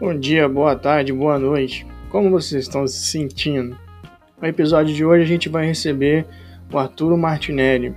Bom 0.00 0.18
dia, 0.18 0.48
boa 0.48 0.74
tarde, 0.74 1.12
boa 1.12 1.38
noite. 1.38 1.86
Como 2.08 2.30
vocês 2.30 2.62
estão 2.62 2.86
se 2.86 3.02
sentindo? 3.02 3.78
No 4.40 4.48
episódio 4.48 4.94
de 4.94 5.04
hoje 5.04 5.24
a 5.24 5.26
gente 5.26 5.46
vai 5.50 5.66
receber 5.66 6.24
o 6.72 6.78
Arturo 6.78 7.18
Martinelli. 7.18 7.94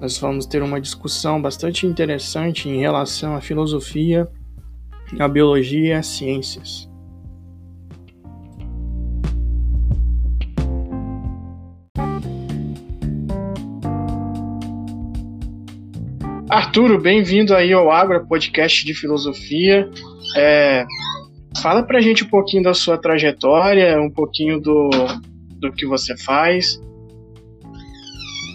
Nós 0.00 0.16
vamos 0.16 0.46
ter 0.46 0.62
uma 0.62 0.80
discussão 0.80 1.42
bastante 1.42 1.88
interessante 1.88 2.68
em 2.68 2.78
relação 2.78 3.34
à 3.34 3.40
filosofia, 3.40 4.28
à 5.18 5.26
biologia 5.26 5.88
e 5.88 5.92
às 5.92 6.06
ciências. 6.06 6.88
Arturo, 16.48 17.00
bem-vindo 17.00 17.56
aí 17.56 17.72
ao 17.72 17.90
Agro 17.90 18.24
Podcast 18.28 18.86
de 18.86 18.94
Filosofia. 18.94 19.90
É, 20.36 20.84
fala 21.62 21.82
pra 21.82 22.00
gente 22.00 22.24
um 22.24 22.28
pouquinho 22.28 22.62
da 22.62 22.74
sua 22.74 22.98
trajetória, 22.98 24.00
um 24.00 24.10
pouquinho 24.10 24.60
do, 24.60 24.90
do 25.60 25.72
que 25.72 25.86
você 25.86 26.16
faz. 26.16 26.80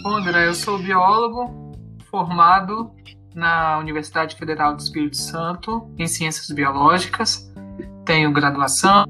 Bom, 0.03 0.15
André, 0.15 0.47
eu 0.47 0.53
sou 0.53 0.77
biólogo 0.77 1.73
formado 2.09 2.91
na 3.33 3.77
Universidade 3.77 4.35
Federal 4.35 4.75
do 4.75 4.81
Espírito 4.81 5.17
Santo 5.17 5.89
em 5.97 6.07
Ciências 6.07 6.49
Biológicas. 6.49 7.51
Tenho 8.05 8.31
graduação, 8.31 9.05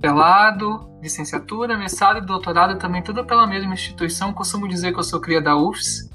pelado, 0.00 0.88
licenciatura, 1.02 1.76
mestrado 1.76 2.18
e 2.18 2.26
doutorado 2.26 2.78
também 2.78 3.02
tudo 3.02 3.24
pela 3.24 3.46
mesma 3.46 3.74
instituição. 3.74 4.32
Costumo 4.32 4.68
dizer 4.68 4.92
que 4.92 4.98
eu 4.98 5.04
sou 5.04 5.20
cria 5.20 5.40
da 5.40 5.56
UFS. 5.56 6.08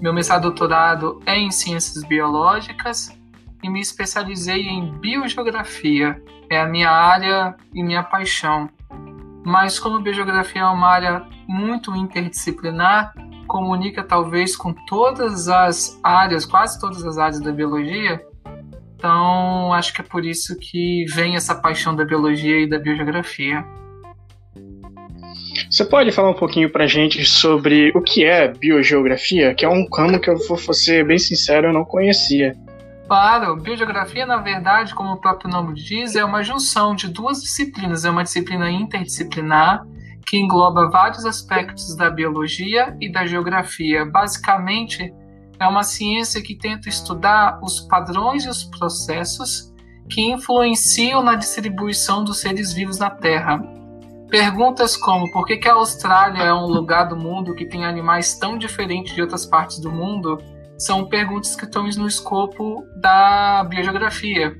Meu 0.00 0.12
mestrado 0.12 0.40
e 0.40 0.44
doutorado 0.44 1.20
é 1.26 1.38
em 1.38 1.50
ciências 1.50 2.02
biológicas 2.04 3.10
e 3.62 3.68
me 3.68 3.80
especializei 3.80 4.66
em 4.66 4.90
biogeografia. 4.98 6.22
É 6.50 6.60
a 6.60 6.66
minha 6.66 6.90
área 6.90 7.56
e 7.74 7.82
minha 7.82 8.02
paixão. 8.02 8.68
Mas 9.44 9.78
como 9.78 10.00
biogeografia 10.00 10.62
é 10.62 10.66
uma 10.66 10.88
área 10.88 11.24
muito 11.48 11.94
interdisciplinar, 11.96 13.14
comunica 13.46 14.02
talvez 14.02 14.56
com 14.56 14.72
todas 14.72 15.48
as 15.48 15.98
áreas, 16.02 16.46
quase 16.46 16.80
todas 16.80 17.04
as 17.04 17.18
áreas 17.18 17.40
da 17.40 17.52
biologia. 17.52 18.20
Então, 18.96 19.72
acho 19.72 19.92
que 19.92 20.00
é 20.00 20.04
por 20.04 20.24
isso 20.24 20.56
que 20.58 21.04
vem 21.12 21.34
essa 21.34 21.54
paixão 21.54 21.94
da 21.94 22.04
biologia 22.04 22.60
e 22.60 22.68
da 22.68 22.78
biogeografia. 22.78 23.64
Você 25.68 25.84
pode 25.84 26.12
falar 26.12 26.30
um 26.30 26.34
pouquinho 26.34 26.70
pra 26.70 26.86
gente 26.86 27.24
sobre 27.24 27.90
o 27.94 28.00
que 28.00 28.24
é 28.24 28.46
biogeografia, 28.46 29.54
que 29.54 29.64
é 29.64 29.68
um 29.68 29.86
ramo 29.92 30.20
que 30.20 30.30
eu 30.30 30.36
vou 30.46 30.56
ser 30.74 31.04
bem 31.04 31.18
sincero, 31.18 31.68
eu 31.68 31.72
não 31.72 31.84
conhecia. 31.84 32.54
Claro, 33.06 33.56
biogeografia, 33.56 34.24
na 34.24 34.38
verdade, 34.38 34.94
como 34.94 35.12
o 35.12 35.20
próprio 35.20 35.50
nome 35.50 35.74
diz, 35.74 36.16
é 36.16 36.24
uma 36.24 36.42
junção 36.42 36.94
de 36.94 37.08
duas 37.08 37.42
disciplinas. 37.42 38.04
É 38.04 38.10
uma 38.10 38.22
disciplina 38.22 38.70
interdisciplinar 38.70 39.84
que 40.26 40.38
engloba 40.38 40.88
vários 40.88 41.26
aspectos 41.26 41.94
da 41.96 42.08
biologia 42.08 42.96
e 43.00 43.10
da 43.10 43.26
geografia. 43.26 44.04
Basicamente, 44.04 45.12
é 45.58 45.66
uma 45.66 45.82
ciência 45.82 46.42
que 46.42 46.56
tenta 46.56 46.88
estudar 46.88 47.60
os 47.62 47.80
padrões 47.80 48.44
e 48.44 48.48
os 48.48 48.64
processos 48.64 49.72
que 50.08 50.20
influenciam 50.20 51.22
na 51.22 51.34
distribuição 51.34 52.24
dos 52.24 52.40
seres 52.40 52.72
vivos 52.72 52.98
na 52.98 53.10
Terra. 53.10 53.62
Perguntas 54.28 54.96
como 54.96 55.30
por 55.30 55.44
que, 55.44 55.58
que 55.58 55.68
a 55.68 55.74
Austrália 55.74 56.42
é 56.42 56.54
um 56.54 56.66
lugar 56.66 57.04
do 57.04 57.16
mundo 57.16 57.54
que 57.54 57.66
tem 57.66 57.84
animais 57.84 58.38
tão 58.38 58.56
diferentes 58.56 59.14
de 59.14 59.20
outras 59.20 59.44
partes 59.44 59.78
do 59.78 59.90
mundo 59.90 60.38
são 60.84 61.06
perguntas 61.06 61.54
que 61.54 61.64
estão 61.64 61.84
no 61.84 62.06
escopo 62.06 62.84
da 62.96 63.64
biogeografia. 63.64 64.56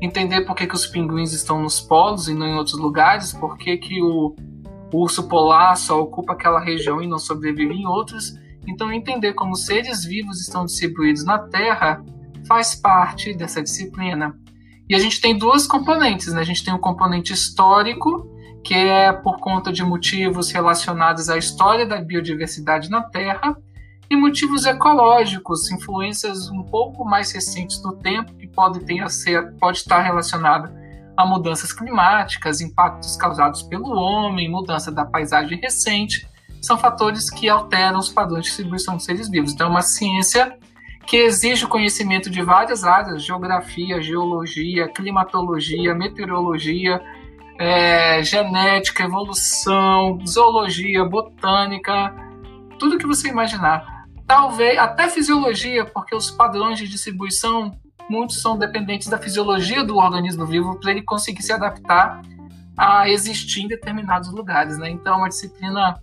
Entender 0.00 0.42
por 0.42 0.54
que, 0.54 0.66
que 0.66 0.74
os 0.74 0.86
pinguins 0.86 1.32
estão 1.32 1.62
nos 1.62 1.80
polos 1.80 2.28
e 2.28 2.34
não 2.34 2.46
em 2.46 2.54
outros 2.54 2.78
lugares, 2.78 3.32
por 3.32 3.56
que, 3.58 3.76
que 3.76 4.02
o, 4.02 4.34
urso 4.92 5.28
polar 5.28 5.76
só 5.76 6.00
ocupa 6.00 6.32
aquela 6.32 6.60
região 6.60 7.02
e 7.02 7.06
não 7.06 7.18
sobrevive 7.18 7.74
em 7.74 7.86
outros. 7.86 8.32
Então, 8.66 8.90
entender 8.90 9.34
como 9.34 9.54
seres 9.54 10.04
vivos 10.04 10.40
estão 10.40 10.64
distribuídos 10.64 11.24
na 11.24 11.38
Terra 11.38 12.02
faz 12.46 12.74
parte 12.74 13.34
dessa 13.34 13.62
disciplina. 13.62 14.34
E 14.88 14.94
a 14.94 14.98
gente 14.98 15.20
tem 15.20 15.36
duas 15.36 15.66
componentes, 15.66 16.32
né? 16.32 16.40
A 16.40 16.44
gente 16.44 16.64
tem 16.64 16.72
o 16.72 16.78
um 16.78 16.80
componente 16.80 17.32
histórico 17.32 18.32
que 18.64 18.74
é 18.74 19.12
por 19.12 19.38
conta 19.38 19.72
de 19.72 19.84
motivos 19.84 20.50
relacionados 20.50 21.28
à 21.28 21.36
história 21.36 21.86
da 21.86 22.00
biodiversidade 22.00 22.90
na 22.90 23.02
Terra, 23.02 23.56
e 24.08 24.16
motivos 24.16 24.64
ecológicos, 24.66 25.70
influências 25.70 26.48
um 26.48 26.62
pouco 26.62 27.04
mais 27.04 27.32
recentes 27.32 27.82
no 27.82 27.92
tempo, 27.92 28.34
que 28.34 28.46
pode, 28.46 28.84
ter 28.84 29.00
a 29.00 29.08
ser, 29.08 29.52
pode 29.54 29.78
estar 29.78 30.00
relacionada 30.00 30.72
a 31.16 31.26
mudanças 31.26 31.72
climáticas, 31.72 32.60
impactos 32.60 33.16
causados 33.16 33.62
pelo 33.62 33.88
homem, 33.88 34.50
mudança 34.50 34.92
da 34.92 35.04
paisagem 35.04 35.58
recente, 35.58 36.28
são 36.60 36.76
fatores 36.76 37.30
que 37.30 37.48
alteram 37.48 37.98
os 37.98 38.08
padrões 38.08 38.44
de 38.44 38.48
distribuição 38.48 38.96
de 38.96 39.04
seres 39.04 39.28
vivos. 39.28 39.52
Então, 39.52 39.68
é 39.68 39.70
uma 39.70 39.82
ciência 39.82 40.58
que 41.06 41.16
exige 41.16 41.64
o 41.64 41.68
conhecimento 41.68 42.28
de 42.28 42.42
várias 42.42 42.84
áreas: 42.84 43.24
geografia, 43.24 44.02
geologia, 44.02 44.88
climatologia, 44.88 45.94
meteorologia, 45.94 47.00
é, 47.58 48.22
genética, 48.22 49.04
evolução, 49.04 50.18
zoologia, 50.26 51.04
botânica, 51.04 52.14
tudo 52.78 52.98
que 52.98 53.06
você 53.06 53.28
imaginar. 53.28 53.95
Talvez 54.26 54.78
até 54.78 55.08
fisiologia, 55.08 55.84
porque 55.84 56.14
os 56.14 56.30
padrões 56.30 56.78
de 56.78 56.88
distribuição 56.88 57.70
muitos 58.08 58.40
são 58.40 58.58
dependentes 58.58 59.08
da 59.08 59.18
fisiologia 59.18 59.84
do 59.84 59.96
organismo 59.96 60.46
vivo 60.46 60.78
para 60.80 60.90
ele 60.90 61.02
conseguir 61.02 61.42
se 61.42 61.52
adaptar 61.52 62.22
a 62.76 63.08
existir 63.08 63.62
em 63.62 63.68
determinados 63.68 64.30
lugares, 64.30 64.78
né? 64.78 64.90
Então, 64.90 65.14
é 65.14 65.16
uma 65.18 65.28
disciplina 65.28 66.00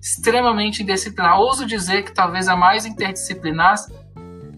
extremamente 0.00 0.82
interdisciplinar. 0.82 1.38
Ouso 1.38 1.66
dizer 1.66 2.02
que 2.04 2.12
talvez 2.12 2.48
a 2.48 2.56
mais 2.56 2.86
interdisciplinar, 2.86 3.76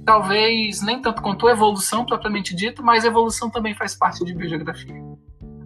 talvez 0.04 0.81
nem 0.82 1.00
tanto 1.00 1.22
quanto 1.22 1.47
a 1.48 1.53
evolução 1.53 2.04
propriamente 2.04 2.54
dito, 2.54 2.82
mas 2.82 3.04
a 3.04 3.09
evolução 3.09 3.50
também 3.50 3.75
faz 3.75 3.94
parte 3.94 4.25
de 4.25 4.34
biogeografia. 4.34 5.03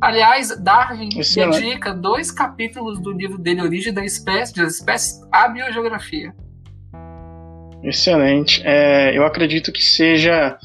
Aliás, 0.01 0.57
Darwin 0.61 1.09
dedica 1.09 1.95
dois 1.95 2.31
capítulos 2.31 3.01
do 3.01 3.13
livro 3.13 3.39
dele, 3.39 3.63
Origem 3.63 3.93
da 3.93 4.05
Espécie, 4.05 4.55
das 4.55 4.75
Espécies, 4.75 5.21
à 5.33 5.49
biogeografia. 5.49 6.35
Excelente. 7.85 8.63
É, 8.65 9.17
eu 9.17 9.25
acredito 9.25 9.71
que 9.71 9.85
seja, 9.85 10.57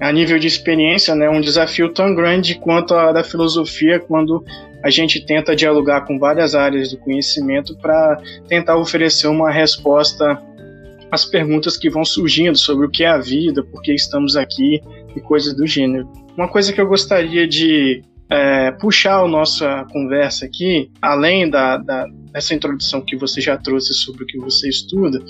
a 0.00 0.10
nível 0.10 0.38
de 0.38 0.46
experiência, 0.46 1.14
né, 1.14 1.28
um 1.28 1.40
desafio 1.40 1.90
tão 1.90 2.14
grande 2.14 2.54
quanto 2.54 2.94
a 2.94 3.12
da 3.12 3.22
filosofia, 3.22 4.00
quando 4.00 4.42
a 4.82 4.90
gente 4.90 5.24
tenta 5.24 5.54
dialogar 5.54 6.02
com 6.02 6.18
várias 6.18 6.54
áreas 6.54 6.90
do 6.90 6.98
conhecimento 6.98 7.76
para 7.76 8.18
tentar 8.48 8.76
oferecer 8.76 9.28
uma 9.28 9.50
resposta 9.50 10.40
às 11.10 11.24
perguntas 11.24 11.76
que 11.76 11.90
vão 11.90 12.04
surgindo 12.04 12.56
sobre 12.56 12.86
o 12.86 12.90
que 12.90 13.04
é 13.04 13.08
a 13.08 13.18
vida, 13.18 13.62
por 13.62 13.82
que 13.82 13.92
estamos 13.92 14.36
aqui 14.36 14.82
e 15.14 15.20
coisas 15.20 15.54
do 15.54 15.66
gênero. 15.66 16.10
Uma 16.36 16.48
coisa 16.48 16.72
que 16.72 16.80
eu 16.80 16.86
gostaria 16.88 17.46
de 17.46 18.02
é, 18.34 18.72
puxar 18.72 19.20
a 19.20 19.28
nossa 19.28 19.86
conversa 19.92 20.44
aqui, 20.44 20.90
além 21.00 21.48
da, 21.48 21.76
da, 21.76 22.06
dessa 22.32 22.52
introdução 22.52 23.00
que 23.00 23.16
você 23.16 23.40
já 23.40 23.56
trouxe 23.56 23.94
sobre 23.94 24.24
o 24.24 24.26
que 24.26 24.38
você 24.38 24.68
estuda, 24.68 25.22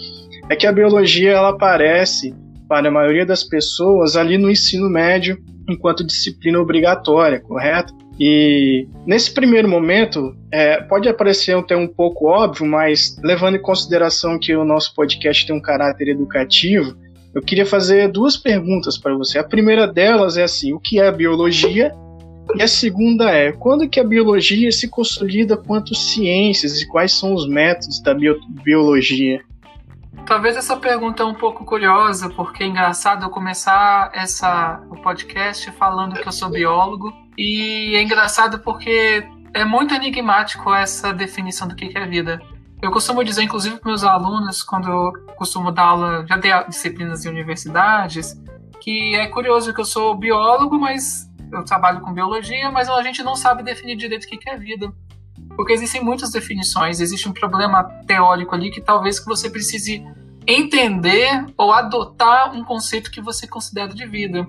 é 0.49 0.57
que 0.57 0.67
a 0.67 0.73
biologia 0.73 1.33
ela 1.33 1.51
aparece 1.51 2.35
para 2.67 2.89
a 2.89 2.91
maioria 2.91 3.27
das 3.27 3.45
pessoas 3.45 4.17
ali 4.17 4.39
no 4.39 4.51
ensino 4.51 4.89
médio 4.89 5.37
enquanto 5.69 6.05
disciplina 6.05 6.59
obrigatória, 6.59 7.41
correto? 7.41 7.95
E 8.19 8.87
nesse 9.07 9.35
primeiro 9.35 9.69
momento, 9.69 10.35
é, 10.51 10.81
pode 10.83 11.13
parecer 11.13 11.57
até 11.57 11.77
um 11.77 11.89
pouco 11.89 12.27
óbvio, 12.27 12.65
mas 12.65 13.19
levando 13.23 13.57
em 13.57 13.63
consideração 13.63 14.39
que 14.39 14.55
o 14.55 14.65
nosso 14.65 14.95
podcast 14.95 15.47
tem 15.47 15.55
um 15.55 15.61
caráter 15.61 16.09
educativo, 16.09 16.97
eu 17.35 17.43
queria 17.43 17.67
fazer 17.67 18.09
duas 18.09 18.37
perguntas 18.37 18.97
para 18.97 19.15
você. 19.15 19.39
A 19.39 19.45
primeira 19.45 19.87
delas 19.87 20.37
é 20.37 20.45
assim: 20.45 20.73
o 20.73 20.79
que 20.79 21.01
é 21.01 21.09
a 21.09 21.13
biologia 21.13 21.93
e 22.55 22.63
a 22.63 22.69
segunda 22.69 23.31
é, 23.31 23.53
quando 23.53 23.89
que 23.89 23.99
a 23.99 24.05
biologia 24.05 24.71
se 24.71 24.89
consolida 24.89 25.57
quanto 25.57 25.95
ciências 25.95 26.81
e 26.81 26.87
quais 26.87 27.13
são 27.13 27.35
os 27.35 27.49
métodos 27.49 28.01
da 28.01 28.15
bio 28.15 28.39
biologia? 28.63 29.43
Talvez 30.27 30.57
essa 30.57 30.77
pergunta 30.77 31.23
é 31.23 31.27
um 31.27 31.35
pouco 31.35 31.65
curiosa, 31.65 32.31
porque 32.31 32.63
é 32.63 32.67
engraçado 32.67 33.25
eu 33.25 33.31
começar 33.31 34.11
essa, 34.15 34.81
o 34.91 34.97
podcast 34.97 35.71
falando 35.73 36.15
que 36.15 36.27
eu 36.27 36.33
sou 36.33 36.49
biólogo, 36.49 37.13
e 37.37 37.95
é 37.95 38.03
engraçado 38.03 38.59
porque 38.61 39.27
é 39.53 39.65
muito 39.65 39.95
enigmático 39.95 40.73
essa 40.73 41.13
definição 41.13 41.69
do 41.69 41.75
que 41.75 41.97
é 41.97 42.07
vida. 42.07 42.41
Eu 42.81 42.91
costumo 42.91 43.23
dizer, 43.25 43.43
inclusive 43.43 43.77
para 43.77 43.91
meus 43.91 44.05
alunos, 44.05 44.63
quando 44.63 44.89
eu 44.89 45.13
costumo 45.37 45.71
dar 45.71 45.85
aula, 45.85 46.27
já 46.27 46.37
dei 46.37 46.53
disciplinas 46.69 47.25
em 47.25 47.29
universidades, 47.29 48.41
que 48.81 49.15
é 49.15 49.27
curioso 49.27 49.75
que 49.75 49.81
eu 49.81 49.85
sou 49.85 50.15
biólogo, 50.15 50.79
mas 50.79 51.29
eu 51.55 51.65
trabalho 51.65 52.01
com 52.01 52.13
biologia, 52.13 52.71
mas 52.71 52.89
a 52.89 53.03
gente 53.03 53.23
não 53.23 53.37
sabe 53.37 53.63
definir 53.63 53.97
direito 53.97 54.25
o 54.25 54.29
que 54.29 54.49
é 54.49 54.57
vida. 54.57 54.93
Porque 55.57 55.73
existem 55.73 56.03
muitas 56.03 56.31
definições, 56.31 57.01
existe 57.01 57.29
um 57.29 57.33
problema 57.33 57.85
teórico 58.07 58.55
ali 58.55 58.71
que 58.71 58.81
talvez 58.81 59.23
você 59.25 59.49
precise 59.49 60.05
entender 60.47 61.47
ou 61.57 61.73
adotar 61.73 62.55
um 62.55 62.65
conceito 62.65 63.11
que 63.11 63.21
você 63.21 63.47
considera 63.47 63.93
de 63.95 64.07
vida. 64.07 64.47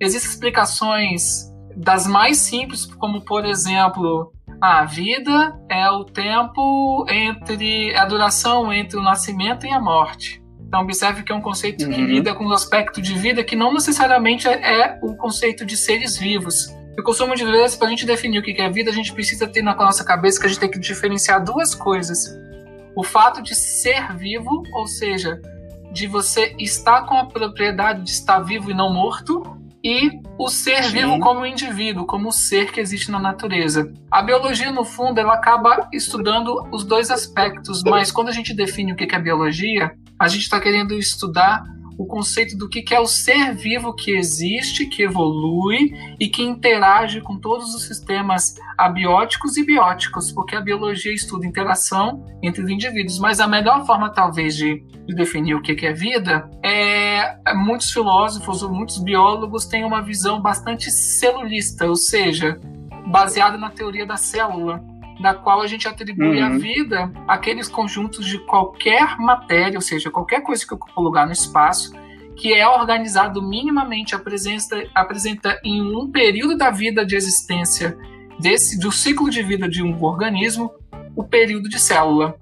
Existem 0.00 0.30
explicações 0.30 1.52
das 1.76 2.06
mais 2.06 2.38
simples, 2.38 2.86
como 2.86 3.20
por 3.24 3.44
exemplo, 3.44 4.32
a 4.60 4.84
vida 4.84 5.56
é 5.68 5.88
o 5.90 6.04
tempo 6.04 7.06
entre 7.08 7.94
a 7.94 8.04
duração 8.04 8.72
entre 8.72 8.98
o 8.98 9.02
nascimento 9.02 9.64
e 9.66 9.70
a 9.70 9.80
morte. 9.80 10.42
Então, 10.68 10.82
observe 10.82 11.22
que 11.22 11.32
é 11.32 11.34
um 11.34 11.40
conceito 11.40 11.84
uhum. 11.84 11.90
que 11.90 12.00
lida 12.02 12.34
com 12.34 12.46
o 12.46 12.52
aspecto 12.52 13.00
de 13.00 13.14
vida 13.14 13.42
que 13.42 13.56
não 13.56 13.72
necessariamente 13.72 14.46
é 14.46 14.98
o 15.02 15.16
conceito 15.16 15.64
de 15.64 15.76
seres 15.78 16.18
vivos. 16.18 16.76
Eu 16.94 17.02
costumo 17.02 17.34
dizer 17.34 17.70
que 17.70 17.76
para 17.78 17.86
a 17.86 17.90
gente 17.90 18.04
definir 18.04 18.38
o 18.38 18.42
que 18.42 18.60
é 18.60 18.68
vida, 18.68 18.90
a 18.90 18.94
gente 18.94 19.12
precisa 19.12 19.48
ter 19.48 19.62
na 19.62 19.74
nossa 19.74 20.04
cabeça 20.04 20.38
que 20.38 20.44
a 20.44 20.48
gente 20.48 20.60
tem 20.60 20.70
que 20.70 20.78
diferenciar 20.78 21.42
duas 21.42 21.74
coisas. 21.74 22.18
O 22.94 23.02
fato 23.02 23.42
de 23.42 23.54
ser 23.54 24.14
vivo, 24.16 24.62
ou 24.74 24.86
seja, 24.86 25.40
de 25.90 26.06
você 26.06 26.54
estar 26.58 27.06
com 27.06 27.14
a 27.14 27.24
propriedade 27.24 28.02
de 28.02 28.10
estar 28.10 28.40
vivo 28.40 28.70
e 28.70 28.74
não 28.74 28.92
morto, 28.92 29.42
e 29.82 30.20
o 30.36 30.48
ser 30.48 30.84
Sim. 30.84 30.90
vivo 30.90 31.18
como 31.20 31.46
indivíduo, 31.46 32.04
como 32.04 32.28
o 32.28 32.32
ser 32.32 32.70
que 32.72 32.80
existe 32.80 33.10
na 33.10 33.18
natureza. 33.18 33.90
A 34.10 34.20
biologia, 34.20 34.70
no 34.70 34.84
fundo, 34.84 35.18
ela 35.18 35.34
acaba 35.34 35.88
estudando 35.92 36.68
os 36.70 36.84
dois 36.84 37.10
aspectos, 37.10 37.82
mas 37.84 38.10
quando 38.10 38.28
a 38.28 38.32
gente 38.32 38.52
define 38.52 38.92
o 38.92 38.96
que 38.96 39.14
é 39.14 39.18
biologia, 39.18 39.92
a 40.18 40.28
gente 40.28 40.42
está 40.42 40.60
querendo 40.60 40.94
estudar 40.94 41.64
o 41.98 42.06
conceito 42.06 42.56
do 42.56 42.68
que 42.68 42.94
é 42.94 43.00
o 43.00 43.06
ser 43.06 43.52
vivo 43.56 43.92
que 43.92 44.12
existe, 44.12 44.86
que 44.86 45.02
evolui 45.02 45.92
e 46.20 46.28
que 46.28 46.44
interage 46.44 47.20
com 47.20 47.36
todos 47.36 47.74
os 47.74 47.88
sistemas 47.88 48.54
abióticos 48.78 49.56
e 49.56 49.64
bióticos, 49.64 50.30
porque 50.30 50.54
a 50.54 50.60
biologia 50.60 51.12
estuda 51.12 51.44
interação 51.44 52.24
entre 52.40 52.62
os 52.62 52.70
indivíduos. 52.70 53.18
Mas 53.18 53.40
a 53.40 53.48
melhor 53.48 53.84
forma, 53.84 54.12
talvez, 54.12 54.54
de, 54.54 54.80
de 55.08 55.14
definir 55.14 55.56
o 55.56 55.60
que 55.60 55.84
é 55.84 55.92
vida 55.92 56.48
é 56.62 57.52
muitos 57.52 57.90
filósofos 57.90 58.62
ou 58.62 58.72
muitos 58.72 59.02
biólogos 59.02 59.66
têm 59.66 59.84
uma 59.84 60.00
visão 60.00 60.40
bastante 60.40 60.92
celulista, 60.92 61.88
ou 61.88 61.96
seja, 61.96 62.60
baseada 63.08 63.58
na 63.58 63.70
teoria 63.70 64.06
da 64.06 64.16
célula 64.16 64.80
na 65.18 65.34
qual 65.34 65.60
a 65.60 65.66
gente 65.66 65.88
atribui 65.88 66.40
uhum. 66.40 66.46
a 66.46 66.58
vida 66.58 67.12
àqueles 67.26 67.68
conjuntos 67.68 68.24
de 68.24 68.38
qualquer 68.38 69.18
matéria, 69.18 69.76
ou 69.76 69.82
seja, 69.82 70.10
qualquer 70.10 70.42
coisa 70.42 70.66
que 70.66 70.74
ocupa 70.74 71.00
lugar 71.00 71.26
no 71.26 71.32
espaço, 71.32 71.92
que 72.36 72.54
é 72.54 72.66
organizado 72.66 73.42
minimamente, 73.42 74.14
apresenta, 74.14 74.88
apresenta 74.94 75.60
em 75.64 75.82
um 75.82 76.10
período 76.10 76.56
da 76.56 76.70
vida 76.70 77.04
de 77.04 77.16
existência 77.16 77.98
desse 78.38 78.78
do 78.78 78.92
ciclo 78.92 79.28
de 79.28 79.42
vida 79.42 79.68
de 79.68 79.82
um 79.82 80.00
organismo 80.02 80.72
o 81.16 81.24
período 81.24 81.68
de 81.68 81.80
célula. 81.80 82.36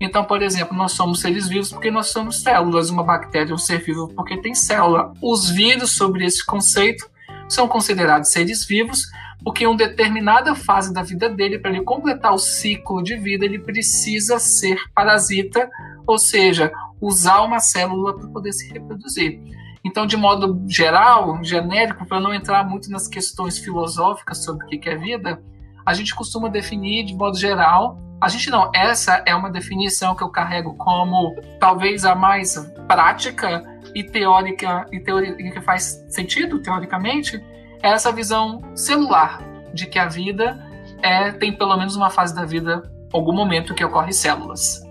Então, 0.00 0.24
por 0.24 0.42
exemplo, 0.42 0.76
nós 0.76 0.92
somos 0.92 1.20
seres 1.20 1.46
vivos 1.46 1.70
porque 1.70 1.90
nós 1.90 2.08
somos 2.08 2.42
células. 2.42 2.88
Uma 2.88 3.04
bactéria 3.04 3.52
é 3.52 3.54
um 3.54 3.58
ser 3.58 3.78
vivo 3.78 4.08
porque 4.08 4.38
tem 4.38 4.54
célula. 4.54 5.12
Os 5.22 5.50
vírus, 5.50 5.92
sobre 5.92 6.24
esse 6.24 6.44
conceito, 6.44 7.08
são 7.48 7.68
considerados 7.68 8.30
seres 8.30 8.64
vivos 8.64 9.04
porque 9.44 9.64
em 9.64 9.66
uma 9.66 9.76
determinada 9.76 10.54
fase 10.54 10.92
da 10.92 11.02
vida 11.02 11.28
dele, 11.28 11.58
para 11.58 11.70
ele 11.70 11.84
completar 11.84 12.32
o 12.32 12.38
ciclo 12.38 13.02
de 13.02 13.16
vida, 13.16 13.44
ele 13.44 13.58
precisa 13.58 14.38
ser 14.38 14.78
parasita, 14.94 15.68
ou 16.06 16.18
seja, 16.18 16.72
usar 17.00 17.42
uma 17.42 17.60
célula 17.60 18.16
para 18.16 18.28
poder 18.28 18.52
se 18.52 18.72
reproduzir. 18.72 19.38
Então, 19.84 20.06
de 20.06 20.16
modo 20.16 20.64
geral, 20.66 21.44
genérico, 21.44 22.06
para 22.06 22.18
não 22.18 22.32
entrar 22.32 22.66
muito 22.66 22.90
nas 22.90 23.06
questões 23.06 23.58
filosóficas 23.58 24.42
sobre 24.42 24.64
o 24.64 24.68
que 24.68 24.88
é 24.88 24.96
vida, 24.96 25.42
a 25.84 25.92
gente 25.92 26.14
costuma 26.14 26.48
definir 26.48 27.04
de 27.04 27.14
modo 27.14 27.36
geral. 27.36 27.98
A 28.18 28.28
gente 28.28 28.48
não, 28.48 28.70
essa 28.74 29.22
é 29.26 29.34
uma 29.34 29.50
definição 29.50 30.14
que 30.14 30.22
eu 30.22 30.30
carrego 30.30 30.74
como 30.76 31.36
talvez 31.60 32.06
a 32.06 32.14
mais 32.14 32.56
prática 32.88 33.62
e 33.94 34.02
teórica 34.02 34.86
e 34.90 34.98
que 34.98 35.60
faz 35.60 36.02
sentido 36.08 36.60
teoricamente, 36.60 37.38
é 37.84 37.90
essa 37.90 38.10
visão 38.10 38.62
celular 38.74 39.42
de 39.74 39.86
que 39.86 39.98
a 39.98 40.08
vida 40.08 40.58
é, 41.02 41.30
tem 41.32 41.52
pelo 41.52 41.76
menos 41.76 41.94
uma 41.94 42.08
fase 42.08 42.34
da 42.34 42.46
vida, 42.46 42.82
algum 43.12 43.32
momento 43.32 43.74
que 43.74 43.84
ocorre 43.84 44.10
células. 44.10 44.82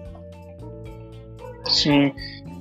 Sim. 1.65 2.13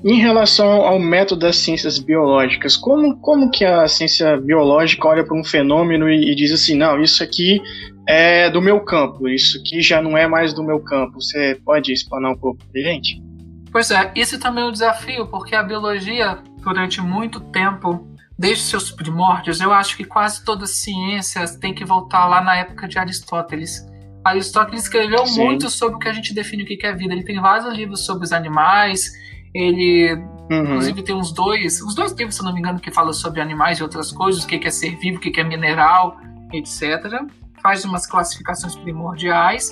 Em 0.03 0.19
relação 0.19 0.87
ao 0.87 0.99
método 0.99 1.43
das 1.43 1.57
ciências 1.57 1.99
biológicas, 1.99 2.77
como, 2.77 3.17
como 3.19 3.51
que 3.51 3.65
a 3.65 3.87
ciência 3.87 4.37
biológica 4.39 5.07
olha 5.07 5.23
para 5.23 5.39
um 5.39 5.45
fenômeno 5.45 6.09
e, 6.09 6.33
e, 6.33 6.35
diz 6.35 6.51
assim, 6.51 6.75
não, 6.75 7.01
isso 7.01 7.23
aqui 7.23 7.61
é 8.09 8.51
do 8.51 8.61
meu 8.61 8.81
campo, 8.81 9.29
isso 9.29 9.59
aqui 9.59 9.83
já 9.83 10.01
não 10.01 10.17
é 10.17 10.27
mais 10.27 10.55
do 10.55 10.65
meu 10.65 10.81
campo. 10.81 11.21
Você 11.21 11.61
pode 11.65 11.93
explanar 11.93 12.33
um 12.33 12.39
pouco 12.39 12.59
para 12.73 12.81
gente? 12.81 13.23
Pois 13.71 13.91
é, 13.91 14.11
isso 14.17 14.41
também 14.41 14.65
é 14.65 14.67
um 14.67 14.73
desafio, 14.73 15.27
porque 15.27 15.55
a 15.55 15.63
biologia, 15.63 16.39
durante 16.65 17.01
muito 17.01 17.39
tempo, 17.39 18.12
desde 18.43 18.65
seus 18.65 18.91
primórdios, 18.91 19.61
eu 19.61 19.73
acho 19.73 19.97
que 19.97 20.05
quase 20.05 20.45
todas 20.45 20.71
as 20.71 20.77
ciências 20.79 21.55
têm 21.55 21.73
que 21.73 21.85
voltar 21.85 22.27
lá 22.27 22.41
na 22.41 22.57
época 22.57 22.89
de 22.89 22.99
Aristóteles. 22.99 23.87
Aristóteles 24.25 24.83
escreveu 24.83 25.25
Sim. 25.29 25.45
muito 25.45 25.71
sobre 25.71 25.95
o 25.95 25.99
que 26.01 26.09
a 26.09 26.13
gente 26.13 26.35
define 26.35 26.65
o 26.65 26.67
que 26.67 26.85
é 26.85 26.93
vida. 26.93 27.15
Ele 27.15 27.23
tem 27.23 27.41
vários 27.41 27.73
livros 27.73 28.05
sobre 28.05 28.25
os 28.25 28.33
animais. 28.33 29.13
Ele, 29.55 30.15
uhum. 30.51 30.65
inclusive, 30.65 31.03
tem 31.05 31.15
uns 31.15 31.31
dois, 31.31 31.81
os 31.83 31.95
dois 31.95 32.11
livros, 32.15 32.35
se 32.35 32.43
não 32.43 32.53
me 32.53 32.59
engano, 32.59 32.81
que 32.81 32.91
falam 32.91 33.13
sobre 33.13 33.41
animais 33.41 33.79
e 33.79 33.83
outras 33.85 34.11
coisas, 34.11 34.43
o 34.43 34.47
que 34.49 34.57
é 34.67 34.71
ser 34.73 34.97
vivo, 34.97 35.19
o 35.19 35.21
que 35.21 35.41
é 35.41 35.45
mineral, 35.45 36.17
etc. 36.53 37.23
Faz 37.63 37.85
umas 37.85 38.09
classificações 38.09 38.75
primordiais. 38.75 39.71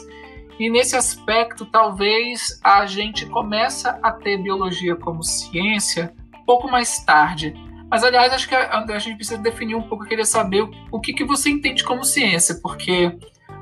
E 0.60 0.70
nesse 0.70 0.94
aspecto, 0.94 1.66
talvez 1.66 2.60
a 2.62 2.86
gente 2.86 3.26
começa 3.26 3.98
a 4.00 4.12
ter 4.12 4.38
biologia 4.38 4.94
como 4.94 5.24
ciência 5.24 6.14
pouco 6.46 6.70
mais 6.70 7.04
tarde 7.04 7.52
mas, 7.90 8.04
aliás, 8.04 8.32
acho 8.32 8.48
que 8.48 8.54
a, 8.54 8.78
a 8.78 8.98
gente 8.98 9.16
precisa 9.16 9.38
definir 9.38 9.74
um 9.74 9.82
pouco, 9.82 10.04
querer 10.04 10.24
saber 10.24 10.62
o, 10.62 10.70
o 10.92 11.00
que, 11.00 11.12
que 11.12 11.24
você 11.24 11.50
entende 11.50 11.82
como 11.82 12.04
ciência, 12.04 12.54
porque, 12.62 13.12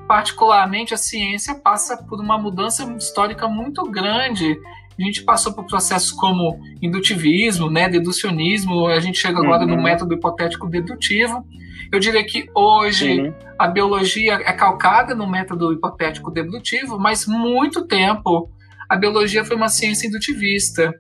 particularmente, 0.07 0.93
a 0.93 0.99
ciência 0.99 1.55
passa 1.55 1.97
por 1.97 2.21
uma 2.21 2.37
mudança 2.37 2.85
histórica 2.99 3.49
muito 3.49 3.83
grande. 3.91 4.59
A 4.99 5.03
gente 5.03 5.23
passou 5.23 5.53
por 5.55 5.65
processos 5.65 6.13
como 6.13 6.61
indutivismo, 6.83 7.71
né, 7.71 7.89
deducionismo, 7.89 8.89
a 8.89 9.01
gente 9.01 9.19
chega 9.19 9.39
agora 9.39 9.63
uhum. 9.63 9.77
no 9.77 9.83
método 9.83 10.13
hipotético 10.13 10.69
dedutivo. 10.69 11.47
Eu 11.91 11.99
diria 11.99 12.23
que 12.25 12.51
hoje 12.55 13.21
uhum. 13.21 13.35
a 13.59 13.67
biologia 13.67 14.35
é 14.35 14.53
calcada 14.53 15.15
no 15.15 15.27
método 15.27 15.73
hipotético 15.73 16.31
dedutivo, 16.31 16.99
mas 16.99 17.27
muito 17.27 17.87
tempo 17.87 18.51
a 18.89 18.97
biologia 18.97 19.45
foi 19.45 19.57
uma 19.57 19.69
ciência 19.69 20.07
indutivista. 20.07 20.95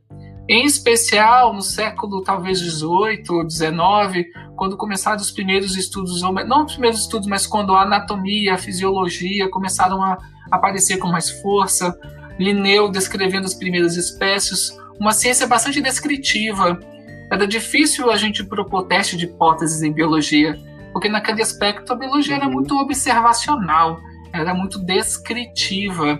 Em 0.49 0.65
especial 0.65 1.53
no 1.53 1.61
século 1.61 2.23
talvez 2.23 2.59
18 2.59 3.35
ou 3.35 3.47
19, 3.47 4.26
quando 4.57 4.78
começaram 4.78 5.21
os 5.21 5.31
primeiros 5.31 5.76
estudos, 5.76 6.23
não 6.23 6.64
os 6.64 6.73
primeiros 6.73 7.00
estudos, 7.00 7.28
mas 7.28 7.47
quando 7.47 7.75
a 7.75 7.83
anatomia, 7.83 8.55
a 8.55 8.59
fisiologia 8.59 9.50
começaram 9.50 10.02
a 10.02 10.17
aparecer 10.50 10.97
com 10.97 11.09
mais 11.09 11.28
força, 11.43 11.95
Linneu 12.38 12.90
descrevendo 12.90 13.45
as 13.45 13.52
primeiras 13.52 13.97
espécies, 13.97 14.71
uma 14.99 15.12
ciência 15.12 15.47
bastante 15.47 15.83
descritiva. 15.83 16.81
Era 17.31 17.47
difícil 17.47 18.11
a 18.11 18.17
gente 18.17 18.43
propor 18.43 18.85
teste 18.85 19.19
de 19.19 19.26
hipóteses 19.26 19.83
em 19.83 19.93
biologia, 19.93 20.59
porque 20.95 21.11
naquele 21.11 21.43
aspecto 21.43 21.93
a 21.93 21.97
biologia 21.97 22.37
era 22.37 22.47
uhum. 22.47 22.52
muito 22.52 22.75
observacional, 22.75 24.00
era 24.33 24.55
muito 24.55 24.78
descritiva 24.78 26.19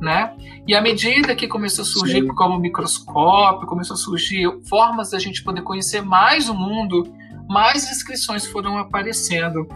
né? 0.00 0.34
E 0.66 0.74
à 0.74 0.80
medida 0.80 1.34
que 1.34 1.46
começou 1.46 1.82
a 1.82 1.86
surgir 1.86 2.22
Sim. 2.22 2.28
como 2.28 2.58
microscópio, 2.58 3.66
começou 3.66 3.94
a 3.94 3.98
surgir 3.98 4.48
formas 4.68 5.10
da 5.10 5.18
gente 5.18 5.42
poder 5.42 5.62
conhecer 5.62 6.00
mais 6.00 6.48
o 6.48 6.54
mundo, 6.54 7.12
mais 7.48 7.90
inscrições 7.90 8.46
foram 8.46 8.78
aparecendo. 8.78 9.66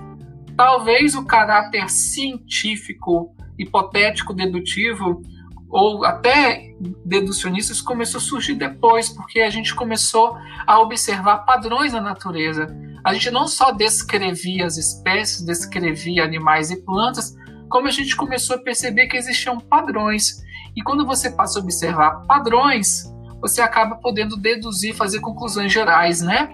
Talvez 0.57 1.15
o 1.15 1.25
caráter 1.25 1.91
científico, 1.91 3.35
hipotético, 3.59 4.33
dedutivo, 4.33 5.23
ou 5.69 6.05
até 6.05 6.73
deducionistas 7.05 7.81
começou 7.81 8.19
a 8.19 8.23
surgir 8.23 8.55
depois, 8.55 9.09
porque 9.09 9.41
a 9.41 9.51
gente 9.51 9.75
começou 9.75 10.37
a 10.65 10.79
observar 10.79 11.39
padrões 11.39 11.93
na 11.93 12.01
natureza. 12.01 12.69
A 13.03 13.13
gente 13.13 13.31
não 13.31 13.49
só 13.49 13.73
descrevia 13.73 14.67
as 14.67 14.77
espécies, 14.77 15.45
descrevia 15.45 16.23
animais 16.23 16.71
e 16.71 16.81
plantas, 16.81 17.35
como 17.75 17.89
a 17.89 17.91
gente 17.91 18.15
começou 18.15 18.55
a 18.55 18.59
perceber 18.61 19.09
que 19.09 19.17
existiam 19.17 19.59
padrões. 19.59 20.41
E 20.77 20.81
quando 20.81 21.05
você 21.05 21.29
passa 21.29 21.59
a 21.59 21.63
observar 21.63 22.23
padrões, 22.25 23.13
você 23.41 23.61
acaba 23.61 23.97
podendo 23.97 24.37
deduzir, 24.37 24.95
fazer 24.95 25.19
conclusões 25.19 25.73
gerais, 25.73 26.21
né? 26.23 26.51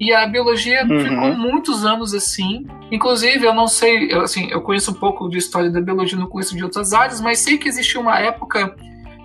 E 0.00 0.12
a 0.12 0.26
biologia 0.26 0.84
uhum. 0.84 0.98
ficou 0.98 1.36
muitos 1.36 1.84
anos 1.84 2.12
assim. 2.12 2.66
Inclusive, 2.90 3.46
eu 3.46 3.54
não 3.54 3.68
sei, 3.68 4.12
eu, 4.12 4.22
assim, 4.22 4.48
eu 4.50 4.60
conheço 4.62 4.90
um 4.90 4.94
pouco 4.94 5.28
de 5.28 5.38
história 5.38 5.70
da 5.70 5.80
biologia, 5.80 6.18
não 6.18 6.26
conheço 6.26 6.56
de 6.56 6.64
outras 6.64 6.92
áreas, 6.92 7.20
mas 7.20 7.38
sei 7.38 7.56
que 7.56 7.68
existia 7.68 8.00
uma 8.00 8.18
época 8.18 8.74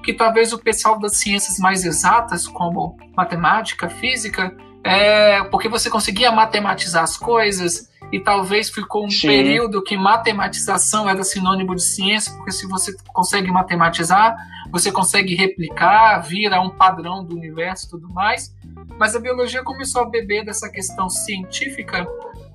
que 0.04 0.14
talvez 0.14 0.54
o 0.54 0.60
pessoal 0.60 1.00
das 1.00 1.18
ciências 1.18 1.58
mais 1.58 1.84
exatas, 1.84 2.48
como 2.48 2.96
matemática, 3.18 3.90
física, 3.90 4.56
é, 4.84 5.44
porque 5.46 5.68
você 5.68 5.90
conseguia 5.90 6.32
matematizar 6.32 7.02
as 7.02 7.18
coisas, 7.18 7.90
e 8.12 8.20
talvez 8.20 8.70
ficou 8.70 9.06
um 9.06 9.10
Sim. 9.10 9.28
período 9.28 9.84
que 9.84 9.96
matematização 9.96 11.08
era 11.08 11.24
sinônimo 11.24 11.76
de 11.76 11.84
ciência, 11.84 12.34
porque 12.34 12.52
se 12.52 12.68
você 12.68 12.96
consegue 13.14 13.52
matematizar, 13.52 14.36
você 14.72 14.92
consegue 14.92 15.36
replicar, 15.36 16.20
vira 16.20 16.60
um 16.62 16.70
padrão 16.70 17.24
do 17.24 17.36
universo 17.36 17.86
e 17.86 17.90
tudo 17.90 18.10
mais. 18.12 18.56
Mas 18.98 19.16
a 19.16 19.20
biologia 19.20 19.64
começou 19.64 20.02
a 20.02 20.10
beber 20.10 20.44
dessa 20.44 20.70
questão 20.70 21.10
científica 21.10 22.08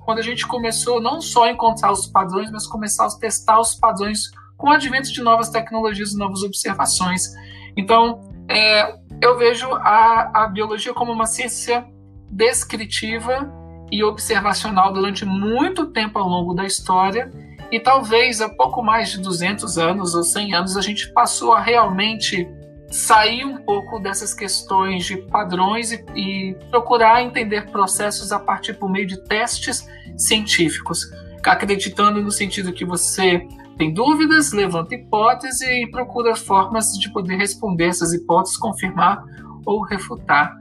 quando 0.03 0.19
a 0.19 0.21
gente 0.21 0.45
começou 0.45 1.01
não 1.01 1.19
só 1.19 1.45
a 1.45 1.51
encontrar 1.51 1.91
os 1.91 2.05
padrões, 2.05 2.51
mas 2.51 2.67
começar 2.67 3.07
a 3.07 3.17
testar 3.17 3.59
os 3.59 3.75
padrões 3.75 4.29
com 4.57 4.67
o 4.67 4.71
advento 4.71 5.11
de 5.11 5.21
novas 5.21 5.49
tecnologias 5.49 6.11
e 6.11 6.17
novas 6.17 6.43
observações. 6.43 7.33
Então, 7.75 8.29
é, 8.47 8.95
eu 9.21 9.37
vejo 9.37 9.67
a, 9.73 10.43
a 10.43 10.47
biologia 10.47 10.93
como 10.93 11.11
uma 11.11 11.25
ciência 11.25 11.85
descritiva 12.29 13.51
e 13.91 14.03
observacional 14.03 14.93
durante 14.93 15.25
muito 15.25 15.87
tempo 15.87 16.19
ao 16.19 16.27
longo 16.27 16.53
da 16.53 16.65
história, 16.65 17.31
e 17.71 17.79
talvez 17.79 18.41
há 18.41 18.49
pouco 18.49 18.81
mais 18.81 19.09
de 19.09 19.21
200 19.21 19.77
anos 19.77 20.13
ou 20.13 20.23
100 20.23 20.53
anos 20.53 20.77
a 20.77 20.81
gente 20.81 21.11
passou 21.13 21.53
a 21.53 21.59
realmente 21.59 22.47
sair 22.91 23.43
um 23.43 23.57
pouco 23.57 23.99
dessas 23.99 24.33
questões 24.33 25.05
de 25.05 25.17
padrões 25.17 25.91
e, 25.91 26.05
e, 26.15 26.55
procurar 26.69 27.23
entender 27.23 27.69
processos 27.71 28.31
a 28.31 28.39
partir 28.39 28.75
por 28.75 28.89
meio 28.89 29.07
de 29.07 29.17
testes 29.25 29.87
científicos, 30.17 31.09
acreditando 31.43 32.21
no 32.21 32.31
sentido 32.31 32.71
que 32.71 32.85
você 32.85 33.45
tem 33.77 33.93
dúvidas, 33.93 34.53
levanta 34.53 34.95
hipótese 34.95 35.65
e 35.65 35.89
procura 35.91 36.35
formas 36.35 36.93
de 36.97 37.11
poder 37.11 37.35
responder 37.35 37.87
essas 37.87 38.13
hipóteses, 38.13 38.57
confirmar 38.57 39.21
ou 39.65 39.81
refutar. 39.81 40.55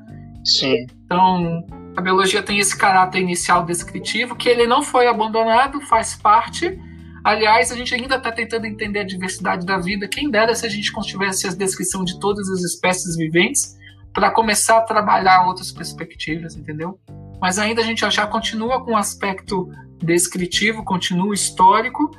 Sim. 0.45 0.87
Então, 1.05 1.65
a 1.97 2.01
biologia 2.01 2.43
tem 2.43 2.59
esse 2.59 2.77
caráter 2.77 3.21
inicial 3.21 3.65
descritivo 3.65 4.35
que 4.35 4.49
ele 4.49 4.67
não 4.67 4.83
foi 4.83 5.07
abandonado, 5.07 5.81
faz 5.83 6.15
parte 6.17 6.79
Aliás, 7.25 7.73
a 7.73 7.75
gente 7.75 7.95
ainda 7.95 8.17
está 8.17 8.31
tentando 8.31 8.67
entender 8.67 8.99
a 8.99 9.05
diversidade 9.05 9.65
da 9.65 9.79
vida. 9.79 10.07
Quem 10.07 10.31
dera 10.31 10.55
se 10.55 10.67
a 10.67 10.69
gente 10.69 10.93
tivesse 11.01 11.49
a 11.49 11.55
descrição 11.55 12.05
de 12.05 12.21
todas 12.21 12.51
as 12.51 12.61
espécies 12.61 13.17
viventes 13.17 13.79
para 14.13 14.31
começar 14.31 14.77
a 14.77 14.83
trabalhar 14.83 15.47
outras 15.47 15.73
perspectivas, 15.73 16.55
entendeu? 16.55 17.01
Mas 17.41 17.59
ainda 17.59 17.81
a 17.81 17.85
gente 17.85 18.09
já 18.11 18.27
continua 18.27 18.85
com 18.85 18.93
um 18.93 18.97
aspecto 18.97 19.71
descritivo, 20.03 20.85
continua 20.85 21.33
histórico, 21.33 22.11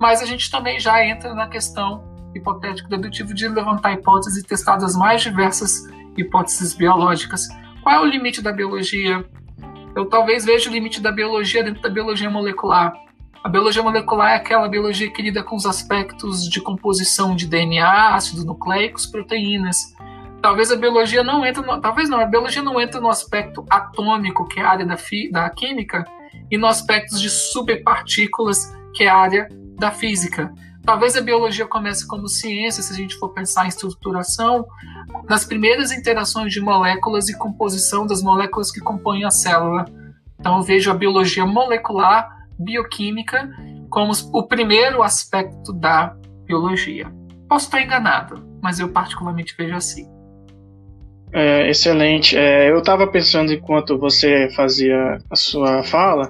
mas 0.00 0.22
a 0.22 0.24
gente 0.24 0.50
também 0.50 0.80
já 0.80 1.04
entra 1.04 1.34
na 1.34 1.46
questão 1.46 2.02
hipotético-dedutiva 2.34 3.34
de 3.34 3.46
levantar 3.46 3.92
hipóteses 3.92 4.42
e 4.42 4.46
testar 4.46 4.76
as 4.76 4.96
mais 4.96 5.20
diversas 5.20 5.86
hipóteses 6.16 6.72
biológicas. 6.72 7.46
Qual 7.84 7.96
é 7.96 8.00
o 8.00 8.06
limite 8.06 8.40
da 8.40 8.50
biologia? 8.50 9.22
Eu 9.94 10.06
talvez 10.06 10.42
veja 10.42 10.70
o 10.70 10.72
limite 10.72 11.02
da 11.02 11.12
biologia 11.12 11.62
dentro 11.62 11.82
da 11.82 11.90
biologia 11.90 12.30
molecular. 12.30 12.94
A 13.44 13.48
biologia 13.50 13.82
molecular 13.82 14.32
é 14.32 14.36
aquela 14.36 14.66
biologia 14.66 15.12
que 15.12 15.20
lida 15.20 15.42
com 15.42 15.54
os 15.54 15.66
aspectos 15.66 16.48
de 16.48 16.62
composição 16.62 17.36
de 17.36 17.46
DNA, 17.46 18.14
ácidos 18.14 18.42
nucleicos, 18.46 19.04
proteínas. 19.04 19.76
Talvez 20.40 20.72
a 20.72 20.76
biologia 20.76 21.22
não 21.22 21.44
entre, 21.44 21.62
no, 21.62 21.78
talvez 21.78 22.08
não, 22.08 22.20
a 22.20 22.24
biologia 22.24 22.62
não 22.62 22.80
entra 22.80 22.98
no 23.02 23.10
aspecto 23.10 23.66
atômico, 23.68 24.48
que 24.48 24.60
é 24.60 24.62
a 24.62 24.70
área 24.70 24.86
da, 24.86 24.96
fi, 24.96 25.30
da 25.30 25.50
química, 25.50 26.06
e 26.50 26.56
no 26.56 26.66
aspecto 26.66 27.18
de 27.18 27.28
subpartículas, 27.28 28.74
que 28.94 29.04
é 29.04 29.10
a 29.10 29.16
área 29.16 29.46
da 29.78 29.90
física. 29.90 30.50
Talvez 30.84 31.16
a 31.16 31.22
biologia 31.22 31.66
comece 31.66 32.06
como 32.06 32.28
ciência, 32.28 32.82
se 32.82 32.92
a 32.92 32.96
gente 32.96 33.16
for 33.16 33.30
pensar 33.30 33.64
em 33.64 33.68
estruturação, 33.68 34.66
nas 35.28 35.44
primeiras 35.44 35.90
interações 35.90 36.52
de 36.52 36.60
moléculas 36.60 37.28
e 37.28 37.38
composição 37.38 38.06
das 38.06 38.22
moléculas 38.22 38.70
que 38.70 38.80
compõem 38.80 39.24
a 39.24 39.30
célula. 39.30 39.86
Então 40.38 40.58
eu 40.58 40.62
vejo 40.62 40.90
a 40.90 40.94
biologia 40.94 41.46
molecular 41.46 42.28
bioquímica 42.58 43.50
como 43.88 44.12
o 44.32 44.42
primeiro 44.42 45.02
aspecto 45.02 45.72
da 45.72 46.14
biologia. 46.44 47.10
Posso 47.48 47.66
estar 47.66 47.80
enganado, 47.80 48.44
mas 48.62 48.78
eu 48.78 48.88
particularmente 48.90 49.54
vejo 49.56 49.74
assim. 49.74 50.06
É, 51.32 51.68
excelente. 51.68 52.36
É, 52.36 52.70
eu 52.70 52.78
estava 52.78 53.06
pensando 53.06 53.52
enquanto 53.52 53.98
você 53.98 54.50
fazia 54.54 55.18
a 55.30 55.34
sua 55.34 55.82
fala, 55.82 56.28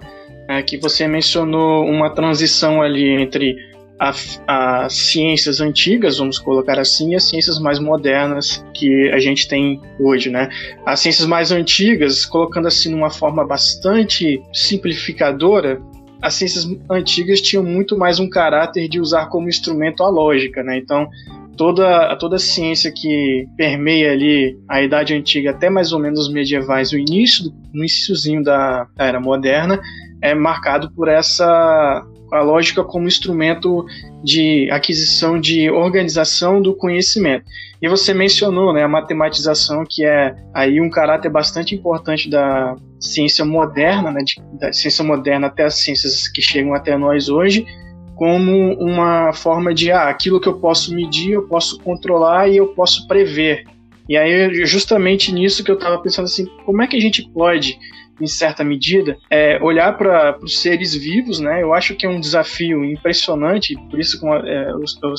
é, 0.48 0.62
que 0.62 0.78
você 0.78 1.08
mencionou 1.08 1.84
uma 1.84 2.10
transição 2.10 2.80
ali 2.80 3.20
entre 3.20 3.56
as 3.98 4.92
ciências 4.92 5.60
antigas, 5.60 6.18
vamos 6.18 6.38
colocar 6.38 6.78
assim, 6.78 7.12
e 7.12 7.14
as 7.14 7.24
ciências 7.24 7.58
mais 7.58 7.78
modernas 7.78 8.64
que 8.74 9.10
a 9.10 9.18
gente 9.18 9.46
tem 9.48 9.80
hoje, 10.00 10.30
né? 10.30 10.48
As 10.84 11.00
ciências 11.00 11.26
mais 11.26 11.52
antigas, 11.52 12.26
colocando 12.26 12.66
assim 12.68 12.90
numa 12.90 13.10
forma 13.10 13.46
bastante 13.46 14.42
simplificadora, 14.52 15.80
as 16.20 16.34
ciências 16.34 16.66
antigas 16.90 17.40
tinham 17.40 17.62
muito 17.62 17.96
mais 17.96 18.18
um 18.18 18.28
caráter 18.28 18.88
de 18.88 18.98
usar 18.98 19.26
como 19.26 19.48
instrumento 19.48 20.02
a 20.02 20.08
lógica, 20.08 20.62
né? 20.62 20.78
Então, 20.78 21.08
toda, 21.56 22.16
toda 22.16 22.36
a 22.36 22.38
ciência 22.38 22.90
que 22.90 23.46
permeia 23.56 24.12
ali 24.12 24.58
a 24.68 24.82
Idade 24.82 25.14
Antiga 25.14 25.50
até 25.50 25.70
mais 25.70 25.92
ou 25.92 26.00
menos 26.00 26.20
os 26.20 26.32
medievais, 26.32 26.92
o 26.92 26.98
início, 26.98 27.52
no 27.72 27.80
iníciozinho 27.80 28.42
da, 28.42 28.86
da 28.96 29.04
Era 29.04 29.20
Moderna, 29.20 29.80
é 30.20 30.34
marcado 30.34 30.90
por 30.92 31.08
essa 31.08 32.02
a 32.38 32.42
lógica 32.42 32.82
como 32.82 33.06
instrumento 33.06 33.84
de 34.22 34.68
aquisição 34.70 35.40
de 35.40 35.70
organização 35.70 36.60
do 36.60 36.74
conhecimento. 36.74 37.44
E 37.80 37.88
você 37.88 38.14
mencionou 38.14 38.72
né, 38.72 38.82
a 38.82 38.88
matematização, 38.88 39.84
que 39.88 40.04
é 40.04 40.34
aí 40.54 40.80
um 40.80 40.88
caráter 40.88 41.30
bastante 41.30 41.74
importante 41.74 42.30
da 42.30 42.76
ciência 42.98 43.44
moderna, 43.44 44.10
né, 44.10 44.22
de, 44.22 44.36
da 44.58 44.72
ciência 44.72 45.04
moderna 45.04 45.48
até 45.48 45.64
as 45.64 45.74
ciências 45.74 46.26
que 46.28 46.40
chegam 46.40 46.74
até 46.74 46.96
nós 46.96 47.28
hoje, 47.28 47.66
como 48.14 48.74
uma 48.74 49.32
forma 49.32 49.74
de 49.74 49.90
ah, 49.90 50.08
aquilo 50.08 50.40
que 50.40 50.48
eu 50.48 50.54
posso 50.54 50.94
medir, 50.94 51.32
eu 51.32 51.48
posso 51.48 51.78
controlar 51.80 52.48
e 52.48 52.56
eu 52.56 52.68
posso 52.68 53.06
prever. 53.06 53.64
E 54.08 54.16
aí, 54.16 54.64
justamente 54.64 55.32
nisso 55.32 55.64
que 55.64 55.70
eu 55.70 55.76
estava 55.76 55.98
pensando 55.98 56.26
assim, 56.26 56.46
como 56.64 56.82
é 56.82 56.86
que 56.86 56.96
a 56.96 57.00
gente 57.00 57.28
pode 57.30 57.78
em 58.20 58.26
certa 58.26 58.62
medida, 58.62 59.16
é 59.30 59.58
olhar 59.62 59.96
para 59.96 60.38
os 60.42 60.60
seres 60.60 60.94
vivos, 60.94 61.40
né? 61.40 61.62
Eu 61.62 61.74
acho 61.74 61.94
que 61.94 62.06
é 62.06 62.08
um 62.08 62.20
desafio 62.20 62.84
impressionante, 62.84 63.76
por 63.90 63.98
isso 63.98 64.20
que 64.20 64.26
é, 64.26 64.70
eu, 64.70 64.80
eu, 64.80 65.14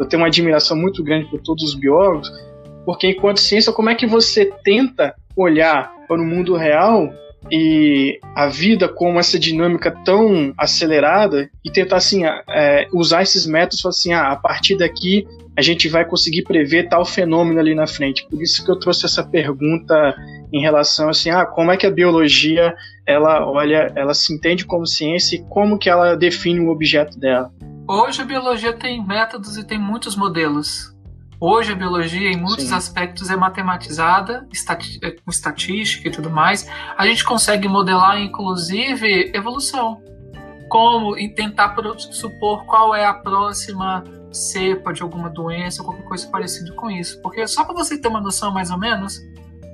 eu 0.00 0.06
tenho 0.06 0.22
uma 0.22 0.28
admiração 0.28 0.76
muito 0.76 1.02
grande 1.02 1.26
por 1.30 1.40
todos 1.40 1.62
os 1.64 1.74
biólogos, 1.74 2.30
porque 2.84 3.08
enquanto 3.08 3.40
ciência, 3.40 3.72
como 3.72 3.90
é 3.90 3.94
que 3.94 4.06
você 4.06 4.46
tenta 4.64 5.14
olhar 5.36 5.92
para 6.06 6.20
o 6.20 6.24
mundo 6.24 6.56
real 6.56 7.12
e 7.50 8.18
a 8.34 8.48
vida 8.48 8.88
com 8.88 9.18
essa 9.18 9.38
dinâmica 9.38 9.90
tão 10.04 10.52
acelerada 10.56 11.48
e 11.64 11.70
tentar 11.70 11.96
assim 11.96 12.24
é, 12.24 12.88
usar 12.92 13.22
esses 13.22 13.46
métodos 13.46 13.84
assim 13.86 14.12
ah, 14.12 14.32
a 14.32 14.36
partir 14.36 14.76
daqui 14.76 15.26
a 15.58 15.60
gente 15.60 15.88
vai 15.88 16.04
conseguir 16.04 16.42
prever 16.42 16.88
tal 16.88 17.04
fenômeno 17.04 17.58
ali 17.58 17.74
na 17.74 17.86
frente 17.86 18.24
por 18.30 18.40
isso 18.40 18.64
que 18.64 18.70
eu 18.70 18.78
trouxe 18.78 19.06
essa 19.06 19.24
pergunta 19.24 20.14
em 20.52 20.60
relação 20.60 21.08
assim 21.08 21.30
ah 21.30 21.44
como 21.44 21.72
é 21.72 21.76
que 21.76 21.84
a 21.84 21.90
biologia 21.90 22.72
ela 23.04 23.44
olha 23.44 23.92
ela 23.96 24.14
se 24.14 24.32
entende 24.32 24.64
como 24.64 24.86
ciência 24.86 25.34
e 25.34 25.44
como 25.48 25.76
que 25.76 25.90
ela 25.90 26.14
define 26.14 26.60
o 26.60 26.70
objeto 26.70 27.18
dela 27.18 27.50
hoje 27.88 28.22
a 28.22 28.24
biologia 28.24 28.72
tem 28.72 29.04
métodos 29.04 29.56
e 29.56 29.64
tem 29.66 29.80
muitos 29.80 30.14
modelos 30.14 30.96
Hoje 31.40 31.70
a 31.70 31.76
biologia, 31.76 32.32
em 32.32 32.36
muitos 32.36 32.66
Sim. 32.66 32.74
aspectos, 32.74 33.30
é 33.30 33.36
matematizada, 33.36 34.44
é, 35.00 35.10
com 35.12 35.30
estatística 35.30 36.08
e 36.08 36.10
tudo 36.10 36.28
mais. 36.28 36.68
A 36.96 37.06
gente 37.06 37.24
consegue 37.24 37.68
modelar, 37.68 38.20
inclusive, 38.20 39.30
evolução. 39.32 40.02
Como 40.68 41.16
e 41.16 41.28
tentar 41.28 41.76
supor 42.10 42.64
qual 42.66 42.92
é 42.92 43.06
a 43.06 43.14
próxima 43.14 44.02
cepa 44.32 44.92
de 44.92 45.02
alguma 45.02 45.30
doença, 45.30 45.82
qualquer 45.82 46.04
coisa 46.04 46.28
parecida 46.28 46.72
com 46.72 46.90
isso. 46.90 47.20
Porque 47.22 47.46
só 47.46 47.64
para 47.64 47.74
você 47.74 47.98
ter 47.98 48.08
uma 48.08 48.20
noção 48.20 48.52
mais 48.52 48.70
ou 48.70 48.78
menos, 48.78 49.18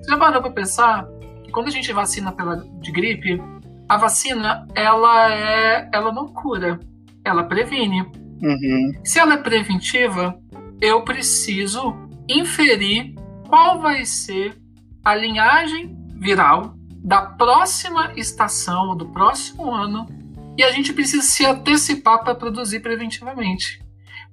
você 0.02 0.10
já 0.10 0.16
parou 0.16 0.40
para 0.40 0.50
pensar 0.50 1.06
que 1.42 1.50
quando 1.50 1.68
a 1.68 1.70
gente 1.70 1.92
vacina 1.92 2.32
pela, 2.32 2.56
de 2.80 2.92
gripe, 2.92 3.42
a 3.88 3.96
vacina 3.96 4.66
ela 4.74 5.32
é, 5.32 5.88
ela 5.92 6.12
não 6.12 6.28
cura, 6.28 6.78
ela 7.24 7.44
previne. 7.44 8.02
Uhum. 8.42 8.92
Se 9.04 9.18
ela 9.18 9.34
é 9.34 9.38
preventiva, 9.38 10.38
eu 10.80 11.02
preciso 11.02 11.94
inferir 12.28 13.14
qual 13.48 13.80
vai 13.80 14.04
ser 14.04 14.56
a 15.04 15.14
linhagem 15.14 15.94
viral 16.16 16.74
da 16.96 17.20
próxima 17.20 18.12
estação 18.16 18.88
ou 18.88 18.96
do 18.96 19.08
próximo 19.10 19.70
ano 19.70 20.06
e 20.56 20.62
a 20.62 20.70
gente 20.70 20.92
precisa 20.92 21.22
se 21.22 21.44
antecipar 21.44 22.22
para 22.24 22.34
produzir 22.34 22.80
preventivamente. 22.80 23.83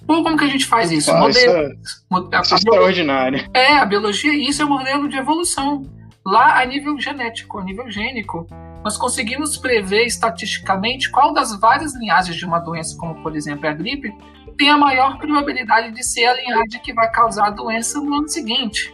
Pô, 0.06 0.24
como 0.24 0.38
que 0.38 0.44
a 0.44 0.48
gente 0.48 0.66
faz 0.66 0.92
isso? 0.92 1.14
Modelo, 1.14 1.34
isso 1.34 1.50
é, 1.50 2.42
isso 2.42 2.54
é 2.54 2.58
extraordinário. 2.58 3.50
É, 3.54 3.74
a 3.78 3.86
biologia, 3.86 4.34
isso 4.34 4.62
é 4.62 4.66
um 4.66 4.70
modelo 4.70 5.08
de 5.08 5.18
evolução. 5.18 5.84
Lá 6.26 6.60
a 6.60 6.66
nível 6.66 7.00
genético, 7.00 7.60
a 7.60 7.64
nível 7.64 7.90
gênico, 7.90 8.48
nós 8.84 8.98
conseguimos 8.98 9.58
prever 9.58 10.06
estatisticamente 10.06 11.10
qual 11.10 11.34
das 11.34 11.58
várias 11.60 11.96
linhagens 11.96 12.36
de 12.36 12.46
uma 12.46 12.60
doença, 12.60 12.98
como 12.98 13.22
por 13.22 13.36
exemplo 13.36 13.68
a 13.68 13.74
gripe, 13.74 14.14
tem 14.58 14.70
a 14.70 14.78
maior 14.78 15.18
probabilidade 15.18 15.92
de 15.92 16.04
ser 16.04 16.26
a 16.26 16.34
linhagem 16.34 16.82
que 16.82 16.94
vai 16.94 17.10
causar 17.12 17.48
a 17.48 17.52
doença 17.52 18.00
no 18.00 18.14
ano 18.16 18.28
seguinte. 18.28 18.94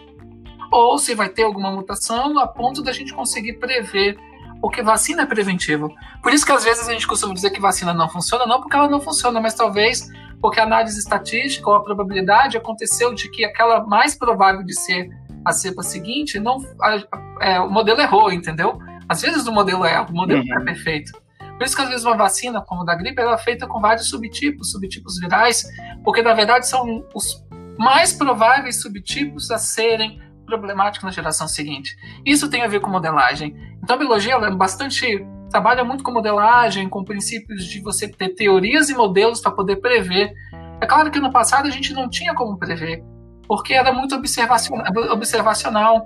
Ou 0.71 0.97
se 0.97 1.15
vai 1.15 1.29
ter 1.29 1.43
alguma 1.43 1.71
mutação 1.71 2.37
a 2.37 2.47
ponto 2.47 2.81
da 2.81 2.91
gente 2.91 3.13
conseguir 3.13 3.53
prever, 3.53 4.17
porque 4.61 4.81
vacina 4.81 5.23
é 5.23 5.25
preventiva. 5.25 5.89
Por 6.21 6.33
isso 6.33 6.45
que 6.45 6.51
às 6.51 6.63
vezes 6.63 6.87
a 6.87 6.91
gente 6.91 7.07
costuma 7.07 7.33
dizer 7.33 7.51
que 7.51 7.61
vacina 7.61 7.93
não 7.93 8.09
funciona, 8.09 8.45
não 8.45 8.59
porque 8.59 8.75
ela 8.75 8.89
não 8.89 8.99
funciona, 8.99 9.39
mas 9.39 9.53
talvez 9.53 10.09
porque 10.41 10.59
a 10.59 10.63
análise 10.63 10.99
estatística 10.99 11.69
ou 11.69 11.75
a 11.75 11.83
probabilidade 11.83 12.57
aconteceu 12.57 13.13
de 13.13 13.29
que 13.29 13.43
aquela 13.43 13.85
mais 13.85 14.15
provável 14.15 14.63
de 14.63 14.73
ser 14.73 15.09
a 15.43 15.51
cepa 15.51 15.81
seguinte, 15.81 16.39
não, 16.39 16.57
a, 16.81 17.03
é, 17.41 17.59
o 17.59 17.69
modelo 17.69 18.01
errou, 18.01 18.31
entendeu? 18.31 18.79
Às 19.07 19.21
vezes 19.21 19.47
o 19.47 19.51
modelo 19.51 19.85
erra, 19.85 20.07
o 20.09 20.13
modelo 20.13 20.41
uhum. 20.41 20.47
não 20.47 20.61
é 20.61 20.65
perfeito. 20.65 21.11
Por 21.57 21.65
isso 21.65 21.75
que 21.75 21.81
às 21.81 21.89
vezes 21.89 22.05
uma 22.05 22.15
vacina, 22.15 22.61
como 22.61 22.81
a 22.81 22.85
da 22.85 22.95
gripe, 22.95 23.19
ela 23.19 23.33
é 23.33 23.37
feita 23.37 23.65
com 23.65 23.79
vários 23.79 24.09
subtipos, 24.09 24.71
subtipos 24.71 25.19
virais, 25.19 25.63
porque 26.03 26.21
na 26.21 26.33
verdade 26.33 26.67
são 26.67 27.03
os 27.15 27.43
mais 27.77 28.13
prováveis 28.13 28.81
subtipos 28.81 29.49
a 29.49 29.57
serem 29.57 30.21
problemáticos 30.45 31.03
na 31.03 31.11
geração 31.11 31.47
seguinte. 31.47 31.95
Isso 32.25 32.49
tem 32.49 32.63
a 32.63 32.67
ver 32.67 32.79
com 32.79 32.89
modelagem. 32.89 33.55
Então 33.83 33.95
a 33.95 33.99
biologia 33.99 34.35
é 34.35 34.51
bastante 34.51 35.25
trabalha 35.49 35.83
muito 35.83 36.03
com 36.03 36.11
modelagem, 36.11 36.89
com 36.89 37.03
princípios 37.03 37.65
de 37.65 37.81
você 37.81 38.07
ter 38.07 38.29
teorias 38.29 38.89
e 38.89 38.95
modelos 38.95 39.39
para 39.39 39.51
poder 39.51 39.77
prever. 39.77 40.33
É 40.81 40.85
claro 40.85 41.09
que 41.09 41.19
no 41.19 41.31
passado 41.31 41.67
a 41.67 41.71
gente 41.71 41.93
não 41.93 42.09
tinha 42.09 42.33
como 42.33 42.57
prever, 42.57 43.03
porque 43.47 43.73
era 43.73 43.91
muito 43.91 44.15
observacional. 44.15 46.05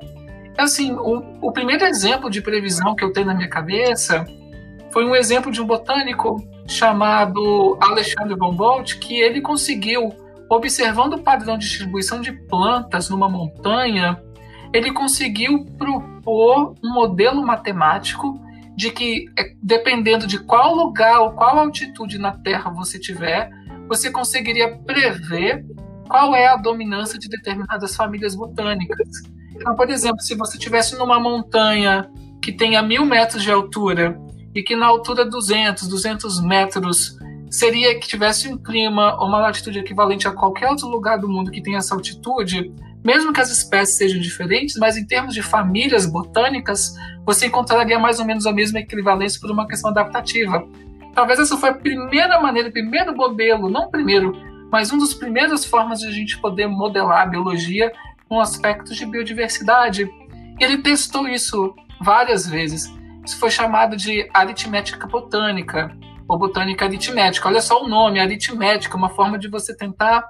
Assim, 0.57 0.93
o, 0.93 1.47
o 1.47 1.51
primeiro 1.51 1.85
exemplo 1.85 2.29
de 2.29 2.41
previsão 2.41 2.95
que 2.95 3.03
eu 3.03 3.11
tenho 3.11 3.27
na 3.27 3.33
minha 3.33 3.49
cabeça 3.49 4.25
foi 4.91 5.05
um 5.05 5.15
exemplo 5.15 5.51
de 5.51 5.61
um 5.61 5.65
botânico 5.65 6.37
chamado 6.67 7.77
Alexandre 7.81 8.35
von 8.35 8.53
Bolt, 8.53 8.99
que 8.99 9.19
ele 9.19 9.41
conseguiu, 9.41 10.13
observando 10.49 11.13
o 11.13 11.21
padrão 11.21 11.57
de 11.57 11.67
distribuição 11.67 12.21
de 12.21 12.31
plantas 12.31 13.09
numa 13.09 13.29
montanha, 13.29 14.21
ele 14.73 14.91
conseguiu 14.91 15.65
propor 15.77 16.75
um 16.83 16.93
modelo 16.93 17.45
matemático 17.45 18.39
de 18.75 18.91
que, 18.91 19.25
é, 19.37 19.53
dependendo 19.61 20.25
de 20.25 20.39
qual 20.39 20.75
lugar 20.75 21.19
ou 21.21 21.31
qual 21.31 21.59
altitude 21.59 22.17
na 22.17 22.31
Terra 22.31 22.71
você 22.71 22.99
tiver, 22.99 23.49
você 23.87 24.09
conseguiria 24.09 24.77
prever 24.77 25.65
qual 26.07 26.35
é 26.35 26.47
a 26.47 26.57
dominância 26.57 27.17
de 27.17 27.29
determinadas 27.29 27.95
famílias 27.95 28.35
botânicas. 28.35 29.07
Então, 29.55 29.75
por 29.75 29.89
exemplo, 29.89 30.19
se 30.21 30.35
você 30.35 30.57
estivesse 30.57 30.97
numa 30.97 31.19
montanha 31.19 32.09
que 32.41 32.51
tenha 32.51 32.81
mil 32.81 33.05
metros 33.05 33.43
de 33.43 33.51
altura 33.51 34.19
e 34.53 34.63
que 34.63 34.75
na 34.75 34.87
altura 34.87 35.23
200, 35.23 35.87
200 35.87 36.41
metros 36.41 37.17
seria 37.49 37.99
que 37.99 38.07
tivesse 38.07 38.47
um 38.47 38.57
clima 38.57 39.17
ou 39.19 39.27
uma 39.27 39.39
latitude 39.39 39.79
equivalente 39.79 40.27
a 40.27 40.31
qualquer 40.31 40.69
outro 40.69 40.87
lugar 40.87 41.19
do 41.19 41.27
mundo 41.27 41.51
que 41.51 41.61
tenha 41.61 41.77
essa 41.77 41.93
altitude, 41.93 42.73
mesmo 43.03 43.33
que 43.33 43.41
as 43.41 43.49
espécies 43.49 43.97
sejam 43.97 44.19
diferentes, 44.19 44.77
mas 44.77 44.95
em 44.95 45.05
termos 45.05 45.33
de 45.33 45.41
famílias 45.41 46.05
botânicas, 46.05 46.93
você 47.25 47.47
encontraria 47.47 47.97
mais 47.97 48.19
ou 48.19 48.25
menos 48.25 48.45
a 48.45 48.51
mesma 48.51 48.79
equivalência 48.79 49.39
por 49.39 49.49
uma 49.51 49.67
questão 49.67 49.89
adaptativa. 49.89 50.67
Talvez 51.13 51.39
essa 51.39 51.57
foi 51.57 51.69
a 51.69 51.73
primeira 51.73 52.39
maneira, 52.39 52.69
o 52.69 52.71
primeiro 52.71 53.15
modelo, 53.15 53.69
não 53.69 53.89
primeiro, 53.89 54.33
mas 54.71 54.91
um 54.91 54.97
dos 54.97 55.13
primeiras 55.13 55.65
formas 55.65 55.99
de 55.99 56.07
a 56.07 56.11
gente 56.11 56.37
poder 56.39 56.67
modelar 56.67 57.23
a 57.23 57.25
biologia 57.25 57.91
com 58.29 58.39
aspectos 58.39 58.95
de 58.95 59.05
biodiversidade. 59.05 60.09
Ele 60.59 60.77
testou 60.77 61.27
isso 61.27 61.75
várias 61.99 62.47
vezes. 62.47 62.91
Isso 63.25 63.37
foi 63.37 63.51
chamado 63.51 63.97
de 63.97 64.29
aritmética 64.33 65.05
botânica, 65.07 65.91
ou 66.27 66.37
botânica 66.37 66.85
aritmética. 66.85 67.49
Olha 67.49 67.61
só 67.61 67.83
o 67.83 67.89
nome, 67.89 68.19
aritmética, 68.19 68.95
uma 68.95 69.09
forma 69.09 69.37
de 69.37 69.49
você 69.49 69.75
tentar 69.75 70.23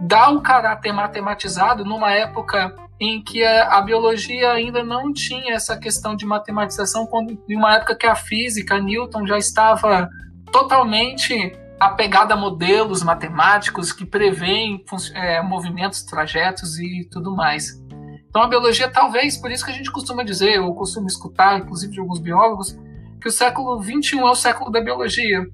dar 0.00 0.30
um 0.30 0.40
caráter 0.40 0.92
matematizado 0.92 1.84
numa 1.84 2.12
época 2.12 2.74
em 3.00 3.22
que 3.22 3.44
a, 3.44 3.78
a, 3.78 3.82
biologia 3.82 4.52
ainda 4.52 4.84
não 4.84 5.12
tinha 5.12 5.54
essa 5.54 5.76
questão 5.76 6.14
de 6.14 6.24
matematização, 6.24 7.06
quando, 7.06 7.36
em 7.48 7.56
uma 7.56 7.74
época 7.74 7.96
que 7.96 8.06
a 8.06 8.14
física, 8.14 8.78
Newton, 8.78 9.26
já 9.26 9.36
estava 9.36 10.08
totalmente 10.52 11.58
apegada 11.80 12.34
a 12.34 12.36
modelos 12.36 13.02
matemáticos 13.02 13.92
que 13.92 14.06
preveem 14.06 14.84
é, 15.14 15.42
movimentos, 15.42 16.04
trajetos 16.04 16.78
e 16.78 17.08
tudo 17.10 17.34
mais. 17.34 17.82
Então 18.28 18.42
a 18.42 18.46
biologia, 18.46 18.88
talvez, 18.88 19.36
por 19.36 19.50
isso 19.50 19.64
que 19.64 19.72
a 19.72 19.74
gente 19.74 19.90
costuma 19.90 20.22
dizer, 20.22 20.60
ou 20.60 20.74
costuma 20.74 21.06
escutar, 21.06 21.58
inclusive 21.58 21.92
de 21.92 22.00
alguns 22.00 22.20
biólogos, 22.20 22.78
que 23.20 23.28
o 23.28 23.32
século 23.32 23.82
XXI 23.82 24.20
é 24.20 24.24
o 24.24 24.34
século 24.34 24.70
da 24.70 24.80
biologia, 24.80 25.44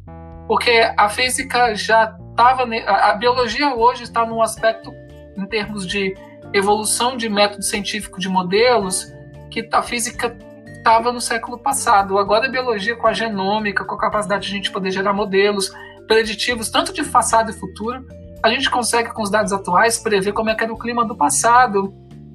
porque 0.47 0.93
a 0.97 1.09
física 1.09 1.75
já 1.75 2.17
estava. 2.39 2.63
A 2.87 3.13
biologia 3.15 3.75
hoje 3.75 4.05
está 4.05 4.25
num 4.25 4.41
aspecto, 4.41 4.95
em 5.37 5.45
termos 5.47 5.87
de 5.87 6.15
evolução 6.53 7.17
de 7.17 7.29
método 7.29 7.65
científico 7.65 8.21
de 8.21 8.29
modelos, 8.29 9.13
que 9.51 9.69
a 9.73 9.83
física 9.83 10.37
estava 10.77 11.13
no 11.13 11.21
século 11.21 11.59
passado. 11.59 12.17
Agora 12.17 12.47
a 12.47 12.51
biologia, 12.51 12.97
com 12.97 13.09
a 13.09 13.13
genômica, 13.13 13.85
com 13.85 13.95
a 13.95 13.99
capacidade 13.99 14.47
de 14.47 14.53
a 14.53 14.57
gente 14.57 14.71
poder 14.71 14.93
gerar 14.93 15.13
modelos 15.13 15.71
preditivos, 16.07 16.71
tanto 16.71 16.93
de 16.93 17.03
passado 17.05 17.51
e 17.51 17.55
futuro, 17.55 18.07
a 18.43 18.49
gente 18.51 18.71
consegue, 18.71 19.13
com 19.13 19.23
os 19.23 19.31
dados 19.31 19.53
atuais, 19.53 19.99
prever 19.99 20.33
como 20.33 20.49
é 20.49 20.55
que 20.55 20.63
era 20.63 20.73
o 20.73 20.79
clima 20.79 21.05
do 21.05 21.17
passado. 21.17 21.93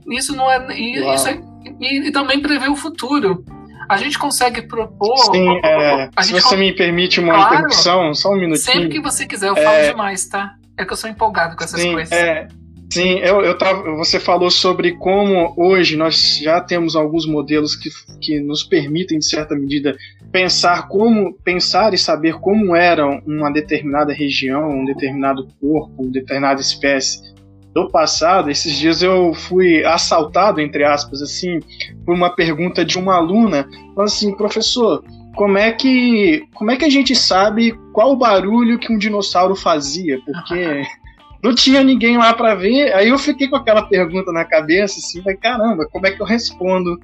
Isso 0.08 0.36
não 0.36 0.52
é. 0.52 0.78
E, 0.78 1.14
isso 1.14 1.30
é, 1.30 1.42
e, 1.80 2.08
e 2.08 2.12
também 2.12 2.42
prever 2.42 2.70
o 2.70 2.76
futuro. 2.76 3.44
A 3.94 3.98
gente 3.98 4.18
consegue 4.18 4.62
propor. 4.64 5.18
Sim, 5.32 5.60
é, 5.64 6.10
se 6.22 6.32
você 6.32 6.56
me 6.56 6.74
permite 6.74 7.20
uma 7.20 7.34
claro, 7.34 7.54
interrupção, 7.54 8.14
só 8.14 8.32
um 8.32 8.36
minutinho. 8.36 8.66
Sempre 8.66 8.90
que 8.90 9.00
você 9.00 9.26
quiser, 9.26 9.50
eu 9.50 9.56
falo 9.56 9.78
é, 9.78 9.90
demais, 9.90 10.26
tá? 10.28 10.56
É 10.78 10.84
que 10.84 10.92
eu 10.92 10.98
sou 10.98 11.10
empolgado 11.10 11.56
com 11.56 11.64
essas 11.64 11.80
sim, 11.80 11.94
coisas. 11.94 12.12
É, 12.12 12.48
sim, 12.92 13.20
eu, 13.20 13.42
eu 13.42 13.58
tava, 13.58 13.84
você 13.96 14.20
falou 14.20 14.50
sobre 14.50 14.94
como 14.94 15.54
hoje 15.58 15.96
nós 15.96 16.40
já 16.40 16.60
temos 16.60 16.96
alguns 16.96 17.26
modelos 17.26 17.76
que, 17.76 17.90
que 18.20 18.40
nos 18.40 18.64
permitem, 18.64 19.20
de 19.20 19.26
certa 19.26 19.56
medida, 19.56 19.96
pensar 20.32 20.88
como 20.88 21.34
pensar 21.44 21.94
e 21.94 21.98
saber 21.98 22.40
como 22.40 22.76
era 22.76 23.06
uma 23.06 23.52
determinada 23.52 24.12
região, 24.12 24.70
um 24.70 24.86
determinado 24.86 25.48
corpo, 25.62 26.02
uma 26.02 26.12
determinada 26.12 26.60
espécie 26.60 27.33
do 27.74 27.90
passado, 27.90 28.52
esses 28.52 28.78
dias 28.78 29.02
eu 29.02 29.34
fui 29.34 29.84
assaltado, 29.84 30.62
entre 30.62 30.84
aspas, 30.84 31.22
assim, 31.22 31.60
por 32.06 32.14
uma 32.14 32.30
pergunta 32.30 32.86
de 32.86 33.00
uma 33.00 33.16
aluna, 33.16 33.68
falando 33.96 34.08
assim, 34.08 34.36
professor, 34.36 35.04
como 35.36 35.58
é 35.58 35.72
que 35.72 36.48
como 36.54 36.70
é 36.70 36.78
que 36.78 36.86
a 36.86 36.90
gente 36.90 37.16
sabe 37.16 37.74
qual 37.92 38.12
o 38.12 38.16
barulho 38.16 38.78
que 38.78 38.94
um 38.94 38.98
dinossauro 38.98 39.56
fazia? 39.56 40.20
Porque 40.24 40.84
não 41.44 41.56
tinha 41.56 41.84
ninguém 41.84 42.18
lá 42.18 42.34
para 42.34 42.54
ver. 42.54 42.94
Aí 42.94 43.10
eu 43.10 43.18
fiquei 43.18 43.48
com 43.48 43.56
aquela 43.56 43.82
pergunta 43.84 44.32
na 44.32 44.46
cabeça, 44.46 45.00
assim, 45.00 45.24
caramba, 45.38 45.88
como 45.92 46.06
é 46.06 46.12
que 46.12 46.22
eu 46.22 46.26
respondo 46.26 47.00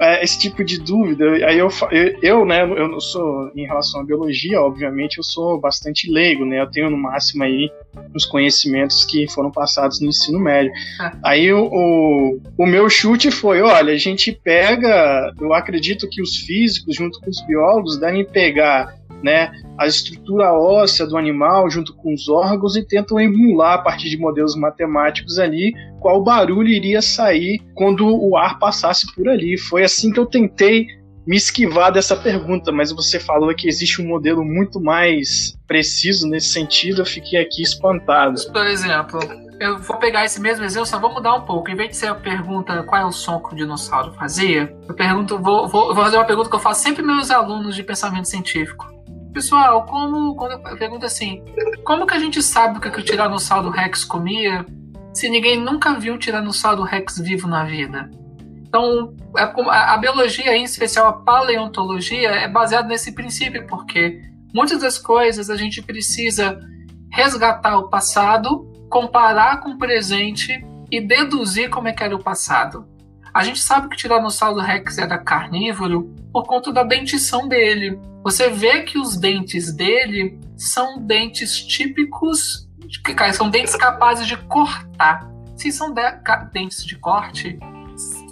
é, 0.00 0.22
esse 0.22 0.38
tipo 0.38 0.64
de 0.64 0.78
dúvida. 0.78 1.24
Aí 1.46 1.58
eu, 1.58 1.68
eu, 1.90 2.18
eu, 2.22 2.44
né, 2.44 2.62
eu 2.62 2.88
não 2.88 3.00
sou, 3.00 3.50
em 3.54 3.66
relação 3.66 4.00
à 4.00 4.04
biologia, 4.04 4.60
obviamente, 4.60 5.18
eu 5.18 5.24
sou 5.24 5.60
bastante 5.60 6.10
leigo, 6.10 6.44
né? 6.44 6.60
Eu 6.60 6.70
tenho 6.70 6.90
no 6.90 6.96
máximo 6.96 7.42
aí 7.42 7.70
os 8.14 8.24
conhecimentos 8.24 9.04
que 9.04 9.28
foram 9.28 9.50
passados 9.50 10.00
no 10.00 10.08
ensino 10.08 10.38
médio. 10.38 10.72
Ah. 11.00 11.12
Aí 11.24 11.52
o, 11.52 11.64
o, 11.64 12.40
o, 12.56 12.66
meu 12.66 12.88
chute 12.88 13.30
foi: 13.30 13.60
olha, 13.60 13.92
a 13.92 13.98
gente 13.98 14.32
pega, 14.32 15.32
eu 15.40 15.52
acredito 15.52 16.08
que 16.08 16.22
os 16.22 16.36
físicos, 16.36 16.96
junto 16.96 17.20
com 17.20 17.30
os 17.30 17.40
biólogos, 17.46 17.98
devem 17.98 18.24
pegar 18.24 18.97
né, 19.22 19.50
a 19.76 19.86
estrutura 19.86 20.52
óssea 20.52 21.06
do 21.06 21.16
animal 21.16 21.68
junto 21.70 21.94
com 21.94 22.14
os 22.14 22.28
órgãos 22.28 22.76
e 22.76 22.86
tentam 22.86 23.18
emular 23.20 23.74
a 23.74 23.78
partir 23.78 24.08
de 24.08 24.16
modelos 24.16 24.56
matemáticos 24.56 25.38
ali 25.38 25.72
qual 26.00 26.22
barulho 26.22 26.68
iria 26.68 27.02
sair 27.02 27.60
quando 27.74 28.06
o 28.06 28.36
ar 28.36 28.58
passasse 28.58 29.12
por 29.14 29.28
ali. 29.28 29.58
Foi 29.58 29.82
assim 29.82 30.12
que 30.12 30.20
eu 30.20 30.26
tentei 30.26 30.86
me 31.28 31.36
esquivar 31.36 31.92
dessa 31.92 32.16
pergunta, 32.16 32.72
mas 32.72 32.90
você 32.90 33.20
falou 33.20 33.54
que 33.54 33.68
existe 33.68 34.00
um 34.00 34.06
modelo 34.06 34.42
muito 34.42 34.80
mais 34.80 35.54
preciso 35.66 36.26
nesse 36.26 36.48
sentido, 36.48 37.02
eu 37.02 37.06
fiquei 37.06 37.38
aqui 37.38 37.60
espantado. 37.60 38.40
Por 38.50 38.66
exemplo, 38.66 39.20
eu 39.60 39.78
vou 39.78 39.98
pegar 39.98 40.24
esse 40.24 40.40
mesmo 40.40 40.64
exemplo, 40.64 40.86
só 40.86 40.98
vou 40.98 41.12
mudar 41.12 41.34
um 41.34 41.42
pouco. 41.42 41.70
Em 41.70 41.74
vez 41.74 41.90
de 41.90 41.96
ser 41.96 42.06
a 42.06 42.14
pergunta 42.14 42.82
qual 42.84 43.02
é 43.02 43.04
o 43.04 43.12
som 43.12 43.40
que 43.40 43.52
o 43.52 43.56
dinossauro 43.56 44.14
fazia, 44.14 44.74
eu 44.88 44.94
pergunto, 44.94 45.38
vou, 45.38 45.68
vou, 45.68 45.94
vou 45.94 46.02
fazer 46.02 46.16
uma 46.16 46.24
pergunta 46.24 46.48
que 46.48 46.56
eu 46.56 46.60
faço 46.60 46.82
sempre 46.82 47.02
meus 47.02 47.30
alunos 47.30 47.76
de 47.76 47.82
pensamento 47.82 48.26
científico. 48.26 48.97
Pessoal, 49.38 49.86
como 49.86 50.34
quando 50.34 50.60
eu 50.66 50.76
pergunto 50.76 51.06
assim, 51.06 51.44
como 51.84 52.04
que 52.04 52.12
a 52.12 52.18
gente 52.18 52.42
sabe 52.42 52.76
o 52.78 52.80
que, 52.80 52.90
que 52.90 52.98
o 52.98 53.04
Tiranossauro 53.04 53.70
Rex 53.70 54.04
comia 54.04 54.66
se 55.14 55.28
ninguém 55.28 55.60
nunca 55.60 55.96
viu 55.96 56.14
um 56.14 56.18
Tiranossauro 56.18 56.82
Rex 56.82 57.18
vivo 57.18 57.46
na 57.46 57.62
vida? 57.62 58.10
Então, 58.66 59.14
é 59.36 59.42
a, 59.42 59.94
a 59.94 59.96
biologia, 59.96 60.56
em 60.56 60.64
especial 60.64 61.06
a 61.06 61.12
paleontologia, 61.12 62.30
é 62.30 62.48
baseada 62.48 62.88
nesse 62.88 63.12
princípio, 63.12 63.64
porque 63.68 64.20
muitas 64.52 64.80
das 64.80 64.98
coisas 64.98 65.48
a 65.50 65.54
gente 65.54 65.80
precisa 65.82 66.58
resgatar 67.12 67.78
o 67.78 67.88
passado, 67.88 68.68
comparar 68.90 69.60
com 69.60 69.70
o 69.70 69.78
presente 69.78 70.52
e 70.90 71.00
deduzir 71.00 71.70
como 71.70 71.86
é 71.86 71.92
que 71.92 72.02
era 72.02 72.16
o 72.16 72.24
passado. 72.24 72.88
A 73.38 73.44
gente 73.44 73.60
sabe 73.60 73.88
que 73.88 73.94
o 73.94 73.96
Tiranossauro 73.96 74.58
Rex 74.58 74.98
era 74.98 75.16
carnívoro 75.16 76.12
por 76.32 76.42
conta 76.42 76.72
da 76.72 76.82
dentição 76.82 77.46
dele. 77.46 77.96
Você 78.24 78.50
vê 78.50 78.82
que 78.82 78.98
os 78.98 79.16
dentes 79.16 79.72
dele 79.72 80.36
são 80.56 80.98
dentes 80.98 81.56
típicos, 81.64 82.68
são 83.32 83.48
dentes 83.48 83.76
capazes 83.76 84.26
de 84.26 84.36
cortar. 84.36 85.24
Se 85.54 85.70
são 85.70 85.94
de, 85.94 86.02
dentes 86.52 86.84
de 86.84 86.96
corte, 86.96 87.60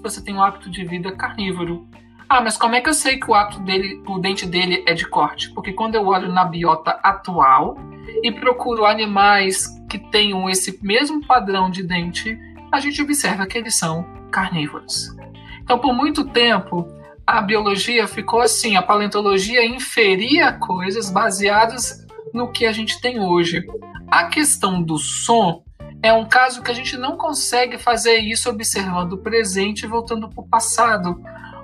você 0.02 0.20
tem 0.20 0.34
um 0.34 0.42
hábito 0.42 0.68
de 0.68 0.84
vida 0.84 1.12
carnívoro. 1.12 1.86
Ah, 2.28 2.40
mas 2.40 2.56
como 2.58 2.74
é 2.74 2.80
que 2.80 2.88
eu 2.88 2.94
sei 2.94 3.20
que 3.20 3.30
o 3.30 3.34
hábito 3.34 3.60
dele, 3.60 4.02
o 4.08 4.18
dente 4.18 4.44
dele 4.44 4.82
é 4.88 4.92
de 4.92 5.06
corte? 5.06 5.54
Porque 5.54 5.72
quando 5.72 5.94
eu 5.94 6.04
olho 6.04 6.32
na 6.32 6.44
biota 6.44 6.98
atual 7.00 7.78
e 8.24 8.32
procuro 8.32 8.84
animais 8.84 9.68
que 9.88 10.00
tenham 10.10 10.50
esse 10.50 10.80
mesmo 10.84 11.24
padrão 11.24 11.70
de 11.70 11.84
dente, 11.84 12.36
a 12.72 12.80
gente 12.80 13.00
observa 13.00 13.46
que 13.46 13.56
eles 13.56 13.78
são 13.78 14.15
carnívoros. 14.36 15.16
Então, 15.62 15.78
por 15.78 15.94
muito 15.94 16.26
tempo, 16.26 16.86
a 17.26 17.40
biologia 17.40 18.06
ficou 18.06 18.42
assim, 18.42 18.76
a 18.76 18.82
paleontologia 18.82 19.64
inferia 19.64 20.52
coisas 20.52 21.10
baseadas 21.10 22.06
no 22.34 22.52
que 22.52 22.66
a 22.66 22.72
gente 22.72 23.00
tem 23.00 23.18
hoje. 23.18 23.66
A 24.08 24.24
questão 24.24 24.82
do 24.82 24.98
som 24.98 25.64
é 26.02 26.12
um 26.12 26.26
caso 26.26 26.62
que 26.62 26.70
a 26.70 26.74
gente 26.74 26.98
não 26.98 27.16
consegue 27.16 27.78
fazer 27.78 28.18
isso 28.18 28.50
observando 28.50 29.14
o 29.14 29.18
presente 29.18 29.84
e 29.84 29.88
voltando 29.88 30.28
para 30.28 30.44
o 30.44 30.46
passado, 30.46 31.18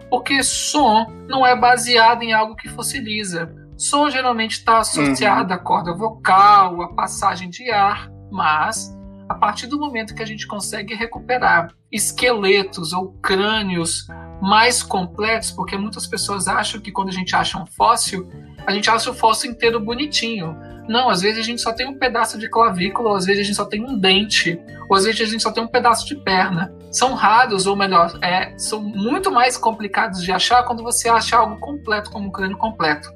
porque 0.08 0.42
som 0.42 1.06
não 1.28 1.46
é 1.46 1.54
baseado 1.54 2.22
em 2.22 2.32
algo 2.32 2.56
que 2.56 2.70
fossiliza. 2.70 3.54
Som 3.76 4.08
geralmente 4.08 4.52
está 4.52 4.78
associado 4.78 5.50
uhum. 5.50 5.56
à 5.56 5.58
corda 5.58 5.92
vocal, 5.92 6.80
à 6.80 6.88
passagem 6.94 7.50
de 7.50 7.70
ar, 7.70 8.08
mas 8.30 8.90
a 9.33 9.35
partir 9.35 9.66
do 9.66 9.79
momento 9.79 10.14
que 10.14 10.23
a 10.23 10.27
gente 10.27 10.47
consegue 10.47 10.95
recuperar 10.95 11.73
esqueletos 11.90 12.92
ou 12.92 13.12
crânios 13.14 14.07
mais 14.42 14.83
completos, 14.83 15.51
porque 15.51 15.77
muitas 15.77 16.07
pessoas 16.07 16.49
acham 16.49 16.81
que 16.81 16.92
quando 16.92 17.09
a 17.09 17.12
gente 17.12 17.35
acha 17.35 17.59
um 17.59 17.64
fóssil, 17.64 18.29
a 18.66 18.73
gente 18.73 18.90
acha 18.90 19.11
o 19.11 19.14
fóssil 19.14 19.51
inteiro 19.51 19.81
bonitinho. 19.81 20.55
Não, 20.87 21.09
às 21.09 21.23
vezes 21.23 21.38
a 21.38 21.42
gente 21.42 21.62
só 21.62 21.73
tem 21.73 21.88
um 21.88 21.99
pedaço 21.99 22.38
de 22.38 22.49
clavícula, 22.49 23.11
ou 23.11 23.16
às 23.16 23.25
vezes 23.25 23.40
a 23.40 23.45
gente 23.45 23.57
só 23.57 23.64
tem 23.64 23.83
um 23.83 23.99
dente, 23.99 24.61
ou 24.88 24.97
às 24.97 25.05
vezes 25.05 25.21
a 25.23 25.31
gente 25.31 25.42
só 25.42 25.51
tem 25.51 25.62
um 25.62 25.68
pedaço 25.68 26.07
de 26.07 26.16
perna. 26.16 26.75
São 26.90 27.14
raros, 27.14 27.66
ou 27.66 27.75
melhor, 27.75 28.18
é, 28.21 28.53
são 28.59 28.83
muito 28.83 29.31
mais 29.31 29.57
complicados 29.57 30.23
de 30.23 30.31
achar 30.31 30.62
quando 30.64 30.83
você 30.83 31.09
acha 31.09 31.38
algo 31.38 31.57
completo, 31.59 32.11
como 32.11 32.29
um 32.29 32.31
crânio 32.31 32.59
completo. 32.59 33.09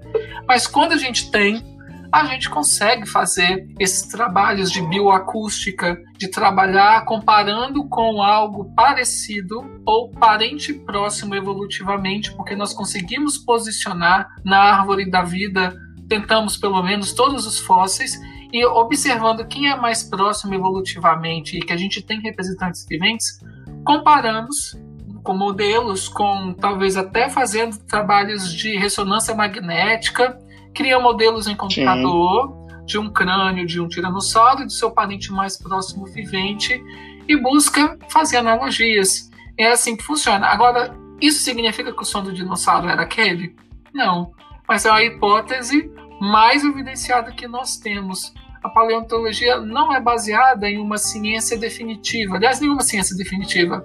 Mas 0.49 0.67
quando 0.67 0.93
a 0.93 0.97
gente 0.97 1.31
tem, 1.31 1.76
a 2.11 2.25
gente 2.25 2.49
consegue 2.49 3.07
fazer 3.07 3.69
esses 3.79 4.03
trabalhos 4.09 4.71
de 4.71 4.81
bioacústica, 4.83 5.97
de 6.19 6.29
trabalhar 6.29 7.05
comparando 7.05 7.89
com 7.89 8.23
algo 8.23 8.73
parecido 8.75 9.81
ou 9.85 10.11
parente 10.11 10.73
próximo 10.73 11.35
evolutivamente, 11.35 12.33
porque 12.35 12.57
nós 12.57 12.73
conseguimos 12.73 13.39
posicionar 13.39 14.29
na 14.45 14.59
árvore 14.59 15.11
da 15.11 15.23
vida 15.23 15.75
tentamos 16.09 16.57
pelo 16.57 16.83
menos 16.83 17.13
todos 17.13 17.47
os 17.47 17.59
fósseis 17.59 18.19
e 18.53 18.65
observando 18.65 19.47
quem 19.47 19.69
é 19.69 19.77
mais 19.77 20.03
próximo 20.03 20.55
evolutivamente 20.55 21.57
e 21.57 21.61
que 21.61 21.73
a 21.73 21.77
gente 21.77 22.01
tem 22.01 22.21
representantes 22.21 22.87
viventes, 22.89 23.41
comparamos 23.85 24.77
com 25.23 25.35
modelos, 25.35 26.09
com 26.09 26.55
talvez 26.55 26.97
até 26.97 27.29
fazendo 27.29 27.77
trabalhos 27.79 28.53
de 28.53 28.77
ressonância 28.77 29.35
magnética, 29.35 30.39
cria 30.77 31.01
modelos 31.01 31.47
em 31.47 31.57
computador 31.57 32.49
Sim. 32.49 32.85
de 32.85 32.99
um 32.99 33.11
crânio 33.11 33.67
de 33.67 33.81
um 33.81 33.89
tiranossauro 33.89 34.63
e 34.63 34.67
do 34.67 34.73
seu 34.73 34.91
parente 34.91 35.33
mais 35.33 35.57
próximo 35.57 36.07
vivente 36.07 36.83
e 37.27 37.37
busca 37.37 37.99
fazer 38.09 38.37
analogias. 38.37 39.31
É 39.59 39.71
assim 39.71 39.97
que 39.97 40.05
funciona. 40.05 40.47
Agora, 40.47 40.95
isso 41.21 41.41
significa 41.43 41.93
que 41.93 42.03
o 42.03 42.05
som 42.05 42.23
do 42.23 42.33
dinossauro 42.33 42.89
era 42.89 43.03
aquele? 43.03 43.57
Não 43.93 44.37
mas 44.69 44.85
é 44.85 44.91
uma 44.91 45.03
hipótese 45.03 45.91
mais 46.21 46.65
evidenciada 46.65 47.33
que 47.33 47.47
nós 47.47 47.77
temos. 47.77 48.35
A 48.63 48.69
paleontologia 48.69 49.61
não 49.61 49.95
é 49.95 50.01
baseada 50.01 50.69
em 50.69 50.79
uma 50.79 50.99
ciência 50.99 51.57
definitiva, 51.57 52.37
aliás, 52.37 52.61
nenhuma 52.61 52.83
ciência 52.83 53.17
definitiva, 53.17 53.85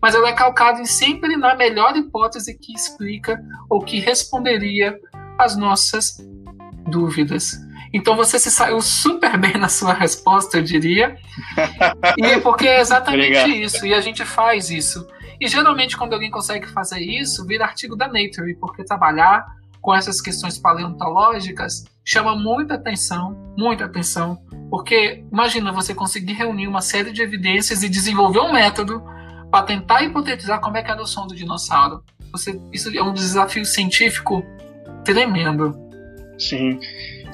mas 0.00 0.14
ela 0.14 0.28
é 0.28 0.32
calcada 0.32 0.80
em 0.80 0.86
sempre 0.86 1.36
na 1.36 1.54
melhor 1.56 1.96
hipótese 1.96 2.56
que 2.56 2.72
explica 2.72 3.42
ou 3.68 3.80
que 3.80 3.98
responderia 3.98 4.98
às 5.44 5.56
nossas 5.56 6.16
dúvidas. 6.88 7.52
Então 7.92 8.16
você 8.16 8.38
se 8.38 8.50
saiu 8.50 8.80
super 8.80 9.36
bem 9.36 9.54
na 9.54 9.68
sua 9.68 9.92
resposta, 9.92 10.58
eu 10.58 10.62
diria. 10.62 11.16
E 12.16 12.38
porque 12.40 12.68
é 12.68 12.80
exatamente 12.80 13.38
Obrigado. 13.38 13.50
isso, 13.50 13.86
e 13.86 13.92
a 13.92 14.00
gente 14.00 14.24
faz 14.24 14.70
isso. 14.70 15.06
E 15.40 15.48
geralmente 15.48 15.96
quando 15.96 16.12
alguém 16.12 16.30
consegue 16.30 16.68
fazer 16.68 17.00
isso, 17.00 17.46
vira 17.46 17.64
artigo 17.64 17.96
da 17.96 18.06
Nature, 18.06 18.54
porque 18.60 18.84
trabalhar 18.84 19.44
com 19.80 19.94
essas 19.94 20.20
questões 20.20 20.58
paleontológicas 20.58 21.84
chama 22.04 22.36
muita 22.36 22.74
atenção, 22.74 23.36
muita 23.56 23.86
atenção, 23.86 24.38
porque 24.70 25.24
imagina 25.32 25.72
você 25.72 25.94
conseguir 25.94 26.34
reunir 26.34 26.68
uma 26.68 26.82
série 26.82 27.12
de 27.12 27.22
evidências 27.22 27.82
e 27.82 27.88
desenvolver 27.88 28.40
um 28.40 28.52
método 28.52 29.02
para 29.50 29.64
tentar 29.64 30.02
hipotetizar 30.02 30.60
como 30.60 30.76
é 30.76 30.82
que 30.82 30.90
era 30.90 31.02
o 31.02 31.06
som 31.06 31.26
do 31.26 31.34
dinossauro. 31.34 32.04
Você, 32.30 32.60
isso 32.72 32.96
é 32.96 33.02
um 33.02 33.12
desafio 33.12 33.64
científico 33.64 34.44
tremendo. 35.04 35.74
Sim. 36.38 36.78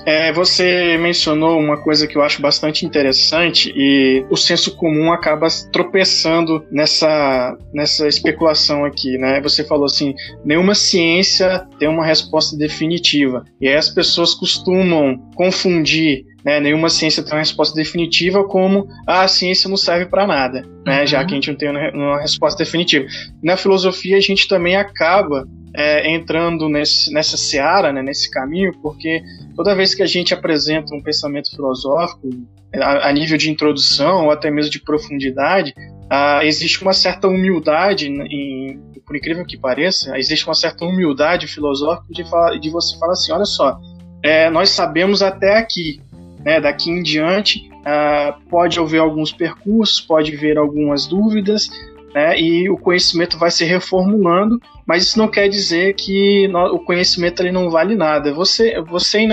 É, 0.07 0.33
você 0.33 0.97
mencionou 0.99 1.59
uma 1.59 1.77
coisa 1.83 2.07
que 2.07 2.17
eu 2.17 2.23
acho 2.23 2.41
bastante 2.41 2.87
interessante 2.87 3.73
e 3.75 4.25
o 4.31 4.37
senso 4.37 4.77
comum 4.77 5.13
acaba 5.13 5.49
tropeçando 5.73 6.65
nessa, 6.71 7.57
nessa 7.75 8.07
especulação 8.07 8.85
aqui, 8.85 9.19
né? 9.19 9.41
Você 9.41 9.65
falou 9.65 9.85
assim, 9.85 10.15
nenhuma 10.45 10.77
ciência 10.77 11.67
tem 11.81 11.89
uma 11.89 12.07
resposta 12.07 12.57
definitiva. 12.57 13.43
E 13.61 13.67
aí 13.67 13.75
as 13.75 13.89
pessoas 13.89 14.33
costumam 14.33 15.19
confundir 15.35 16.25
né, 16.47 16.61
nenhuma 16.61 16.89
ciência 16.89 17.25
tem 17.25 17.33
uma 17.33 17.41
resposta 17.41 17.75
definitiva 17.75 18.45
como 18.45 18.87
ah, 19.05 19.23
a 19.23 19.29
ciência 19.29 19.69
não 19.69 19.77
serve 19.77 20.07
para 20.07 20.29
nada, 20.29 20.63
né, 20.87 21.01
uhum. 21.01 21.07
já 21.07 21.25
que 21.25 21.33
a 21.33 21.35
gente 21.35 21.51
não 21.51 21.59
tem 21.59 21.69
uma 21.69 22.21
resposta 22.21 22.63
definitiva. 22.63 23.05
Na 23.43 23.57
filosofia 23.57 24.17
a 24.17 24.21
gente 24.21 24.47
também 24.47 24.77
acaba 24.77 25.45
é, 25.77 26.11
entrando 26.11 26.71
nesse, 26.71 27.13
nessa 27.13 27.37
seara, 27.37 27.93
né, 27.93 28.03
nesse 28.03 28.31
caminho, 28.31 28.73
porque 28.81 29.23
toda 29.55 29.75
vez 29.75 29.95
que 29.95 30.03
a 30.03 30.07
gente 30.07 30.33
apresenta 30.33 30.95
um 30.95 31.03
pensamento 31.03 31.51
filosófico, 31.51 32.31
a, 32.75 33.09
a 33.09 33.13
nível 33.13 33.37
de 33.37 33.51
introdução 33.51 34.25
ou 34.25 34.31
até 34.31 34.51
mesmo 34.51 34.71
de 34.71 34.81
profundidade, 34.81 35.75
ah, 36.09 36.41
existe 36.43 36.81
uma 36.83 36.95
certa 36.95 37.29
humildade, 37.29 38.09
em, 38.09 38.81
por 39.07 39.15
incrível 39.15 39.45
que 39.45 39.59
pareça, 39.59 40.17
existe 40.19 40.47
uma 40.47 40.55
certa 40.55 40.85
humildade 40.85 41.47
filosófica 41.47 42.09
de, 42.11 42.25
de 42.61 42.71
você 42.71 42.99
falar 42.99 43.13
assim: 43.13 43.33
olha 43.33 43.45
só, 43.45 43.79
é, 44.23 44.49
nós 44.49 44.71
sabemos 44.71 45.23
até 45.23 45.59
aqui, 45.59 46.01
né, 46.43 46.59
daqui 46.59 46.91
em 46.91 47.03
diante, 47.03 47.69
ah, 47.85 48.39
pode 48.49 48.81
haver 48.81 49.01
alguns 49.01 49.31
percursos, 49.31 50.01
pode 50.01 50.35
haver 50.35 50.57
algumas 50.57 51.07
dúvidas, 51.07 51.69
né, 52.17 52.41
e 52.41 52.71
o 52.71 52.79
conhecimento 52.79 53.37
vai 53.37 53.51
se 53.51 53.63
reformulando, 53.63 54.59
mas 54.87 55.03
isso 55.03 55.19
não 55.19 55.29
quer 55.29 55.49
dizer 55.49 55.95
que 55.97 56.49
o 56.73 56.79
conhecimento 56.79 57.43
ele 57.43 57.53
não 57.53 57.69
vale 57.69 57.95
nada. 57.95 58.33
Você, 58.33 58.71
é, 58.71 58.81
você, 58.81 59.27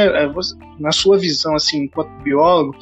na 0.77 0.91
sua 0.91 1.17
visão, 1.17 1.55
assim, 1.55 1.83
enquanto 1.85 2.09
biólogo, 2.21 2.75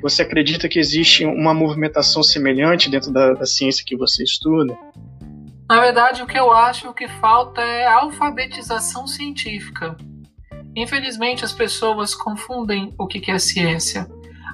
você 0.00 0.22
acredita 0.22 0.68
que 0.68 0.78
existe 0.78 1.24
uma 1.24 1.52
movimentação 1.52 2.22
semelhante 2.22 2.88
dentro 2.88 3.12
da, 3.12 3.32
da 3.32 3.44
ciência 3.44 3.84
que 3.84 3.96
você 3.96 4.22
estuda? 4.22 4.78
Na 5.68 5.80
verdade, 5.80 6.22
o 6.22 6.28
que 6.28 6.38
eu 6.38 6.52
acho 6.52 6.94
que 6.94 7.08
falta 7.08 7.60
é 7.60 7.88
alfabetização 7.88 9.04
científica. 9.08 9.96
Infelizmente, 10.76 11.44
as 11.44 11.52
pessoas 11.52 12.14
confundem 12.14 12.94
o 12.96 13.04
que 13.04 13.28
é 13.28 13.36
ciência. 13.40 14.06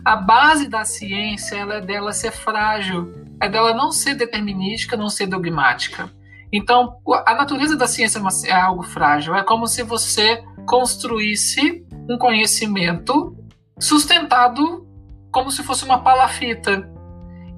A 0.02 0.16
base 0.16 0.70
da 0.70 0.86
ciência 0.86 1.54
ela 1.54 1.74
é 1.74 1.80
dela 1.82 2.14
ser 2.14 2.32
frágil 2.32 3.25
é 3.40 3.48
dela 3.48 3.74
não 3.74 3.92
ser 3.92 4.14
determinística, 4.14 4.96
não 4.96 5.08
ser 5.08 5.26
dogmática. 5.26 6.10
Então, 6.52 6.96
a 7.26 7.34
natureza 7.34 7.76
da 7.76 7.86
ciência 7.86 8.18
é, 8.18 8.50
é 8.50 8.54
algo 8.54 8.82
frágil. 8.82 9.34
É 9.34 9.42
como 9.42 9.66
se 9.66 9.82
você 9.82 10.42
construísse 10.66 11.84
um 12.08 12.16
conhecimento 12.18 13.36
sustentado 13.78 14.86
como 15.30 15.50
se 15.50 15.62
fosse 15.62 15.84
uma 15.84 16.02
palafita. 16.02 16.90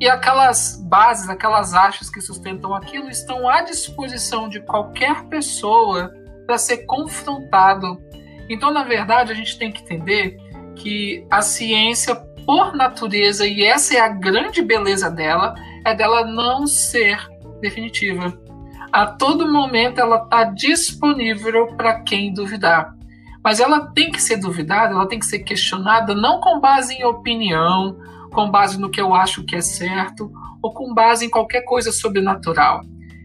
E 0.00 0.08
aquelas 0.08 0.80
bases, 0.88 1.28
aquelas 1.28 1.74
achas 1.74 2.08
que 2.08 2.20
sustentam 2.20 2.74
aquilo 2.74 3.08
estão 3.08 3.48
à 3.48 3.62
disposição 3.62 4.48
de 4.48 4.60
qualquer 4.60 5.24
pessoa 5.24 6.12
para 6.46 6.58
ser 6.58 6.78
confrontado. 6.86 8.00
Então, 8.48 8.72
na 8.72 8.82
verdade, 8.82 9.32
a 9.32 9.34
gente 9.34 9.58
tem 9.58 9.70
que 9.70 9.82
entender 9.82 10.36
que 10.74 11.26
a 11.30 11.42
ciência, 11.42 12.14
por 12.48 12.74
natureza, 12.74 13.46
e 13.46 13.62
essa 13.62 13.94
é 13.94 14.00
a 14.00 14.08
grande 14.08 14.62
beleza 14.62 15.10
dela, 15.10 15.54
é 15.84 15.94
dela 15.94 16.24
não 16.24 16.66
ser 16.66 17.18
definitiva. 17.60 18.32
A 18.90 19.04
todo 19.04 19.52
momento 19.52 20.00
ela 20.00 20.22
está 20.22 20.44
disponível 20.44 21.66
para 21.76 22.00
quem 22.00 22.32
duvidar. 22.32 22.94
Mas 23.44 23.60
ela 23.60 23.92
tem 23.92 24.10
que 24.10 24.22
ser 24.22 24.38
duvidada, 24.38 24.94
ela 24.94 25.06
tem 25.06 25.18
que 25.18 25.26
ser 25.26 25.40
questionada 25.40 26.14
não 26.14 26.40
com 26.40 26.58
base 26.58 26.94
em 26.94 27.04
opinião, 27.04 27.98
com 28.32 28.50
base 28.50 28.80
no 28.80 28.88
que 28.88 29.00
eu 29.00 29.12
acho 29.12 29.44
que 29.44 29.54
é 29.54 29.60
certo, 29.60 30.32
ou 30.62 30.72
com 30.72 30.94
base 30.94 31.26
em 31.26 31.30
qualquer 31.30 31.66
coisa 31.66 31.92
sobrenatural. 31.92 32.80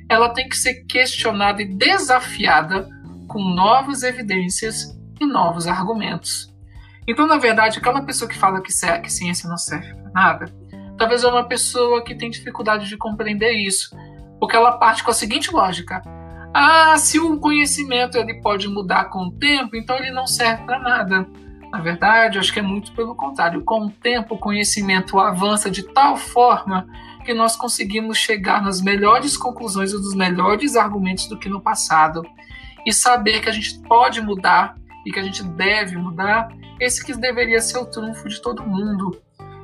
Ela 0.09 0.33
tem 0.33 0.49
que 0.49 0.57
ser 0.57 0.83
questionada 0.83 1.61
e 1.61 1.73
desafiada 1.73 2.89
com 3.29 3.41
novas 3.41 4.03
evidências 4.03 4.99
e 5.21 5.25
novos 5.25 5.65
argumentos. 5.65 6.52
Então, 7.07 7.27
na 7.27 7.37
verdade, 7.37 7.79
aquela 7.79 8.01
pessoa 8.01 8.29
que 8.29 8.37
fala 8.37 8.61
que, 8.61 8.71
que 9.01 9.11
ciência 9.11 9.49
não 9.49 9.57
serve 9.57 9.93
para 9.93 10.11
nada, 10.11 10.45
talvez 10.97 11.23
é 11.23 11.27
uma 11.27 11.43
pessoa 11.43 12.03
que 12.03 12.15
tem 12.15 12.29
dificuldade 12.29 12.87
de 12.87 12.97
compreender 12.97 13.51
isso, 13.51 13.95
porque 14.39 14.55
ela 14.55 14.77
parte 14.77 15.03
com 15.03 15.11
a 15.11 15.13
seguinte 15.13 15.51
lógica: 15.51 16.01
ah, 16.53 16.95
se 16.97 17.19
o 17.19 17.39
conhecimento 17.39 18.17
ele 18.17 18.35
pode 18.35 18.67
mudar 18.67 19.05
com 19.05 19.25
o 19.25 19.31
tempo, 19.31 19.75
então 19.75 19.97
ele 19.97 20.11
não 20.11 20.27
serve 20.27 20.63
para 20.63 20.79
nada. 20.79 21.27
Na 21.71 21.81
verdade, 21.81 22.37
acho 22.37 22.53
que 22.53 22.59
é 22.59 22.61
muito 22.61 22.93
pelo 22.93 23.15
contrário. 23.15 23.63
Com 23.63 23.87
o 23.87 23.89
tempo, 23.89 24.35
o 24.35 24.37
conhecimento 24.37 25.17
avança 25.17 25.71
de 25.71 25.81
tal 25.81 26.15
forma 26.15 26.85
que 27.25 27.33
nós 27.33 27.55
conseguimos 27.55 28.19
chegar 28.19 28.61
nas 28.61 28.79
melhores 28.79 29.35
conclusões 29.35 29.91
e 29.91 29.95
dos 29.95 30.13
melhores 30.13 30.75
argumentos 30.75 31.25
do 31.25 31.39
que 31.39 31.49
no 31.49 31.59
passado. 31.59 32.21
E 32.85 32.93
saber 32.93 33.41
que 33.41 33.49
a 33.49 33.51
gente 33.51 33.79
pode 33.87 34.21
mudar 34.21 34.75
e 35.03 35.11
que 35.11 35.19
a 35.19 35.23
gente 35.23 35.43
deve 35.43 35.97
mudar, 35.97 36.49
esse 36.83 37.03
que 37.03 37.15
deveria 37.15 37.59
ser 37.59 37.77
o 37.77 37.85
trunfo 37.85 38.27
de 38.27 38.41
todo 38.41 38.63
mundo. 38.63 39.19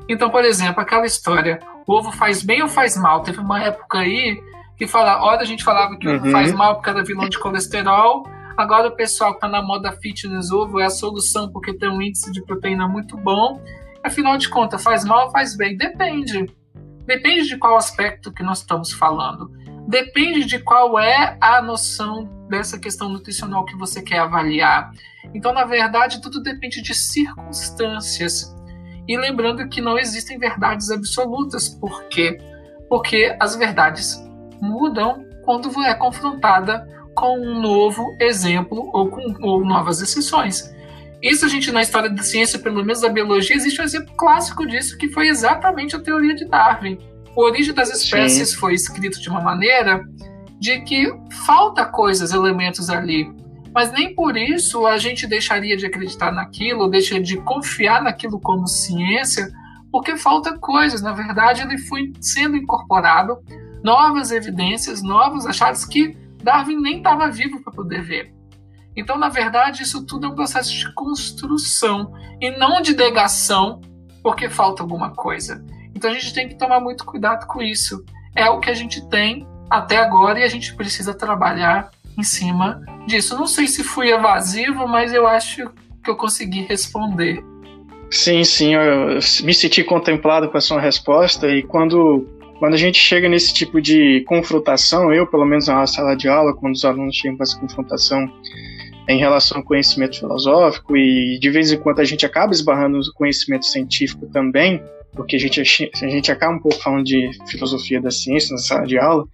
Então, 0.08 0.30
por 0.30 0.44
exemplo, 0.44 0.82
aquela 0.82 1.06
história, 1.06 1.60
o 1.86 1.94
ovo 1.94 2.12
faz 2.12 2.42
bem 2.42 2.62
ou 2.64 2.68
faz 2.68 2.98
mal? 2.98 3.22
Teve 3.22 3.40
uma 3.40 3.64
época 3.64 4.00
aí 4.00 4.42
que 4.78 4.88
fala, 4.88 5.24
olha, 5.24 5.42
a 5.42 5.46
gente 5.46 5.64
falava 5.64 5.98
que 5.98 6.08
o 6.08 6.16
ovo 6.16 6.26
uhum. 6.26 6.32
faz 6.32 6.54
mal 6.54 6.76
porque 6.76 6.90
era 6.90 7.04
vilão 7.04 7.30
de 7.30 7.38
colesterol, 7.38 8.26
agora 8.58 8.88
o 8.88 8.96
pessoal 8.96 9.32
que 9.32 9.38
está 9.38 9.48
na 9.48 9.62
moda 9.62 9.92
fitness 9.92 10.52
ovo 10.52 10.80
é 10.80 10.86
a 10.86 10.90
solução 10.90 11.52
porque 11.52 11.74
tem 11.74 11.90
um 11.90 12.02
índice 12.02 12.32
de 12.32 12.42
proteína 12.44 12.88
muito 12.88 13.16
bom. 13.18 13.62
Afinal 14.04 14.38
de 14.38 14.50
contas, 14.50 14.82
faz 14.82 15.04
mal 15.04 15.26
ou 15.26 15.32
faz 15.32 15.56
bem? 15.56 15.78
Depende. 15.78 16.52
Depende 17.06 17.48
de 17.48 17.58
qual 17.58 17.76
aspecto 17.76 18.32
que 18.32 18.42
nós 18.42 18.60
estamos 18.60 18.94
falando. 18.94 19.52
Depende 19.90 20.46
de 20.46 20.60
qual 20.60 21.00
é 21.00 21.36
a 21.42 21.64
noção 21.64 22.30
dessa 22.48 22.78
questão 22.78 23.10
nutricional 23.10 23.66
que 23.66 23.76
você 23.76 24.04
quer 24.04 24.20
avaliar. 24.20 24.92
Então, 25.34 25.52
na 25.52 25.66
verdade, 25.66 26.22
tudo 26.22 26.44
depende 26.44 26.80
de 26.80 26.94
circunstâncias. 26.94 28.56
E 29.08 29.18
lembrando 29.18 29.68
que 29.68 29.82
não 29.82 29.98
existem 29.98 30.38
verdades 30.38 30.92
absolutas. 30.92 31.70
Por 31.70 32.04
quê? 32.04 32.38
Porque 32.88 33.36
as 33.40 33.56
verdades 33.56 34.24
mudam 34.62 35.26
quando 35.44 35.72
é 35.82 35.96
confrontada 35.96 36.88
com 37.16 37.40
um 37.40 37.60
novo 37.60 38.16
exemplo 38.20 38.92
ou 38.94 39.10
com 39.10 39.38
ou 39.42 39.66
novas 39.66 40.02
exceções. 40.02 40.72
Isso 41.20 41.48
a 41.48 41.50
gente 41.50 41.72
na 41.72 41.82
história 41.82 42.12
da 42.12 42.22
ciência, 42.22 42.60
pelo 42.60 42.84
menos 42.84 43.02
da 43.02 43.10
biologia, 43.10 43.56
existe 43.56 43.82
um 43.82 43.86
exemplo 43.86 44.14
clássico 44.16 44.68
disso, 44.68 45.00
que 45.00 45.10
foi 45.10 45.30
exatamente 45.30 45.96
a 45.96 46.00
teoria 46.00 46.36
de 46.36 46.46
Darwin. 46.46 47.00
A 47.36 47.40
origem 47.40 47.74
das 47.74 47.90
espécies 47.90 48.50
Sim. 48.50 48.58
foi 48.58 48.74
escrito 48.74 49.22
de 49.22 49.30
uma 49.30 49.42
maneira 49.42 50.04
de 50.60 50.82
que 50.82 51.10
falta 51.46 51.86
coisas, 51.86 52.34
elementos 52.34 52.90
ali. 52.90 53.32
Mas 53.74 53.92
nem 53.92 54.14
por 54.14 54.36
isso 54.36 54.86
a 54.86 54.98
gente 54.98 55.28
deixaria 55.28 55.78
de 55.78 55.86
acreditar 55.86 56.32
naquilo, 56.32 56.90
deixaria 56.90 57.24
de 57.24 57.38
confiar 57.38 58.02
naquilo 58.02 58.40
como 58.40 58.68
ciência, 58.68 59.50
porque 59.92 60.18
falta 60.18 60.58
coisas. 60.58 61.02
Na 61.02 61.14
verdade, 61.14 61.62
ele 61.62 61.78
foi 61.78 62.12
sendo 62.20 62.58
incorporado 62.58 63.38
novas 63.84 64.32
evidências, 64.32 65.02
novos 65.02 65.46
achados 65.46 65.86
que 65.86 66.18
Darwin 66.44 66.82
nem 66.82 66.98
estava 66.98 67.30
vivo 67.30 67.62
para 67.64 67.74
poder 67.74 68.02
ver. 68.02 68.34
Então, 68.96 69.18
na 69.18 69.30
verdade, 69.30 69.84
isso 69.84 70.06
tudo 70.06 70.26
é 70.26 70.30
um 70.30 70.36
processo 70.36 70.74
de 70.74 70.94
construção 70.94 72.12
e 72.42 72.52
não 72.58 72.82
de 72.82 72.96
negação 72.96 73.80
porque 74.22 74.50
falta 74.50 74.84
alguma 74.84 75.12
coisa. 75.12 75.64
Então, 76.00 76.12
a 76.12 76.14
gente 76.14 76.34
tem 76.34 76.48
que 76.48 76.56
tomar 76.56 76.80
muito 76.80 77.04
cuidado 77.04 77.46
com 77.46 77.62
isso. 77.62 78.06
É 78.34 78.50
o 78.50 78.62
que 78.62 78.70
a 78.70 78.74
gente 78.74 79.06
tem 79.10 79.46
até 79.70 79.98
agora 79.98 80.40
e 80.40 80.44
a 80.44 80.48
gente 80.48 80.74
precisa 80.74 81.14
trabalhar 81.14 81.92
em 82.18 82.24
cima 82.24 82.82
disso. 83.06 83.38
Não 83.38 83.46
sei 83.46 83.68
se 83.68 83.84
fui 83.84 84.10
evasivo, 84.10 84.88
mas 84.88 85.14
eu 85.14 85.28
acho 85.28 85.70
que 86.02 86.10
eu 86.10 86.16
consegui 86.16 86.62
responder. 86.62 87.44
Sim, 88.10 88.46
sim, 88.46 88.76
eu 88.76 89.20
me 89.44 89.54
senti 89.54 89.84
contemplado 89.84 90.48
com 90.50 90.58
a 90.58 90.62
sua 90.62 90.80
resposta 90.80 91.50
e 91.50 91.64
quando 91.64 92.26
quando 92.60 92.76
a 92.76 92.78
gente 92.78 92.98
chega 92.98 93.28
nesse 93.28 93.54
tipo 93.54 93.82
de 93.82 94.24
confrontação, 94.26 95.14
eu, 95.14 95.28
pelo 95.28 95.46
menos 95.46 95.68
na 95.68 95.86
sala 95.86 96.16
de 96.16 96.30
aula, 96.30 96.56
quando 96.56 96.76
os 96.76 96.86
alunos 96.86 97.16
chegam 97.16 97.36
para 97.36 97.44
essa 97.44 97.60
confrontação, 97.60 98.26
em 99.10 99.18
relação 99.18 99.58
ao 99.58 99.64
conhecimento 99.64 100.18
filosófico 100.18 100.96
e 100.96 101.38
de 101.40 101.50
vez 101.50 101.74
em 101.74 101.78
quando 101.78 102.00
a 102.00 102.06
gente 102.06 102.26
acaba 102.26 102.54
esbarrando 102.54 102.98
no 103.00 103.14
conhecimento 103.14 103.66
científico 103.66 104.28
também, 104.28 104.82
porque 105.14 105.36
a 105.36 105.40
gente, 105.40 105.62
a 105.62 106.08
gente 106.08 106.32
acaba 106.32 106.56
um 106.56 106.60
pouco 106.60 106.78
falando 106.82 107.04
de 107.04 107.30
filosofia 107.48 108.02
da 108.02 108.12
ciência 108.12 108.54
na 108.54 108.58
sala 108.58 108.86
de 108.86 108.98
aula, 108.98 109.26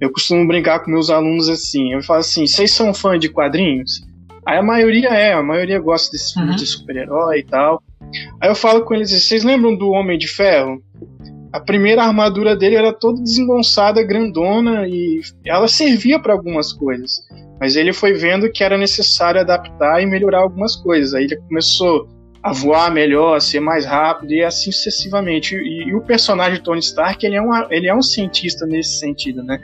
eu 0.00 0.10
costumo 0.10 0.46
brincar 0.46 0.80
com 0.80 0.90
meus 0.90 1.10
alunos 1.10 1.48
assim, 1.48 1.92
eu 1.92 2.02
falo 2.02 2.20
assim, 2.20 2.46
vocês 2.46 2.72
são 2.72 2.92
fã 2.92 3.18
de 3.18 3.28
quadrinhos? 3.28 4.02
Aí 4.44 4.58
a 4.58 4.62
maioria 4.62 5.08
é, 5.08 5.32
a 5.32 5.42
maioria 5.42 5.78
gosta 5.78 6.10
desses 6.10 6.32
filmes 6.32 6.52
uhum. 6.52 6.56
de 6.56 6.66
super-herói 6.66 7.38
e 7.38 7.44
tal. 7.44 7.82
Aí 8.40 8.50
eu 8.50 8.54
falo 8.54 8.84
com 8.84 8.94
eles, 8.94 9.10
vocês 9.10 9.44
lembram 9.44 9.76
do 9.76 9.90
Homem 9.90 10.18
de 10.18 10.26
Ferro? 10.26 10.82
A 11.52 11.60
primeira 11.60 12.02
armadura 12.02 12.56
dele 12.56 12.76
era 12.76 12.92
toda 12.92 13.22
desengonçada, 13.22 14.02
grandona 14.02 14.88
e 14.88 15.20
ela 15.44 15.68
servia 15.68 16.18
para 16.18 16.32
algumas 16.32 16.72
coisas. 16.72 17.20
Mas 17.60 17.76
ele 17.76 17.92
foi 17.92 18.14
vendo 18.14 18.50
que 18.50 18.64
era 18.64 18.76
necessário 18.76 19.40
adaptar 19.40 20.02
e 20.02 20.06
melhorar 20.06 20.40
algumas 20.40 20.74
coisas. 20.74 21.14
Aí 21.14 21.24
ele 21.24 21.36
começou 21.36 22.08
a 22.42 22.52
voar 22.52 22.90
melhor, 22.90 23.36
a 23.36 23.40
ser 23.40 23.60
mais 23.60 23.84
rápido 23.84 24.32
e 24.32 24.42
assim 24.42 24.72
sucessivamente. 24.72 25.54
E, 25.54 25.88
e, 25.88 25.94
o 25.94 26.00
personagem 26.00 26.60
Tony 26.60 26.80
Stark, 26.80 27.24
ele 27.24 27.36
é, 27.36 27.42
um, 27.42 27.50
ele 27.70 27.88
é 27.88 27.94
um 27.94 28.02
cientista 28.02 28.66
nesse 28.66 28.98
sentido, 28.98 29.42
né? 29.42 29.60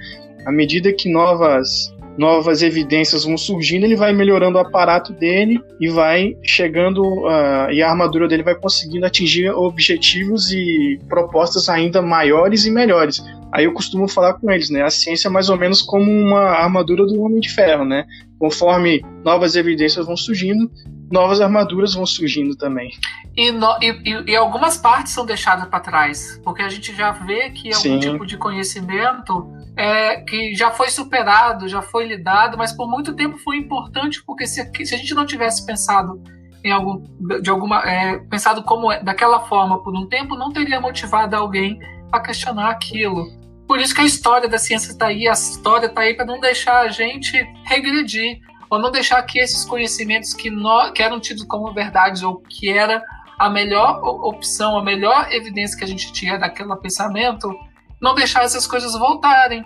À 0.46 0.52
medida 0.52 0.92
que 0.92 1.10
novas 1.10 1.92
novas 2.18 2.62
evidências 2.62 3.24
vão 3.24 3.38
surgindo, 3.38 3.84
ele 3.84 3.94
vai 3.94 4.12
melhorando 4.12 4.58
o 4.58 4.60
aparato 4.60 5.12
dele 5.12 5.62
e 5.80 5.88
vai 5.88 6.36
chegando 6.42 7.00
uh, 7.00 7.70
e 7.70 7.80
a 7.80 7.88
armadura 7.88 8.26
dele 8.26 8.42
vai 8.42 8.56
conseguindo 8.56 9.06
atingir 9.06 9.48
objetivos 9.50 10.50
e 10.50 10.98
propostas 11.08 11.68
ainda 11.68 12.02
maiores 12.02 12.66
e 12.66 12.72
melhores. 12.72 13.22
Aí 13.52 13.66
eu 13.66 13.72
costumo 13.72 14.08
falar 14.08 14.34
com 14.34 14.50
eles, 14.50 14.68
né? 14.68 14.82
A 14.82 14.90
ciência 14.90 15.28
é 15.28 15.30
mais 15.30 15.48
ou 15.48 15.56
menos 15.56 15.80
como 15.80 16.10
uma 16.10 16.40
armadura 16.40 17.06
do 17.06 17.22
Homem 17.22 17.38
de 17.38 17.50
Ferro, 17.50 17.84
né? 17.84 18.04
Conforme 18.36 19.00
novas 19.24 19.54
evidências 19.54 20.04
vão 20.04 20.16
surgindo, 20.16 20.68
novas 21.10 21.40
armaduras 21.40 21.94
vão 21.94 22.04
surgindo 22.04 22.56
também. 22.56 22.90
E, 23.36 23.50
no, 23.50 23.78
e, 23.80 24.30
e 24.30 24.36
algumas 24.36 24.76
partes 24.76 25.12
são 25.12 25.24
deixadas 25.24 25.66
para 25.68 25.80
trás, 25.80 26.40
porque 26.44 26.62
a 26.62 26.68
gente 26.68 26.94
já 26.94 27.12
vê 27.12 27.50
que 27.50 27.68
algum 27.68 27.80
Sim. 27.80 28.00
tipo 28.00 28.26
de 28.26 28.36
conhecimento 28.36 29.48
é, 29.76 30.16
que 30.22 30.54
já 30.54 30.70
foi 30.70 30.90
superado, 30.90 31.68
já 31.68 31.80
foi 31.80 32.06
lidado, 32.06 32.58
mas 32.58 32.72
por 32.72 32.88
muito 32.88 33.14
tempo 33.14 33.38
foi 33.38 33.56
importante, 33.56 34.22
porque 34.24 34.46
se, 34.46 34.68
se 34.84 34.94
a 34.94 34.98
gente 34.98 35.14
não 35.14 35.24
tivesse 35.24 35.64
pensado 35.64 36.20
em 36.64 36.72
algum, 36.72 37.04
de 37.40 37.48
alguma, 37.48 37.82
é, 37.88 38.18
pensado 38.18 38.62
como 38.62 38.90
é, 38.90 39.02
daquela 39.02 39.40
forma 39.46 39.82
por 39.82 39.94
um 39.96 40.06
tempo, 40.06 40.36
não 40.36 40.52
teria 40.52 40.80
motivado 40.80 41.36
alguém 41.36 41.78
a 42.10 42.20
questionar 42.20 42.70
aquilo. 42.70 43.30
Por 43.66 43.78
isso 43.78 43.94
que 43.94 44.00
a 44.00 44.04
história 44.04 44.48
da 44.48 44.58
ciência 44.58 44.90
está 44.90 45.06
aí, 45.06 45.28
a 45.28 45.32
história 45.32 45.86
está 45.86 46.00
aí 46.00 46.14
para 46.14 46.24
não 46.24 46.40
deixar 46.40 46.80
a 46.80 46.88
gente 46.88 47.32
regredir, 47.64 48.40
ou 48.70 48.78
não 48.78 48.90
deixar 48.90 49.22
que 49.22 49.38
esses 49.38 49.64
conhecimentos 49.64 50.34
que, 50.34 50.50
nós, 50.50 50.90
que 50.92 51.02
eram 51.02 51.18
tidos 51.18 51.44
como 51.44 51.72
verdades 51.72 52.22
ou 52.22 52.40
que 52.40 52.70
era 52.70 53.02
a 53.38 53.48
melhor 53.48 54.00
opção, 54.02 54.76
a 54.76 54.82
melhor 54.82 55.32
evidência 55.32 55.78
que 55.78 55.84
a 55.84 55.88
gente 55.88 56.12
tinha 56.12 56.38
daquele 56.38 56.74
pensamento, 56.76 57.54
não 58.00 58.14
deixar 58.14 58.42
essas 58.42 58.66
coisas 58.66 58.92
voltarem. 58.92 59.64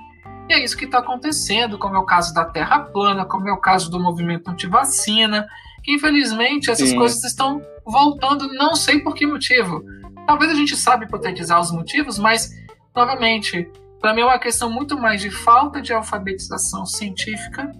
E 0.48 0.52
é 0.52 0.62
isso 0.62 0.76
que 0.76 0.84
está 0.84 0.98
acontecendo, 0.98 1.78
como 1.78 1.96
é 1.96 1.98
o 1.98 2.04
caso 2.04 2.34
da 2.34 2.44
Terra 2.44 2.80
plana, 2.80 3.24
como 3.24 3.48
é 3.48 3.52
o 3.52 3.60
caso 3.60 3.90
do 3.90 3.98
movimento 3.98 4.50
anti-vacina, 4.50 5.46
que 5.82 5.92
infelizmente 5.94 6.70
essas 6.70 6.90
Sim. 6.90 6.96
coisas 6.96 7.24
estão 7.24 7.62
voltando, 7.84 8.52
não 8.52 8.74
sei 8.74 9.00
por 9.00 9.14
que 9.14 9.26
motivo. 9.26 9.82
Talvez 10.26 10.52
a 10.52 10.54
gente 10.54 10.76
saiba 10.76 11.04
hipotetizar 11.04 11.60
os 11.60 11.72
motivos, 11.72 12.18
mas, 12.18 12.50
novamente, 12.94 13.68
para 14.00 14.12
mim 14.12 14.20
é 14.20 14.24
uma 14.24 14.38
questão 14.38 14.70
muito 14.70 14.98
mais 14.98 15.20
de 15.20 15.30
falta 15.30 15.80
de 15.80 15.92
alfabetização 15.92 16.84
científica 16.84 17.72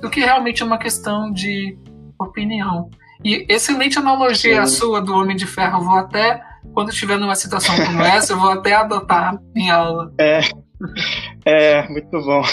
do 0.00 0.10
que 0.10 0.20
realmente 0.20 0.62
uma 0.62 0.78
questão 0.78 1.32
de 1.32 1.76
opinião. 2.18 2.90
E 3.24 3.46
excelente 3.48 3.98
analogia 3.98 4.62
a 4.62 4.66
sua 4.66 5.00
do 5.00 5.14
Homem 5.14 5.36
de 5.36 5.46
Ferro. 5.46 5.78
Eu 5.78 5.84
vou 5.84 5.96
até, 5.96 6.40
quando 6.72 6.90
estiver 6.90 7.18
numa 7.18 7.34
situação 7.34 7.74
como 7.76 8.02
essa, 8.04 8.32
eu 8.32 8.38
vou 8.38 8.50
até 8.50 8.74
adotar 8.74 9.38
em 9.54 9.70
aula. 9.70 10.12
É, 10.18 10.40
é 11.44 11.88
muito 11.88 12.20
bom. 12.20 12.42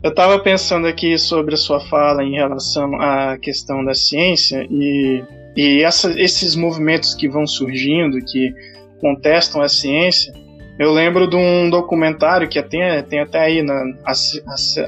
Eu 0.00 0.10
estava 0.10 0.38
pensando 0.38 0.86
aqui 0.86 1.18
sobre 1.18 1.54
a 1.54 1.58
sua 1.58 1.80
fala 1.80 2.22
em 2.22 2.36
relação 2.36 2.94
à 3.00 3.36
questão 3.36 3.84
da 3.84 3.94
ciência 3.94 4.64
e, 4.70 5.24
e 5.56 5.82
essa, 5.82 6.12
esses 6.20 6.54
movimentos 6.54 7.16
que 7.16 7.28
vão 7.28 7.48
surgindo, 7.48 8.24
que 8.24 8.54
contestam 9.00 9.60
a 9.60 9.68
ciência. 9.68 10.32
Eu 10.78 10.92
lembro 10.92 11.28
de 11.28 11.36
um 11.36 11.68
documentário 11.68 12.48
que 12.48 12.62
tem, 12.62 12.80
tem 13.04 13.20
até 13.20 13.40
aí 13.40 13.62
na, 13.62 13.82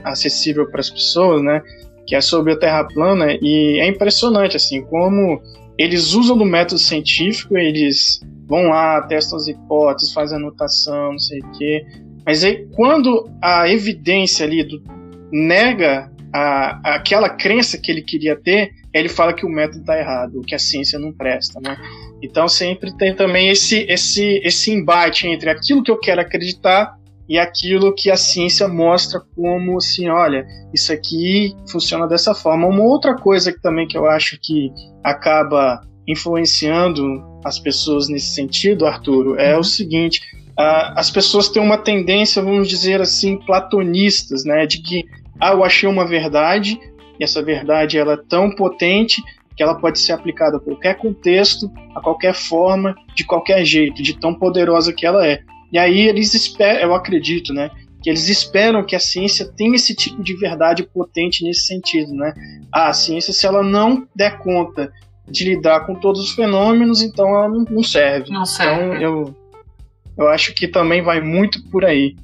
acessível 0.05 0.71
para 0.71 0.81
as 0.81 0.89
pessoas, 0.89 1.43
né? 1.43 1.63
Que 2.07 2.15
é 2.15 2.21
sobre 2.21 2.53
a 2.53 2.57
Terra 2.57 2.85
plana 2.85 3.27
e 3.43 3.79
é 3.81 3.87
impressionante 3.87 4.57
assim 4.57 4.83
como 4.83 5.43
eles 5.77 6.13
usam 6.13 6.37
do 6.37 6.45
método 6.45 6.79
científico, 6.79 7.57
eles 7.57 8.21
vão 8.47 8.69
lá, 8.69 9.01
testam 9.03 9.39
as 9.39 9.49
hipóteses, 9.49 10.13
fazem 10.13 10.37
anotação, 10.37 11.13
não 11.13 11.19
sei 11.19 11.39
o 11.41 11.51
quê. 11.53 11.87
Mas 12.27 12.45
aí, 12.45 12.69
quando 12.75 13.31
a 13.43 13.69
evidência 13.69 14.45
ali 14.45 14.63
do, 14.63 14.83
nega 15.33 16.11
a, 16.33 16.97
aquela 16.97 17.31
crença 17.31 17.79
que 17.79 17.91
ele 17.91 18.03
queria 18.03 18.37
ter, 18.37 18.73
ele 18.93 19.09
fala 19.09 19.33
que 19.33 19.47
o 19.47 19.49
método 19.49 19.81
está 19.81 19.99
errado, 19.99 20.43
que 20.43 20.55
a 20.55 20.59
ciência 20.59 20.99
não 20.99 21.13
presta, 21.13 21.61
né? 21.61 21.77
Então 22.23 22.49
sempre 22.49 22.97
tem 22.97 23.15
também 23.15 23.49
esse, 23.49 23.87
esse, 23.89 24.41
esse 24.45 24.73
embate 24.73 25.27
entre 25.27 25.49
aquilo 25.49 25.83
que 25.83 25.91
eu 25.91 25.99
quero 25.99 26.21
acreditar 26.21 26.99
e 27.29 27.39
aquilo 27.39 27.95
que 27.95 28.11
a 28.11 28.17
ciência 28.17 28.67
mostra 28.67 29.21
como 29.37 29.77
assim, 29.79 30.09
olha, 30.09 30.45
isso 30.75 30.93
aqui 30.93 31.55
funciona 31.71 32.09
dessa 32.09 32.35
forma. 32.35 32.67
Uma 32.67 32.83
outra 32.83 33.15
coisa 33.15 33.53
que 33.53 33.63
também 33.63 33.87
que 33.87 33.97
eu 33.97 34.07
acho 34.07 34.37
que 34.43 34.73
acaba 35.05 35.81
influenciando 36.09 37.23
as 37.45 37.61
pessoas 37.61 38.09
nesse 38.09 38.35
sentido, 38.35 38.85
Arturo, 38.85 39.39
é 39.39 39.55
uhum. 39.55 39.61
o 39.61 39.65
seguinte: 39.65 40.21
uh, 40.59 40.93
as 40.97 41.09
pessoas 41.09 41.49
têm 41.49 41.63
uma 41.63 41.79
tendência, 41.79 42.43
vamos 42.43 42.69
dizer 42.69 43.01
assim, 43.01 43.37
platonistas, 43.37 44.45
né, 44.45 44.67
de 44.67 44.83
que 44.83 45.05
ah, 45.41 45.53
eu 45.53 45.65
achei 45.65 45.89
uma 45.89 46.07
verdade 46.07 46.79
e 47.21 47.25
essa 47.25 47.43
verdade 47.43 47.99
ela 47.99 48.15
é 48.15 48.17
tão 48.17 48.51
potente 48.51 49.23
que 49.55 49.63
ela 49.63 49.75
pode 49.75 49.99
ser 49.99 50.13
aplicada 50.13 50.57
a 50.57 50.61
qualquer 50.61 50.97
contexto, 50.97 51.71
a 51.95 52.01
qualquer 52.01 52.33
forma, 52.35 52.95
de 53.15 53.25
qualquer 53.25 53.63
jeito, 53.63 54.03
de 54.03 54.19
tão 54.19 54.35
poderosa 54.35 54.91
que 54.91 55.05
ela 55.05 55.27
é. 55.27 55.43
E 55.71 55.79
aí 55.79 56.09
eles 56.09 56.33
esperam, 56.33 56.81
eu 56.81 56.95
acredito, 56.95 57.53
né, 57.53 57.71
que 58.03 58.09
eles 58.09 58.29
esperam 58.29 58.83
que 58.83 58.97
a 58.97 59.01
ciência 59.01 59.47
tenha 59.47 59.77
esse 59.77 59.95
tipo 59.95 60.23
de 60.23 60.35
verdade 60.35 60.83
potente 60.83 61.45
nesse 61.45 61.67
sentido, 61.67 62.15
né? 62.15 62.33
Ah, 62.73 62.89
a 62.89 62.93
ciência, 62.95 63.35
se 63.35 63.47
ela 63.47 63.63
não 63.63 64.09
der 64.17 64.39
conta 64.39 64.91
de 65.29 65.45
lidar 65.45 65.81
com 65.81 65.95
todos 65.95 66.23
os 66.23 66.33
fenômenos, 66.33 67.03
então 67.03 67.29
ela 67.29 67.49
não 67.49 67.83
serve. 67.83 68.31
Não 68.31 68.47
serve. 68.47 68.73
Então 68.73 68.95
eu, 68.95 69.35
eu 70.17 70.29
acho 70.29 70.55
que 70.55 70.67
também 70.67 71.03
vai 71.03 71.21
muito 71.21 71.63
por 71.71 71.85
aí. 71.85 72.17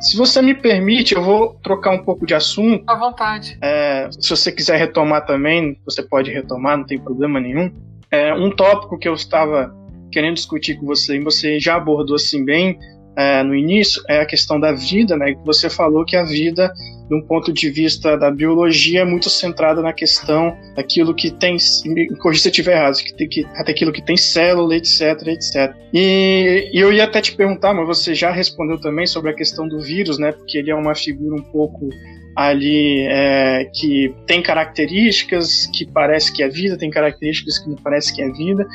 Se 0.00 0.16
você 0.16 0.40
me 0.40 0.54
permite, 0.54 1.14
eu 1.14 1.22
vou 1.22 1.54
trocar 1.62 1.90
um 1.90 2.04
pouco 2.04 2.26
de 2.26 2.34
assunto. 2.34 2.84
À 2.86 2.96
vontade. 2.96 3.58
É, 3.62 4.08
se 4.10 4.30
você 4.30 4.52
quiser 4.52 4.78
retomar 4.78 5.26
também, 5.26 5.78
você 5.84 6.02
pode 6.02 6.30
retomar, 6.30 6.78
não 6.78 6.86
tem 6.86 6.98
problema 6.98 7.40
nenhum. 7.40 7.72
É, 8.10 8.32
um 8.34 8.50
tópico 8.50 8.98
que 8.98 9.08
eu 9.08 9.14
estava 9.14 9.74
querendo 10.10 10.34
discutir 10.34 10.76
com 10.78 10.86
você, 10.86 11.16
e 11.16 11.22
você 11.22 11.60
já 11.60 11.76
abordou 11.76 12.16
assim 12.16 12.44
bem 12.44 12.78
é, 13.16 13.42
no 13.42 13.54
início, 13.54 14.02
é 14.08 14.20
a 14.20 14.26
questão 14.26 14.58
da 14.58 14.72
vida, 14.72 15.16
né? 15.16 15.34
Você 15.44 15.68
falou 15.68 16.04
que 16.04 16.16
a 16.16 16.24
vida 16.24 16.72
de 17.08 17.14
um 17.14 17.22
ponto 17.22 17.52
de 17.52 17.70
vista 17.70 18.16
da 18.16 18.30
biologia, 18.30 19.00
é 19.00 19.04
muito 19.04 19.30
centrada 19.30 19.80
na 19.80 19.92
questão 19.92 20.56
daquilo 20.76 21.14
que 21.14 21.30
tem, 21.30 21.56
me 21.86 22.08
corrija 22.16 22.42
se 22.42 22.48
eu 22.48 22.50
estiver 22.50 22.76
errado, 22.76 22.96
que 22.96 23.26
que, 23.26 23.46
até 23.54 23.72
aquilo 23.72 23.92
que 23.92 24.02
tem 24.02 24.16
célula, 24.16 24.76
etc, 24.76 25.00
etc. 25.26 25.74
E, 25.92 26.70
e, 26.72 26.78
eu 26.78 26.92
ia 26.92 27.04
até 27.04 27.20
te 27.20 27.34
perguntar, 27.34 27.72
mas 27.72 27.86
você 27.86 28.14
já 28.14 28.30
respondeu 28.30 28.78
também 28.78 29.06
sobre 29.06 29.30
a 29.30 29.34
questão 29.34 29.66
do 29.66 29.80
vírus, 29.80 30.18
né? 30.18 30.32
Porque 30.32 30.58
ele 30.58 30.70
é 30.70 30.74
uma 30.74 30.94
figura 30.94 31.34
um 31.34 31.42
pouco 31.42 31.88
ali 32.36 33.06
é, 33.08 33.70
que 33.74 34.14
tem 34.26 34.42
características 34.42 35.66
que 35.72 35.86
parece 35.86 36.32
que 36.32 36.42
é 36.42 36.48
vida, 36.48 36.76
tem 36.76 36.90
características 36.90 37.58
que 37.58 37.70
não 37.70 37.76
parece 37.76 38.14
que 38.14 38.22
é 38.22 38.30
vida. 38.30 38.66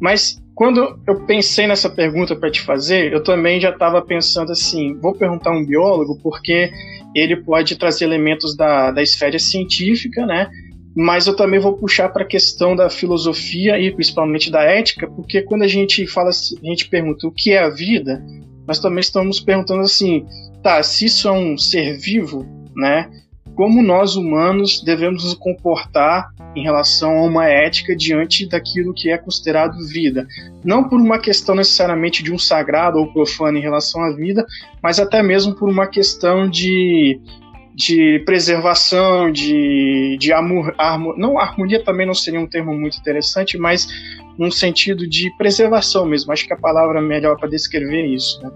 Mas 0.00 0.40
quando 0.54 0.98
eu 1.06 1.20
pensei 1.26 1.66
nessa 1.66 1.90
pergunta 1.90 2.36
para 2.36 2.50
te 2.50 2.60
fazer, 2.60 3.12
eu 3.12 3.22
também 3.22 3.60
já 3.60 3.70
estava 3.70 4.00
pensando 4.02 4.52
assim: 4.52 4.98
vou 4.98 5.14
perguntar 5.14 5.50
a 5.50 5.56
um 5.56 5.64
biólogo, 5.64 6.18
porque 6.22 6.70
ele 7.14 7.36
pode 7.36 7.76
trazer 7.76 8.04
elementos 8.04 8.56
da, 8.56 8.90
da 8.90 9.02
esfera 9.02 9.38
científica, 9.38 10.24
né? 10.26 10.50
Mas 10.94 11.26
eu 11.26 11.34
também 11.34 11.58
vou 11.58 11.76
puxar 11.76 12.08
para 12.10 12.22
a 12.22 12.26
questão 12.26 12.76
da 12.76 12.90
filosofia 12.90 13.78
e 13.78 13.90
principalmente 13.90 14.50
da 14.50 14.62
ética, 14.62 15.10
porque 15.10 15.42
quando 15.42 15.62
a 15.62 15.68
gente 15.68 16.06
fala, 16.06 16.30
a 16.30 16.66
gente 16.66 16.88
pergunta 16.88 17.26
o 17.26 17.32
que 17.32 17.52
é 17.52 17.60
a 17.60 17.70
vida, 17.70 18.22
nós 18.66 18.78
também 18.78 19.00
estamos 19.00 19.40
perguntando 19.40 19.80
assim, 19.80 20.24
tá, 20.62 20.82
se 20.82 21.06
isso 21.06 21.28
é 21.28 21.32
um 21.32 21.56
ser 21.56 21.98
vivo, 21.98 22.46
né? 22.76 23.10
Como 23.54 23.82
nós 23.82 24.16
humanos 24.16 24.82
devemos 24.82 25.24
nos 25.24 25.34
comportar 25.34 26.30
em 26.54 26.62
relação 26.62 27.18
a 27.18 27.22
uma 27.22 27.46
ética 27.46 27.94
diante 27.94 28.46
daquilo 28.46 28.94
que 28.94 29.10
é 29.10 29.18
considerado 29.18 29.76
vida. 29.88 30.26
Não 30.64 30.88
por 30.88 31.00
uma 31.00 31.18
questão 31.18 31.54
necessariamente 31.54 32.22
de 32.22 32.32
um 32.32 32.38
sagrado 32.38 32.98
ou 32.98 33.12
profano 33.12 33.58
em 33.58 33.62
relação 33.62 34.02
à 34.02 34.14
vida, 34.14 34.46
mas 34.82 34.98
até 34.98 35.22
mesmo 35.22 35.54
por 35.54 35.68
uma 35.68 35.86
questão 35.86 36.48
de, 36.48 37.20
de 37.74 38.22
preservação, 38.24 39.30
de, 39.30 40.16
de 40.18 40.32
amor, 40.32 40.74
harmonia. 40.78 41.20
Não, 41.20 41.38
harmonia 41.38 41.82
também 41.82 42.06
não 42.06 42.14
seria 42.14 42.40
um 42.40 42.48
termo 42.48 42.74
muito 42.74 42.98
interessante, 42.98 43.56
mas 43.58 43.88
um 44.38 44.50
sentido 44.50 45.06
de 45.06 45.30
preservação 45.36 46.06
mesmo. 46.06 46.32
Acho 46.32 46.46
que 46.46 46.52
a 46.52 46.58
palavra 46.58 46.98
é 46.98 47.02
melhor 47.02 47.38
para 47.38 47.48
descrever 47.48 48.06
isso. 48.06 48.42
Né? 48.42 48.50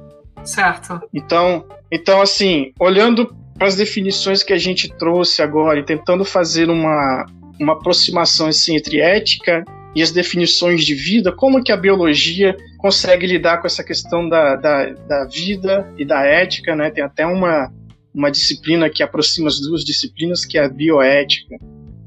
Certo. 0.45 1.01
Então, 1.13 1.65
então, 1.91 2.21
assim, 2.21 2.73
olhando 2.79 3.35
para 3.59 3.69
as 3.69 3.77
definições 3.77 4.42
que 4.42 4.53
a 4.53 4.59
gente 4.59 4.88
trouxe 4.97 5.42
agora 5.42 5.81
e 5.81 5.85
tentando 5.85 6.25
fazer 6.25 6.69
uma, 6.69 7.27
uma 7.59 7.73
aproximação 7.73 8.49
assim, 8.49 8.77
entre 8.77 9.01
ética 9.01 9.64
e 9.95 10.03
as 10.03 10.11
definições 10.11 10.85
de 10.85 10.95
vida, 10.95 11.33
como 11.33 11.62
que 11.62 11.73
a 11.73 11.77
biologia 11.77 12.55
consegue 12.79 13.27
lidar 13.27 13.59
com 13.59 13.66
essa 13.66 13.83
questão 13.83 14.29
da, 14.29 14.55
da, 14.57 14.90
da 14.90 15.25
vida 15.25 15.90
e 15.97 16.05
da 16.05 16.23
ética, 16.23 16.77
né? 16.77 16.90
Tem 16.90 17.03
até 17.03 17.25
uma, 17.25 17.73
uma 18.14 18.31
disciplina 18.31 18.90
que 18.90 19.03
aproxima 19.03 19.49
as 19.49 19.59
duas 19.59 19.83
disciplinas, 19.85 20.45
que 20.45 20.59
é 20.59 20.64
a 20.64 20.69
bioética. 20.69 21.57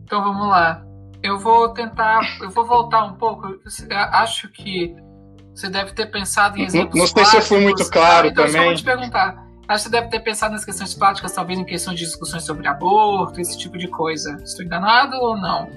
Então 0.03 0.23
vamos 0.23 0.47
lá. 0.47 0.85
Eu 1.23 1.39
vou 1.39 1.69
tentar, 1.69 2.37
eu 2.41 2.51
vou 2.51 2.65
voltar 2.65 3.05
um 3.05 3.15
pouco. 3.15 3.47
Eu 3.47 3.97
acho 3.97 4.47
que 4.49 4.95
você 5.53 5.67
deve 5.67 5.91
ter 5.93 6.05
pensado 6.11 6.59
em 6.59 6.65
exemplos. 6.65 6.93
Não, 6.93 7.01
não 7.01 7.07
sei 7.07 7.25
se 7.25 7.37
eu 7.37 7.41
fui 7.41 7.59
muito 7.59 7.89
claro 7.89 8.27
ah, 8.27 8.31
então 8.31 8.45
também. 8.45 8.61
Só 8.61 8.67
vou 8.67 8.75
te 8.75 8.83
perguntar. 8.83 9.48
Acho 9.69 9.83
que 9.83 9.89
você 9.91 10.01
deve 10.01 10.09
ter 10.09 10.19
pensado 10.21 10.53
nas 10.53 10.65
questões 10.65 10.95
práticas, 10.95 11.31
talvez 11.31 11.59
em 11.59 11.63
questões 11.63 11.99
de 11.99 12.03
discussões 12.03 12.43
sobre 12.43 12.67
aborto, 12.67 13.39
esse 13.39 13.55
tipo 13.55 13.77
de 13.77 13.87
coisa. 13.87 14.35
Estou 14.43 14.65
enganado 14.65 15.15
ou 15.17 15.37
não? 15.37 15.69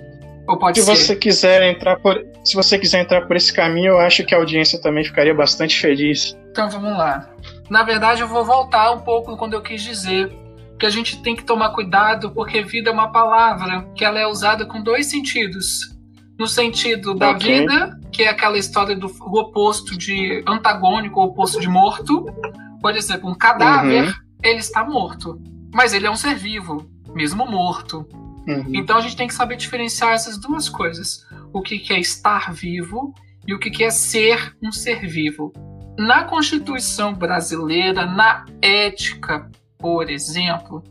Ou 0.48 0.58
pode 0.58 0.80
se 0.80 0.86
ser? 0.86 0.96
você 0.96 1.14
quiser 1.14 1.62
entrar 1.62 2.00
por, 2.00 2.24
se 2.42 2.54
você 2.54 2.78
quiser 2.78 3.02
entrar 3.02 3.26
por 3.26 3.36
esse 3.36 3.52
caminho, 3.52 3.92
eu 3.92 3.98
acho 3.98 4.24
que 4.24 4.34
a 4.34 4.38
audiência 4.38 4.80
também 4.80 5.04
ficaria 5.04 5.34
bastante 5.34 5.78
feliz. 5.78 6.34
Então 6.50 6.70
vamos 6.70 6.96
lá. 6.96 7.28
Na 7.68 7.82
verdade, 7.82 8.22
eu 8.22 8.28
vou 8.28 8.42
voltar 8.42 8.92
um 8.92 9.00
pouco 9.00 9.36
quando 9.36 9.52
eu 9.52 9.60
quis 9.60 9.82
dizer 9.82 10.32
que 10.78 10.86
a 10.86 10.90
gente 10.90 11.22
tem 11.22 11.36
que 11.36 11.44
tomar 11.44 11.68
cuidado 11.74 12.30
porque 12.30 12.62
vida 12.62 12.88
é 12.88 12.92
uma 12.94 13.12
palavra 13.12 13.86
que 13.94 14.06
ela 14.06 14.18
é 14.18 14.26
usada 14.26 14.64
com 14.64 14.82
dois 14.82 15.10
sentidos. 15.10 15.92
No 16.38 16.48
sentido 16.48 17.14
da 17.14 17.32
okay. 17.32 17.60
vida, 17.60 18.00
que 18.10 18.22
é 18.22 18.28
aquela 18.30 18.56
história 18.56 18.96
do 18.96 19.06
oposto 19.06 19.98
de 19.98 20.42
antagônico, 20.48 21.20
o 21.20 21.24
oposto 21.24 21.60
de 21.60 21.68
morto, 21.68 22.24
por 22.82 22.96
exemplo, 22.96 23.30
um 23.30 23.34
cadáver, 23.34 24.08
uhum. 24.08 24.14
ele 24.42 24.58
está 24.58 24.84
morto. 24.84 25.40
Mas 25.72 25.94
ele 25.94 26.06
é 26.06 26.10
um 26.10 26.16
ser 26.16 26.34
vivo, 26.34 26.90
mesmo 27.14 27.46
morto. 27.46 28.06
Uhum. 28.46 28.64
Então 28.74 28.96
a 28.96 29.00
gente 29.00 29.16
tem 29.16 29.28
que 29.28 29.34
saber 29.34 29.56
diferenciar 29.56 30.12
essas 30.12 30.36
duas 30.36 30.68
coisas. 30.68 31.24
O 31.52 31.62
que, 31.62 31.80
é 31.92 32.00
estar 32.00 32.52
vivo 32.52 33.14
e 33.46 33.54
o 33.54 33.58
que, 33.58 33.84
é 33.84 33.90
ser 33.90 34.54
um 34.60 34.72
ser 34.72 35.06
vivo. 35.06 35.52
Na 35.96 36.24
Constituição 36.24 37.14
brasileira, 37.14 38.04
na 38.04 38.44
ética, 38.60 39.48
por 39.78 40.10
exemplo, 40.10 40.82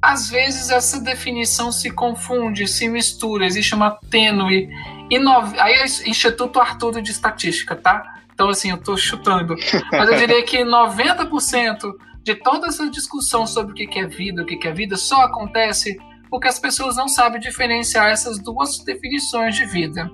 às 0.00 0.28
vezes 0.28 0.70
essa 0.70 1.00
definição 1.00 1.70
se 1.70 1.90
confunde, 1.90 2.66
se 2.66 2.88
mistura, 2.88 3.46
existe 3.46 3.74
uma 3.74 3.90
tênue. 4.10 4.68
E 5.10 5.18
no... 5.18 5.32
Aí 5.60 5.74
é 5.74 5.84
Instituto 5.84 6.58
Arturo 6.58 7.00
de 7.00 7.12
Estatística, 7.12 7.76
tá? 7.76 8.11
Então, 8.42 8.50
assim, 8.50 8.70
eu 8.70 8.76
estou 8.76 8.96
chutando. 8.96 9.54
Mas 9.92 10.10
eu 10.10 10.16
diria 10.16 10.42
que 10.42 10.64
90% 10.64 11.92
de 12.24 12.34
toda 12.34 12.66
essa 12.66 12.90
discussão 12.90 13.46
sobre 13.46 13.70
o 13.70 13.74
que 13.74 14.00
é 14.00 14.04
vida, 14.04 14.42
o 14.42 14.44
que 14.44 14.66
é 14.66 14.72
vida, 14.72 14.96
só 14.96 15.22
acontece 15.22 15.96
porque 16.28 16.48
as 16.48 16.58
pessoas 16.58 16.96
não 16.96 17.06
sabem 17.06 17.40
diferenciar 17.40 18.10
essas 18.10 18.42
duas 18.42 18.78
definições 18.78 19.54
de 19.54 19.64
vida. 19.64 20.10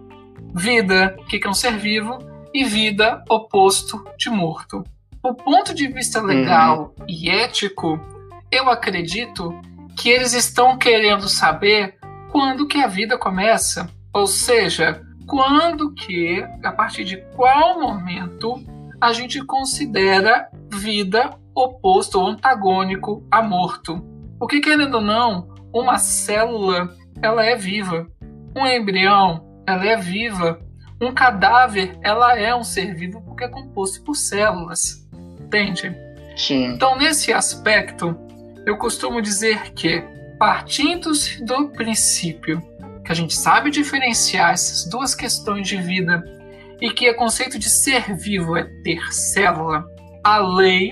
Vida, 0.55 1.17
o 1.19 1.25
que 1.25 1.41
é 1.43 1.49
um 1.49 1.55
ser 1.55 1.79
vivo, 1.79 2.19
e 2.53 2.65
vida, 2.65 3.25
oposto 3.31 4.05
de 4.19 4.29
morto. 4.29 4.85
Do 5.25 5.35
ponto 5.35 5.73
de 5.73 5.89
vista 5.89 6.21
legal 6.21 6.95
uhum. 6.99 7.07
e 7.09 7.31
ético, 7.31 7.99
eu 8.53 8.69
acredito 8.69 9.59
que 9.97 10.11
eles 10.11 10.35
estão 10.35 10.77
querendo 10.77 11.31
saber 11.31 11.97
quando 12.31 12.69
que 12.69 12.79
a 12.79 12.89
vida 12.89 13.17
começa. 13.17 13.89
Ou 14.13 14.27
seja, 14.27 15.03
quando 15.29 15.93
que, 15.93 16.43
a 16.65 16.73
partir 16.73 17.05
de 17.05 17.19
qual 17.37 17.79
momento 17.79 18.55
a 18.99 19.13
gente 19.13 19.45
considera 19.45 20.49
vida 20.73 21.31
oposto 21.55 22.19
ou 22.19 22.27
antagônico 22.27 23.23
a 23.31 23.43
morto. 23.43 24.03
Porque 24.39 24.61
querendo 24.61 24.95
ou 24.95 25.01
não, 25.01 25.55
uma 25.73 25.99
célula 25.99 26.97
ela 27.21 27.45
é 27.45 27.55
viva, 27.55 28.07
um 28.57 28.67
embrião 28.67 29.47
ela 29.67 29.85
é 29.85 29.97
viva, 29.97 30.61
um 31.01 31.13
cadáver 31.13 31.97
ela 32.03 32.37
é 32.39 32.55
um 32.55 32.65
ser 32.65 32.95
vivo 32.95 33.21
porque 33.21 33.45
é 33.45 33.49
composto 33.49 34.03
por 34.03 34.15
células, 34.15 35.07
entende? 35.39 35.95
Sim. 36.37 36.73
Então 36.73 36.97
nesse 36.97 37.33
aspecto 37.33 38.17
eu 38.65 38.79
costumo 38.79 39.21
dizer 39.21 39.73
que 39.73 40.03
partindo 40.39 41.11
do 41.43 41.69
princípio 41.71 42.63
que 43.09 43.13
a 43.13 43.15
gente 43.15 43.35
sabe 43.35 43.71
diferenciar 43.71 44.53
essas 44.53 44.85
duas 44.85 45.15
questões 45.15 45.67
de 45.67 45.79
vida 45.79 46.23
e 46.79 46.91
que 46.91 47.09
o 47.09 47.17
conceito 47.17 47.59
de 47.59 47.71
ser 47.71 48.15
vivo 48.15 48.55
é 48.55 48.65
ter 48.85 49.01
célula, 49.11 49.83
a 50.23 50.37
lei, 50.37 50.91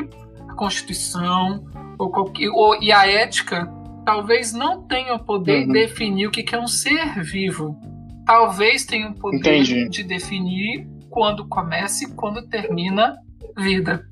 a 0.48 0.54
Constituição 0.54 1.62
ou 1.98 2.10
qualquer, 2.10 2.48
ou, 2.48 2.82
e 2.82 2.90
a 2.90 3.06
ética 3.06 3.70
talvez 4.02 4.54
não 4.54 4.82
tenham 4.84 5.18
poder 5.18 5.66
uhum. 5.66 5.66
de 5.66 5.72
definir 5.74 6.28
o 6.28 6.30
que 6.30 6.54
é 6.54 6.58
um 6.58 6.66
ser 6.66 7.22
vivo. 7.22 7.78
Talvez 8.24 8.86
tenham 8.86 9.12
poder 9.12 9.58
Entendi. 9.58 9.86
de 9.90 10.02
definir 10.02 10.88
quando 11.10 11.46
começa 11.46 12.04
e 12.04 12.12
quando 12.14 12.48
termina 12.48 13.14
vida. 13.58 14.08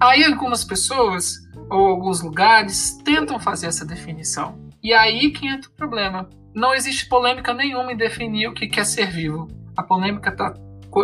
Aí 0.00 0.24
algumas 0.24 0.64
pessoas 0.64 1.34
ou 1.68 1.86
alguns 1.86 2.22
lugares 2.22 2.96
tentam 3.04 3.38
fazer 3.38 3.66
essa 3.66 3.84
definição. 3.84 4.58
E 4.82 4.94
aí 4.94 5.30
que 5.32 5.46
entra 5.46 5.68
o 5.68 5.74
problema 5.74 6.30
não 6.56 6.74
existe 6.74 7.06
polêmica 7.06 7.52
nenhuma 7.52 7.92
em 7.92 7.96
definir 7.96 8.48
o 8.48 8.54
que 8.54 8.80
é 8.80 8.84
ser 8.84 9.10
vivo. 9.10 9.46
A 9.76 9.82
polêmica 9.82 10.30
está 10.30 10.54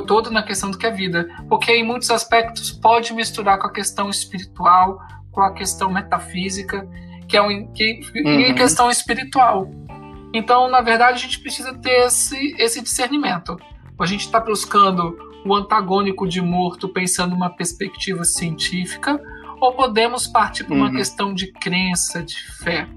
todo 0.06 0.30
na 0.30 0.42
questão 0.42 0.70
do 0.70 0.78
que 0.78 0.86
é 0.86 0.90
vida, 0.90 1.28
porque 1.46 1.70
em 1.70 1.84
muitos 1.84 2.10
aspectos 2.10 2.72
pode 2.72 3.12
misturar 3.12 3.58
com 3.58 3.66
a 3.66 3.72
questão 3.72 4.08
espiritual, 4.08 4.98
com 5.30 5.42
a 5.42 5.52
questão 5.52 5.92
metafísica, 5.92 6.88
que 7.28 7.36
é 7.36 7.42
um, 7.42 7.70
que, 7.70 8.00
uhum. 8.16 8.40
e 8.40 8.54
questão 8.54 8.90
espiritual. 8.90 9.70
Então, 10.32 10.70
na 10.70 10.80
verdade, 10.80 11.16
a 11.16 11.18
gente 11.18 11.38
precisa 11.40 11.74
ter 11.74 12.06
esse, 12.06 12.56
esse 12.58 12.80
discernimento. 12.80 13.54
A 14.00 14.06
gente 14.06 14.22
está 14.22 14.40
buscando 14.40 15.14
o 15.44 15.54
antagônico 15.54 16.26
de 16.26 16.40
morto 16.40 16.88
pensando 16.88 17.34
uma 17.34 17.50
perspectiva 17.50 18.24
científica, 18.24 19.20
ou 19.60 19.74
podemos 19.74 20.26
partir 20.26 20.64
para 20.64 20.74
uma 20.74 20.86
uhum. 20.86 20.96
questão 20.96 21.34
de 21.34 21.52
crença, 21.52 22.22
de 22.22 22.42
fé. 22.64 22.88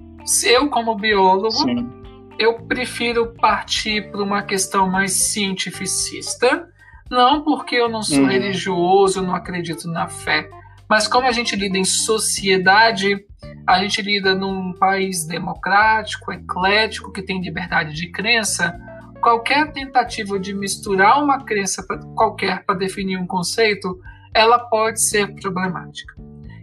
Eu, 0.45 0.70
como 0.70 0.95
biólogo, 0.95 1.51
Sim. 1.51 2.05
Eu 2.38 2.59
prefiro 2.65 3.33
partir 3.33 4.11
para 4.11 4.21
uma 4.21 4.41
questão 4.41 4.89
mais 4.89 5.13
cientificista, 5.13 6.67
não 7.09 7.43
porque 7.43 7.75
eu 7.75 7.89
não 7.89 8.01
sou 8.01 8.19
uhum. 8.19 8.27
religioso, 8.27 9.19
eu 9.19 9.23
não 9.23 9.36
acredito 9.36 9.88
na 9.88 10.07
fé, 10.07 10.49
mas 10.89 11.07
como 11.07 11.27
a 11.27 11.31
gente 11.31 11.55
lida 11.55 11.77
em 11.77 11.83
sociedade, 11.83 13.25
a 13.67 13.79
gente 13.79 14.01
lida 14.01 14.36
num 14.36 14.73
país 14.73 15.25
democrático, 15.25 16.31
eclético, 16.31 17.11
que 17.11 17.21
tem 17.21 17.41
liberdade 17.41 17.93
de 17.93 18.11
crença, 18.11 18.79
qualquer 19.21 19.71
tentativa 19.71 20.39
de 20.39 20.53
misturar 20.53 21.23
uma 21.23 21.43
crença 21.43 21.83
qualquer 22.15 22.63
para 22.63 22.75
definir 22.75 23.17
um 23.17 23.25
conceito, 23.25 23.99
ela 24.33 24.59
pode 24.59 25.01
ser 25.01 25.33
problemática. 25.36 26.13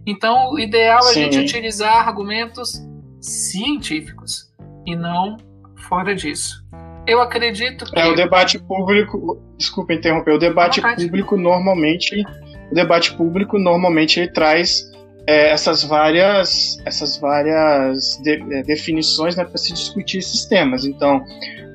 Então, 0.06 0.52
o 0.52 0.58
ideal 0.58 1.00
é 1.06 1.10
a 1.10 1.14
gente 1.14 1.38
utilizar 1.38 2.06
argumentos 2.06 2.80
científicos 3.20 4.52
e 4.86 4.94
não 4.94 5.36
fora 5.92 6.14
disso. 6.14 6.64
Eu 7.06 7.20
acredito 7.20 7.84
que. 7.84 7.98
É, 7.98 8.06
o 8.06 8.14
debate 8.14 8.58
público. 8.58 9.38
Desculpa 9.58 9.92
interromper. 9.92 10.32
O 10.32 10.38
debate 10.38 10.80
público 10.80 11.36
normalmente. 11.36 12.24
O 12.70 12.74
debate 12.74 13.12
público 13.14 13.58
normalmente 13.58 14.18
ele 14.18 14.32
traz 14.32 14.90
é, 15.26 15.50
essas 15.50 15.84
várias, 15.84 16.78
essas 16.86 17.18
várias 17.18 18.18
de, 18.22 18.42
é, 18.54 18.62
definições 18.62 19.36
né, 19.36 19.44
para 19.44 19.58
se 19.58 19.74
discutir 19.74 20.18
esses 20.18 20.46
temas. 20.46 20.86
Então, 20.86 21.22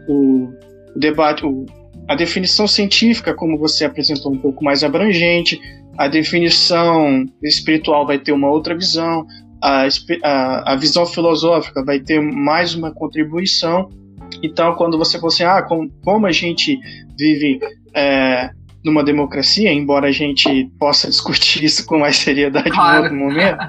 o, 0.08 0.50
o 0.96 1.00
debate, 1.00 1.46
o, 1.46 1.68
a 2.08 2.16
definição 2.16 2.68
científica, 2.68 3.36
como 3.36 3.60
você 3.60 3.86
apresentou, 3.86 4.34
um 4.34 4.40
pouco 4.40 4.64
mais 4.64 4.84
abrangente, 4.84 5.62
a 5.96 6.08
definição 6.08 7.24
espiritual 7.44 8.08
vai 8.08 8.18
ter 8.18 8.32
uma 8.32 8.50
outra 8.50 8.76
visão, 8.76 9.28
a, 9.62 9.88
a, 10.24 10.74
a 10.74 10.76
visão 10.76 11.06
filosófica 11.06 11.84
vai 11.84 12.00
ter 12.00 12.20
mais 12.20 12.74
uma 12.74 12.92
contribuição. 12.92 13.90
Então, 14.42 14.76
quando 14.76 14.98
você 14.98 15.18
fala 15.20 15.32
assim, 15.32 15.44
ah, 15.44 15.62
com, 15.62 15.90
como 16.04 16.26
a 16.26 16.32
gente 16.32 16.80
vive 17.18 17.60
é, 17.94 18.50
numa 18.84 19.04
democracia, 19.04 19.72
embora 19.72 20.08
a 20.08 20.12
gente 20.12 20.70
possa 20.80 21.08
discutir 21.10 21.64
isso 21.64 21.86
com 21.86 22.00
mais 22.00 22.18
seriedade 22.18 22.70
claro. 22.70 23.00
em 23.00 23.02
outro 23.04 23.18
momento, 23.18 23.68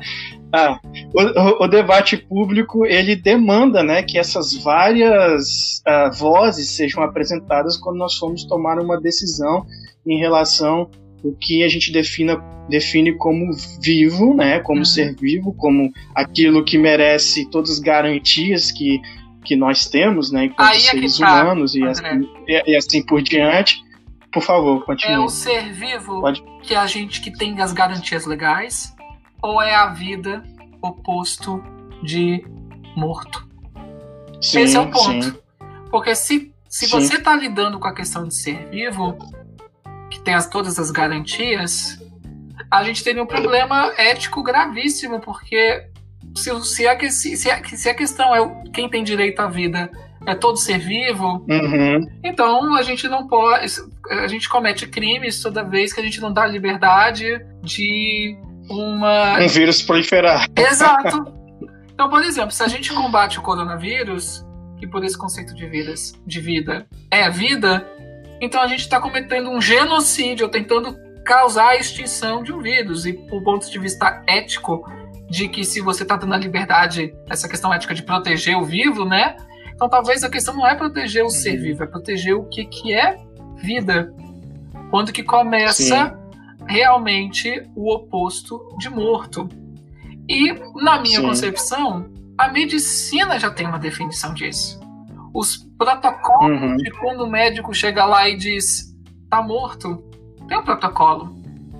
ah, 0.53 0.79
o, 1.15 1.65
o, 1.65 1.69
debate 1.69 2.17
público 2.17 2.87
ele 2.87 3.15
demanda 3.15 3.83
né, 3.83 4.03
que 4.03 4.19
essas 4.19 4.55
várias 4.55 5.83
uh, 5.87 6.11
vozes 6.17 6.71
sejam 6.71 7.03
apresentadas 7.03 7.77
quando 7.77 7.99
nós 7.99 8.17
formos 8.17 8.45
tomar 8.45 8.79
uma 8.79 8.99
decisão 8.99 9.67
em 10.07 10.19
relação 10.19 10.91
o 11.23 11.33
que 11.33 11.65
a 11.65 11.69
gente 11.69 11.93
defina, 11.93 12.37
define 12.69 13.13
como 13.13 13.53
vivo, 13.83 14.35
né, 14.35 14.61
como 14.61 14.81
uhum. 14.81 14.85
ser 14.85 15.15
vivo, 15.17 15.53
como 15.55 15.93
aquilo 16.15 16.65
que 16.65 16.79
merece 16.79 17.49
todas 17.51 17.71
as 17.73 17.79
garantias 17.79 18.71
que, 18.71 19.01
que 19.49 19.57
nós 19.57 19.87
temos, 19.87 20.31
né, 20.31 20.45
enquanto 20.45 20.69
Aí 20.69 20.81
seres 20.81 21.19
é 21.19 21.25
tá, 21.25 21.43
humanos 21.43 21.75
e 21.75 21.83
assim, 21.83 22.29
e, 22.47 22.73
e 22.73 22.77
assim, 22.77 23.03
por 23.03 23.23
diante. 23.23 23.83
Por 24.31 24.43
favor, 24.43 24.85
continue. 24.85 25.15
É 25.15 25.19
o 25.19 25.29
ser 25.31 25.73
vivo 25.73 26.21
Pode. 26.21 26.45
que 26.63 26.75
a 26.75 26.87
gente 26.87 27.23
que 27.23 27.33
tem 27.33 27.59
as 27.63 27.73
garantias 27.73 28.27
legais 28.27 28.95
ou 29.43 29.63
é 29.63 29.75
a 29.75 29.87
vida 29.87 30.45
oposto 30.83 31.65
de 32.03 32.45
morto? 32.95 33.49
Sim, 34.39 34.61
Esse 34.61 34.77
é 34.77 34.81
o 34.81 34.91
ponto. 34.91 35.25
Sim. 35.25 35.35
Porque 35.91 36.15
se, 36.15 36.53
se 36.69 36.87
você 36.89 37.17
está 37.17 37.35
lidando 37.35 37.79
com 37.79 37.89
a 37.89 37.95
questão 37.95 38.29
de 38.29 38.35
ser 38.35 38.69
vivo, 38.69 39.17
que 40.11 40.21
tem 40.21 40.35
as, 40.35 40.47
todas 40.47 40.79
as 40.79 40.91
garantias, 40.91 41.99
a 42.71 42.85
gente 42.85 43.03
teria 43.03 43.23
um 43.23 43.27
problema 43.27 43.95
ético 43.97 44.43
gravíssimo, 44.43 45.21
porque 45.21 45.89
se, 46.39 46.65
se, 46.65 46.87
a, 46.87 47.11
se, 47.11 47.37
se, 47.37 47.51
a, 47.51 47.65
se 47.65 47.89
a 47.89 47.95
questão 47.95 48.35
é 48.35 48.71
quem 48.73 48.89
tem 48.89 49.03
direito 49.03 49.41
à 49.41 49.49
vida 49.49 49.91
é 50.27 50.35
todo 50.35 50.57
ser 50.57 50.79
vivo, 50.79 51.45
uhum. 51.49 52.07
então 52.23 52.75
a 52.75 52.83
gente 52.83 53.09
não 53.09 53.27
pode. 53.27 53.67
A 54.11 54.27
gente 54.27 54.49
comete 54.49 54.87
crimes 54.87 55.41
toda 55.43 55.63
vez 55.63 55.93
que 55.93 56.01
a 56.01 56.05
gente 56.05 56.21
não 56.21 56.33
dá 56.33 56.47
liberdade 56.47 57.41
de 57.63 58.37
uma. 58.69 59.39
Um 59.41 59.49
vírus 59.49 59.83
proliferar. 59.83 60.47
Exato. 60.57 61.37
Então, 61.99 62.09
por 62.09 62.23
exemplo, 62.23 62.53
se 62.53 62.63
a 62.63 62.69
gente 62.69 62.93
combate 62.93 63.41
o 63.41 63.43
coronavírus, 63.43 64.47
que 64.79 64.87
por 64.87 65.05
esse 65.05 65.19
conceito 65.19 65.53
de, 65.53 65.67
vidas, 65.67 66.13
de 66.25 66.41
vida 66.41 66.87
é 67.11 67.25
a 67.25 67.29
vida, 67.29 67.85
então 68.41 68.63
a 68.63 68.69
gente 68.69 68.83
está 68.83 69.01
cometendo 69.01 69.51
um 69.51 69.61
genocídio, 69.61 70.49
tentando 70.49 70.97
causar 71.25 71.71
a 71.71 71.77
extinção 71.77 72.45
de 72.45 72.53
um 72.53 72.63
vírus. 72.63 73.05
E, 73.05 73.13
por 73.13 73.43
ponto 73.43 73.69
de 73.69 73.79
vista 73.81 74.23
ético, 74.29 74.89
de 75.29 75.49
que 75.49 75.65
se 75.65 75.81
você 75.81 76.03
está 76.03 76.17
dando 76.17 76.35
a 76.35 76.39
liberdade, 76.39 77.15
essa 77.29 77.49
questão 77.49 77.73
ética 77.73 77.95
de 77.95 78.03
proteger 78.03 78.57
o 78.57 78.65
vivo, 78.65 79.05
né? 79.05 79.37
Então 79.75 79.89
talvez 79.89 80.25
a 80.25 80.31
questão 80.31 80.55
não 80.55 80.67
é 80.67 80.75
proteger 80.75 81.25
o 81.25 81.31
ser 81.31 81.57
vivo, 81.57 81.83
é 81.83 81.87
proteger 81.87 82.35
o 82.35 82.45
que, 82.45 82.65
que 82.65 82.95
é 82.95 83.19
vida. 83.57 84.13
Quando 84.91 85.13
que 85.13 85.23
começa 85.23 86.09
Sim. 86.09 86.65
realmente 86.67 87.63
o 87.77 87.93
oposto 87.93 88.75
de 88.79 88.89
morto. 88.89 89.49
E, 90.29 90.53
na 90.83 91.01
minha 91.01 91.21
Sim. 91.21 91.27
concepção, 91.27 92.11
a 92.37 92.49
medicina 92.49 93.39
já 93.39 93.51
tem 93.51 93.67
uma 93.67 93.79
definição 93.79 94.35
disso 94.35 94.79
os 95.33 95.57
protocolos 95.79 96.61
uhum. 96.61 96.77
de 96.77 96.91
quando 96.91 97.23
o 97.23 97.31
médico 97.31 97.73
chega 97.75 98.05
lá 98.05 98.29
e 98.29 98.37
diz 98.37 98.95
tá 99.31 99.43
morto, 99.43 100.03
tem 100.49 100.59
um 100.59 100.63
protocolo. 100.63 101.37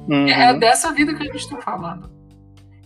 Uhum. 0.09 0.29
É 0.29 0.55
dessa 0.55 0.93
vida 0.93 1.15
que 1.15 1.23
a 1.23 1.27
gente 1.27 1.37
está 1.37 1.61
falando. 1.61 2.11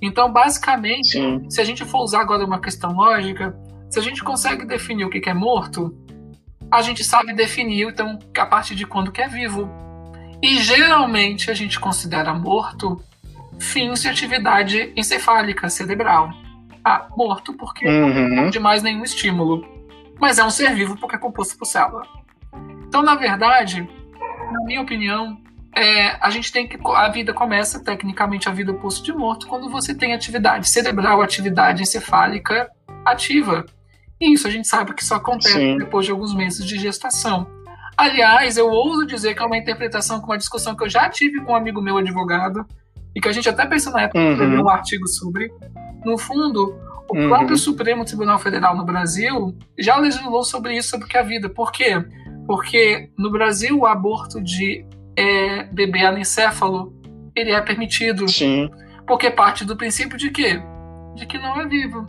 Então, 0.02 0.30
basicamente, 0.32 1.12
Sim. 1.12 1.48
se 1.48 1.60
a 1.60 1.64
gente 1.64 1.84
for 1.84 2.02
usar 2.02 2.20
agora 2.20 2.44
uma 2.44 2.60
questão 2.60 2.92
lógica, 2.92 3.56
se 3.88 3.98
a 3.98 4.02
gente 4.02 4.22
consegue 4.22 4.66
definir 4.66 5.04
o 5.04 5.10
que 5.10 5.28
é 5.28 5.34
morto, 5.34 5.96
a 6.70 6.82
gente 6.82 7.04
sabe 7.04 7.32
definir 7.32 7.88
então 7.88 8.18
a 8.36 8.46
partir 8.46 8.74
de 8.74 8.86
quando 8.86 9.12
que 9.12 9.22
é 9.22 9.28
vivo. 9.28 9.70
E 10.42 10.56
geralmente 10.58 11.50
a 11.50 11.54
gente 11.54 11.78
considera 11.78 12.34
morto 12.34 13.00
fins 13.60 14.02
de 14.02 14.08
atividade 14.08 14.92
encefálica 14.96 15.70
cerebral. 15.70 16.30
Ah, 16.84 17.06
morto 17.16 17.54
porque 17.54 17.86
uhum. 17.86 18.28
não 18.28 18.50
de 18.50 18.58
mais 18.58 18.82
nenhum 18.82 19.04
estímulo 19.04 19.72
mas 20.22 20.38
é 20.38 20.44
um 20.44 20.50
ser 20.50 20.72
vivo 20.72 20.96
porque 20.96 21.16
é 21.16 21.18
composto 21.18 21.58
por 21.58 21.64
célula. 21.64 22.06
Então, 22.86 23.02
na 23.02 23.16
verdade, 23.16 23.88
na 24.52 24.64
minha 24.64 24.80
opinião, 24.80 25.36
é, 25.74 26.16
a 26.20 26.28
gente 26.30 26.52
tem 26.52 26.68
que 26.68 26.78
a 26.86 27.08
vida 27.08 27.32
começa 27.32 27.82
tecnicamente 27.82 28.48
a 28.48 28.52
vida 28.52 28.72
oposto 28.72 29.04
de 29.04 29.12
morto 29.12 29.46
quando 29.46 29.70
você 29.70 29.94
tem 29.94 30.12
atividade 30.12 30.68
cerebral, 30.68 31.22
atividade 31.22 31.82
encefálica 31.82 32.70
ativa. 33.04 33.64
E 34.20 34.34
isso 34.34 34.46
a 34.46 34.50
gente 34.50 34.68
sabe 34.68 34.94
que 34.94 35.04
só 35.04 35.16
acontece 35.16 35.54
Sim. 35.54 35.78
depois 35.78 36.04
de 36.04 36.12
alguns 36.12 36.34
meses 36.34 36.64
de 36.64 36.78
gestação. 36.78 37.46
Aliás, 37.96 38.56
eu 38.56 38.68
ouso 38.68 39.06
dizer 39.06 39.34
que 39.34 39.42
é 39.42 39.46
uma 39.46 39.56
interpretação 39.56 40.20
com 40.20 40.26
uma 40.26 40.38
discussão 40.38 40.74
que 40.76 40.84
eu 40.84 40.88
já 40.88 41.08
tive 41.08 41.40
com 41.42 41.52
um 41.52 41.56
amigo 41.56 41.80
meu 41.80 41.96
advogado 41.96 42.66
e 43.14 43.20
que 43.20 43.28
a 43.28 43.32
gente 43.32 43.48
até 43.48 43.66
pensou 43.66 43.92
na 43.92 44.02
época 44.02 44.18
uhum. 44.18 44.62
um 44.62 44.68
artigo 44.68 45.06
sobre. 45.08 45.50
No 46.04 46.18
fundo, 46.18 46.74
o 47.08 47.16
uhum. 47.16 47.28
próprio 47.28 47.56
Supremo 47.56 48.04
Tribunal 48.04 48.38
Federal 48.38 48.76
no 48.76 48.84
Brasil 48.84 49.56
já 49.78 49.96
legislou 49.96 50.44
sobre 50.44 50.76
isso, 50.76 50.90
sobre 50.90 51.08
que 51.08 51.16
a 51.16 51.22
vida. 51.22 51.48
Por 51.48 51.72
quê? 51.72 52.04
Porque 52.46 53.10
no 53.18 53.30
Brasil 53.30 53.78
o 53.78 53.86
aborto 53.86 54.42
de 54.42 54.84
é, 55.16 55.64
bebê 55.64 56.04
anencéfalo 56.04 56.92
ele 57.34 57.50
é 57.50 57.60
permitido. 57.60 58.28
Sim. 58.28 58.70
Porque 59.06 59.30
parte 59.30 59.64
do 59.64 59.76
princípio 59.76 60.16
de 60.16 60.30
quê? 60.30 60.60
De 61.14 61.26
que 61.26 61.38
não 61.38 61.60
é 61.60 61.66
vivo. 61.66 62.06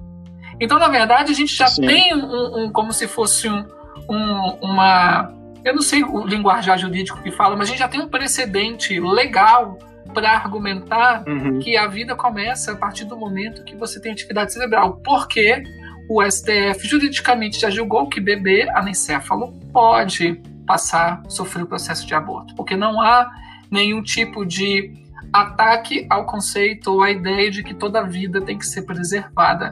Então, 0.59 0.77
na 0.77 0.87
verdade, 0.87 1.31
a 1.31 1.35
gente 1.35 1.53
já 1.53 1.67
Sim. 1.67 1.85
tem 1.85 2.15
um, 2.15 2.65
um, 2.65 2.71
como 2.71 2.93
se 2.93 3.07
fosse 3.07 3.49
um, 3.49 3.65
um, 4.09 4.57
uma. 4.61 5.33
Eu 5.65 5.75
não 5.75 5.81
sei 5.81 6.03
o 6.03 6.25
linguajar 6.25 6.77
jurídico 6.77 7.21
que 7.21 7.31
fala, 7.31 7.55
mas 7.55 7.67
a 7.67 7.71
gente 7.71 7.79
já 7.79 7.87
tem 7.87 8.01
um 8.01 8.09
precedente 8.09 8.99
legal 8.99 9.79
para 10.13 10.31
argumentar 10.31 11.23
uhum. 11.27 11.59
que 11.59 11.75
a 11.77 11.87
vida 11.87 12.15
começa 12.15 12.73
a 12.73 12.75
partir 12.75 13.05
do 13.05 13.17
momento 13.17 13.63
que 13.63 13.75
você 13.75 13.99
tem 13.99 14.11
atividade 14.11 14.53
cerebral. 14.53 15.01
Porque 15.03 15.63
o 16.09 16.21
STF 16.21 16.85
juridicamente 16.85 17.59
já 17.59 17.69
julgou 17.69 18.07
que 18.07 18.19
bebê 18.19 18.69
anencéfalo 18.75 19.53
pode 19.71 20.39
passar, 20.65 21.21
sofrer 21.29 21.63
o 21.63 21.67
processo 21.67 22.05
de 22.05 22.13
aborto, 22.13 22.55
porque 22.55 22.75
não 22.75 23.01
há 23.01 23.31
nenhum 23.69 24.01
tipo 24.01 24.45
de 24.45 24.93
ataque 25.31 26.05
ao 26.09 26.25
conceito 26.25 26.91
ou 26.91 27.01
à 27.01 27.09
ideia 27.09 27.49
de 27.49 27.63
que 27.63 27.73
toda 27.73 28.03
vida 28.03 28.39
tem 28.41 28.57
que 28.57 28.65
ser 28.65 28.83
preservada. 28.83 29.71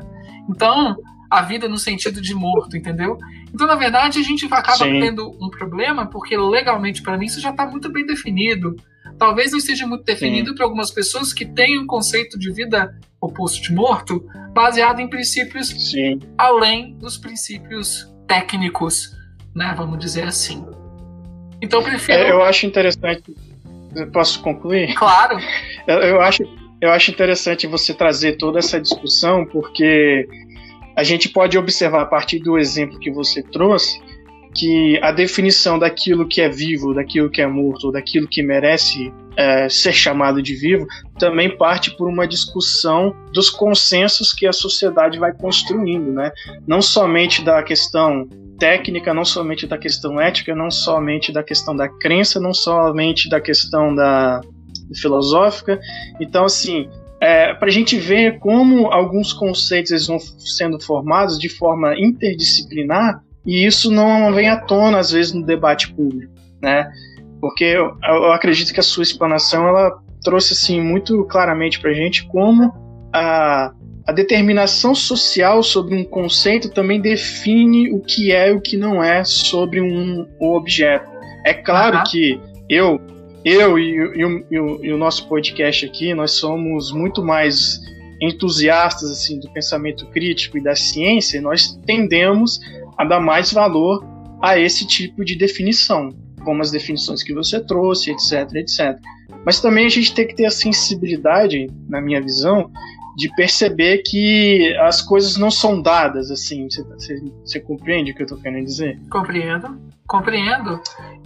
Então, 0.49 0.97
a 1.29 1.41
vida 1.41 1.69
no 1.69 1.77
sentido 1.77 2.19
de 2.19 2.33
morto, 2.33 2.75
entendeu? 2.75 3.17
Então, 3.53 3.67
na 3.67 3.75
verdade, 3.75 4.19
a 4.19 4.23
gente 4.23 4.45
acaba 4.45 4.85
Sim. 4.85 4.99
tendo 4.99 5.29
um 5.39 5.49
problema, 5.49 6.05
porque 6.05 6.35
legalmente, 6.35 7.01
para 7.01 7.17
mim, 7.17 7.25
isso 7.25 7.39
já 7.39 7.51
está 7.51 7.65
muito 7.65 7.91
bem 7.91 8.05
definido. 8.05 8.75
Talvez 9.17 9.51
não 9.51 9.59
esteja 9.59 9.85
muito 9.85 10.03
definido 10.03 10.55
para 10.55 10.65
algumas 10.65 10.89
pessoas 10.91 11.31
que 11.31 11.45
têm 11.45 11.79
um 11.79 11.85
conceito 11.85 12.39
de 12.39 12.51
vida 12.51 12.97
oposto 13.21 13.61
de 13.61 13.71
morto 13.71 14.25
baseado 14.53 14.99
em 14.99 15.07
princípios 15.07 15.67
Sim. 15.67 16.19
além 16.37 16.97
dos 16.97 17.17
princípios 17.17 18.11
técnicos, 18.27 19.15
né? 19.55 19.73
Vamos 19.77 19.99
dizer 19.99 20.23
assim. 20.23 20.65
Então, 21.62 21.80
eu 21.80 21.86
prefiro. 21.86 22.18
É, 22.18 22.32
eu 22.32 22.41
acho 22.43 22.66
interessante. 22.66 23.24
Posso 24.12 24.41
concluir? 24.41 24.93
Claro. 24.95 25.38
Eu, 25.88 25.99
eu 25.99 26.22
acho 26.22 26.43
eu 26.82 26.91
acho 26.91 27.12
interessante 27.12 27.68
você 27.68 27.93
trazer 27.93 28.38
toda 28.38 28.57
essa 28.57 28.82
discussão, 28.82 29.45
porque 29.45 30.28
a 30.95 31.03
gente 31.03 31.30
pode 31.30 31.55
observar 31.55 32.01
a 32.01 32.05
partir 32.05 32.39
do 32.39 32.57
exemplo 32.57 32.97
que 32.97 33.12
você 33.12 33.43
trouxe 33.43 34.01
que 34.54 34.99
a 35.02 35.12
definição 35.12 35.80
daquilo 35.80 36.28
que 36.28 36.41
é 36.41 36.49
vivo, 36.49 36.93
daquilo 36.93 37.30
que 37.30 37.41
é 37.41 37.47
morto, 37.47 37.91
daquilo 37.91 38.28
que 38.28 38.43
merece 38.43 39.12
é, 39.38 39.70
ser 39.70 39.93
chamado 39.93 40.41
de 40.41 40.56
vivo, 40.56 40.86
também 41.18 41.56
parte 41.58 41.95
por 41.95 42.08
uma 42.08 42.28
discussão 42.28 43.16
dos 43.34 43.49
consensos 43.49 44.34
que 44.34 44.45
a 44.45 44.54
sociedade 44.54 45.18
vai 45.18 45.34
construindo, 45.34 46.12
né? 46.12 46.32
Não 46.68 46.82
somente 46.82 47.43
da 47.43 47.64
questão 47.64 48.28
técnica, 48.60 49.14
não 49.14 49.26
somente 49.26 49.66
da 49.66 49.78
questão 49.78 50.20
ética, 50.20 50.54
não 50.54 50.70
somente 50.70 51.32
da 51.32 51.41
questão 51.41 51.76
da 51.76 51.88
crença, 51.88 52.39
não 52.39 52.54
somente 52.54 53.30
da 53.30 53.39
questão 53.39 53.95
da 53.95 54.41
filosófica. 54.95 55.80
Então, 56.20 56.45
assim, 56.45 56.89
é, 57.20 57.54
para 57.54 57.70
a 57.70 57.72
gente 57.72 57.97
ver 57.97 58.39
como 58.39 58.88
alguns 58.88 59.32
conceitos 59.32 59.91
eles 59.91 60.08
vão 60.08 60.20
sendo 60.20 60.80
formados 60.80 61.39
de 61.39 61.49
forma 61.49 61.97
interdisciplinar 61.97 63.24
e 63.45 63.65
isso 63.65 63.91
não 63.91 64.33
vem 64.33 64.49
à 64.49 64.57
tona 64.57 64.99
às 64.99 65.11
vezes 65.11 65.33
no 65.33 65.45
debate 65.45 65.93
público, 65.93 66.33
né? 66.61 66.91
Porque 67.39 67.63
eu, 67.63 67.97
eu 68.03 68.31
acredito 68.31 68.73
que 68.73 68.79
a 68.79 68.83
sua 68.83 69.03
explanação 69.03 69.67
ela 69.67 69.99
trouxe 70.23 70.53
assim 70.53 70.79
muito 70.79 71.23
claramente 71.25 71.79
para 71.79 71.89
a 71.89 71.93
gente 71.93 72.27
como 72.27 72.71
a, 73.11 73.73
a 74.05 74.11
determinação 74.11 74.93
social 74.93 75.63
sobre 75.63 75.95
um 75.95 76.03
conceito 76.03 76.69
também 76.69 77.01
define 77.01 77.91
o 77.91 77.99
que 77.99 78.31
é 78.31 78.49
e 78.49 78.53
o 78.53 78.61
que 78.61 78.77
não 78.77 79.03
é 79.03 79.23
sobre 79.23 79.81
um, 79.81 80.27
um 80.39 80.53
objeto. 80.53 81.09
É 81.43 81.53
claro 81.53 81.97
uhum. 81.97 82.03
que 82.03 82.39
eu 82.69 83.01
eu 83.43 83.79
e, 83.79 83.95
e, 83.95 84.25
o, 84.25 84.45
e, 84.51 84.59
o, 84.59 84.85
e, 84.85 84.93
o, 84.93 84.97
nosso 84.97 85.27
podcast 85.27 85.85
aqui, 85.85 86.13
nós 86.13 86.33
somos 86.33 86.91
muito 86.91 87.23
mais 87.23 87.79
entusiastas 88.21 89.09
assim 89.09 89.39
do 89.39 89.51
pensamento 89.51 90.05
crítico 90.11 90.59
e 90.59 90.63
da 90.63 90.75
ciência, 90.75 91.39
e 91.39 91.41
nós 91.41 91.75
tendemos 91.85 92.59
a 93.02 93.06
dar 93.06 93.20
mais 93.20 93.52
valor 93.52 94.06
a 94.41 94.58
esse 94.58 94.86
tipo 94.86 95.24
de 95.24 95.36
definição, 95.36 96.10
como 96.43 96.62
as 96.62 96.72
definições 96.72 97.24
que 97.24 97.34
você 97.34 97.60
trouxe, 97.60 98.12
etc, 98.12 98.56
etc. 98.56 98.99
Mas 99.45 99.60
também 99.60 99.86
a 99.86 99.89
gente 99.89 100.14
tem 100.14 100.28
que 100.28 100.36
ter 100.36 100.45
a 100.45 100.52
sensibilidade, 100.52 101.68
na 101.89 102.02
minha 102.02 102.22
visão, 102.22 102.72
de 103.16 103.34
perceber 103.36 103.99
que 103.99 104.76
as 104.82 105.02
coisas 105.02 105.38
não 105.38 105.52
são 105.52 105.82
dadas 105.82 106.32
assim. 106.32 106.68
Você, 106.70 106.84
você 107.43 107.60
compreende 107.60 108.12
o 108.12 108.16
que 108.16 108.22
eu 108.22 108.26
estou 108.26 108.39
querendo 108.39 108.66
dizer? 108.66 108.99
Compreendo, 109.10 109.80
compreendo. 110.08 110.80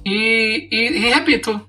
E, 0.06 0.68
e, 0.72 1.06
e 1.06 1.10
repito, 1.10 1.60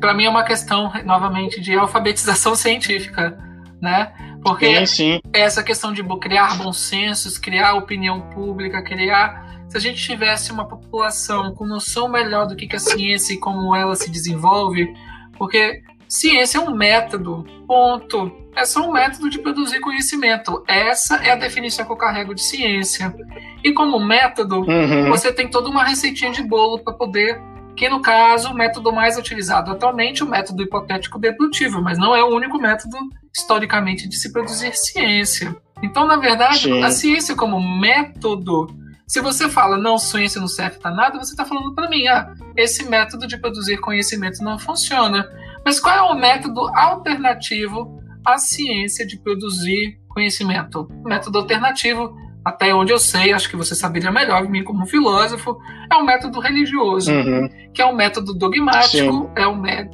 para 0.00 0.14
mim 0.14 0.24
é 0.24 0.30
uma 0.30 0.44
questão, 0.44 0.90
novamente, 1.04 1.60
de 1.60 1.74
alfabetização 1.74 2.54
científica, 2.56 3.38
né? 3.80 4.12
Porque 4.50 4.86
sim, 4.86 4.86
sim. 4.86 5.20
essa 5.32 5.62
questão 5.62 5.92
de 5.92 6.02
criar 6.18 6.56
bons 6.56 6.78
sensos, 6.78 7.38
criar 7.38 7.74
opinião 7.74 8.20
pública, 8.30 8.82
criar. 8.82 9.46
Se 9.68 9.76
a 9.76 9.80
gente 9.80 10.02
tivesse 10.02 10.50
uma 10.50 10.66
população 10.66 11.54
com 11.54 11.66
noção 11.66 12.08
melhor 12.08 12.46
do 12.46 12.56
que 12.56 12.68
é 12.72 12.76
a 12.76 12.78
ciência 12.78 13.34
e 13.34 13.38
como 13.38 13.74
ela 13.76 13.94
se 13.94 14.10
desenvolve, 14.10 14.88
porque 15.36 15.82
ciência 16.08 16.58
é 16.58 16.60
um 16.60 16.74
método, 16.74 17.44
ponto. 17.66 18.32
É 18.56 18.64
só 18.64 18.88
um 18.88 18.92
método 18.92 19.28
de 19.30 19.38
produzir 19.38 19.78
conhecimento. 19.80 20.64
Essa 20.66 21.16
é 21.16 21.30
a 21.30 21.36
definição 21.36 21.84
que 21.84 21.92
eu 21.92 21.96
carrego 21.96 22.34
de 22.34 22.42
ciência. 22.42 23.14
E 23.62 23.72
como 23.72 24.00
método, 24.00 24.60
uhum. 24.60 25.10
você 25.10 25.32
tem 25.32 25.48
toda 25.48 25.68
uma 25.68 25.84
receitinha 25.84 26.32
de 26.32 26.42
bolo 26.42 26.78
para 26.80 26.94
poder 26.94 27.40
que 27.78 27.88
no 27.88 28.02
caso 28.02 28.50
o 28.50 28.54
método 28.54 28.92
mais 28.92 29.16
utilizado 29.16 29.70
atualmente 29.70 30.20
é 30.20 30.24
o 30.24 30.28
método 30.28 30.64
hipotético 30.64 31.16
dedutivo, 31.16 31.80
mas 31.80 31.96
não 31.96 32.14
é 32.14 32.22
o 32.22 32.34
único 32.34 32.58
método 32.58 32.96
historicamente 33.34 34.08
de 34.08 34.16
se 34.16 34.32
produzir 34.32 34.76
ciência. 34.76 35.56
Então, 35.80 36.04
na 36.04 36.16
verdade, 36.16 36.62
Sim. 36.62 36.82
a 36.82 36.90
ciência 36.90 37.36
como 37.36 37.60
método, 37.60 38.66
se 39.06 39.20
você 39.20 39.48
fala 39.48 39.78
não, 39.78 39.96
ciência 39.96 40.40
não 40.40 40.48
serve 40.48 40.78
para 40.78 40.90
nada, 40.90 41.18
você 41.18 41.30
está 41.30 41.44
falando 41.44 41.72
para 41.72 41.88
mim, 41.88 42.08
ah, 42.08 42.34
esse 42.56 42.84
método 42.84 43.28
de 43.28 43.38
produzir 43.38 43.78
conhecimento 43.78 44.42
não 44.42 44.58
funciona. 44.58 45.24
Mas 45.64 45.78
qual 45.78 45.94
é 45.94 46.02
o 46.02 46.18
método 46.18 46.60
alternativo 46.76 48.02
à 48.26 48.38
ciência 48.38 49.06
de 49.06 49.16
produzir 49.20 50.00
conhecimento? 50.08 50.88
O 51.04 51.08
método 51.08 51.38
alternativo 51.38 52.12
até 52.48 52.74
onde 52.74 52.92
eu 52.92 52.98
sei, 52.98 53.32
acho 53.32 53.48
que 53.48 53.56
você 53.56 53.74
saberia 53.74 54.10
melhor 54.10 54.42
de 54.42 54.50
mim 54.50 54.64
como 54.64 54.86
filósofo, 54.86 55.58
é 55.90 55.96
um 55.96 56.04
método 56.04 56.40
religioso, 56.40 57.12
uhum. 57.12 57.48
que 57.72 57.82
é 57.82 57.86
um 57.86 57.94
método 57.94 58.34
dogmático, 58.34 59.30
é 59.36 59.46
um, 59.46 59.66
é, 59.66 59.88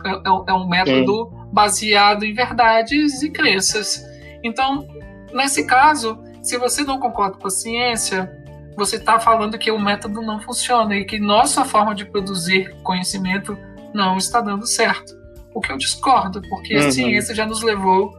é, 0.47 0.53
um 0.53 0.69
método 0.69 1.31
Sim. 1.31 1.49
baseado 1.53 2.25
em 2.25 2.33
verdades 2.33 3.23
e 3.23 3.31
crenças. 3.31 4.03
Então, 4.43 4.87
nesse 5.33 5.67
caso, 5.67 6.19
se 6.43 6.57
você 6.57 6.85
não 6.85 7.01
concorda 7.01 7.37
com 7.37 7.47
a 7.47 7.51
ciência, 7.51 8.31
você 8.77 8.97
está 8.97 9.19
falando 9.19 9.59
que 9.59 9.71
o 9.71 9.79
método 9.79 10.23
não 10.23 10.41
funciona 10.41 10.97
e 10.97 11.05
que 11.05 11.19
nossa 11.19 11.65
forma 11.65 11.95
de 11.95 12.05
produzir 12.05 12.75
conhecimento 12.83 13.59
não 13.93 14.17
está 14.17 14.41
dando 14.41 14.67
certo. 14.67 15.24
O 15.55 15.61
que 15.61 15.73
eu 15.73 15.79
discordo, 15.79 16.43
porque 16.49 16.77
uhum. 16.77 16.89
a 16.89 16.91
ciência 16.91 17.35
já 17.35 17.47
nos 17.47 17.63
levou 17.63 18.13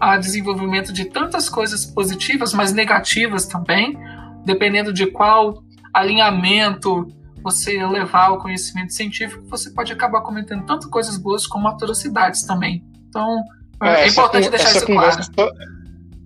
a 0.00 0.16
desenvolvimento 0.16 0.92
de 0.92 1.04
tantas 1.04 1.48
coisas 1.48 1.86
positivas, 1.86 2.52
mas 2.52 2.72
negativas 2.72 3.46
também, 3.46 3.96
dependendo 4.44 4.92
de 4.92 5.06
qual 5.06 5.62
alinhamento 5.94 7.06
você 7.42 7.86
levar 7.86 8.30
o 8.30 8.38
conhecimento 8.38 8.92
científico, 8.92 9.42
você 9.48 9.70
pode 9.70 9.92
acabar 9.92 10.20
cometendo 10.20 10.64
tanto 10.66 10.90
coisas 10.90 11.16
boas 11.16 11.46
como 11.46 11.68
atrocidades 11.68 12.42
também. 12.42 12.84
Então, 13.08 13.42
é, 13.82 14.02
é 14.02 14.08
importante 14.08 14.50
deixar 14.50 14.70
isso 14.70 14.86
claro. 14.86 15.22
Só, 15.22 15.50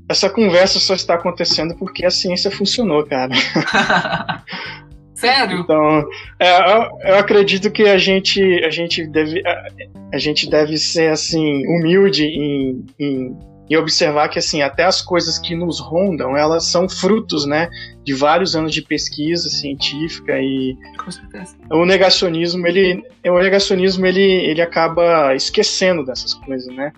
essa 0.09 0.29
conversa 0.29 0.79
só 0.79 0.95
está 0.95 1.15
acontecendo 1.15 1.75
porque 1.77 2.05
a 2.05 2.11
ciência 2.11 2.51
funcionou, 2.51 3.05
cara. 3.07 3.35
Sério? 5.15 5.61
Então, 5.61 6.05
é, 6.41 6.73
eu, 6.73 6.89
eu, 7.05 7.19
acredito 7.19 7.71
que 7.71 7.85
a 7.85 7.97
gente, 7.97 8.43
a 8.65 8.71
gente 8.71 9.07
deve, 9.07 9.47
a, 9.47 9.67
a 10.13 10.19
gente 10.19 10.51
deve 10.51 10.77
ser 10.77 11.11
assim 11.11 11.65
humilde 11.69 12.25
em, 12.25 12.85
em, 12.99 13.39
em, 13.71 13.77
observar 13.77 14.29
que 14.29 14.41
assim 14.41 14.61
até 14.61 14.83
as 14.83 15.01
coisas 15.01 15.39
que 15.39 15.55
nos 15.55 15.79
rondam, 15.79 16.37
elas 16.37 16.67
são 16.67 16.89
frutos, 16.89 17.47
né, 17.47 17.71
de 18.03 18.13
vários 18.13 18.57
anos 18.57 18.75
de 18.75 18.83
pesquisa 18.83 19.49
científica 19.49 20.37
e 20.41 20.77
Com 20.99 21.11
certeza. 21.13 21.57
o 21.71 21.85
negacionismo 21.85 22.67
ele, 22.67 23.05
o 23.25 23.39
negacionismo 23.39 24.05
ele, 24.05 24.21
ele 24.21 24.61
acaba 24.61 25.33
esquecendo 25.35 26.05
dessas 26.05 26.35
coisas, 26.35 26.75
né? 26.75 26.93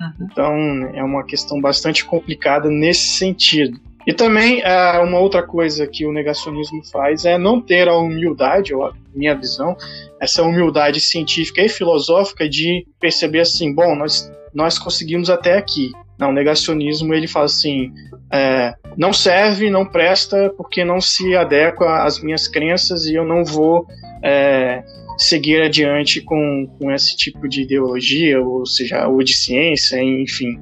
Uhum. 0.00 0.26
Então 0.30 0.54
é 0.94 1.04
uma 1.04 1.22
questão 1.24 1.60
bastante 1.60 2.02
complicada 2.04 2.70
nesse 2.70 3.18
sentido. 3.18 3.78
E 4.08 4.14
também 4.14 4.62
é, 4.62 4.98
uma 5.00 5.18
outra 5.18 5.42
coisa 5.42 5.86
que 5.86 6.06
o 6.06 6.12
negacionismo 6.14 6.82
faz 6.90 7.26
é 7.26 7.36
não 7.36 7.60
ter 7.60 7.88
a 7.88 7.94
humildade, 7.94 8.74
ou 8.74 8.86
a 8.86 8.94
minha 9.14 9.34
visão, 9.34 9.76
essa 10.18 10.42
humildade 10.42 10.98
científica 10.98 11.60
e 11.60 11.68
filosófica 11.68 12.48
de 12.48 12.86
perceber 12.98 13.40
assim, 13.40 13.74
bom, 13.74 13.94
nós, 13.94 14.32
nós 14.54 14.78
conseguimos 14.78 15.28
até 15.28 15.58
aqui. 15.58 15.92
Não, 16.18 16.30
o 16.30 16.32
negacionismo 16.32 17.12
ele 17.12 17.28
fala 17.28 17.44
assim, 17.44 17.92
é, 18.32 18.72
não 18.96 19.12
serve, 19.12 19.68
não 19.68 19.84
presta, 19.84 20.54
porque 20.56 20.82
não 20.86 21.02
se 21.02 21.36
adequa 21.36 22.02
às 22.02 22.18
minhas 22.18 22.48
crenças 22.48 23.04
e 23.04 23.14
eu 23.14 23.26
não 23.26 23.44
vou 23.44 23.86
é, 24.24 24.82
seguir 25.18 25.60
adiante 25.60 26.22
com, 26.22 26.66
com 26.78 26.90
esse 26.90 27.14
tipo 27.14 27.46
de 27.46 27.60
ideologia, 27.60 28.40
ou 28.40 28.64
seja, 28.64 29.06
ou 29.06 29.22
de 29.22 29.34
ciência, 29.34 30.02
enfim. 30.02 30.58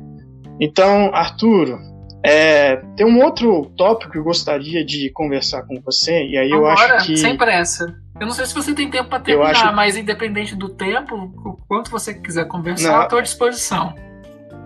Então, 0.59 1.15
Arturo, 1.15 1.79
é, 2.27 2.77
tem 2.97 3.07
um 3.07 3.23
outro 3.23 3.71
tópico 3.77 4.13
que 4.13 4.19
eu 4.19 4.25
gostaria 4.25 4.85
de 4.85 5.11
conversar 5.11 5.63
com 5.63 5.81
você, 5.81 6.27
e 6.27 6.37
aí 6.37 6.51
eu 6.51 6.67
acho 6.67 7.07
que. 7.07 7.17
Sem 7.17 7.37
pressa. 7.37 7.95
Eu 8.19 8.27
não 8.27 8.33
sei 8.33 8.47
se 8.47 8.55
você 8.55 8.75
tem 8.75 8.91
tempo 8.91 9.09
para 9.09 9.21
terminar, 9.21 9.51
acho... 9.51 9.77
mas 9.77 9.97
independente 9.97 10.57
do 10.57 10.71
tempo, 10.71 11.15
o 11.15 11.57
quanto 11.69 11.91
você 11.91 12.15
quiser 12.15 12.47
conversar, 12.49 13.05
estou 13.05 13.19
à 13.19 13.23
disposição. 13.23 13.95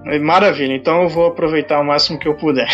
É, 0.07 0.19
maravilha, 0.19 0.73
então 0.75 1.03
eu 1.03 1.09
vou 1.09 1.27
aproveitar 1.27 1.81
o 1.81 1.85
máximo 1.85 2.19
que 2.19 2.29
eu 2.29 2.35
puder. 2.35 2.69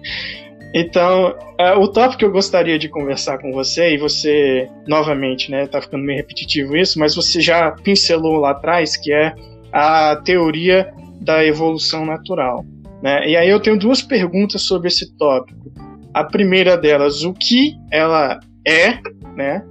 então, 0.74 1.34
é, 1.56 1.72
o 1.74 1.88
tópico 1.88 2.18
que 2.18 2.24
eu 2.24 2.32
gostaria 2.32 2.78
de 2.78 2.88
conversar 2.88 3.38
com 3.38 3.52
você, 3.52 3.94
e 3.94 3.96
você, 3.96 4.68
novamente, 4.86 5.50
né, 5.50 5.66
tá 5.66 5.80
ficando 5.80 6.04
meio 6.04 6.18
repetitivo 6.18 6.76
isso, 6.76 6.98
mas 6.98 7.14
você 7.14 7.40
já 7.40 7.70
pincelou 7.70 8.36
lá 8.36 8.50
atrás, 8.50 8.96
que 8.96 9.12
é 9.12 9.34
a 9.72 10.16
teoria 10.16 10.92
da 11.20 11.44
evolução 11.44 12.04
natural. 12.04 12.64
Né? 13.02 13.30
E 13.30 13.36
aí 13.36 13.48
eu 13.48 13.60
tenho 13.60 13.78
duas 13.78 14.00
perguntas 14.00 14.62
sobre 14.62 14.88
esse 14.88 15.12
tópico. 15.16 15.72
A 16.14 16.24
primeira 16.24 16.76
delas, 16.76 17.24
o 17.24 17.32
que 17.32 17.74
ela 17.90 18.38
é, 18.66 18.98
né? 19.34 19.64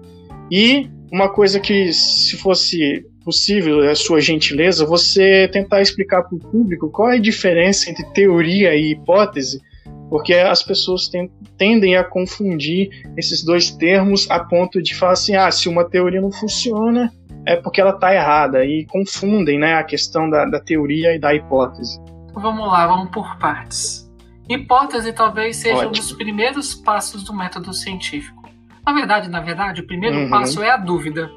E 0.51 0.89
uma 1.11 1.29
coisa 1.29 1.59
que, 1.59 1.93
se 1.93 2.35
fosse 2.37 3.05
possível, 3.23 3.87
a 3.89 3.95
sua 3.95 4.19
gentileza, 4.19 4.85
você 4.85 5.47
tentar 5.51 5.81
explicar 5.81 6.23
para 6.23 6.35
o 6.35 6.39
público 6.39 6.89
qual 6.89 7.11
é 7.11 7.15
a 7.15 7.21
diferença 7.21 7.89
entre 7.89 8.03
teoria 8.13 8.75
e 8.75 8.91
hipótese, 8.91 9.61
porque 10.09 10.33
as 10.33 10.63
pessoas 10.63 11.09
tendem 11.57 11.95
a 11.95 12.03
confundir 12.03 12.89
esses 13.15 13.43
dois 13.43 13.71
termos 13.71 14.29
a 14.29 14.39
ponto 14.39 14.81
de 14.81 14.95
falar 14.95 15.13
assim: 15.13 15.35
ah, 15.35 15.51
se 15.51 15.69
uma 15.69 15.85
teoria 15.85 16.19
não 16.19 16.31
funciona, 16.31 17.11
é 17.45 17.55
porque 17.55 17.79
ela 17.79 17.91
está 17.91 18.13
errada, 18.13 18.65
e 18.65 18.85
confundem 18.85 19.59
né, 19.59 19.75
a 19.75 19.83
questão 19.83 20.29
da, 20.29 20.45
da 20.45 20.59
teoria 20.59 21.15
e 21.15 21.19
da 21.19 21.33
hipótese. 21.33 21.99
Vamos 22.33 22.67
lá, 22.67 22.87
vamos 22.87 23.09
por 23.09 23.37
partes. 23.37 24.09
Hipótese 24.49 25.13
talvez 25.13 25.57
seja 25.57 25.75
Ótimo. 25.75 25.89
um 25.89 25.91
dos 25.93 26.11
primeiros 26.13 26.73
passos 26.73 27.23
do 27.23 27.33
método 27.33 27.73
científico. 27.73 28.41
Na 28.85 28.93
verdade, 28.93 29.29
na 29.29 29.39
verdade, 29.39 29.81
o 29.81 29.87
primeiro 29.87 30.17
uhum. 30.17 30.29
passo 30.29 30.61
é 30.63 30.69
a 30.69 30.77
dúvida. 30.77 31.31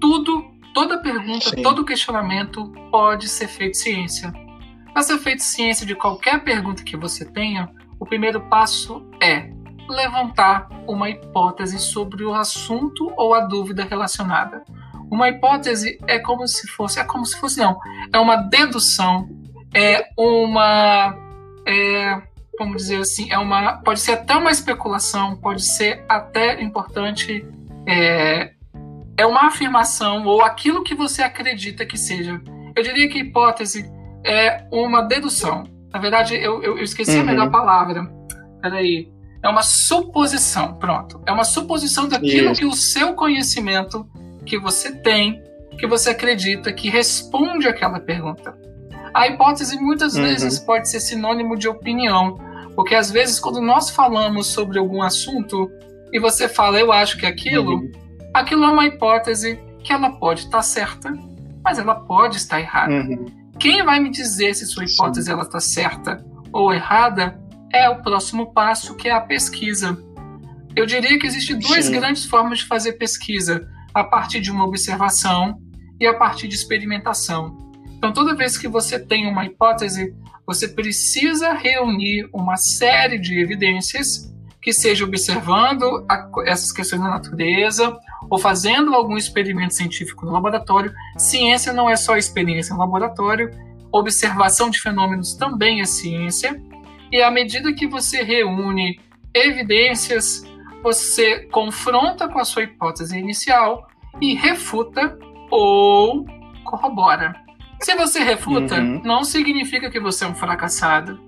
Tudo 0.00 0.54
Toda 0.74 0.98
pergunta, 0.98 1.50
Sim. 1.50 1.62
todo 1.62 1.84
questionamento 1.84 2.66
pode 2.90 3.28
ser 3.28 3.46
feito 3.46 3.76
ciência. 3.76 4.32
Para 4.92 5.02
ser 5.02 5.18
feito 5.18 5.40
ciência 5.40 5.86
de 5.86 5.94
qualquer 5.94 6.42
pergunta 6.42 6.82
que 6.82 6.96
você 6.96 7.24
tenha, 7.24 7.70
o 7.98 8.04
primeiro 8.04 8.40
passo 8.48 9.08
é 9.22 9.52
levantar 9.88 10.68
uma 10.88 11.08
hipótese 11.08 11.78
sobre 11.78 12.24
o 12.24 12.34
assunto 12.34 13.12
ou 13.16 13.34
a 13.34 13.40
dúvida 13.42 13.84
relacionada. 13.84 14.64
Uma 15.08 15.28
hipótese 15.28 15.96
é 16.08 16.18
como 16.18 16.44
se 16.48 16.66
fosse, 16.66 16.98
é 16.98 17.04
como 17.04 17.24
se 17.24 17.38
fosse 17.38 17.60
não, 17.60 17.78
é 18.12 18.18
uma 18.18 18.34
dedução, 18.36 19.28
é 19.74 20.06
uma, 20.16 21.16
é, 21.66 22.22
vamos 22.58 22.76
dizer 22.76 23.00
assim, 23.00 23.30
é 23.30 23.38
uma, 23.38 23.78
pode 23.78 24.00
ser 24.00 24.12
até 24.12 24.36
uma 24.36 24.50
especulação, 24.50 25.36
pode 25.36 25.62
ser 25.62 26.04
até 26.08 26.62
importante 26.62 27.44
é, 27.86 28.52
é 29.16 29.26
uma 29.26 29.46
afirmação 29.46 30.24
ou 30.24 30.42
aquilo 30.42 30.82
que 30.82 30.94
você 30.94 31.22
acredita 31.22 31.84
que 31.84 31.98
seja. 31.98 32.40
Eu 32.76 32.82
diria 32.82 33.08
que 33.08 33.18
hipótese 33.18 33.90
é 34.24 34.64
uma 34.70 35.02
dedução. 35.02 35.64
Na 35.92 35.98
verdade, 36.00 36.34
eu, 36.34 36.62
eu, 36.62 36.78
eu 36.78 36.84
esqueci 36.84 37.16
uhum. 37.16 37.22
a 37.22 37.24
melhor 37.24 37.50
palavra. 37.50 38.10
Peraí. 38.60 39.12
É 39.42 39.48
uma 39.48 39.62
suposição. 39.62 40.74
Pronto. 40.74 41.20
É 41.26 41.32
uma 41.32 41.44
suposição 41.44 42.08
daquilo 42.08 42.50
Isso. 42.50 42.60
que 42.60 42.66
o 42.66 42.72
seu 42.72 43.14
conhecimento 43.14 44.08
que 44.44 44.58
você 44.58 44.92
tem, 44.96 45.40
que 45.78 45.86
você 45.86 46.10
acredita, 46.10 46.72
que 46.72 46.88
responde 46.88 47.68
àquela 47.68 48.00
pergunta. 48.00 48.58
A 49.14 49.28
hipótese 49.28 49.80
muitas 49.80 50.16
uhum. 50.16 50.22
vezes 50.22 50.58
pode 50.58 50.90
ser 50.90 51.00
sinônimo 51.00 51.56
de 51.56 51.68
opinião, 51.68 52.36
porque 52.74 52.94
às 52.94 53.10
vezes 53.10 53.38
quando 53.38 53.60
nós 53.60 53.90
falamos 53.90 54.48
sobre 54.48 54.78
algum 54.78 55.02
assunto 55.02 55.70
e 56.12 56.18
você 56.18 56.48
fala 56.48 56.78
eu 56.78 56.92
acho 56.92 57.16
que 57.16 57.24
é 57.24 57.28
aquilo, 57.28 57.76
uhum 57.76 58.04
aquilo 58.34 58.64
é 58.64 58.68
uma 58.68 58.86
hipótese 58.86 59.60
que 59.84 59.92
ela 59.92 60.10
pode 60.10 60.40
estar 60.40 60.62
certa, 60.62 61.16
mas 61.62 61.78
ela 61.78 61.94
pode 61.94 62.36
estar 62.36 62.60
errada. 62.60 62.92
Uhum. 62.92 63.26
Quem 63.58 63.84
vai 63.84 64.00
me 64.00 64.10
dizer 64.10 64.52
se 64.54 64.66
sua 64.66 64.84
hipótese 64.84 65.30
ela 65.30 65.42
está 65.42 65.60
certa 65.60 66.22
ou 66.52 66.74
errada 66.74 67.40
é 67.72 67.88
o 67.88 68.02
próximo 68.02 68.52
passo, 68.52 68.96
que 68.96 69.08
é 69.08 69.12
a 69.12 69.20
pesquisa. 69.20 69.96
Eu 70.74 70.84
diria 70.84 71.16
que 71.18 71.26
existem 71.26 71.58
duas 71.58 71.84
Sim. 71.84 71.92
grandes 71.92 72.24
formas 72.24 72.58
de 72.58 72.64
fazer 72.66 72.94
pesquisa: 72.94 73.68
a 73.94 74.02
partir 74.02 74.40
de 74.40 74.50
uma 74.50 74.64
observação 74.64 75.56
e 76.00 76.06
a 76.06 76.14
partir 76.14 76.48
de 76.48 76.56
experimentação. 76.56 77.56
Então, 78.04 78.12
toda 78.12 78.34
vez 78.34 78.58
que 78.58 78.68
você 78.68 78.98
tem 78.98 79.26
uma 79.26 79.46
hipótese, 79.46 80.14
você 80.46 80.68
precisa 80.68 81.54
reunir 81.54 82.28
uma 82.34 82.54
série 82.54 83.18
de 83.18 83.40
evidências 83.40 84.30
que 84.60 84.74
seja 84.74 85.06
observando 85.06 86.04
a, 86.06 86.28
essas 86.44 86.70
questões 86.70 87.00
da 87.00 87.08
natureza 87.08 87.98
ou 88.28 88.38
fazendo 88.38 88.94
algum 88.94 89.16
experimento 89.16 89.72
científico 89.72 90.26
no 90.26 90.32
laboratório. 90.32 90.92
Ciência 91.16 91.72
não 91.72 91.88
é 91.88 91.96
só 91.96 92.14
experiência 92.18 92.74
no 92.74 92.80
laboratório, 92.80 93.50
observação 93.90 94.68
de 94.68 94.82
fenômenos 94.82 95.32
também 95.32 95.80
é 95.80 95.86
ciência. 95.86 96.62
E 97.10 97.22
à 97.22 97.30
medida 97.30 97.72
que 97.72 97.86
você 97.86 98.22
reúne 98.22 99.00
evidências, 99.32 100.44
você 100.82 101.46
confronta 101.46 102.28
com 102.28 102.38
a 102.38 102.44
sua 102.44 102.64
hipótese 102.64 103.18
inicial 103.18 103.88
e 104.20 104.34
refuta 104.34 105.18
ou 105.50 106.26
corrobora. 106.64 107.43
Se 107.84 107.94
você 107.94 108.20
refuta, 108.20 108.76
uhum. 108.76 109.02
não 109.04 109.22
significa 109.24 109.90
que 109.90 110.00
você 110.00 110.24
é 110.24 110.26
um 110.26 110.34
fracassado. 110.34 111.20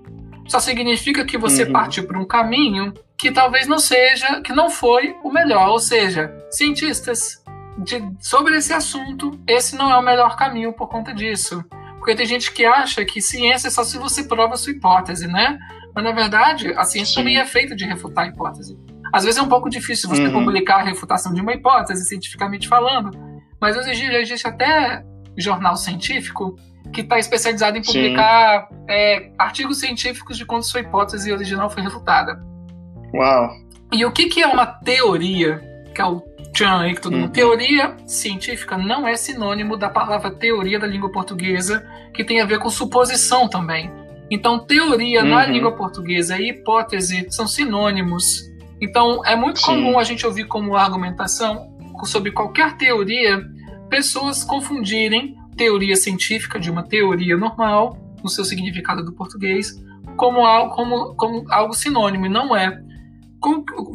Só 0.47 0.59
significa 0.59 1.23
que 1.23 1.37
você 1.37 1.65
uhum. 1.65 1.71
partiu 1.71 2.07
por 2.07 2.17
um 2.17 2.25
caminho 2.25 2.95
que 3.15 3.31
talvez 3.31 3.67
não 3.67 3.77
seja, 3.77 4.41
que 4.41 4.51
não 4.51 4.67
foi 4.67 5.15
o 5.23 5.31
melhor. 5.31 5.69
Ou 5.69 5.77
seja, 5.77 6.33
cientistas, 6.49 7.43
de, 7.77 8.03
sobre 8.19 8.57
esse 8.57 8.73
assunto, 8.73 9.39
esse 9.45 9.75
não 9.75 9.91
é 9.91 9.97
o 9.99 10.01
melhor 10.01 10.35
caminho 10.35 10.73
por 10.73 10.87
conta 10.89 11.13
disso. 11.13 11.63
Porque 11.99 12.15
tem 12.15 12.25
gente 12.25 12.51
que 12.51 12.65
acha 12.65 13.05
que 13.05 13.21
ciência 13.21 13.67
é 13.67 13.71
só 13.71 13.83
se 13.83 13.99
você 13.99 14.23
prova 14.23 14.55
a 14.55 14.57
sua 14.57 14.73
hipótese, 14.73 15.27
né? 15.27 15.59
Mas 15.93 16.03
na 16.03 16.11
verdade, 16.11 16.73
a 16.75 16.83
ciência 16.85 17.13
Sim. 17.13 17.19
também 17.19 17.37
é 17.37 17.45
feita 17.45 17.75
de 17.75 17.85
refutar 17.85 18.25
a 18.25 18.29
hipótese. 18.29 18.75
Às 19.13 19.25
vezes 19.25 19.39
é 19.39 19.43
um 19.43 19.47
pouco 19.47 19.69
difícil 19.69 20.09
você 20.09 20.23
uhum. 20.23 20.43
publicar 20.43 20.77
a 20.77 20.83
refutação 20.85 21.31
de 21.35 21.39
uma 21.39 21.53
hipótese, 21.53 22.03
cientificamente 22.03 22.67
falando, 22.67 23.11
mas 23.61 23.77
hoje 23.77 23.91
em 23.91 24.09
dia 24.09 24.19
existe 24.19 24.47
até 24.47 25.05
jornal 25.37 25.75
científico 25.75 26.55
que 26.91 27.01
está 27.01 27.19
especializado 27.19 27.77
em 27.77 27.81
publicar 27.81 28.69
é, 28.87 29.29
artigos 29.37 29.79
científicos 29.79 30.37
de 30.37 30.45
quando 30.45 30.63
sua 30.63 30.81
hipótese 30.81 31.31
original 31.31 31.69
foi 31.69 31.83
refutada. 31.83 32.41
Uau! 33.13 33.49
E 33.91 34.05
o 34.05 34.11
que, 34.11 34.27
que 34.27 34.41
é 34.41 34.47
uma 34.47 34.65
teoria? 34.65 35.61
Que 35.93 36.01
é 36.01 36.05
o 36.05 36.21
tchan 36.53 36.81
aí 36.81 36.95
que 36.95 37.01
todo 37.01 37.13
uhum. 37.13 37.21
mundo. 37.21 37.31
Teoria 37.31 37.95
científica 38.05 38.77
não 38.77 39.07
é 39.07 39.15
sinônimo 39.15 39.77
da 39.77 39.89
palavra 39.89 40.31
teoria 40.31 40.79
da 40.79 40.87
língua 40.87 41.11
portuguesa, 41.11 41.87
que 42.13 42.23
tem 42.23 42.41
a 42.41 42.45
ver 42.45 42.59
com 42.59 42.69
suposição 42.69 43.47
também. 43.47 43.91
Então, 44.29 44.59
teoria 44.59 45.23
uhum. 45.23 45.29
na 45.29 45.45
língua 45.45 45.71
portuguesa 45.73 46.37
e 46.37 46.49
hipótese 46.49 47.27
são 47.29 47.47
sinônimos. 47.47 48.43
Então, 48.81 49.23
é 49.25 49.35
muito 49.35 49.59
Sim. 49.59 49.65
comum 49.65 49.97
a 49.97 50.03
gente 50.03 50.25
ouvir 50.25 50.45
como 50.45 50.75
argumentação 50.75 51.73
sobre 52.03 52.31
qualquer 52.31 52.77
teoria 52.77 53.43
pessoas 53.89 54.43
confundirem 54.43 55.35
teoria 55.55 55.95
científica 55.95 56.59
de 56.59 56.69
uma 56.69 56.83
teoria 56.83 57.35
normal, 57.35 57.97
no 58.23 58.29
seu 58.29 58.45
significado 58.45 59.03
do 59.03 59.13
português, 59.13 59.73
como 60.15 60.45
algo, 60.45 60.75
como, 60.75 61.15
como 61.15 61.45
algo 61.51 61.73
sinônimo, 61.73 62.25
e 62.25 62.29
não 62.29 62.55
é. 62.55 62.81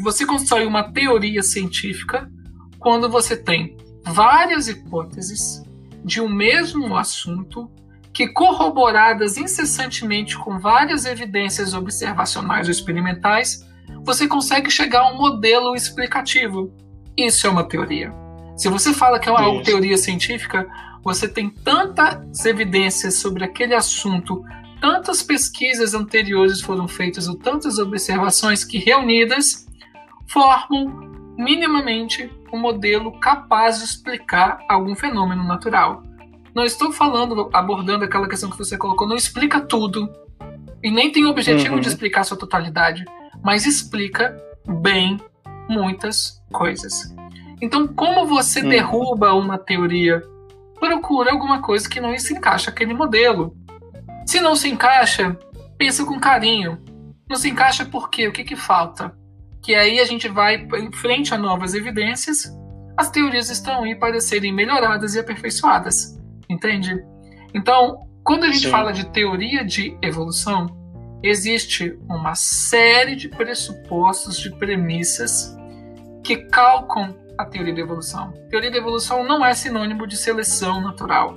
Você 0.03 0.25
constrói 0.25 0.67
uma 0.67 0.93
teoria 0.93 1.43
científica 1.43 2.31
quando 2.79 3.09
você 3.09 3.37
tem 3.37 3.77
várias 4.05 4.69
hipóteses 4.69 5.63
de 6.05 6.21
um 6.21 6.29
mesmo 6.29 6.97
assunto 6.97 7.71
que, 8.13 8.29
corroboradas 8.29 9.37
incessantemente 9.37 10.37
com 10.37 10.59
várias 10.59 11.07
evidências 11.07 11.75
observacionais 11.75 12.67
ou 12.67 12.73
experimentais, 12.73 13.67
você 14.05 14.27
consegue 14.27 14.71
chegar 14.71 15.03
a 15.03 15.13
um 15.13 15.17
modelo 15.17 15.75
explicativo. 15.75 16.73
Isso 17.17 17.47
é 17.47 17.51
uma 17.51 17.65
teoria. 17.65 18.13
Se 18.57 18.69
você 18.69 18.93
fala 18.93 19.19
que 19.19 19.29
é 19.29 19.33
uma 19.33 19.63
teoria 19.63 19.97
científica, 19.97 20.69
você 21.03 21.29
tem 21.29 21.51
tantas 21.51 22.45
evidências 22.45 23.17
sobre 23.17 23.45
aquele 23.45 23.75
assunto, 23.75 24.45
tantas 24.81 25.23
pesquisas 25.23 25.95
anteriores 25.95 26.61
foram 26.61 26.87
feitas 26.87 27.29
ou 27.29 27.37
tantas 27.37 27.79
observações 27.79 28.65
que 28.65 28.79
reunidas 28.79 29.67
formam 30.29 31.11
minimamente 31.37 32.31
um 32.53 32.59
modelo 32.59 33.19
capaz 33.19 33.79
de 33.79 33.85
explicar 33.85 34.59
algum 34.69 34.95
fenômeno 34.95 35.43
natural. 35.45 36.03
Não 36.55 36.65
estou 36.65 36.93
falando, 36.93 37.49
abordando 37.53 38.05
aquela 38.05 38.29
questão 38.29 38.51
que 38.51 38.59
você 38.59 38.77
colocou, 38.77 39.09
não 39.09 39.17
explica 39.17 39.61
tudo 39.61 40.09
e 40.83 40.91
nem 40.91 41.11
tem 41.11 41.25
o 41.25 41.31
objetivo 41.31 41.75
uhum. 41.75 41.81
de 41.81 41.89
explicar 41.89 42.25
sua 42.25 42.37
totalidade, 42.37 43.05
mas 43.43 43.67
explica 43.67 44.37
bem 44.67 45.19
muitas 45.69 46.43
coisas. 46.53 47.15
Então, 47.63 47.87
como 47.87 48.27
você 48.27 48.61
uhum. 48.61 48.69
derruba 48.69 49.33
uma 49.35 49.57
teoria 49.57 50.21
procura 50.83 51.31
alguma 51.31 51.63
coisa 51.63 51.89
que 51.89 52.01
não 52.01 52.19
se 52.19 52.35
encaixa 52.35 52.71
aquele 52.71 52.93
modelo. 52.93 53.57
Se 54.27 54.41
não 54.41 54.57
se 54.57 54.69
encaixa, 54.69 55.39
pensa 55.79 56.05
com 56.05 56.19
carinho. 56.19 56.83
Não 57.31 57.37
se 57.37 57.49
encaixa 57.49 57.85
por 57.85 58.11
quê? 58.11 58.27
O 58.27 58.33
que, 58.33 58.43
que 58.43 58.57
falta? 58.57 59.17
Que 59.63 59.77
aí 59.77 60.01
a 60.01 60.05
gente 60.05 60.27
vai 60.27 60.57
em 60.57 60.91
frente 60.91 61.33
a 61.33 61.39
novas 61.39 61.73
evidências, 61.75 62.53
as 62.97 63.11
teorias 63.11 63.49
estão 63.49 63.85
aí 63.85 63.95
para 63.95 64.21
serem 64.21 64.53
melhoradas 64.53 65.15
e 65.15 65.21
aperfeiçoadas. 65.21 66.21
Entende? 66.51 67.01
Então, 67.55 68.01
quando 68.25 68.43
a 68.43 68.49
gente 68.49 68.65
Sim. 68.65 68.71
fala 68.71 68.93
de 68.93 69.07
teoria 69.11 69.65
de 69.65 69.97
evolução, 70.03 70.67
existe 71.23 71.97
uma 72.09 72.35
série 72.35 73.15
de 73.15 73.29
pressupostos, 73.29 74.37
de 74.37 74.51
premissas 74.57 75.57
que 76.25 76.39
calcam 76.49 77.22
a 77.43 77.47
teoria 77.47 77.75
da 77.75 77.81
evolução. 77.81 78.33
A 78.47 78.49
teoria 78.49 78.71
da 78.71 78.79
evolução 78.79 79.25
não 79.25 79.45
é 79.45 79.55
sinônimo 79.55 80.07
de 80.07 80.17
seleção 80.17 80.81
natural. 80.81 81.37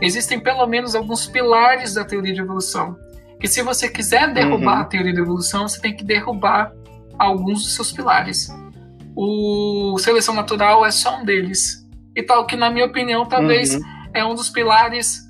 Existem 0.00 0.38
pelo 0.38 0.66
menos 0.66 0.94
alguns 0.94 1.26
pilares 1.26 1.94
da 1.94 2.04
teoria 2.04 2.34
de 2.34 2.40
evolução. 2.40 2.96
Que 3.40 3.48
se 3.48 3.62
você 3.62 3.88
quiser 3.88 4.32
derrubar 4.32 4.76
uhum. 4.76 4.82
a 4.82 4.84
teoria 4.84 5.14
da 5.14 5.20
evolução, 5.20 5.68
você 5.68 5.80
tem 5.80 5.94
que 5.94 6.04
derrubar 6.04 6.72
alguns 7.18 7.62
dos 7.62 7.74
seus 7.74 7.92
pilares. 7.92 8.48
O 9.14 9.96
seleção 9.98 10.34
natural 10.34 10.84
é 10.84 10.90
só 10.90 11.18
um 11.18 11.24
deles. 11.24 11.86
E 12.14 12.22
tal 12.22 12.46
que, 12.46 12.56
na 12.56 12.70
minha 12.70 12.86
opinião, 12.86 13.26
talvez 13.26 13.74
uhum. 13.74 13.82
é 14.12 14.24
um 14.24 14.34
dos 14.34 14.50
pilares 14.50 15.26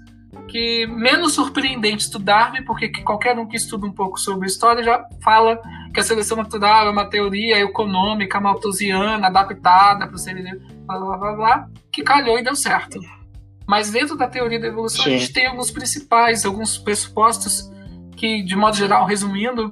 que 0.48 0.86
menos 0.86 1.34
surpreendentes 1.34 2.08
do 2.08 2.18
Darwin, 2.18 2.64
porque 2.64 2.88
qualquer 3.02 3.38
um 3.38 3.46
que 3.46 3.56
estuda 3.56 3.86
um 3.86 3.92
pouco 3.92 4.18
sobre 4.18 4.46
história 4.46 4.82
já 4.82 5.04
fala 5.22 5.60
que 5.97 6.01
a 6.01 6.05
seleção 6.05 6.36
natural 6.36 6.88
é 6.88 6.90
uma 6.90 7.07
teoria 7.07 7.59
econômica 7.59 8.38
malthusiana, 8.38 9.28
adaptada 9.28 10.07
para 10.07 10.14
o 10.14 10.18
ser 10.18 10.34
blá, 10.84 10.99
blá, 10.99 11.16
blá, 11.16 11.32
blá, 11.32 11.68
que 11.90 12.03
calhou 12.03 12.38
e 12.38 12.44
deu 12.44 12.55
certo. 12.55 13.01
Mas 13.66 13.90
dentro 13.90 14.14
da 14.14 14.28
teoria 14.28 14.61
da 14.61 14.66
evolução, 14.66 15.05
Sim. 15.05 15.14
a 15.14 15.18
gente 15.18 15.32
tem 15.32 15.47
alguns 15.47 15.70
principais, 15.70 16.44
alguns 16.44 16.76
pressupostos 16.76 17.72
que, 18.14 18.42
de 18.42 18.55
modo 18.55 18.76
geral, 18.76 19.07
resumindo, 19.07 19.70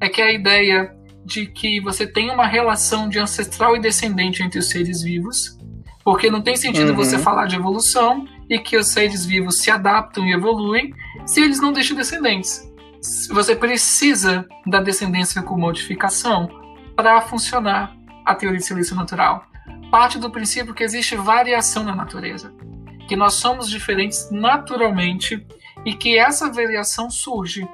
é 0.00 0.08
que 0.08 0.22
a 0.22 0.32
ideia 0.32 0.94
de 1.24 1.46
que 1.46 1.80
você 1.80 2.06
tem 2.06 2.30
uma 2.30 2.46
relação 2.46 3.08
de 3.08 3.18
ancestral 3.18 3.76
e 3.76 3.80
descendente 3.80 4.44
entre 4.44 4.60
os 4.60 4.70
seres 4.70 5.02
vivos, 5.02 5.58
porque 6.04 6.30
não 6.30 6.40
tem 6.40 6.54
sentido 6.54 6.90
uhum. 6.90 6.96
você 6.96 7.18
falar 7.18 7.46
de 7.46 7.56
evolução 7.56 8.28
e 8.48 8.60
que 8.60 8.76
os 8.76 8.92
seres 8.92 9.26
vivos 9.26 9.58
se 9.58 9.72
adaptam 9.72 10.24
e 10.24 10.32
evoluem 10.32 10.94
se 11.26 11.42
eles 11.42 11.60
não 11.60 11.72
deixam 11.72 11.96
descendentes. 11.96 12.62
Você 13.30 13.54
precisa 13.54 14.46
da 14.66 14.80
descendência 14.80 15.42
com 15.42 15.58
modificação 15.58 16.48
para 16.96 17.20
funcionar 17.20 17.94
a 18.24 18.34
teoria 18.34 18.58
de 18.58 18.64
seleção 18.64 18.96
natural. 18.96 19.44
Parte 19.90 20.18
do 20.18 20.30
princípio 20.30 20.72
que 20.72 20.82
existe 20.82 21.14
variação 21.14 21.84
na 21.84 21.94
natureza, 21.94 22.52
que 23.06 23.14
nós 23.14 23.34
somos 23.34 23.68
diferentes 23.68 24.30
naturalmente 24.30 25.46
e 25.84 25.94
que 25.94 26.18
essa 26.18 26.50
variação 26.50 27.10
surge. 27.10 27.68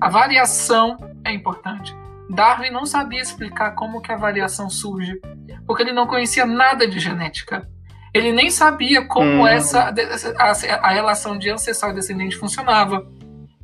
A 0.00 0.08
variação 0.08 0.98
é 1.24 1.32
importante. 1.32 1.94
Darwin 2.28 2.70
não 2.70 2.84
sabia 2.84 3.20
explicar 3.20 3.72
como 3.72 4.00
que 4.00 4.10
a 4.10 4.16
variação 4.16 4.68
surge, 4.68 5.14
porque 5.66 5.82
ele 5.82 5.92
não 5.92 6.08
conhecia 6.08 6.44
nada 6.44 6.88
de 6.88 6.98
genética. 6.98 7.68
Ele 8.12 8.32
nem 8.32 8.50
sabia 8.50 9.06
como 9.06 9.42
hum. 9.42 9.46
essa 9.46 9.94
a, 10.38 10.88
a, 10.88 10.90
relação 10.90 11.38
de 11.38 11.50
ancestral 11.50 11.92
e 11.92 11.94
descendente 11.94 12.36
funcionava. 12.36 13.06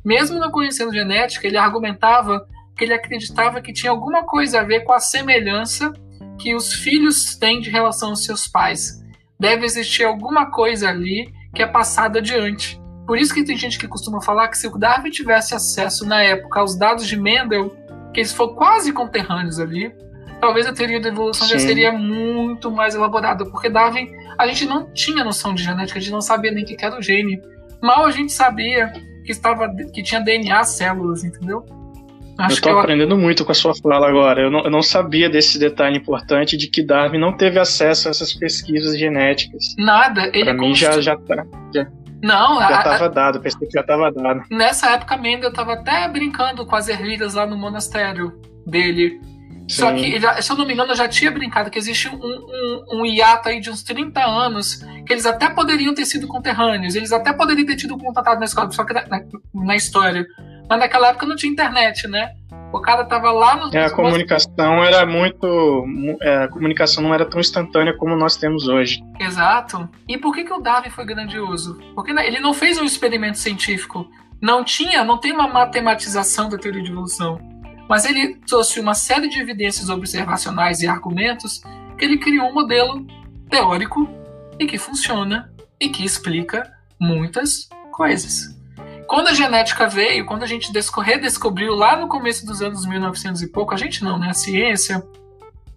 Mesmo 0.03 0.39
não 0.39 0.51
conhecendo 0.51 0.93
genética, 0.93 1.47
ele 1.47 1.57
argumentava 1.57 2.47
que 2.77 2.85
ele 2.85 2.93
acreditava 2.93 3.61
que 3.61 3.73
tinha 3.73 3.91
alguma 3.91 4.23
coisa 4.23 4.61
a 4.61 4.63
ver 4.63 4.81
com 4.81 4.93
a 4.93 4.99
semelhança 4.99 5.91
que 6.39 6.55
os 6.55 6.73
filhos 6.73 7.35
têm 7.35 7.59
de 7.59 7.69
relação 7.69 8.09
aos 8.09 8.23
seus 8.23 8.47
pais. 8.47 9.03
Deve 9.39 9.65
existir 9.65 10.05
alguma 10.05 10.49
coisa 10.49 10.89
ali 10.89 11.31
que 11.53 11.61
é 11.61 11.67
passada 11.67 12.19
adiante. 12.19 12.79
Por 13.05 13.17
isso 13.17 13.33
que 13.33 13.43
tem 13.43 13.57
gente 13.57 13.79
que 13.79 13.87
costuma 13.87 14.21
falar 14.21 14.47
que 14.47 14.57
se 14.57 14.67
o 14.67 14.77
Darwin 14.77 15.09
tivesse 15.09 15.55
acesso 15.55 16.05
na 16.05 16.21
época 16.21 16.59
aos 16.59 16.77
dados 16.77 17.07
de 17.07 17.17
Mendel, 17.17 17.75
que 18.13 18.19
eles 18.19 18.31
foram 18.31 18.53
quase 18.53 18.93
conterrâneos 18.93 19.59
ali, 19.59 19.91
talvez 20.39 20.67
a 20.67 20.73
teoria 20.73 21.01
da 21.01 21.09
evolução 21.09 21.47
Sim. 21.47 21.53
já 21.53 21.59
seria 21.59 21.91
muito 21.91 22.71
mais 22.71 22.95
elaborada, 22.95 23.45
porque 23.45 23.69
Darwin, 23.69 24.11
a 24.37 24.47
gente 24.47 24.65
não 24.65 24.91
tinha 24.93 25.23
noção 25.23 25.53
de 25.53 25.63
genética, 25.63 25.97
a 25.97 26.01
gente 26.01 26.11
não 26.11 26.21
sabia 26.21 26.51
nem 26.51 26.63
o 26.63 26.67
que 26.67 26.85
era 26.85 26.97
o 26.97 27.01
gene. 27.01 27.41
Mal 27.81 28.05
a 28.05 28.11
gente 28.11 28.31
sabia 28.31 28.93
que 29.29 29.33
estava 29.33 29.71
que 29.93 30.01
tinha 30.01 30.19
DNA 30.19 30.63
células, 30.63 31.23
entendeu? 31.23 31.63
Acho 32.35 32.57
eu 32.57 32.61
tô 32.63 32.69
eu... 32.69 32.79
aprendendo 32.79 33.15
muito 33.15 33.45
com 33.45 33.51
a 33.51 33.55
sua 33.55 33.75
fala 33.75 34.09
agora. 34.09 34.41
Eu 34.41 34.49
não, 34.49 34.63
eu 34.63 34.71
não, 34.71 34.81
sabia 34.81 35.29
desse 35.29 35.59
detalhe 35.59 35.97
importante 35.97 36.57
de 36.57 36.67
que 36.67 36.81
Darwin 36.81 37.19
não 37.19 37.37
teve 37.37 37.59
acesso 37.59 38.07
a 38.07 38.11
essas 38.11 38.33
pesquisas 38.33 38.97
genéticas. 38.97 39.75
Nada. 39.77 40.31
Ele 40.33 40.45
pra 40.45 40.53
mim 40.55 40.73
já, 40.73 40.99
já, 40.99 41.15
tá, 41.15 41.45
já, 41.75 41.87
não, 42.23 42.59
já 42.59 42.77
estava 42.79 43.09
dado, 43.09 43.39
pensei 43.39 43.67
que 43.67 43.73
já 43.73 43.81
estava 43.81 44.11
dado. 44.11 44.41
Nessa 44.49 44.93
época, 44.93 45.15
Mendel 45.15 45.51
estava 45.51 45.73
até 45.73 46.07
brincando 46.07 46.65
com 46.65 46.75
as 46.75 46.87
ervilhas 46.87 47.35
lá 47.35 47.45
no 47.45 47.55
monastério 47.55 48.33
dele. 48.65 49.21
Sim. 49.69 49.81
Só 49.81 49.93
que, 49.93 50.41
se 50.41 50.51
eu 50.51 50.57
não 50.57 50.65
me 50.65 50.73
engano, 50.73 50.91
eu 50.91 50.95
já 50.95 51.07
tinha 51.07 51.29
brincado 51.29 51.69
que 51.69 51.77
existe 51.77 52.09
um, 52.09 52.15
um, 52.15 52.85
um 52.93 53.05
hiato 53.05 53.49
aí 53.49 53.61
de 53.61 53.69
uns 53.69 53.83
30 53.83 54.19
anos 54.19 54.83
que 55.05 55.13
eles 55.13 55.27
até 55.27 55.47
poderiam 55.47 55.93
ter 55.93 56.05
sido 56.05 56.27
conterrâneos, 56.27 56.95
eles 56.95 57.11
até 57.11 57.31
poderiam 57.31 57.67
ter 57.67 57.75
tido 57.75 57.95
contato 57.97 58.39
na 58.39 58.45
escola, 58.45 58.71
só 58.71 58.83
que 58.83 58.93
na, 58.93 59.05
na, 59.07 59.21
na 59.53 59.75
história. 59.75 60.25
Mas 60.67 60.79
naquela 60.79 61.09
época 61.09 61.27
não 61.27 61.35
tinha 61.35 61.51
internet, 61.51 62.07
né? 62.07 62.31
O 62.71 62.79
cara 62.79 63.03
tava 63.05 63.31
lá 63.31 63.55
no. 63.55 63.75
É, 63.75 63.85
a 63.85 63.89
comunicação 63.89 64.83
era 64.83 65.05
muito. 65.05 65.85
É, 66.21 66.43
a 66.43 66.47
comunicação 66.47 67.03
não 67.03 67.13
era 67.13 67.25
tão 67.25 67.39
instantânea 67.39 67.95
como 67.95 68.15
nós 68.15 68.37
temos 68.37 68.67
hoje. 68.67 69.03
Exato. 69.19 69.89
E 70.07 70.17
por 70.17 70.33
que, 70.33 70.43
que 70.43 70.53
o 70.53 70.59
Darwin 70.59 70.91
foi 70.91 71.05
grandioso? 71.05 71.79
Porque 71.95 72.11
ele 72.11 72.39
não 72.39 72.53
fez 72.53 72.79
um 72.79 72.85
experimento 72.85 73.39
científico. 73.39 74.07
Não 74.39 74.63
tinha, 74.63 75.03
não 75.03 75.17
tem 75.17 75.31
uma 75.31 75.47
matematização 75.47 76.47
da 76.47 76.57
teoria 76.57 76.83
de 76.83 76.91
evolução. 76.91 77.39
Mas 77.89 78.05
ele 78.05 78.35
trouxe 78.47 78.79
uma 78.79 78.93
série 78.93 79.27
de 79.27 79.39
evidências 79.39 79.89
observacionais 79.89 80.81
e 80.81 80.87
argumentos 80.87 81.59
que 81.97 82.05
ele 82.05 82.19
criou 82.19 82.49
um 82.49 82.53
modelo 82.53 83.05
teórico 83.49 84.07
e 84.59 84.67
que 84.67 84.77
funciona 84.77 85.51
e 85.79 85.89
que 85.89 86.05
explica 86.05 86.71
muitas 87.01 87.67
coisas. 87.91 88.55
Quando 89.07 89.29
a 89.29 89.33
genética 89.33 89.87
veio, 89.87 90.25
quando 90.27 90.43
a 90.43 90.47
gente 90.47 90.71
redescobriu 91.01 91.73
lá 91.73 91.97
no 91.97 92.07
começo 92.07 92.45
dos 92.45 92.61
anos 92.61 92.85
1900 92.85 93.41
e 93.41 93.47
pouco, 93.47 93.73
a 93.73 93.77
gente 93.77 94.03
não, 94.03 94.19
né? 94.19 94.29
A 94.29 94.33
ciência, 94.33 95.03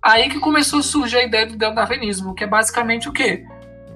aí 0.03 0.29
que 0.29 0.39
começou 0.39 0.81
a 0.81 0.83
surgir 0.83 1.17
a 1.17 1.25
ideia 1.25 1.47
do 1.47 1.57
darwinismo, 1.57 2.35
que 2.35 2.45
é 2.45 2.47
basicamente 2.47 3.09
o 3.09 3.13
quê? 3.13 3.47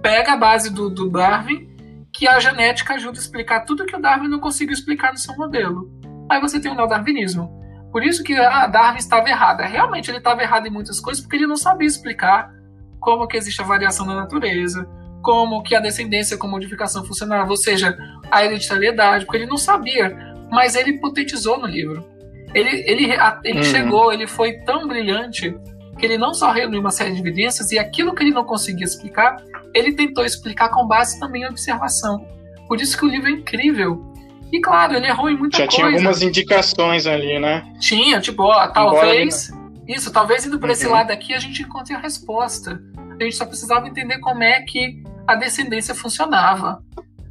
Pega 0.00 0.32
a 0.32 0.36
base 0.38 0.70
do, 0.70 0.88
do 0.88 1.10
Darwin, 1.10 1.68
que 2.10 2.26
a 2.26 2.40
genética 2.40 2.94
ajuda 2.94 3.18
a 3.18 3.20
explicar 3.20 3.66
tudo 3.66 3.84
que 3.84 3.94
o 3.94 4.00
Darwin 4.00 4.28
não 4.28 4.40
conseguiu 4.40 4.72
explicar 4.72 5.12
no 5.12 5.18
seu 5.18 5.36
modelo. 5.36 5.90
Aí 6.30 6.40
você 6.40 6.58
tem 6.58 6.72
o 6.72 6.74
neodarwinismo. 6.74 7.55
Por 7.96 8.04
isso 8.04 8.22
que 8.22 8.34
ah, 8.34 8.66
Darwin 8.66 8.98
estava 8.98 9.26
errado. 9.26 9.60
Realmente 9.60 10.10
ele 10.10 10.18
estava 10.18 10.42
errado 10.42 10.66
em 10.66 10.70
muitas 10.70 11.00
coisas, 11.00 11.22
porque 11.22 11.36
ele 11.36 11.46
não 11.46 11.56
sabia 11.56 11.88
explicar 11.88 12.52
como 13.00 13.26
que 13.26 13.38
existe 13.38 13.62
a 13.62 13.64
variação 13.64 14.06
da 14.06 14.14
natureza, 14.14 14.86
como 15.22 15.62
que 15.62 15.74
a 15.74 15.80
descendência 15.80 16.36
com 16.36 16.46
modificação 16.46 17.06
funcionava, 17.06 17.48
ou 17.48 17.56
seja, 17.56 17.96
a 18.30 18.44
hereditariedade, 18.44 19.24
porque 19.24 19.38
ele 19.38 19.46
não 19.46 19.56
sabia, 19.56 20.14
mas 20.50 20.76
ele 20.76 20.90
hipotetizou 20.90 21.58
no 21.58 21.66
livro. 21.66 22.06
Ele, 22.52 22.84
ele, 22.86 23.16
ele 23.44 23.60
uhum. 23.60 23.64
chegou, 23.64 24.12
ele 24.12 24.26
foi 24.26 24.58
tão 24.58 24.86
brilhante 24.86 25.58
que 25.98 26.04
ele 26.04 26.18
não 26.18 26.34
só 26.34 26.52
reuniu 26.52 26.80
uma 26.80 26.90
série 26.90 27.14
de 27.14 27.20
evidências 27.20 27.72
e 27.72 27.78
aquilo 27.78 28.14
que 28.14 28.22
ele 28.22 28.30
não 28.30 28.44
conseguia 28.44 28.84
explicar, 28.84 29.42
ele 29.72 29.94
tentou 29.94 30.22
explicar 30.22 30.68
com 30.68 30.86
base 30.86 31.18
também 31.18 31.44
em 31.44 31.48
observação. 31.48 32.28
Por 32.68 32.78
isso 32.78 32.94
que 32.98 33.06
o 33.06 33.08
livro 33.08 33.30
é 33.30 33.32
incrível. 33.32 34.04
E 34.52 34.60
claro, 34.60 34.94
ele 34.94 35.06
errou 35.06 35.28
em 35.28 35.36
muita 35.36 35.58
Já 35.58 35.64
coisa. 35.64 35.72
Já 35.72 35.76
tinha 35.76 35.98
algumas 35.98 36.22
indicações 36.22 37.06
ali, 37.06 37.38
né? 37.38 37.64
Tinha, 37.80 38.20
tipo, 38.20 38.42
ó, 38.42 38.66
talvez. 38.68 39.50
Isso, 39.86 40.12
talvez 40.12 40.44
indo 40.44 40.58
para 40.58 40.68
uhum. 40.68 40.72
esse 40.72 40.86
lado 40.86 41.10
aqui 41.12 41.32
a 41.32 41.38
gente 41.38 41.62
encontre 41.62 41.94
a 41.94 41.98
resposta. 41.98 42.80
A 43.18 43.22
gente 43.22 43.36
só 43.36 43.46
precisava 43.46 43.86
entender 43.86 44.18
como 44.18 44.42
é 44.42 44.60
que 44.62 45.02
a 45.26 45.34
descendência 45.34 45.94
funcionava. 45.94 46.82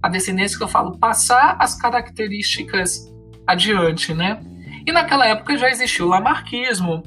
A 0.02 0.10
descendência 0.10 0.58
que 0.58 0.64
eu 0.64 0.68
falo, 0.68 0.98
passar 0.98 1.58
as 1.60 1.76
características 1.76 3.12
adiante, 3.46 4.14
né? 4.14 4.40
E 4.86 4.92
naquela 4.92 5.26
época 5.26 5.58
já 5.58 5.70
existiu 5.70 6.06
o 6.06 6.10
lamarquismo. 6.10 7.04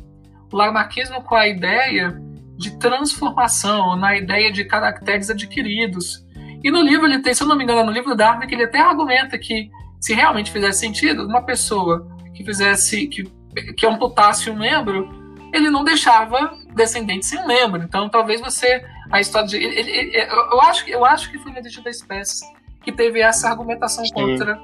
O 0.53 0.57
lamarquismo 0.57 1.23
com 1.23 1.35
a 1.35 1.47
ideia 1.47 2.21
de 2.57 2.77
transformação, 2.79 3.97
na 3.97 4.17
ideia 4.17 4.51
de 4.51 4.65
caracteres 4.65 5.31
adquiridos. 5.31 6.27
E 6.63 6.71
no 6.71 6.83
livro 6.83 7.07
ele 7.07 7.21
tem, 7.21 7.33
se 7.33 7.43
eu 7.43 7.47
não 7.47 7.57
me 7.57 7.63
engano, 7.63 7.85
no 7.85 7.93
livro 7.93 8.17
Darwin, 8.17 8.47
que 8.47 8.55
ele 8.55 8.65
até 8.65 8.81
argumenta 8.81 9.39
que 9.39 9.71
se 10.01 10.15
realmente 10.15 10.51
fizesse 10.51 10.81
sentido, 10.81 11.27
uma 11.27 11.43
pessoa 11.43 12.07
que 12.35 12.45
fizesse, 12.45 13.07
que, 13.09 13.25
que 13.77 13.87
amputasse 13.87 14.51
um 14.51 14.57
membro, 14.57 15.09
ele 15.53 15.71
não 15.71 15.85
deixava 15.85 16.53
descendente 16.75 17.27
sem 17.27 17.41
um 17.41 17.47
membro. 17.47 17.83
Então 17.83 18.09
talvez 18.09 18.41
você 18.41 18.85
a 19.11 19.21
história 19.21 19.49
de. 19.49 19.57
Ele, 19.57 19.91
ele, 19.91 20.17
eu, 20.17 20.61
acho, 20.61 20.89
eu 20.89 21.05
acho 21.05 21.31
que 21.31 21.39
foi 21.39 21.53
no 21.53 21.59
Edito 21.59 21.83
da 21.83 21.91
Espécie 21.91 22.45
que 22.83 22.93
teve 22.93 23.21
essa 23.21 23.49
argumentação 23.49 24.05
Sim. 24.05 24.15
contra 24.15 24.61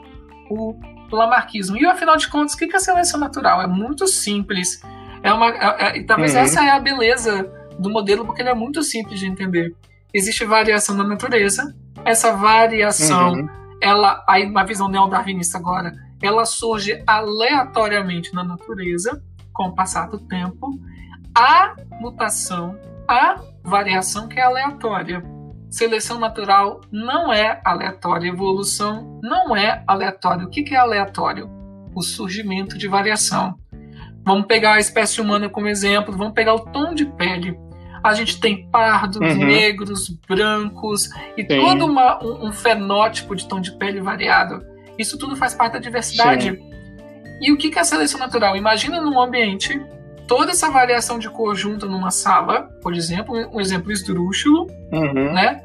o, 0.48 0.74
o 1.10 1.16
lamarquismo. 1.16 1.76
E 1.76 1.86
afinal 1.86 2.16
de 2.16 2.28
contas, 2.28 2.54
o 2.54 2.58
que 2.58 2.64
é 2.64 2.76
a 2.76 2.80
seleção 2.80 3.18
natural? 3.18 3.60
É 3.60 3.66
muito 3.66 4.06
simples. 4.06 4.80
É 5.22 5.32
uma, 5.32 5.50
é, 5.50 5.98
é, 5.98 6.02
talvez 6.04 6.34
uhum. 6.34 6.40
essa 6.40 6.64
é 6.64 6.70
a 6.70 6.78
beleza 6.78 7.50
do 7.78 7.90
modelo, 7.90 8.24
porque 8.24 8.42
ele 8.42 8.50
é 8.50 8.54
muito 8.54 8.82
simples 8.82 9.18
de 9.18 9.26
entender. 9.26 9.74
Existe 10.12 10.44
variação 10.44 10.94
na 10.94 11.04
natureza. 11.04 11.74
Essa 12.04 12.32
variação, 12.32 13.32
uhum. 13.32 13.48
Ela, 13.84 14.24
aí 14.26 14.46
uma 14.46 14.64
visão 14.64 14.88
neodarwinista 14.88 15.58
agora, 15.58 15.92
ela 16.22 16.46
surge 16.46 17.02
aleatoriamente 17.06 18.34
na 18.34 18.42
natureza, 18.42 19.22
com 19.52 19.64
o 19.64 19.74
passar 19.74 20.08
do 20.08 20.18
tempo. 20.18 20.70
A 21.36 21.74
mutação, 22.00 22.78
a 23.06 23.36
variação 23.62 24.26
que 24.26 24.40
é 24.40 24.42
aleatória. 24.42 25.22
Seleção 25.68 26.18
natural 26.18 26.80
não 26.90 27.30
é 27.30 27.60
aleatória, 27.62 28.28
evolução 28.28 29.20
não 29.22 29.54
é 29.54 29.84
aleatória. 29.86 30.46
O 30.46 30.50
que 30.50 30.74
é 30.74 30.78
aleatório? 30.78 31.50
O 31.94 32.00
surgimento 32.00 32.78
de 32.78 32.88
variação. 32.88 33.54
Vamos 34.24 34.46
pegar 34.46 34.74
a 34.74 34.80
espécie 34.80 35.20
humana 35.20 35.50
como 35.50 35.68
exemplo, 35.68 36.16
vamos 36.16 36.32
pegar 36.32 36.54
o 36.54 36.60
tom 36.60 36.94
de 36.94 37.04
pele. 37.04 37.54
A 38.04 38.12
gente 38.12 38.38
tem 38.38 38.66
pardos, 38.66 39.16
uhum. 39.16 39.46
negros, 39.46 40.10
brancos 40.28 41.08
e 41.38 41.42
Sim. 41.42 41.58
todo 41.58 41.86
uma, 41.86 42.22
um, 42.22 42.48
um, 42.48 42.52
fenótipo 42.52 43.34
de 43.34 43.48
tom 43.48 43.62
de 43.62 43.72
pele 43.78 44.02
variado. 44.02 44.62
Isso 44.98 45.16
tudo 45.16 45.34
faz 45.34 45.54
parte 45.54 45.72
da 45.72 45.78
diversidade. 45.78 46.50
Sim. 46.50 46.74
E 47.40 47.50
o 47.50 47.56
que 47.56 47.76
é 47.76 47.80
a 47.80 47.84
seleção 47.84 48.20
natural? 48.20 48.56
Imagina 48.56 49.00
num 49.00 49.18
ambiente 49.18 49.80
toda 50.28 50.52
essa 50.52 50.70
variação 50.70 51.18
de 51.18 51.30
cor 51.30 51.56
junto 51.56 51.88
numa 51.88 52.10
sala, 52.10 52.68
por 52.82 52.92
exemplo, 52.92 53.34
um 53.50 53.58
exemplo 53.58 53.90
esdrúxulo, 53.90 54.66
uhum. 54.92 55.32
né? 55.32 55.62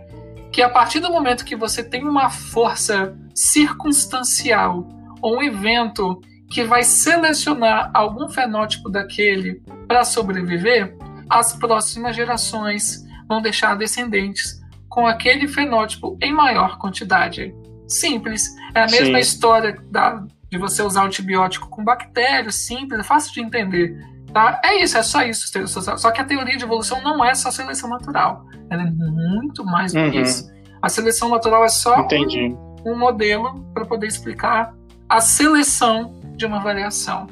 Que 0.49 0.61
a 0.61 0.69
partir 0.69 1.01
do 1.01 1.11
momento 1.11 1.43
que 1.43 1.57
você 1.57 1.83
tem 1.83 2.05
uma 2.05 2.29
força 2.29 3.15
circunstancial 3.35 4.87
ou 5.21 5.39
um 5.39 5.43
evento 5.43 6.21
que 6.49 6.63
vai 6.63 6.83
selecionar 6.83 7.91
algum 7.93 8.29
fenótipo 8.29 8.89
daquele 8.89 9.61
para 9.87 10.05
sobreviver, 10.05 10.95
as 11.29 11.53
próximas 11.53 12.15
gerações 12.15 13.05
vão 13.27 13.41
deixar 13.41 13.75
descendentes 13.75 14.59
com 14.89 15.05
aquele 15.05 15.47
fenótipo 15.47 16.17
em 16.21 16.33
maior 16.33 16.77
quantidade. 16.77 17.53
Simples. 17.87 18.55
É 18.73 18.81
a 18.81 18.87
mesma 18.87 19.15
Sim. 19.15 19.19
história 19.19 19.79
da, 19.89 20.23
de 20.49 20.57
você 20.57 20.81
usar 20.81 21.05
antibiótico 21.05 21.69
com 21.69 21.83
bactérias, 21.83 22.55
simples, 22.55 22.99
é 22.99 23.03
fácil 23.03 23.33
de 23.33 23.41
entender. 23.41 23.97
Tá? 24.33 24.59
É 24.63 24.81
isso, 24.81 24.97
é 24.97 25.03
só 25.03 25.23
isso. 25.23 25.47
Só 25.67 26.11
que 26.11 26.21
a 26.21 26.23
teoria 26.23 26.57
de 26.57 26.63
evolução 26.63 27.01
não 27.01 27.23
é 27.23 27.33
só 27.33 27.49
seleção 27.49 27.89
natural. 27.89 28.45
Ela 28.69 28.83
é 28.83 28.85
muito 28.85 29.65
mais 29.65 29.91
do 29.93 29.99
que 30.11 30.17
uhum. 30.17 30.23
isso. 30.23 30.51
A 30.81 30.89
seleção 30.89 31.29
natural 31.29 31.63
é 31.65 31.69
só 31.69 31.95
um, 32.01 32.57
um 32.85 32.97
modelo 32.97 33.63
para 33.73 33.85
poder 33.85 34.07
explicar 34.07 34.73
a 35.07 35.19
seleção 35.19 36.19
de 36.35 36.45
uma 36.45 36.59
variação. 36.59 37.27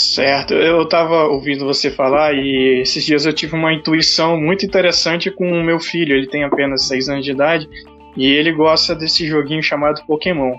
Certo, 0.00 0.54
eu 0.54 0.82
estava 0.84 1.26
ouvindo 1.26 1.66
você 1.66 1.90
falar 1.90 2.32
e 2.32 2.80
esses 2.80 3.04
dias 3.04 3.26
eu 3.26 3.34
tive 3.34 3.54
uma 3.54 3.70
intuição 3.70 4.40
muito 4.40 4.64
interessante 4.64 5.30
com 5.30 5.52
o 5.52 5.62
meu 5.62 5.78
filho. 5.78 6.16
Ele 6.16 6.26
tem 6.26 6.42
apenas 6.42 6.88
6 6.88 7.10
anos 7.10 7.24
de 7.26 7.32
idade 7.32 7.68
e 8.16 8.24
ele 8.24 8.50
gosta 8.50 8.94
desse 8.94 9.26
joguinho 9.26 9.62
chamado 9.62 10.02
Pokémon. 10.06 10.54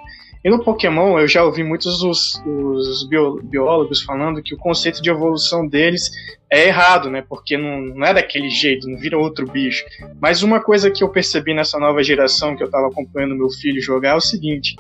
E 0.45 0.49
no 0.49 0.63
Pokémon 0.63 1.17
eu 1.17 1.27
já 1.27 1.43
ouvi 1.43 1.63
muitos 1.63 2.03
os, 2.03 2.39
os 2.45 3.09
biólogos 3.43 4.03
falando 4.03 4.43
que 4.43 4.53
o 4.53 4.59
conceito 4.59 5.01
de 5.01 5.09
evolução 5.09 5.67
deles 5.67 6.11
é 6.47 6.67
errado, 6.67 7.09
né? 7.09 7.23
Porque 7.27 7.57
não, 7.57 7.81
não 7.81 8.05
é 8.05 8.13
daquele 8.13 8.49
jeito, 8.51 8.87
não 8.87 8.99
vira 8.99 9.17
outro 9.17 9.47
bicho. 9.47 9.83
Mas 10.21 10.43
uma 10.43 10.59
coisa 10.59 10.91
que 10.91 11.03
eu 11.03 11.09
percebi 11.09 11.51
nessa 11.55 11.79
nova 11.79 12.03
geração 12.03 12.55
que 12.55 12.61
eu 12.61 12.67
estava 12.67 12.89
acompanhando 12.89 13.35
meu 13.35 13.49
filho 13.49 13.81
jogar 13.81 14.11
é 14.11 14.15
o 14.17 14.21
seguinte: 14.21 14.75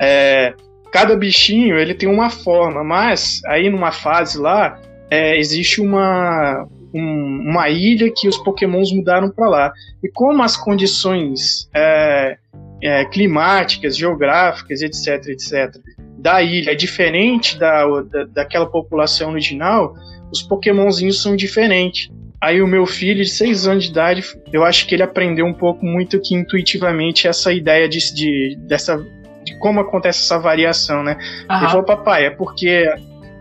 é, 0.00 0.54
cada 0.92 1.16
bichinho 1.16 1.78
ele 1.78 1.94
tem 1.94 2.08
uma 2.08 2.30
forma, 2.30 2.82
mas 2.82 3.40
aí 3.46 3.68
numa 3.70 3.92
fase 3.92 4.38
lá 4.38 4.80
é, 5.10 5.38
existe 5.38 5.80
uma, 5.80 6.66
um, 6.94 7.50
uma 7.50 7.68
ilha 7.68 8.10
que 8.14 8.28
os 8.28 8.36
Pokémons 8.38 8.92
mudaram 8.92 9.30
para 9.30 9.48
lá. 9.48 9.72
E 10.02 10.08
como 10.08 10.42
as 10.42 10.56
condições 10.56 11.68
é, 11.74 12.38
é, 12.82 13.04
climáticas, 13.06 13.96
geográficas, 13.96 14.82
etc, 14.82 15.28
etc, 15.28 15.76
da 16.18 16.42
ilha 16.42 16.72
é 16.72 16.74
diferente 16.74 17.58
da, 17.58 17.86
da, 18.02 18.24
daquela 18.24 18.66
população 18.66 19.30
original, 19.30 19.94
os 20.32 20.42
pokémonzinhos 20.42 21.22
são 21.22 21.36
diferentes. 21.36 22.10
Aí 22.40 22.60
o 22.60 22.66
meu 22.66 22.84
filho 22.84 23.24
de 23.24 23.30
6 23.30 23.66
anos 23.66 23.84
de 23.84 23.90
idade, 23.90 24.24
eu 24.52 24.62
acho 24.62 24.86
que 24.86 24.94
ele 24.94 25.02
aprendeu 25.02 25.46
um 25.46 25.54
pouco 25.54 25.86
muito 25.86 26.20
que 26.20 26.34
intuitivamente 26.34 27.26
essa 27.26 27.52
ideia 27.52 27.88
de, 27.88 27.98
de 28.14 28.56
dessa 28.66 28.96
de 28.96 29.15
como 29.58 29.80
acontece 29.80 30.20
essa 30.24 30.38
variação, 30.38 31.02
né? 31.02 31.16
Uhum. 31.50 31.56
Ele 31.56 31.68
falou, 31.68 31.84
papai, 31.84 32.26
é 32.26 32.30
porque 32.30 32.88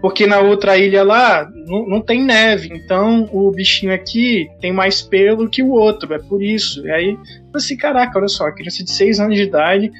porque 0.02 0.28
na 0.28 0.40
outra 0.40 0.78
ilha 0.78 1.04
lá 1.04 1.50
não, 1.66 1.88
não, 1.88 2.02
tem 2.02 2.24
neve, 2.24 2.70
então 2.72 3.28
o 3.32 3.50
bichinho 3.50 3.92
aqui 3.92 4.48
tem 4.62 4.72
mais 4.72 5.02
pelo 5.02 5.50
que 5.50 5.64
o 5.64 5.72
outro, 5.72 6.14
é 6.14 6.20
por 6.20 6.44
isso. 6.44 6.86
E 6.86 6.92
aí, 6.92 7.18
assim, 7.56 7.76
caraca, 7.76 8.20
olha 8.20 8.28
só, 8.28 8.46
a 8.46 8.52
criança 8.52 8.84
de 8.84 8.92
6 8.92 9.20
anos 9.20 9.36
de 9.36 9.44
idade 9.44 9.92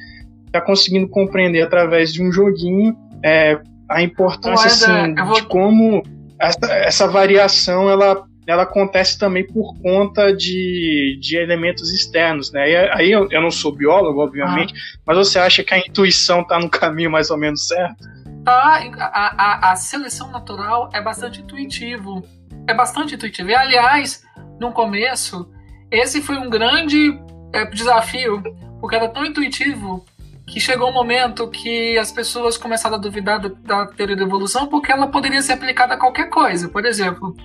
tá 0.52 0.60
conseguindo 0.60 1.08
compreender 1.08 1.62
através 1.62 2.12
de 2.12 2.22
um 2.22 2.30
joguinho 2.30 2.96
é, 3.20 3.58
a 3.88 4.00
importância 4.00 4.66
assim, 4.66 5.14
vou... 5.14 5.34
de 5.34 5.42
como 5.44 6.02
essa, 6.40 6.72
essa 6.72 7.08
variação 7.08 7.90
ela 7.90 8.24
ela 8.46 8.62
acontece 8.62 9.18
também 9.18 9.44
por 9.44 9.74
conta 9.80 10.32
de, 10.34 11.18
de 11.20 11.36
elementos 11.36 11.90
externos, 11.92 12.52
né? 12.52 12.70
E 12.70 12.76
aí 12.76 13.10
eu, 13.10 13.28
eu 13.30 13.42
não 13.42 13.50
sou 13.50 13.72
biólogo, 13.72 14.20
obviamente, 14.20 14.72
ah. 14.74 14.98
mas 15.04 15.16
você 15.16 15.38
acha 15.38 15.64
que 15.64 15.74
a 15.74 15.78
intuição 15.78 16.42
está 16.42 16.58
no 16.58 16.70
caminho 16.70 17.10
mais 17.10 17.30
ou 17.30 17.36
menos 17.36 17.66
certo? 17.66 18.06
Tá, 18.44 18.80
a, 18.98 19.70
a, 19.70 19.72
a, 19.72 19.76
seleção 19.76 20.30
natural 20.30 20.88
é 20.94 21.02
bastante 21.02 21.40
intuitivo. 21.40 22.24
É 22.68 22.72
bastante 22.72 23.16
intuitivo. 23.16 23.50
E, 23.50 23.54
aliás, 23.54 24.24
no 24.60 24.70
começo, 24.70 25.50
esse 25.90 26.22
foi 26.22 26.36
um 26.36 26.48
grande 26.48 27.18
é, 27.52 27.64
desafio, 27.64 28.40
porque 28.80 28.94
era 28.94 29.08
tão 29.08 29.24
intuitivo 29.24 30.04
que 30.46 30.60
chegou 30.60 30.90
um 30.90 30.92
momento 30.92 31.48
que 31.48 31.98
as 31.98 32.12
pessoas 32.12 32.56
começaram 32.56 32.94
a 32.94 33.00
duvidar 33.00 33.40
da, 33.40 33.48
da 33.48 33.86
teoria 33.86 34.14
da 34.14 34.22
evolução 34.22 34.68
porque 34.68 34.92
ela 34.92 35.08
poderia 35.08 35.42
ser 35.42 35.54
aplicada 35.54 35.94
a 35.94 35.98
qualquer 35.98 36.30
coisa. 36.30 36.68
Por 36.68 36.86
exemplo, 36.86 37.36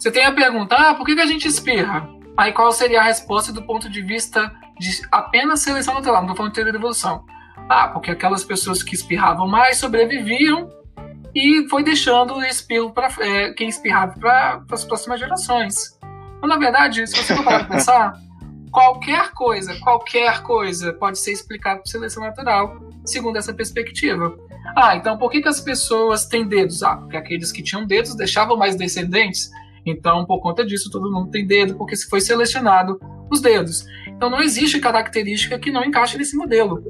você 0.00 0.10
tem 0.10 0.24
a 0.24 0.32
pergunta, 0.32 0.74
ah, 0.74 0.94
por 0.94 1.04
que, 1.04 1.14
que 1.14 1.20
a 1.20 1.26
gente 1.26 1.46
espirra? 1.46 2.08
Aí 2.34 2.52
qual 2.52 2.72
seria 2.72 3.00
a 3.00 3.04
resposta 3.04 3.52
do 3.52 3.62
ponto 3.62 3.90
de 3.90 4.00
vista 4.00 4.50
de 4.78 5.02
apenas 5.12 5.60
seleção 5.60 5.92
natural, 5.92 6.22
não 6.22 6.30
estou 6.30 6.36
falando 6.36 6.52
de 6.52 6.54
teoria 6.54 6.72
da 6.72 6.78
evolução. 6.78 7.26
Ah, 7.68 7.88
porque 7.88 8.10
aquelas 8.10 8.42
pessoas 8.42 8.82
que 8.82 8.94
espirravam 8.94 9.46
mais 9.46 9.76
sobreviviam 9.76 10.70
e 11.34 11.68
foi 11.68 11.84
deixando 11.84 12.34
o 12.34 12.42
espirro 12.42 12.90
para 12.92 13.08
é, 13.20 13.52
quem 13.52 13.68
espirrava 13.68 14.18
para 14.18 14.62
as 14.72 14.86
próximas 14.86 15.20
gerações. 15.20 15.98
Então, 16.38 16.48
na 16.48 16.56
verdade, 16.56 17.06
se 17.06 17.14
você 17.14 17.36
for 17.36 17.44
parar 17.44 17.66
para 17.66 17.76
pensar, 17.76 18.14
qualquer 18.72 19.32
coisa, 19.32 19.78
qualquer 19.80 20.42
coisa 20.42 20.94
pode 20.94 21.18
ser 21.18 21.32
explicada 21.32 21.80
por 21.80 21.88
seleção 21.88 22.22
natural, 22.22 22.80
segundo 23.04 23.36
essa 23.36 23.52
perspectiva. 23.52 24.34
Ah, 24.74 24.96
então 24.96 25.18
por 25.18 25.30
que, 25.30 25.42
que 25.42 25.48
as 25.48 25.60
pessoas 25.60 26.24
têm 26.24 26.48
dedos? 26.48 26.82
Ah, 26.82 26.96
porque 26.96 27.18
aqueles 27.18 27.52
que 27.52 27.62
tinham 27.62 27.86
dedos 27.86 28.14
deixavam 28.14 28.56
mais 28.56 28.76
descendentes. 28.76 29.50
Então, 29.84 30.24
por 30.26 30.40
conta 30.40 30.64
disso, 30.64 30.90
todo 30.90 31.10
mundo 31.10 31.30
tem 31.30 31.46
dedo, 31.46 31.76
porque 31.76 31.96
se 31.96 32.08
foi 32.08 32.20
selecionado 32.20 33.00
os 33.30 33.40
dedos. 33.40 33.84
Então, 34.08 34.28
não 34.28 34.40
existe 34.40 34.80
característica 34.80 35.58
que 35.58 35.70
não 35.70 35.84
encaixe 35.84 36.18
nesse 36.18 36.36
modelo. 36.36 36.82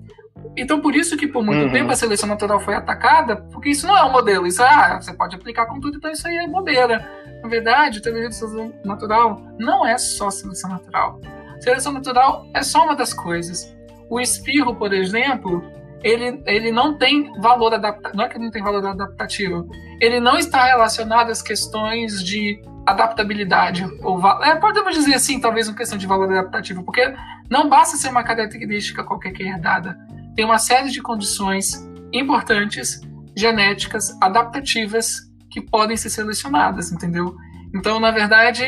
Então, 0.57 0.81
por 0.81 0.95
isso 0.95 1.17
que 1.17 1.27
por 1.27 1.45
muito 1.45 1.67
uhum. 1.67 1.73
tempo 1.73 1.93
a 1.93 1.97
seleção 1.97 2.29
natural 2.29 2.61
foi 2.61 2.75
atacada, 2.75 3.37
porque 3.53 3.71
isso 3.71 3.87
não 3.87 3.97
é 3.97 4.05
um 4.05 4.13
modelo. 4.13 4.47
Isso 4.47 4.63
ah, 4.63 5.01
você 5.01 5.13
pode 5.13 5.37
aplicar 5.37 5.67
com 5.67 5.79
tudo, 5.79 5.97
então 5.97 6.11
isso 6.11 6.27
aí 6.27 6.37
é 6.37 6.49
bobeira. 6.49 7.09
Na 7.43 7.49
verdade, 7.49 8.01
a 8.01 8.03
seleção 8.03 8.73
natural 8.85 9.41
não 9.59 9.87
é 9.87 9.97
só 9.97 10.31
seleção 10.31 10.71
natural. 10.71 11.21
Seleção 11.61 11.93
natural 11.93 12.47
é 12.55 12.63
só 12.63 12.85
uma 12.85 12.97
das 12.97 13.13
coisas. 13.13 13.75
O 14.09 14.19
espirro, 14.19 14.75
por 14.75 14.93
exemplo, 14.93 15.63
ele, 16.03 16.43
ele 16.47 16.73
não 16.73 16.97
tem 16.97 17.31
valor 17.41 17.75
adaptativo. 17.75 18.17
Não 18.17 18.25
é 18.25 18.29
que 18.29 18.37
ele 18.37 18.45
não 18.45 18.51
tem 18.51 18.63
valor 18.63 18.85
adaptativo. 18.85 19.69
Ele 20.01 20.19
não 20.19 20.37
está 20.37 20.65
relacionado 20.65 21.31
às 21.31 21.43
questões 21.43 22.25
de 22.25 22.61
adaptabilidade. 22.91 23.85
Ou, 24.03 24.21
é, 24.43 24.57
podemos 24.57 24.95
dizer 24.95 25.15
assim, 25.15 25.41
talvez 25.41 25.69
uma 25.69 25.77
questão 25.77 25.99
de 25.99 26.07
valor 26.07 26.31
adaptativo, 26.31 26.83
porque 26.83 27.15
não 27.49 27.69
basta 27.69 27.97
ser 27.97 28.09
uma 28.09 28.23
característica 28.23 29.03
qualquer 29.05 29.33
que 29.33 29.43
é 29.43 29.49
herdada 29.49 29.97
tem 30.35 30.45
uma 30.45 30.59
série 30.59 30.91
de 30.91 31.03
condições 31.03 31.87
importantes, 32.13 33.01
genéticas, 33.37 34.17
adaptativas, 34.21 35.31
que 35.51 35.61
podem 35.61 35.97
ser 35.97 36.11
selecionadas, 36.11 36.93
entendeu? 36.93 37.37
Então, 37.75 38.01
na 38.01 38.11
verdade, 38.11 38.65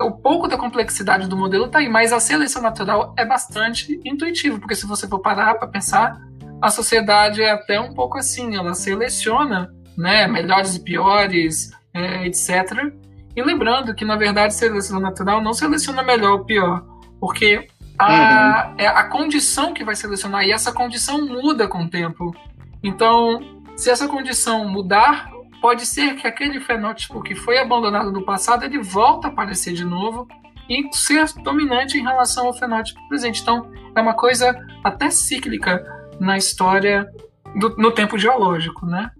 o 0.00 0.12
pouco 0.12 0.48
da 0.48 0.56
complexidade 0.56 1.28
do 1.28 1.36
modelo 1.36 1.66
está 1.66 1.80
aí, 1.80 1.88
mas 1.88 2.12
a 2.12 2.20
seleção 2.20 2.62
natural 2.62 3.14
é 3.18 3.24
bastante 3.24 4.00
intuitiva, 4.04 4.58
porque 4.58 4.74
se 4.74 4.86
você 4.86 5.06
for 5.06 5.20
parar 5.20 5.54
para 5.56 5.68
pensar, 5.68 6.20
a 6.62 6.70
sociedade 6.70 7.42
é 7.42 7.50
até 7.50 7.80
um 7.80 7.92
pouco 7.92 8.16
assim, 8.16 8.56
ela 8.56 8.74
seleciona 8.74 9.70
né, 9.96 10.26
melhores 10.26 10.76
e 10.76 10.80
piores, 10.80 11.70
é, 11.92 12.26
etc. 12.26 12.92
E 13.36 13.42
lembrando 13.42 13.94
que, 13.94 14.04
na 14.04 14.16
verdade, 14.16 14.54
seleção 14.54 15.00
natural 15.00 15.42
não 15.42 15.52
seleciona 15.52 16.02
melhor 16.02 16.32
ou 16.32 16.44
pior, 16.44 16.84
porque 17.20 17.66
a, 17.98 18.68
uhum. 18.68 18.74
é 18.78 18.86
a 18.86 19.04
condição 19.04 19.72
que 19.72 19.84
vai 19.84 19.96
selecionar, 19.96 20.44
e 20.44 20.52
essa 20.52 20.72
condição 20.72 21.26
muda 21.26 21.66
com 21.66 21.84
o 21.84 21.90
tempo. 21.90 22.34
Então, 22.82 23.40
se 23.76 23.90
essa 23.90 24.06
condição 24.06 24.68
mudar, 24.68 25.28
pode 25.60 25.86
ser 25.86 26.16
que 26.16 26.26
aquele 26.26 26.60
fenótipo 26.60 27.22
que 27.22 27.34
foi 27.34 27.58
abandonado 27.58 28.12
no 28.12 28.24
passado, 28.24 28.64
ele 28.64 28.82
volta 28.82 29.28
a 29.28 29.30
aparecer 29.30 29.72
de 29.72 29.84
novo 29.84 30.28
e 30.68 30.88
ser 30.92 31.26
dominante 31.42 31.98
em 31.98 32.02
relação 32.02 32.46
ao 32.46 32.54
fenótipo 32.54 33.00
presente. 33.08 33.42
Então, 33.42 33.70
é 33.94 34.00
uma 34.00 34.14
coisa 34.14 34.56
até 34.82 35.10
cíclica 35.10 35.84
na 36.20 36.36
história, 36.36 37.10
do, 37.56 37.76
no 37.76 37.90
tempo 37.90 38.18
geológico, 38.18 38.86
né? 38.86 39.10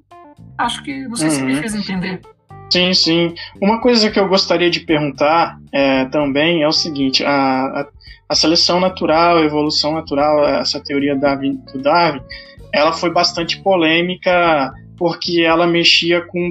Acho 0.56 0.82
que, 0.82 1.06
não 1.08 1.16
sei 1.16 1.28
uhum. 1.28 1.34
se 1.34 1.42
me 1.42 1.54
uhum. 1.54 1.60
fez 1.60 1.74
entender. 1.74 2.20
Sim, 2.74 2.92
sim. 2.92 3.34
Uma 3.60 3.80
coisa 3.80 4.10
que 4.10 4.18
eu 4.18 4.26
gostaria 4.26 4.68
de 4.68 4.80
perguntar 4.80 5.60
é, 5.72 6.06
também 6.06 6.60
é 6.64 6.66
o 6.66 6.72
seguinte: 6.72 7.24
a, 7.24 7.30
a, 7.30 7.88
a, 8.28 8.34
seleção 8.34 8.80
natural, 8.80 9.36
a 9.36 9.44
evolução 9.44 9.92
natural, 9.92 10.44
essa 10.44 10.80
teoria 10.80 11.14
Darwin, 11.14 11.60
do 11.72 11.80
Darwin, 11.80 12.20
ela 12.72 12.92
foi 12.92 13.12
bastante 13.12 13.62
polêmica 13.62 14.74
porque 14.98 15.42
ela 15.42 15.68
mexia 15.68 16.20
com, 16.22 16.50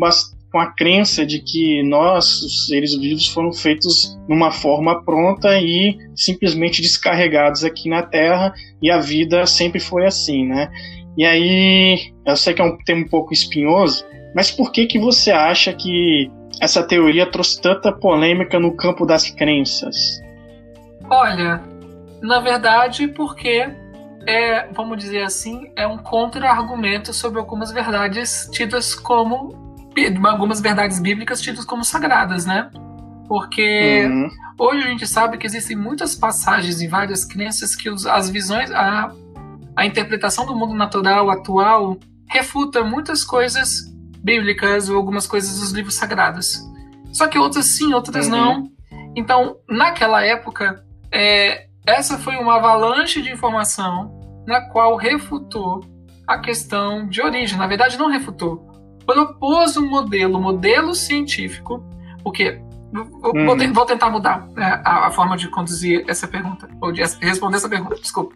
com 0.49 0.59
a 0.59 0.67
crença 0.67 1.25
de 1.25 1.39
que 1.39 1.83
nós, 1.83 2.41
os 2.41 2.67
seres 2.67 2.95
vivos, 2.95 3.27
foram 3.27 3.51
feitos 3.51 4.17
numa 4.29 4.49
forma 4.49 5.03
pronta 5.03 5.59
e 5.59 5.97
simplesmente 6.15 6.81
descarregados 6.81 7.65
aqui 7.65 7.89
na 7.89 8.01
Terra 8.01 8.53
e 8.81 8.89
a 8.89 8.97
vida 8.97 9.45
sempre 9.45 9.81
foi 9.81 10.05
assim, 10.05 10.45
né? 10.45 10.71
E 11.17 11.25
aí, 11.25 12.13
eu 12.25 12.37
sei 12.37 12.53
que 12.53 12.61
é 12.61 12.63
um 12.63 12.77
tema 12.77 13.01
um 13.01 13.09
pouco 13.09 13.33
espinhoso, 13.33 14.05
mas 14.35 14.51
por 14.51 14.71
que 14.71 14.85
que 14.85 14.99
você 14.99 15.31
acha 15.31 15.73
que 15.73 16.31
essa 16.61 16.83
teoria 16.83 17.29
trouxe 17.29 17.61
tanta 17.61 17.91
polêmica 17.91 18.59
no 18.59 18.75
campo 18.75 19.05
das 19.05 19.29
crenças? 19.29 20.21
Olha, 21.09 21.61
na 22.21 22.39
verdade, 22.39 23.07
porque 23.07 23.69
é, 24.25 24.67
vamos 24.71 24.97
dizer 24.97 25.23
assim, 25.23 25.71
é 25.75 25.85
um 25.85 25.97
contra-argumento 25.97 27.13
sobre 27.13 27.39
algumas 27.39 27.71
verdades 27.71 28.49
tidas 28.51 28.95
como 28.95 29.61
algumas 30.27 30.59
verdades 30.59 30.99
bíblicas 30.99 31.39
tidas 31.39 31.65
como 31.65 31.83
sagradas, 31.83 32.45
né? 32.45 32.71
Porque 33.27 34.05
uhum. 34.07 34.29
hoje 34.57 34.83
a 34.83 34.87
gente 34.87 35.05
sabe 35.05 35.37
que 35.37 35.45
existem 35.45 35.77
muitas 35.77 36.15
passagens 36.15 36.81
em 36.81 36.87
várias 36.87 37.23
crenças 37.23 37.75
que 37.75 37.89
os, 37.89 38.07
as 38.07 38.29
visões, 38.29 38.71
a, 38.71 39.11
a 39.75 39.85
interpretação 39.85 40.45
do 40.47 40.55
mundo 40.55 40.73
natural 40.73 41.29
atual 41.29 41.97
refuta 42.27 42.83
muitas 42.83 43.23
coisas 43.23 43.92
bíblicas 44.23 44.89
ou 44.89 44.95
algumas 44.95 45.27
coisas 45.27 45.59
dos 45.59 45.71
livros 45.71 45.95
sagrados. 45.95 46.63
Só 47.11 47.27
que 47.27 47.37
outras 47.37 47.65
sim, 47.67 47.93
outras 47.93 48.25
uhum. 48.25 48.31
não. 48.31 48.71
Então, 49.15 49.57
naquela 49.69 50.23
época, 50.23 50.83
é, 51.11 51.67
essa 51.85 52.17
foi 52.17 52.35
uma 52.37 52.55
avalanche 52.55 53.21
de 53.21 53.31
informação 53.31 54.19
na 54.47 54.61
qual 54.69 54.95
refutou 54.95 55.81
a 56.27 56.39
questão 56.39 57.07
de 57.07 57.21
origem. 57.21 57.57
Na 57.57 57.67
verdade, 57.67 57.97
não 57.97 58.09
refutou, 58.09 58.65
propôs 59.05 59.77
um 59.77 59.87
modelo, 59.87 60.39
modelo 60.39 60.95
científico, 60.95 61.83
porque 62.23 62.59
vou, 62.91 63.35
uhum. 63.35 63.73
vou 63.73 63.85
tentar 63.85 64.09
mudar 64.09 64.47
né, 64.55 64.81
a, 64.85 65.07
a, 65.07 65.11
forma 65.11 65.35
de 65.35 65.49
conduzir 65.49 66.05
essa 66.07 66.27
pergunta, 66.27 66.69
ou 66.81 66.91
de 66.91 67.01
responder 67.21 67.57
essa 67.57 67.69
pergunta, 67.69 67.95
desculpa. 67.95 68.35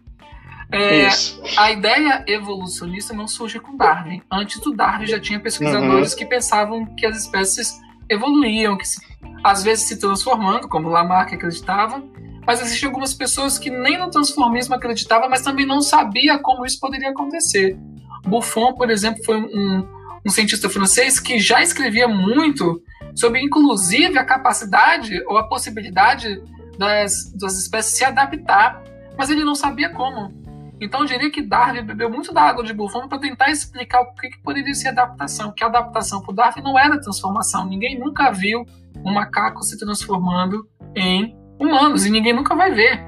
É, 0.71 1.07
a 1.55 1.71
ideia 1.71 2.23
evolucionista 2.27 3.13
não 3.13 3.27
surge 3.27 3.59
com 3.59 3.77
Darwin. 3.77 4.21
Antes 4.31 4.59
do 4.59 4.75
Darwin 4.75 5.07
já 5.07 5.19
tinha 5.19 5.39
pesquisadores 5.39 6.11
uhum. 6.11 6.17
que 6.17 6.25
pensavam 6.25 6.85
que 6.95 7.05
as 7.05 7.17
espécies 7.17 7.79
evoluíam, 8.09 8.77
que 8.77 8.87
se, 8.87 8.99
às 9.43 9.63
vezes 9.63 9.87
se 9.87 9.99
transformando, 9.99 10.67
como 10.67 10.89
Lamarck 10.89 11.33
acreditava, 11.33 12.03
mas 12.45 12.61
existiam 12.61 12.89
algumas 12.89 13.13
pessoas 13.13 13.57
que 13.57 13.69
nem 13.69 13.97
no 13.97 14.09
transformismo 14.09 14.75
acreditavam, 14.75 15.29
mas 15.29 15.41
também 15.41 15.65
não 15.65 15.81
sabia 15.81 16.37
como 16.39 16.65
isso 16.65 16.79
poderia 16.79 17.09
acontecer. 17.09 17.77
Buffon, 18.25 18.73
por 18.73 18.89
exemplo, 18.89 19.23
foi 19.23 19.37
um, 19.37 19.87
um 20.25 20.29
cientista 20.29 20.69
francês 20.69 21.19
que 21.19 21.39
já 21.39 21.61
escrevia 21.61 22.07
muito 22.07 22.81
sobre, 23.15 23.41
inclusive, 23.41 24.17
a 24.17 24.23
capacidade 24.23 25.21
ou 25.27 25.37
a 25.37 25.47
possibilidade 25.47 26.41
das, 26.77 27.33
das 27.33 27.57
espécies 27.57 27.97
se 27.97 28.05
adaptar, 28.05 28.81
mas 29.17 29.29
ele 29.29 29.43
não 29.43 29.55
sabia 29.55 29.89
como. 29.89 30.31
Então, 30.79 31.01
eu 31.01 31.05
diria 31.05 31.31
que 31.31 31.41
Darwin 31.41 31.83
bebeu 31.83 32.09
muito 32.09 32.33
da 32.33 32.41
água 32.41 32.63
de 32.63 32.73
Buffon 32.73 33.07
para 33.07 33.19
tentar 33.19 33.49
explicar 33.49 34.01
o 34.01 34.13
que, 34.13 34.29
que 34.29 34.41
poderia 34.41 34.73
ser 34.73 34.89
adaptação. 34.89 35.51
Que 35.51 35.63
a 35.63 35.67
adaptação 35.67 36.21
para 36.21 36.35
Darwin 36.35 36.61
não 36.61 36.77
era 36.77 36.99
transformação. 36.99 37.65
Ninguém 37.65 37.97
nunca 37.99 38.31
viu 38.31 38.65
um 39.03 39.13
macaco 39.13 39.63
se 39.63 39.77
transformando 39.77 40.67
em 40.95 41.35
humanos 41.59 42.05
e 42.05 42.09
ninguém 42.09 42.33
nunca 42.33 42.55
vai 42.55 42.71
ver, 42.71 43.01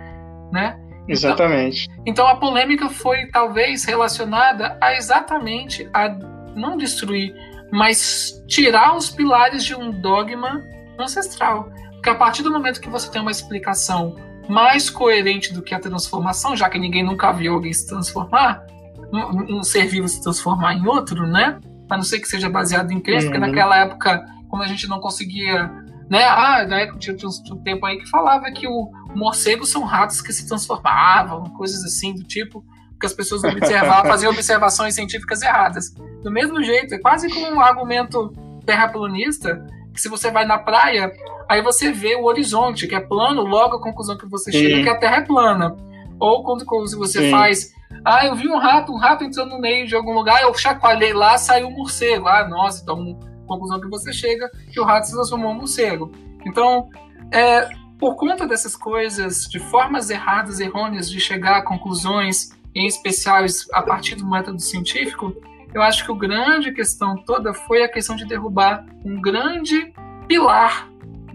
né? 0.52 0.80
Exatamente. 1.08 1.86
Então, 1.92 2.04
então 2.06 2.28
a 2.28 2.36
polêmica 2.36 2.90
foi 2.90 3.28
talvez 3.28 3.84
relacionada 3.84 4.78
a 4.82 4.94
exatamente 4.94 5.90
a 5.94 6.10
não 6.56 6.78
destruir, 6.78 7.34
mas 7.72 8.32
tirar 8.48 8.96
os 8.96 9.10
pilares 9.10 9.64
de 9.64 9.76
um 9.76 9.92
dogma 9.92 10.64
ancestral. 11.00 11.72
Porque 11.94 12.10
a 12.10 12.16
partir 12.16 12.44
do 12.44 12.52
momento 12.52 12.80
que 12.80 12.90
você 12.90 13.10
tem 13.12 13.22
uma 13.22 13.32
explicação 13.32 14.16
mais 14.50 14.90
coerente 14.90 15.54
do 15.54 15.62
que 15.62 15.74
a 15.74 15.80
transformação, 15.80 16.56
já 16.56 16.70
que 16.70 16.80
ninguém 16.80 17.04
nunca 17.04 17.32
viu 17.32 17.54
alguém 17.54 17.72
se 17.72 17.88
transformar, 17.88 18.66
um, 19.14 19.60
um 19.60 19.64
ser 19.64 19.86
vivo 19.86 20.08
se 20.08 20.22
transformar 20.22 20.74
em 20.74 20.88
outro, 20.88 21.26
né? 21.28 21.60
A 21.90 21.96
não 21.96 22.04
ser 22.04 22.20
que 22.20 22.28
seja 22.28 22.50
baseado 22.50 22.92
em 22.92 23.00
crença, 23.00 23.28
uhum. 23.28 23.32
porque 23.32 23.48
naquela 23.48 23.78
época, 23.78 24.26
como 24.50 24.64
a 24.64 24.68
gente 24.68 24.88
não 24.88 25.00
conseguia 25.00 25.72
né? 26.10 26.24
Ah, 26.26 26.66
né, 26.66 26.92
tinha, 26.98 27.16
tinha 27.16 27.30
um 27.52 27.64
tempo 27.64 27.86
aí 27.86 28.00
que 28.00 28.10
falava 28.10 28.52
que 28.52 28.68
o 28.68 28.92
morcegos 29.14 29.70
são 29.70 29.84
ratos 29.84 30.22
que 30.22 30.34
se 30.34 30.48
transformavam, 30.48 31.44
coisas 31.52 31.84
assim 31.86 32.16
do 32.16 32.24
tipo, 32.24 32.66
porque 32.92 33.06
as 33.06 33.14
pessoas 33.14 33.44
observavam, 33.44 34.10
faziam 34.10 34.32
observações 34.32 34.96
científicas 34.96 35.42
erradas. 35.44 35.94
Do 36.24 36.32
mesmo 36.32 36.64
jeito, 36.64 36.96
é 36.96 36.98
quase 36.98 37.30
como 37.30 37.56
um 37.56 37.62
argumento 37.62 38.34
terraplanista, 38.66 39.64
que 39.94 40.02
se 40.02 40.10
você 40.10 40.32
vai 40.32 40.46
na 40.46 40.58
praia, 40.58 41.12
aí 41.50 41.62
você 41.62 41.92
vê 41.92 42.16
o 42.16 42.26
horizonte, 42.26 42.88
que 42.88 42.96
é 42.96 43.00
plano, 43.00 43.42
logo 43.44 43.76
a 43.76 43.82
conclusão 43.82 44.18
que 44.18 44.28
você 44.28 44.52
Sim. 44.52 44.60
chega 44.60 44.80
é 44.80 44.84
que 44.84 44.90
a 44.90 44.98
Terra 44.98 45.18
é 45.18 45.22
plana. 45.22 45.76
Ou 46.20 46.44
quando, 46.44 46.66
quando 46.66 46.98
você 46.98 47.24
Sim. 47.24 47.32
faz 47.32 47.74
ah, 48.06 48.26
eu 48.26 48.36
vi 48.36 48.48
um 48.48 48.58
rato, 48.58 48.92
um 48.92 48.98
rato 48.98 49.24
entrando 49.24 49.50
no 49.50 49.60
meio 49.60 49.88
de 49.88 49.96
algum 49.96 50.14
lugar, 50.14 50.42
eu 50.42 50.54
chacoalhei 50.54 51.14
lá, 51.14 51.38
saiu 51.38 51.68
um 51.68 51.72
morcego. 51.72 52.28
Ah, 52.28 52.48
nossa, 52.48 52.82
então 52.82 53.20
conclusão 53.46 53.82
que 53.82 53.88
você 53.88 54.14
chega 54.14 54.50
que 54.72 54.80
o 54.80 54.86
rato 54.86 55.08
se 55.08 55.14
transformou 55.14 55.52
em 55.52 55.56
um 55.56 55.58
morcego. 55.58 56.12
Então, 56.46 56.88
é, 57.32 57.68
por 57.98 58.16
conta 58.16 58.48
dessas 58.48 58.76
coisas, 58.76 59.46
de 59.46 59.60
formas 59.60 60.10
erradas, 60.10 60.60
errôneas 60.60 61.10
de 61.10 61.20
chegar 61.20 61.58
a 61.58 61.62
conclusões, 61.64 62.52
em 62.76 62.86
especiais 62.86 63.66
a 63.74 63.82
partir 63.82 64.16
do 64.16 64.30
método 64.30 64.60
científico, 64.60 65.36
eu 65.74 65.82
acho 65.82 66.06
que 66.06 66.12
a 66.12 66.16
grande 66.16 66.72
questão 66.72 67.16
toda 67.16 67.54
foi 67.54 67.84
a 67.84 67.90
questão 67.90 68.16
de 68.16 68.26
derrubar 68.26 68.86
um 69.04 69.20
grande 69.20 69.92
pilar 70.28 70.88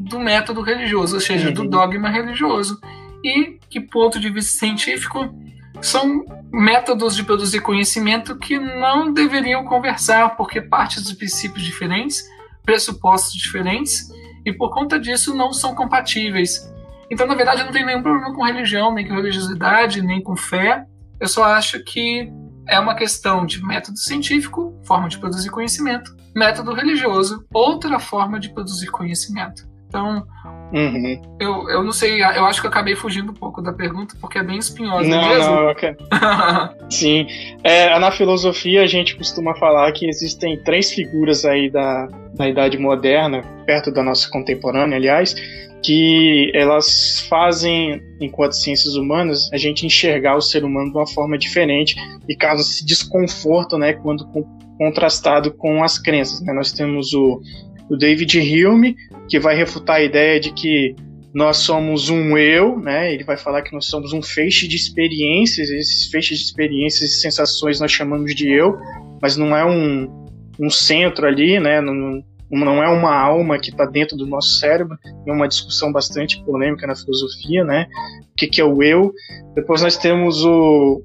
do 0.05 0.21
método 0.21 0.61
religioso, 0.61 1.15
ou 1.15 1.21
seja, 1.21 1.51
do 1.51 1.63
uhum. 1.63 1.69
dogma 1.69 2.09
religioso. 2.09 2.81
E 3.25 3.59
que, 3.71 3.81
ponto 3.81 4.21
de 4.21 4.31
vista 4.31 4.59
científico, 4.59 5.35
são 5.81 6.25
métodos 6.53 7.17
de 7.17 7.25
produzir 7.25 7.61
conhecimento 7.61 8.39
que 8.39 8.59
não 8.59 9.13
deveriam 9.13 9.65
conversar, 9.65 10.37
porque 10.37 10.61
partem 10.61 11.03
de 11.03 11.17
princípios 11.17 11.65
diferentes, 11.65 12.23
pressupostos 12.63 13.33
diferentes, 13.33 14.09
e 14.45 14.53
por 14.53 14.71
conta 14.71 14.99
disso 14.99 15.35
não 15.35 15.53
são 15.53 15.75
compatíveis. 15.75 16.73
Então, 17.11 17.27
na 17.27 17.35
verdade, 17.35 17.61
eu 17.61 17.67
não 17.67 17.73
tenho 17.73 17.87
nenhum 17.87 18.03
problema 18.03 18.35
com 18.35 18.45
religião, 18.45 18.95
nem 18.95 19.07
com 19.07 19.15
religiosidade, 19.15 20.03
nem 20.03 20.23
com 20.23 20.37
fé. 20.37 20.85
Eu 21.19 21.29
só 21.29 21.45
acho 21.45 21.83
que 21.85 22.31
é 22.69 22.79
uma 22.79 22.95
questão 22.95 23.45
de 23.45 23.65
método 23.65 23.99
científico, 23.99 24.79
forma 24.85 25.09
de 25.09 25.19
produzir 25.19 25.51
conhecimento, 25.51 26.15
método 26.35 26.73
religioso, 26.73 27.45
outra 27.53 27.99
forma 27.99 28.41
de 28.41 28.53
produzir 28.53 28.91
conhecimento. 28.91 29.74
Então, 29.95 30.27
Uhum. 30.73 31.23
Eu, 31.39 31.71
eu 31.71 31.85
não 31.85 31.93
sei, 31.93 32.21
eu 32.21 32.45
acho 32.47 32.61
que 32.61 32.67
eu 32.67 32.71
acabei 32.71 32.97
fugindo 32.97 33.31
um 33.31 33.35
pouco 33.35 33.63
da 33.63 33.73
pergunta, 33.73 34.17
porque 34.21 34.39
é 34.39 34.43
bem 34.43 34.59
espinhosa 34.59 35.09
não, 35.09 35.29
mesmo. 35.29 35.55
Não, 35.55 35.71
okay. 35.71 35.95
Sim. 36.91 37.27
É, 37.63 37.97
na 38.01 38.11
filosofia 38.11 38.83
a 38.83 38.87
gente 38.87 39.15
costuma 39.15 39.55
falar 39.55 39.93
que 39.93 40.09
existem 40.09 40.61
três 40.65 40.91
figuras 40.91 41.45
aí 41.45 41.71
da, 41.71 42.09
da 42.35 42.49
Idade 42.49 42.77
Moderna, 42.77 43.43
perto 43.65 43.93
da 43.93 44.03
nossa 44.03 44.29
contemporânea, 44.29 44.97
aliás, 44.97 45.37
que 45.81 46.51
elas 46.55 47.25
fazem, 47.29 48.03
enquanto 48.21 48.57
ciências 48.57 48.97
humanas, 48.97 49.49
a 49.53 49.57
gente 49.57 49.87
enxergar 49.87 50.35
o 50.35 50.41
ser 50.41 50.65
humano 50.65 50.91
de 50.91 50.97
uma 50.97 51.07
forma 51.07 51.39
diferente 51.39 51.95
e 52.29 52.35
causa 52.35 52.63
esse 52.63 52.85
desconforto, 52.85 53.79
né, 53.79 53.93
quando 53.93 54.27
contrastado 54.77 55.53
com 55.53 55.85
as 55.85 56.01
crenças. 56.01 56.41
Né? 56.41 56.53
Nós 56.53 56.73
temos 56.73 57.13
o, 57.15 57.41
o 57.89 57.97
David 57.97 58.39
Hume, 58.39 58.97
que 59.29 59.39
vai 59.39 59.57
refutar 59.57 59.97
a 59.97 60.03
ideia 60.03 60.41
de 60.41 60.53
que 60.53 60.95
nós 61.35 61.59
somos 61.59 62.09
um 62.09 62.39
eu, 62.39 62.79
né? 62.79 63.13
Ele 63.13 63.25
vai 63.25 63.37
falar 63.37 63.63
que 63.63 63.73
nós 63.73 63.87
somos 63.87 64.13
um 64.13 64.23
feixe 64.23 64.69
de 64.69 64.77
experiências, 64.77 65.69
esses 65.69 66.07
feixes 66.07 66.39
de 66.39 66.45
experiências 66.45 67.11
e 67.11 67.21
sensações 67.21 67.81
nós 67.81 67.91
chamamos 67.91 68.35
de 68.35 68.49
eu, 68.49 68.79
mas 69.21 69.37
não 69.37 69.57
é 69.57 69.65
um, 69.65 70.09
um 70.61 70.71
centro 70.71 71.27
ali, 71.27 71.59
né? 71.59 71.81
Não, 71.81 72.23
não 72.51 72.83
é 72.83 72.89
uma 72.89 73.13
alma 73.13 73.59
que 73.59 73.71
está 73.71 73.85
dentro 73.85 74.17
do 74.17 74.27
nosso 74.27 74.61
cérebro, 74.61 74.97
é 75.27 75.33
uma 75.33 75.49
discussão 75.49 75.91
bastante 75.91 76.41
polêmica 76.45 76.87
na 76.87 76.95
filosofia, 76.95 77.65
né? 77.65 77.89
O 78.31 78.37
que, 78.37 78.47
que 78.47 78.61
é 78.61 78.65
o 78.65 78.81
eu? 78.81 79.13
Depois 79.57 79.83
nós 79.83 79.97
temos 79.97 80.45
o 80.45 81.03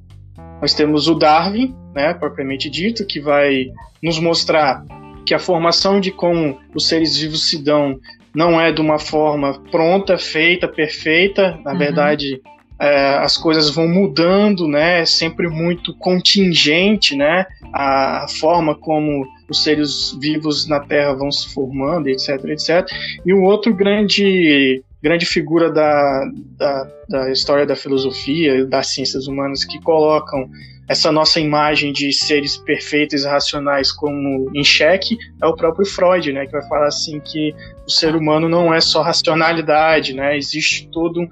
nós 0.61 0.73
temos 0.73 1.07
o 1.07 1.15
Darwin, 1.15 1.73
né, 1.95 2.13
propriamente 2.13 2.69
dito, 2.69 3.05
que 3.05 3.21
vai 3.21 3.67
nos 4.03 4.19
mostrar 4.19 4.83
que 5.25 5.33
a 5.33 5.39
formação 5.39 5.99
de 5.99 6.11
como 6.11 6.59
os 6.73 6.87
seres 6.87 7.17
vivos 7.17 7.49
se 7.49 7.61
dão 7.61 7.99
não 8.33 8.59
é 8.59 8.71
de 8.71 8.81
uma 8.81 8.99
forma 8.99 9.59
pronta, 9.71 10.17
feita, 10.17 10.67
perfeita. 10.67 11.59
Na 11.63 11.71
uhum. 11.71 11.77
verdade, 11.77 12.41
é, 12.79 13.17
as 13.17 13.35
coisas 13.35 13.69
vão 13.69 13.87
mudando, 13.87 14.67
né? 14.67 15.01
É 15.01 15.05
sempre 15.05 15.47
muito 15.47 15.93
contingente, 15.95 17.15
né? 17.15 17.45
A 17.73 18.25
forma 18.39 18.75
como 18.75 19.25
os 19.49 19.63
seres 19.63 20.15
vivos 20.19 20.67
na 20.67 20.79
Terra 20.79 21.13
vão 21.13 21.31
se 21.31 21.53
formando, 21.53 22.07
etc, 22.07 22.43
etc. 22.45 22.87
E 23.25 23.33
um 23.33 23.43
outro 23.43 23.73
grande 23.73 24.83
grande 25.01 25.25
figura 25.25 25.71
da, 25.71 26.29
da, 26.57 26.87
da 27.07 27.31
história 27.31 27.65
da 27.65 27.75
filosofia, 27.75 28.65
das 28.65 28.87
ciências 28.87 29.27
humanas 29.27 29.63
que 29.63 29.79
colocam 29.81 30.49
essa 30.89 31.11
nossa 31.11 31.39
imagem 31.39 31.93
de 31.93 32.11
seres 32.11 32.57
perfeitos 32.57 33.23
e 33.23 33.27
racionais 33.27 33.91
como 33.91 34.49
em 34.55 34.63
xeque 34.63 35.15
é 35.41 35.45
o 35.45 35.55
próprio 35.55 35.85
Freud, 35.85 36.33
né, 36.33 36.47
que 36.47 36.51
vai 36.51 36.67
falar 36.67 36.87
assim 36.87 37.19
que 37.19 37.53
o 37.87 37.91
ser 37.91 38.15
humano 38.15 38.49
não 38.49 38.73
é 38.73 38.81
só 38.81 39.03
racionalidade, 39.03 40.15
né, 40.15 40.35
existe 40.35 40.89
todo 40.91 41.29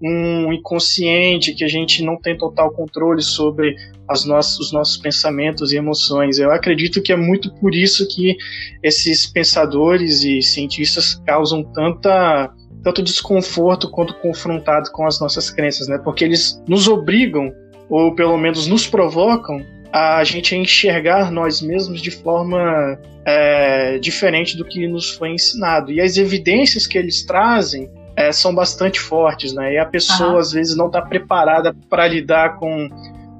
um 0.00 0.52
inconsciente, 0.52 1.54
que 1.54 1.64
a 1.64 1.68
gente 1.68 2.04
não 2.04 2.16
tem 2.16 2.36
total 2.36 2.70
controle 2.70 3.22
sobre 3.22 3.74
as 4.06 4.24
nossas, 4.24 4.60
os 4.60 4.72
nossos 4.72 4.96
pensamentos 4.96 5.72
e 5.72 5.76
emoções. 5.76 6.38
Eu 6.38 6.52
acredito 6.52 7.02
que 7.02 7.12
é 7.12 7.16
muito 7.16 7.52
por 7.54 7.74
isso 7.74 8.06
que 8.06 8.36
esses 8.80 9.26
pensadores 9.26 10.22
e 10.22 10.40
cientistas 10.40 11.20
causam 11.26 11.64
tanta 11.64 12.52
tanto 12.80 13.02
desconforto 13.02 13.90
quanto 13.90 14.14
confrontado 14.14 14.92
com 14.92 15.04
as 15.04 15.20
nossas 15.20 15.50
crenças, 15.50 15.88
né? 15.88 15.98
Porque 15.98 16.24
eles 16.24 16.62
nos 16.68 16.86
obrigam 16.86 17.52
ou 17.88 18.14
pelo 18.14 18.36
menos 18.36 18.66
nos 18.66 18.86
provocam 18.86 19.64
a 19.92 20.22
gente 20.22 20.54
enxergar 20.54 21.30
nós 21.30 21.62
mesmos 21.62 22.00
de 22.00 22.10
forma 22.10 22.98
é, 23.24 23.98
diferente 23.98 24.56
do 24.56 24.64
que 24.64 24.86
nos 24.86 25.10
foi 25.10 25.30
ensinado. 25.30 25.90
E 25.90 26.00
as 26.00 26.16
evidências 26.16 26.86
que 26.86 26.98
eles 26.98 27.24
trazem 27.24 27.90
é, 28.16 28.32
são 28.32 28.54
bastante 28.54 29.00
fortes, 29.00 29.52
né? 29.54 29.74
E 29.74 29.78
a 29.78 29.86
pessoa 29.86 30.32
uhum. 30.32 30.38
às 30.38 30.52
vezes 30.52 30.76
não 30.76 30.86
está 30.86 31.00
preparada 31.00 31.74
para 31.88 32.06
lidar 32.06 32.56
com, 32.56 32.88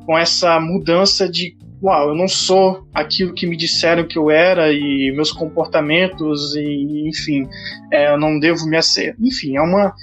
com 0.07 0.17
essa 0.17 0.59
mudança 0.61 1.29
de 1.29 1.57
uau, 1.83 2.09
eu 2.09 2.15
não 2.15 2.27
sou 2.27 2.87
aquilo 2.93 3.33
que 3.33 3.47
me 3.47 3.57
disseram 3.57 4.05
que 4.05 4.19
eu 4.19 4.31
era 4.31 4.73
e 4.73 5.13
meus 5.15 5.31
comportamentos 5.31 6.55
e 6.57 7.09
enfim, 7.09 7.49
é, 7.93 8.13
eu 8.13 8.19
não 8.19 8.39
devo 8.39 8.67
me 8.67 8.77
aceitar. 8.77 9.17
Enfim, 9.21 9.57
é 9.57 9.61
uma 9.61 9.95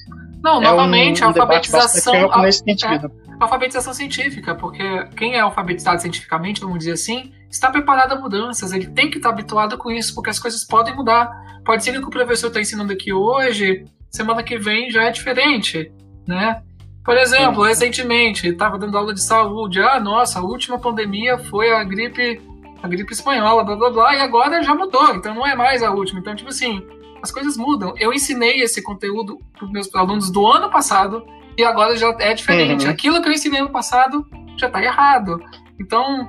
não, 0.43 0.61
é 0.61 0.65
novamente 0.65 1.21
um, 1.21 1.25
um 1.25 1.29
a 1.29 1.31
alfabetização 1.31 2.41
nesse 2.41 2.63
sentido. 2.63 3.11
É, 3.24 3.24
alfabetização 3.39 3.93
científica, 3.93 4.55
porque 4.55 5.05
quem 5.15 5.35
é 5.35 5.39
alfabetizado 5.39 6.01
cientificamente, 6.01 6.61
vamos 6.61 6.79
dizer 6.79 6.93
assim, 6.93 7.31
está 7.49 7.69
preparado 7.69 8.13
a 8.13 8.19
mudanças, 8.19 8.71
ele 8.71 8.87
tem 8.87 9.09
que 9.09 9.17
estar 9.17 9.29
habituado 9.29 9.77
com 9.77 9.91
isso, 9.91 10.13
porque 10.13 10.29
as 10.29 10.39
coisas 10.39 10.63
podem 10.63 10.95
mudar. 10.95 11.29
Pode 11.65 11.83
ser 11.83 11.91
que 11.93 12.05
o 12.05 12.09
professor 12.09 12.47
está 12.47 12.61
ensinando 12.61 12.93
aqui 12.93 13.11
hoje, 13.11 13.85
semana 14.09 14.43
que 14.43 14.57
vem 14.57 14.89
já 14.89 15.03
é 15.03 15.11
diferente, 15.11 15.91
né? 16.27 16.61
Por 17.03 17.17
exemplo, 17.17 17.63
Sim. 17.63 17.69
recentemente, 17.69 18.47
estava 18.47 18.79
dando 18.79 18.97
aula 18.97 19.13
de 19.13 19.21
saúde, 19.21 19.79
ah, 19.79 19.99
nossa, 19.99 20.39
a 20.39 20.43
última 20.43 20.79
pandemia 20.79 21.37
foi 21.37 21.71
a 21.71 21.83
gripe, 21.83 22.41
a 22.81 22.87
gripe 22.87 23.13
espanhola, 23.13 23.63
blá 23.63 23.75
blá 23.75 23.89
blá, 23.91 24.15
e 24.15 24.21
agora 24.21 24.63
já 24.63 24.73
mudou, 24.73 25.15
então 25.15 25.35
não 25.35 25.45
é 25.45 25.55
mais 25.55 25.83
a 25.83 25.91
última. 25.91 26.19
Então, 26.19 26.35
tipo 26.35 26.49
assim, 26.49 26.81
as 27.21 27.31
coisas 27.31 27.57
mudam. 27.57 27.93
Eu 27.97 28.11
ensinei 28.11 28.61
esse 28.61 28.81
conteúdo 28.81 29.39
para 29.53 29.65
os 29.65 29.71
meus 29.71 29.93
alunos 29.93 30.31
do 30.31 30.47
ano 30.47 30.69
passado, 30.69 31.23
e 31.57 31.63
agora 31.63 31.95
já 31.95 32.15
é 32.19 32.33
diferente. 32.33 32.85
Uhum. 32.85 32.91
Aquilo 32.91 33.21
que 33.21 33.27
eu 33.27 33.33
ensinei 33.33 33.61
no 33.61 33.69
passado 33.69 34.27
já 34.57 34.67
está 34.67 34.83
errado. 34.83 35.39
Então, 35.79 36.27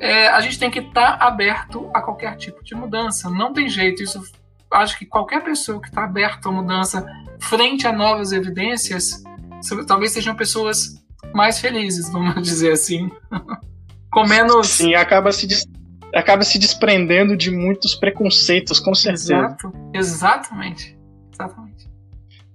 é, 0.00 0.28
a 0.28 0.40
gente 0.40 0.58
tem 0.58 0.70
que 0.70 0.80
estar 0.80 1.18
tá 1.18 1.26
aberto 1.26 1.90
a 1.94 2.00
qualquer 2.00 2.36
tipo 2.36 2.62
de 2.62 2.74
mudança. 2.74 3.30
Não 3.30 3.52
tem 3.52 3.68
jeito. 3.68 4.02
Isso, 4.02 4.22
acho 4.72 4.98
que 4.98 5.06
qualquer 5.06 5.42
pessoa 5.42 5.80
que 5.80 5.88
está 5.88 6.04
aberta 6.04 6.48
à 6.48 6.52
mudança 6.52 7.06
frente 7.40 7.86
a 7.86 7.92
novas 7.92 8.32
evidências, 8.32 9.22
talvez 9.86 10.12
sejam 10.12 10.34
pessoas 10.34 11.02
mais 11.34 11.58
felizes, 11.58 12.10
vamos 12.10 12.34
dizer 12.42 12.72
assim. 12.72 13.10
Com 14.10 14.26
menos. 14.26 14.68
Sim, 14.68 14.94
acaba 14.94 15.32
se, 15.32 15.46
des... 15.46 15.66
acaba 16.14 16.42
se 16.42 16.58
desprendendo 16.58 17.36
de 17.36 17.50
muitos 17.50 17.94
preconceitos, 17.94 18.80
com 18.80 18.94
certeza. 18.94 19.34
Exato, 19.34 19.72
exatamente. 19.92 20.98
Exatamente. 21.32 21.67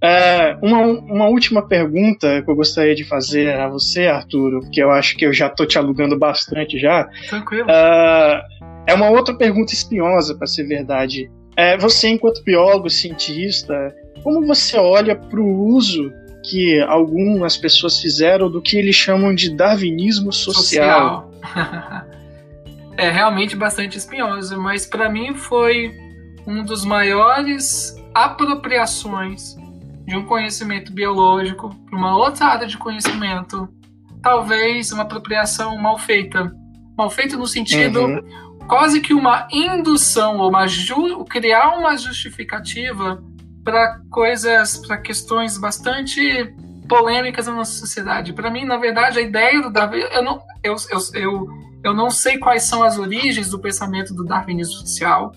É, 0.04 0.58
uma, 0.62 0.82
uma 0.82 1.26
última 1.28 1.66
pergunta 1.66 2.42
que 2.42 2.52
eu 2.52 2.56
gostaria 2.56 2.94
de 2.94 3.06
fazer 3.06 3.58
a 3.58 3.70
você, 3.70 4.08
Arturo, 4.08 4.60
porque 4.60 4.84
eu 4.84 4.92
acho 4.92 5.16
que 5.16 5.26
eu 5.26 5.32
já 5.32 5.48
estou 5.48 5.66
te 5.66 5.78
alugando 5.78 6.20
bastante 6.20 6.78
já. 6.78 7.08
Tranquilo. 7.30 7.72
É, 7.72 8.46
é 8.88 8.94
uma 8.94 9.10
outra 9.10 9.34
pergunta 9.34 9.74
espinhosa, 9.74 10.36
para 10.36 10.46
ser 10.46 10.66
verdade. 10.66 11.32
É, 11.56 11.78
você, 11.78 12.10
enquanto 12.10 12.44
biólogo, 12.44 12.90
cientista, 12.90 13.96
como 14.22 14.46
você 14.46 14.78
olha 14.78 15.16
para 15.16 15.40
o 15.40 15.68
uso 15.68 16.12
que 16.44 16.82
algumas 16.82 17.56
pessoas 17.56 17.98
fizeram 18.02 18.52
do 18.52 18.62
que 18.62 18.76
eles 18.76 18.98
chamam 18.98 19.34
de 19.34 19.56
darwinismo 19.56 20.34
social? 20.34 21.32
social. 21.42 22.06
é 22.98 23.10
realmente 23.10 23.56
bastante 23.56 23.98
espinhoso, 23.98 24.60
mas 24.60 24.86
para 24.86 25.10
mim 25.10 25.34
foi 25.34 25.94
um 26.46 26.62
dos 26.62 26.84
maiores 26.84 27.96
apropriações 28.14 29.63
de 30.06 30.16
um 30.16 30.26
conhecimento 30.26 30.92
biológico 30.92 31.74
para 31.90 31.98
uma 31.98 32.18
outra 32.18 32.48
área 32.48 32.68
de 32.68 32.78
conhecimento, 32.78 33.70
talvez 34.22 34.92
uma 34.92 35.04
apropriação 35.04 35.78
mal 35.78 35.98
feita. 35.98 36.52
Mal 36.98 37.10
feita 37.10 37.36
no 37.38 37.48
sentido 37.48 38.02
uhum. 38.02 38.22
quase 38.68 39.02
que 39.02 39.14
uma 39.14 39.48
indução, 39.52 40.38
ou 40.38 40.50
uma 40.50 40.66
criar 41.30 41.78
uma 41.78 41.98
justificativa 41.98 43.24
para 43.64 44.00
coisas, 44.12 44.78
para 44.86 44.98
questões 44.98 45.58
bastante 45.58 46.54
polêmicas 46.88 47.48
na 47.48 47.54
nossa 47.54 47.74
sociedade. 47.74 48.34
Para 48.34 48.52
mim, 48.52 48.66
na 48.66 48.78
verdade, 48.78 49.20
a 49.20 49.22
ideia 49.22 49.62
do 49.62 49.72
Darwin, 49.72 50.02
eu 50.12 50.24
não, 50.24 50.42
eu, 50.62 50.76
eu, 50.92 51.00
eu, 51.14 51.48
eu 51.84 51.94
não 51.94 52.10
sei 52.10 52.38
quais 52.38 52.64
são 52.64 52.84
as 52.84 52.98
origens 52.98 53.50
do 53.50 53.60
pensamento 53.60 54.14
do 54.14 54.26
darwinismo 54.26 54.74
social, 54.74 55.32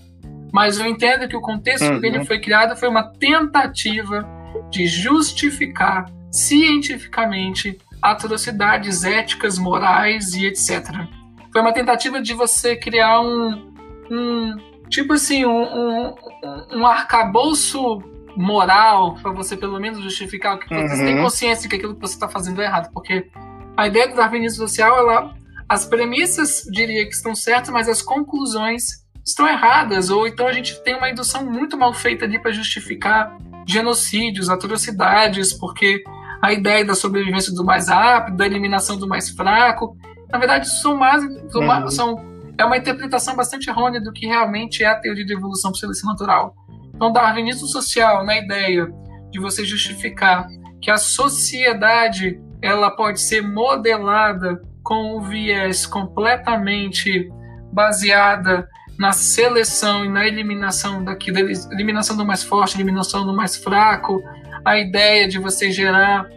mas 0.53 0.79
eu 0.79 0.87
entendo 0.87 1.29
que 1.29 1.37
o 1.37 1.41
contexto 1.41 1.85
uhum. 1.85 2.01
que 2.01 2.07
ele 2.07 2.25
foi 2.25 2.41
criado 2.41 2.77
foi 2.77 2.89
uma 2.89 3.05
tentativa 3.13 4.36
de 4.71 4.87
justificar 4.87 6.07
cientificamente 6.31 7.79
atrocidades 8.03 9.05
éticas, 9.05 9.59
morais 9.59 10.35
e 10.35 10.47
etc. 10.47 10.87
Foi 11.53 11.61
uma 11.61 11.73
tentativa 11.73 12.21
de 12.21 12.35
você 12.35 12.77
criar 12.77 13.21
um, 13.21 13.73
um 14.11 14.57
tipo 14.89 15.15
assim, 15.15 15.45
um, 15.45 15.63
um, 15.63 16.15
um 16.75 16.87
arcabouço 16.87 18.03
moral 18.37 19.15
para 19.15 19.33
você 19.33 19.57
pelo 19.57 19.81
menos 19.81 20.01
justificar 20.01 20.59
que 20.59 20.73
uhum. 20.73 20.87
você 20.87 21.05
tem 21.05 21.17
consciência 21.17 21.63
de 21.63 21.69
que 21.69 21.77
aquilo 21.77 21.95
que 21.95 22.01
você 22.01 22.15
está 22.15 22.29
fazendo 22.29 22.61
é 22.61 22.67
errado, 22.67 22.93
porque 22.93 23.27
a 23.77 23.87
ideia 23.87 24.09
do 24.09 24.15
darwinismo 24.15 24.69
social, 24.69 24.99
ela, 24.99 25.35
as 25.69 25.85
premissas 25.85 26.65
diria 26.71 27.05
que 27.05 27.15
estão 27.15 27.35
certas, 27.35 27.71
mas 27.71 27.89
as 27.89 28.03
conclusões 28.03 29.05
estão 29.25 29.49
erradas, 29.49 30.11
ou 30.11 30.27
então 30.27 30.47
a 30.47 30.53
gente 30.53 30.81
tem 30.83 30.95
uma 30.95 31.11
indução 31.11 31.45
muito 31.45 31.77
mal 31.77 31.93
feita 31.93 32.25
ali 32.25 32.39
para 32.39 32.53
justificar 32.53 33.37
genocídios, 33.67 34.49
atrocidades, 34.49 35.53
porque 35.53 36.03
a 36.41 36.53
ideia 36.53 36.85
da 36.85 36.95
sobrevivência 36.95 37.53
do 37.53 37.65
mais 37.65 37.89
rápido, 37.89 38.37
da 38.37 38.47
eliminação 38.47 38.97
do 38.97 39.09
mais 39.09 39.31
fraco, 39.31 39.97
na 40.31 40.39
verdade, 40.39 40.69
são 40.69 40.97
mais, 40.97 41.23
uhum. 41.23 41.89
são, 41.89 42.25
é 42.57 42.65
uma 42.65 42.77
interpretação 42.77 43.35
bastante 43.35 43.69
errônea 43.69 44.01
do 44.01 44.13
que 44.13 44.27
realmente 44.27 44.83
é 44.83 44.87
a 44.87 44.95
teoria 44.95 45.25
de 45.25 45.33
evolução 45.33 45.73
por 45.73 45.79
seleção 45.79 46.11
natural. 46.11 46.55
Então, 46.95 47.13
darwinismo 47.13 47.67
social, 47.67 48.25
na 48.25 48.39
ideia 48.39 48.89
de 49.31 49.41
você 49.41 49.65
justificar 49.65 50.47
que 50.81 50.91
a 50.91 50.97
sociedade 50.97 52.41
ela 52.63 52.91
pode 52.91 53.21
ser 53.21 53.43
modelada 53.43 54.61
com 54.83 55.19
um 55.19 55.21
viés 55.21 55.85
completamente 55.85 57.29
baseada 57.73 58.69
na 58.99 59.13
seleção 59.13 60.05
e 60.05 60.09
na 60.09 60.27
eliminação 60.27 61.05
daquilo, 61.05 61.39
eliminação 61.73 62.17
do 62.17 62.25
mais 62.25 62.43
forte, 62.43 62.77
eliminação 62.77 63.27
do 63.27 63.35
mais 63.35 63.57
fraco, 63.57 64.23
a 64.65 64.79
ideia 64.79 65.29
de 65.29 65.39
você 65.39 65.71
gerar 65.71 66.29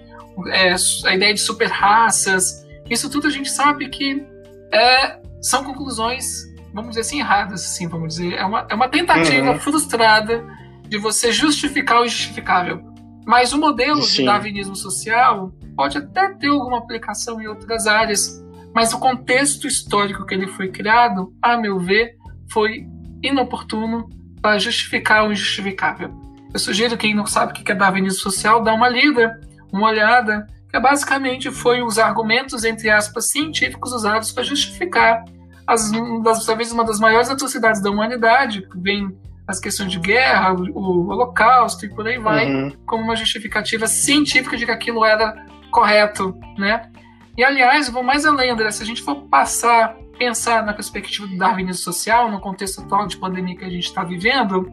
é, 0.47 0.73
a 1.05 1.15
ideia 1.15 1.33
de 1.33 1.39
super 1.39 1.67
raças, 1.67 2.65
isso 2.89 3.09
tudo 3.09 3.27
a 3.27 3.29
gente 3.29 3.49
sabe 3.49 3.89
que 3.89 4.25
é, 4.71 5.19
são 5.41 5.63
conclusões, 5.63 6.45
vamos 6.73 6.89
dizer 6.89 7.01
assim, 7.01 7.19
erradas, 7.19 7.63
assim, 7.65 7.87
vamos 7.87 8.15
dizer. 8.15 8.33
É 8.33 8.45
uma, 8.45 8.65
é 8.69 8.75
uma 8.75 8.87
tentativa 8.87 9.51
uhum. 9.51 9.59
frustrada 9.59 10.43
de 10.87 10.97
você 10.97 11.31
justificar 11.31 12.01
o 12.01 12.05
injustificável. 12.05 12.81
Mas 13.25 13.53
o 13.53 13.59
modelo 13.59 14.01
Sim. 14.01 14.17
de 14.17 14.25
darwinismo 14.25 14.75
social 14.75 15.51
pode 15.75 15.97
até 15.97 16.33
ter 16.33 16.47
alguma 16.47 16.79
aplicação 16.79 17.39
em 17.41 17.47
outras 17.47 17.85
áreas, 17.85 18.43
mas 18.73 18.93
o 18.93 18.99
contexto 18.99 19.67
histórico 19.67 20.25
que 20.25 20.33
ele 20.33 20.47
foi 20.47 20.69
criado, 20.69 21.33
a 21.41 21.57
meu 21.57 21.79
ver, 21.79 22.15
foi 22.51 22.87
inoportuno 23.21 24.09
para 24.41 24.57
justificar 24.57 25.27
o 25.27 25.31
injustificável. 25.31 26.11
Eu 26.53 26.59
sugiro 26.59 26.97
quem 26.97 27.13
não 27.13 27.25
sabe 27.25 27.51
o 27.51 27.55
que 27.55 27.71
é 27.71 27.75
darwinismo 27.75 28.19
social, 28.19 28.63
dá 28.63 28.73
uma 28.73 28.89
lida, 28.89 29.39
uma 29.71 29.87
olhada, 29.87 30.47
que 30.71 30.79
basicamente 30.79 31.51
foi 31.51 31.81
os 31.81 31.99
argumentos, 31.99 32.63
entre 32.63 32.89
aspas, 32.89 33.29
científicos 33.29 33.91
usados 33.91 34.31
para 34.31 34.43
justificar 34.43 35.23
as, 35.67 35.91
das, 36.23 36.45
talvez 36.45 36.71
uma 36.71 36.83
das 36.83 36.99
maiores 36.99 37.29
atrocidades 37.29 37.81
da 37.81 37.91
humanidade, 37.91 38.67
que 38.67 38.79
vem 38.79 39.15
as 39.47 39.59
questões 39.59 39.91
de 39.91 39.99
guerra, 39.99 40.53
o, 40.53 40.63
o 40.77 41.07
holocausto 41.09 41.85
e 41.85 41.89
por 41.89 42.07
aí 42.07 42.17
vai, 42.17 42.51
uhum. 42.51 42.71
como 42.85 43.03
uma 43.03 43.15
justificativa 43.15 43.87
científica 43.87 44.57
de 44.57 44.65
que 44.65 44.71
aquilo 44.71 45.05
era 45.05 45.45
correto, 45.71 46.35
né? 46.57 46.89
E 47.37 47.43
aliás, 47.43 47.89
vou 47.89 48.03
mais 48.03 48.25
além, 48.25 48.51
André, 48.51 48.69
se 48.71 48.83
a 48.83 48.85
gente 48.85 49.01
for 49.01 49.15
passar 49.27 49.95
pensar 50.19 50.63
na 50.63 50.73
perspectiva 50.73 51.25
do 51.25 51.37
darwinismo 51.37 51.81
social, 51.81 52.29
no 52.29 52.39
contexto 52.39 52.81
atual 52.81 53.07
de 53.07 53.17
pandemia 53.17 53.55
que 53.55 53.65
a 53.65 53.69
gente 53.69 53.85
está 53.85 54.03
vivendo, 54.03 54.69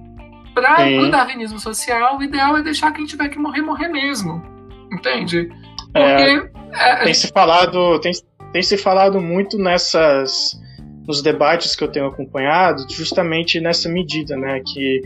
para 0.52 0.89
o 1.01 1.10
darwinismo 1.10 1.60
social, 1.60 2.18
o 2.18 2.23
ideal 2.23 2.56
é 2.56 2.62
deixar 2.62 2.90
quem 2.93 3.06
tiver 3.06 3.28
que 3.28 3.39
morrer, 3.39 3.62
morrer 3.62 3.89
mesmo. 3.89 4.43
Entende? 4.93 5.48
É, 5.94 6.16
Porque. 6.16 6.59
É, 6.73 7.05
tem, 7.05 7.14
se 7.14 7.28
falado, 7.28 7.98
tem, 8.01 8.12
tem 8.52 8.62
se 8.62 8.77
falado 8.77 9.20
muito 9.20 9.56
nessas. 9.56 10.59
nos 11.06 11.23
debates 11.23 11.77
que 11.77 11.85
eu 11.85 11.89
tenho 11.89 12.06
acompanhado, 12.06 12.85
justamente 12.90 13.60
nessa 13.60 13.89
medida, 13.89 14.36
né? 14.36 14.60
Que 14.66 15.01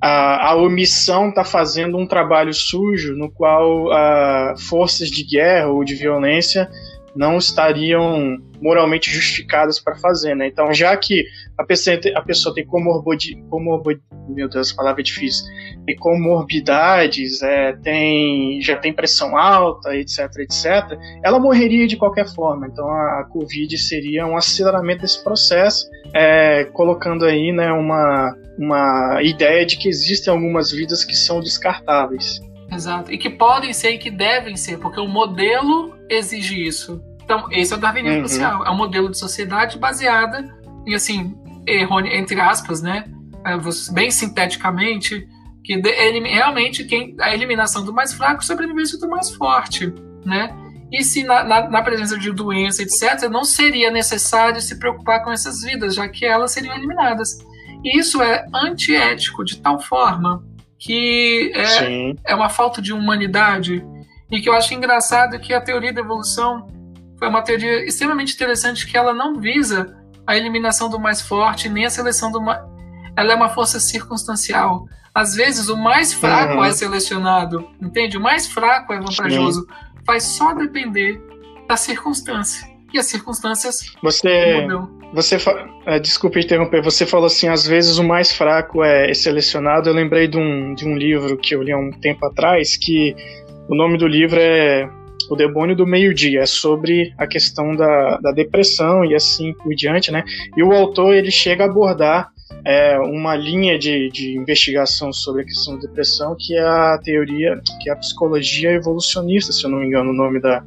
a, 0.00 0.50
a 0.50 0.56
omissão 0.56 1.28
está 1.28 1.44
fazendo 1.44 1.96
um 1.96 2.06
trabalho 2.06 2.52
sujo 2.52 3.14
no 3.14 3.30
qual 3.30 3.86
uh, 3.86 4.58
forças 4.58 5.10
de 5.10 5.22
guerra 5.24 5.68
ou 5.68 5.84
de 5.84 5.94
violência 5.94 6.68
não 7.14 7.38
estariam 7.38 8.38
moralmente 8.60 9.10
justificadas 9.10 9.78
para 9.78 9.94
fazer, 9.96 10.34
né? 10.34 10.46
Então, 10.46 10.72
já 10.72 10.96
que 10.96 11.24
a 11.56 11.64
pessoa, 11.64 11.98
a 12.14 12.22
pessoa 12.22 12.54
tem 12.54 12.66
comorbid, 12.66 13.36
comorbid, 13.50 14.00
meu 14.28 14.48
Deus, 14.48 14.72
palavra 14.72 15.02
é 15.02 15.04
difícil, 15.04 15.44
tem 15.86 15.96
comorbidades, 15.96 17.42
é, 17.42 17.72
tem, 17.74 18.60
já 18.62 18.76
tem 18.76 18.92
pressão 18.92 19.36
alta, 19.36 19.94
etc, 19.94 20.20
etc, 20.38 20.98
ela 21.22 21.38
morreria 21.38 21.86
de 21.86 21.96
qualquer 21.96 22.26
forma. 22.34 22.66
Então, 22.66 22.88
a, 22.88 23.20
a 23.20 23.24
Covid 23.24 23.76
seria 23.76 24.26
um 24.26 24.36
aceleramento 24.36 25.02
desse 25.02 25.22
processo, 25.22 25.88
é, 26.14 26.64
colocando 26.64 27.24
aí, 27.24 27.52
né, 27.52 27.70
uma, 27.72 28.34
uma 28.58 29.20
ideia 29.22 29.66
de 29.66 29.76
que 29.76 29.88
existem 29.88 30.32
algumas 30.32 30.70
vidas 30.72 31.04
que 31.04 31.14
são 31.14 31.40
descartáveis. 31.40 32.40
Exato. 32.74 33.12
E 33.12 33.18
que 33.18 33.30
podem 33.30 33.72
ser 33.72 33.92
e 33.92 33.98
que 33.98 34.10
devem 34.10 34.56
ser, 34.56 34.78
porque 34.78 35.00
o 35.00 35.06
modelo 35.06 35.96
exige 36.08 36.66
isso. 36.66 37.02
Então, 37.22 37.46
esse 37.50 37.72
é 37.72 37.76
o 37.76 37.80
darwinismo 37.80 38.20
uhum. 38.20 38.28
social. 38.28 38.66
É 38.66 38.70
um 38.70 38.76
modelo 38.76 39.10
de 39.10 39.18
sociedade 39.18 39.78
baseada 39.78 40.44
em, 40.86 40.94
assim, 40.94 41.34
entre 41.66 42.40
aspas, 42.40 42.82
né? 42.82 43.04
É, 43.44 43.56
bem 43.92 44.10
sinteticamente, 44.10 45.26
que 45.62 45.80
realmente 45.80 46.84
quem, 46.84 47.16
a 47.20 47.34
eliminação 47.34 47.84
do 47.84 47.92
mais 47.92 48.12
fraco 48.12 48.44
sobrevivência 48.44 48.98
do 48.98 49.08
mais 49.08 49.30
forte, 49.30 49.92
né? 50.24 50.54
E 50.92 51.02
se 51.02 51.24
na, 51.24 51.42
na, 51.42 51.68
na, 51.68 51.82
presença 51.82 52.16
de 52.18 52.30
doença, 52.30 52.82
etc., 52.82 53.28
não 53.30 53.44
seria 53.44 53.90
necessário 53.90 54.60
se 54.60 54.78
preocupar 54.78 55.24
com 55.24 55.32
essas 55.32 55.62
vidas, 55.62 55.94
já 55.94 56.06
que 56.08 56.24
elas 56.24 56.52
seriam 56.52 56.74
eliminadas. 56.76 57.38
E 57.82 57.98
isso 57.98 58.22
é 58.22 58.46
antiético 58.54 59.44
de 59.44 59.58
tal 59.58 59.80
forma 59.80 60.44
que 60.84 61.50
é, 61.54 62.14
é 62.26 62.34
uma 62.34 62.50
falta 62.50 62.82
de 62.82 62.92
humanidade 62.92 63.82
e 64.30 64.38
que 64.38 64.50
eu 64.50 64.52
acho 64.52 64.74
engraçado 64.74 65.40
que 65.40 65.54
a 65.54 65.60
teoria 65.60 65.94
da 65.94 66.02
evolução 66.02 66.66
foi 67.18 67.26
uma 67.26 67.40
teoria 67.40 67.86
extremamente 67.86 68.34
interessante 68.34 68.86
que 68.86 68.94
ela 68.94 69.14
não 69.14 69.40
visa 69.40 69.96
a 70.26 70.36
eliminação 70.36 70.90
do 70.90 71.00
mais 71.00 71.22
forte 71.22 71.70
nem 71.70 71.86
a 71.86 71.90
seleção 71.90 72.30
do 72.30 72.38
mais 72.38 72.60
ela 73.16 73.32
é 73.32 73.34
uma 73.34 73.48
força 73.48 73.80
circunstancial 73.80 74.86
às 75.14 75.34
vezes 75.34 75.70
o 75.70 75.76
mais 75.76 76.12
fraco 76.12 76.56
uhum. 76.56 76.64
é 76.64 76.72
selecionado 76.72 77.66
entende 77.80 78.18
o 78.18 78.20
mais 78.20 78.46
fraco 78.46 78.92
é 78.92 79.00
vantajoso 79.00 79.62
Sim. 79.62 79.66
vai 80.06 80.20
só 80.20 80.52
depender 80.52 81.18
da 81.66 81.78
circunstância 81.78 82.68
e 82.92 82.98
as 82.98 83.06
circunstâncias 83.06 83.94
você 84.02 84.60
mudam. 84.60 85.03
Você 85.14 85.38
fa... 85.38 85.68
É, 85.86 85.98
desculpe 86.00 86.40
interromper, 86.40 86.82
você 86.82 87.06
falou 87.06 87.26
assim, 87.26 87.46
às 87.48 87.66
vezes 87.66 87.98
o 87.98 88.04
mais 88.04 88.32
fraco 88.32 88.82
é 88.82 89.14
selecionado. 89.14 89.88
Eu 89.88 89.94
lembrei 89.94 90.26
de 90.26 90.36
um, 90.36 90.74
de 90.74 90.84
um 90.86 90.96
livro 90.96 91.36
que 91.36 91.54
eu 91.54 91.62
li 91.62 91.70
há 91.70 91.78
um 91.78 91.92
tempo 91.92 92.26
atrás, 92.26 92.76
que 92.76 93.14
o 93.68 93.74
nome 93.76 93.96
do 93.96 94.08
livro 94.08 94.38
é 94.40 94.88
O 95.30 95.36
Demônio 95.36 95.76
do 95.76 95.86
Meio-Dia, 95.86 96.40
é 96.40 96.46
sobre 96.46 97.12
a 97.16 97.26
questão 97.26 97.76
da, 97.76 98.18
da 98.18 98.32
depressão 98.32 99.04
e 99.04 99.14
assim 99.14 99.54
por 99.54 99.74
diante, 99.74 100.10
né? 100.10 100.24
E 100.56 100.62
o 100.62 100.72
autor, 100.72 101.14
ele 101.14 101.30
chega 101.30 101.64
a 101.64 101.66
abordar 101.66 102.28
é, 102.64 102.98
uma 102.98 103.36
linha 103.36 103.78
de, 103.78 104.10
de 104.10 104.36
investigação 104.36 105.12
sobre 105.12 105.42
a 105.42 105.44
questão 105.44 105.74
da 105.76 105.82
depressão, 105.82 106.36
que 106.38 106.56
é 106.56 106.62
a 106.62 106.98
teoria, 107.02 107.60
que 107.80 107.88
é 107.88 107.92
a 107.92 107.96
psicologia 107.96 108.72
evolucionista, 108.72 109.52
se 109.52 109.64
eu 109.64 109.70
não 109.70 109.78
me 109.78 109.86
engano 109.86 110.10
o 110.10 110.14
nome 110.14 110.40
da, 110.40 110.64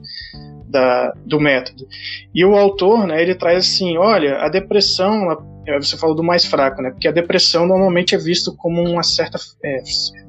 da, 0.68 1.14
do 1.26 1.40
método. 1.40 1.88
E 2.34 2.44
o 2.44 2.56
autor, 2.56 3.08
né, 3.08 3.22
ele 3.22 3.36
traz 3.36 3.66
assim, 3.66 3.98
olha, 3.98 4.38
a 4.38 4.50
depressão, 4.50 5.32
é, 5.66 5.78
você 5.80 5.98
falou 5.98 6.16
do 6.16 6.24
mais 6.24 6.46
fraco, 6.46 6.82
né, 6.82 6.92
porque 6.92 7.08
a 7.08 7.12
depressão 7.12 7.66
normalmente 7.66 8.14
é 8.14 8.18
visto 8.18 8.56
como 8.56 8.82
uma 8.84 9.04
certa, 9.04 9.40
é, 9.64 9.82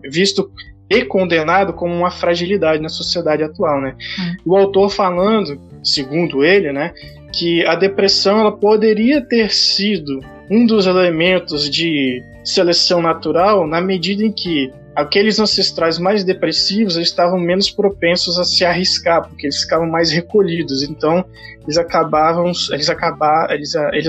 visto 0.08 0.50
e 0.90 1.04
condenado 1.04 1.74
como 1.74 1.94
uma 1.94 2.10
fragilidade 2.10 2.80
na 2.80 2.88
sociedade 2.88 3.42
atual, 3.42 3.80
né. 3.80 3.96
Hum. 4.18 4.36
O 4.52 4.56
autor 4.56 4.90
falando, 4.90 5.60
segundo 5.82 6.44
ele, 6.44 6.72
né, 6.72 6.94
que 7.32 7.64
a 7.66 7.74
depressão 7.74 8.40
ela 8.40 8.52
poderia 8.52 9.20
ter 9.20 9.52
sido 9.52 10.20
um 10.50 10.64
dos 10.64 10.86
elementos 10.86 11.68
de 11.68 12.22
seleção 12.42 13.02
natural 13.02 13.66
na 13.66 13.80
medida 13.80 14.24
em 14.24 14.32
que 14.32 14.72
aqueles 14.98 15.38
ancestrais 15.38 15.96
mais 15.96 16.24
depressivos 16.24 16.96
estavam 16.96 17.38
menos 17.38 17.70
propensos 17.70 18.36
a 18.36 18.42
se 18.42 18.64
arriscar, 18.64 19.28
porque 19.28 19.46
eles 19.46 19.62
ficavam 19.62 19.86
mais 19.86 20.10
recolhidos. 20.10 20.82
Então, 20.82 21.24
eles 21.62 21.78
acabavam, 21.78 22.50
eles 22.72 22.90
acabar, 22.90 23.48
eles, 23.52 23.76
eles, 23.92 24.08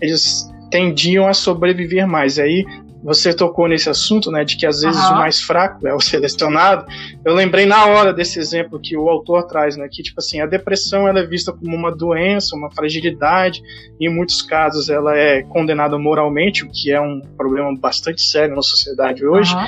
eles 0.00 0.50
tendiam 0.70 1.26
a 1.26 1.34
sobreviver 1.34 2.06
mais. 2.06 2.38
Aí 2.38 2.64
você 3.02 3.32
tocou 3.32 3.68
nesse 3.68 3.88
assunto, 3.88 4.30
né, 4.30 4.44
de 4.44 4.56
que 4.56 4.66
às 4.66 4.80
vezes 4.80 5.00
uhum. 5.04 5.12
o 5.12 5.18
mais 5.18 5.40
fraco 5.40 5.86
é 5.86 5.94
o 5.94 6.00
selecionado. 6.00 6.86
Eu 7.24 7.34
lembrei 7.34 7.66
na 7.66 7.86
hora 7.86 8.12
desse 8.12 8.38
exemplo 8.38 8.80
que 8.80 8.96
o 8.96 9.08
autor 9.08 9.44
traz, 9.44 9.76
né, 9.76 9.88
que 9.90 10.02
tipo 10.02 10.18
assim, 10.18 10.40
a 10.40 10.46
depressão 10.46 11.06
ela 11.06 11.20
é 11.20 11.26
vista 11.26 11.52
como 11.52 11.74
uma 11.74 11.94
doença, 11.94 12.56
uma 12.56 12.70
fragilidade, 12.70 13.62
e 14.00 14.06
em 14.06 14.14
muitos 14.14 14.42
casos 14.42 14.88
ela 14.88 15.16
é 15.16 15.42
condenada 15.42 15.98
moralmente, 15.98 16.64
o 16.64 16.70
que 16.70 16.90
é 16.90 17.00
um 17.00 17.20
problema 17.36 17.74
bastante 17.78 18.22
sério 18.22 18.54
na 18.54 18.62
sociedade 18.62 19.24
hoje. 19.24 19.54
Uhum. 19.54 19.66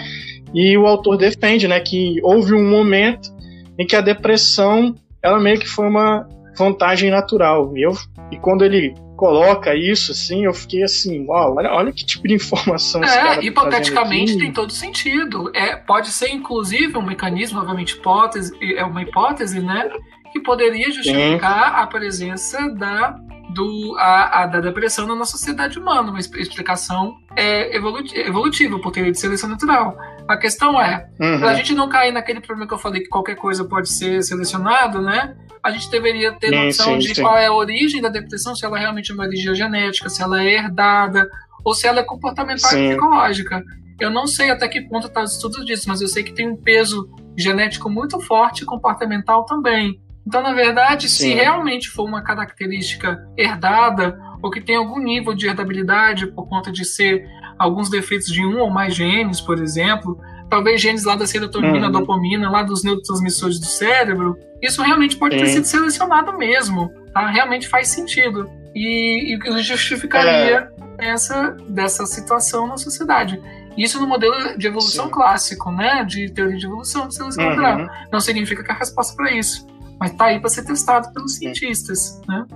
E 0.54 0.76
o 0.76 0.86
autor 0.86 1.16
defende, 1.16 1.68
né, 1.68 1.78
que 1.80 2.18
houve 2.22 2.52
um 2.54 2.68
momento 2.68 3.30
em 3.78 3.86
que 3.86 3.94
a 3.94 4.00
depressão 4.00 4.94
ela 5.22 5.38
meio 5.38 5.58
que 5.58 5.68
foi 5.68 5.86
uma 5.86 6.26
vantagem 6.56 7.10
natural. 7.10 7.76
E, 7.76 7.82
eu, 7.82 7.92
e 8.30 8.38
quando 8.38 8.64
ele 8.64 8.94
coloca 9.16 9.74
isso, 9.74 10.12
assim, 10.12 10.46
eu 10.46 10.54
fiquei 10.54 10.82
assim, 10.82 11.26
uau, 11.26 11.56
olha, 11.56 11.70
olha 11.72 11.92
que 11.92 12.06
tipo 12.06 12.26
de 12.26 12.34
informação 12.34 13.04
É, 13.04 13.36
tá 13.36 13.42
hipoteticamente 13.42 14.38
tem 14.38 14.50
todo 14.50 14.72
sentido. 14.72 15.50
É, 15.54 15.76
pode 15.76 16.08
ser, 16.08 16.30
inclusive, 16.30 16.96
um 16.96 17.02
mecanismo, 17.02 17.58
obviamente, 17.58 17.96
hipótese, 17.96 18.52
é 18.76 18.82
uma 18.82 19.02
hipótese, 19.02 19.60
né? 19.60 19.90
Que 20.32 20.40
poderia 20.40 20.90
justificar 20.90 21.74
Sim. 21.74 21.82
a 21.82 21.86
presença 21.86 22.70
da 22.70 23.14
do, 23.54 23.96
a, 23.98 24.42
a, 24.42 24.46
da 24.46 24.60
depressão 24.60 25.06
na 25.06 25.14
nossa 25.14 25.32
sociedade 25.32 25.78
humana, 25.78 26.10
uma 26.10 26.18
explicação 26.18 27.16
é, 27.36 27.76
evolutiva, 27.76 28.78
por 28.78 28.90
teoria 28.90 29.12
de 29.12 29.18
seleção 29.18 29.48
natural. 29.48 29.96
A 30.28 30.36
questão 30.36 30.80
é, 30.80 31.08
uhum. 31.20 31.40
para 31.40 31.50
a 31.50 31.54
gente 31.54 31.74
não 31.74 31.88
cair 31.88 32.12
naquele 32.12 32.40
problema 32.40 32.68
que 32.68 32.74
eu 32.74 32.78
falei 32.78 33.02
que 33.02 33.08
qualquer 33.08 33.36
coisa 33.36 33.64
pode 33.64 33.88
ser 33.88 34.22
selecionado, 34.22 35.00
né? 35.00 35.36
A 35.62 35.70
gente 35.70 35.90
deveria 35.90 36.32
ter 36.32 36.50
noção 36.50 36.94
sim, 36.94 36.98
de 36.98 37.14
sim. 37.14 37.22
qual 37.22 37.36
é 37.36 37.46
a 37.46 37.52
origem 37.52 38.00
da 38.00 38.08
depressão, 38.08 38.54
se 38.54 38.64
ela 38.64 38.78
realmente 38.78 39.10
é 39.10 39.14
uma 39.14 39.24
origem 39.24 39.54
genética, 39.54 40.08
se 40.08 40.22
ela 40.22 40.42
é 40.42 40.54
herdada, 40.54 41.28
ou 41.64 41.74
se 41.74 41.86
ela 41.86 42.00
é 42.00 42.04
comportamental 42.04 42.70
sim. 42.70 42.86
e 42.86 42.88
psicológica. 42.88 43.62
Eu 43.98 44.10
não 44.10 44.26
sei 44.26 44.50
até 44.50 44.66
que 44.66 44.80
ponto 44.80 45.08
está 45.08 45.22
os 45.22 45.34
estudos 45.34 45.64
disso, 45.66 45.84
mas 45.88 46.00
eu 46.00 46.08
sei 46.08 46.22
que 46.22 46.32
tem 46.32 46.48
um 46.48 46.56
peso 46.56 47.08
genético 47.36 47.90
muito 47.90 48.18
forte 48.20 48.62
e 48.62 48.66
comportamental 48.66 49.44
também. 49.44 50.00
Então, 50.30 50.44
na 50.44 50.52
verdade, 50.52 51.08
Sim. 51.08 51.16
se 51.16 51.34
realmente 51.34 51.90
for 51.90 52.04
uma 52.04 52.22
característica 52.22 53.20
herdada 53.36 54.16
ou 54.40 54.48
que 54.48 54.60
tem 54.60 54.76
algum 54.76 55.00
nível 55.00 55.34
de 55.34 55.48
herdabilidade 55.48 56.28
por 56.28 56.48
conta 56.48 56.70
de 56.70 56.84
ser 56.84 57.26
alguns 57.58 57.90
defeitos 57.90 58.28
de 58.28 58.46
um 58.46 58.60
ou 58.60 58.70
mais 58.70 58.94
genes, 58.94 59.40
por 59.40 59.60
exemplo, 59.60 60.20
talvez 60.48 60.80
genes 60.80 61.02
lá 61.02 61.16
da 61.16 61.26
serotonina, 61.26 61.86
uhum. 61.86 61.92
dopamina, 61.92 62.48
lá 62.48 62.62
dos 62.62 62.84
neurotransmissores 62.84 63.58
do 63.58 63.66
cérebro, 63.66 64.38
isso 64.62 64.80
realmente 64.82 65.16
pode 65.16 65.36
ter 65.36 65.48
sido 65.48 65.64
selecionado 65.64 66.38
mesmo, 66.38 66.92
tá? 67.12 67.28
Realmente 67.28 67.66
faz 67.66 67.88
sentido 67.88 68.48
e, 68.72 69.34
e 69.34 69.62
justificaria 69.62 70.70
é. 71.00 71.08
essa 71.08 71.56
dessa 71.68 72.06
situação 72.06 72.68
na 72.68 72.76
sociedade. 72.76 73.42
Isso 73.76 74.00
no 74.00 74.06
modelo 74.06 74.56
de 74.56 74.68
evolução 74.68 75.06
Sim. 75.06 75.10
clássico, 75.10 75.72
né? 75.72 76.04
De 76.04 76.30
teoria 76.30 76.56
de 76.56 76.66
evolução 76.66 77.08
de 77.08 77.16
seleção 77.16 77.44
uhum. 77.48 77.88
Não 78.12 78.20
significa 78.20 78.62
que 78.62 78.70
a 78.70 78.76
resposta 78.76 79.16
para 79.16 79.32
isso 79.32 79.68
mas 80.00 80.12
está 80.12 80.26
aí 80.26 80.40
para 80.40 80.48
ser 80.48 80.64
testado 80.64 81.12
pelos 81.12 81.36
cientistas, 81.36 82.20
né? 82.26 82.46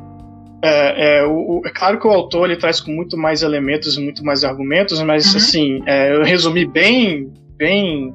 É, 0.63 1.19
é, 1.19 1.27
o, 1.27 1.61
é, 1.67 1.71
claro 1.71 2.01
que 2.01 2.07
o 2.07 2.11
autor 2.11 2.49
ele 2.49 2.59
traz 2.59 2.81
com 2.81 2.91
muito 2.91 3.19
mais 3.19 3.43
elementos 3.43 3.99
muito 3.99 4.25
mais 4.25 4.45
argumentos, 4.45 4.99
mas 5.03 5.31
uhum. 5.31 5.37
assim, 5.37 5.83
é, 5.85 6.17
eu 6.17 6.25
resumi 6.25 6.65
bem, 6.65 7.31
bem, 7.59 8.15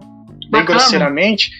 bem 0.49 0.65
grosseiramente. 0.65 1.51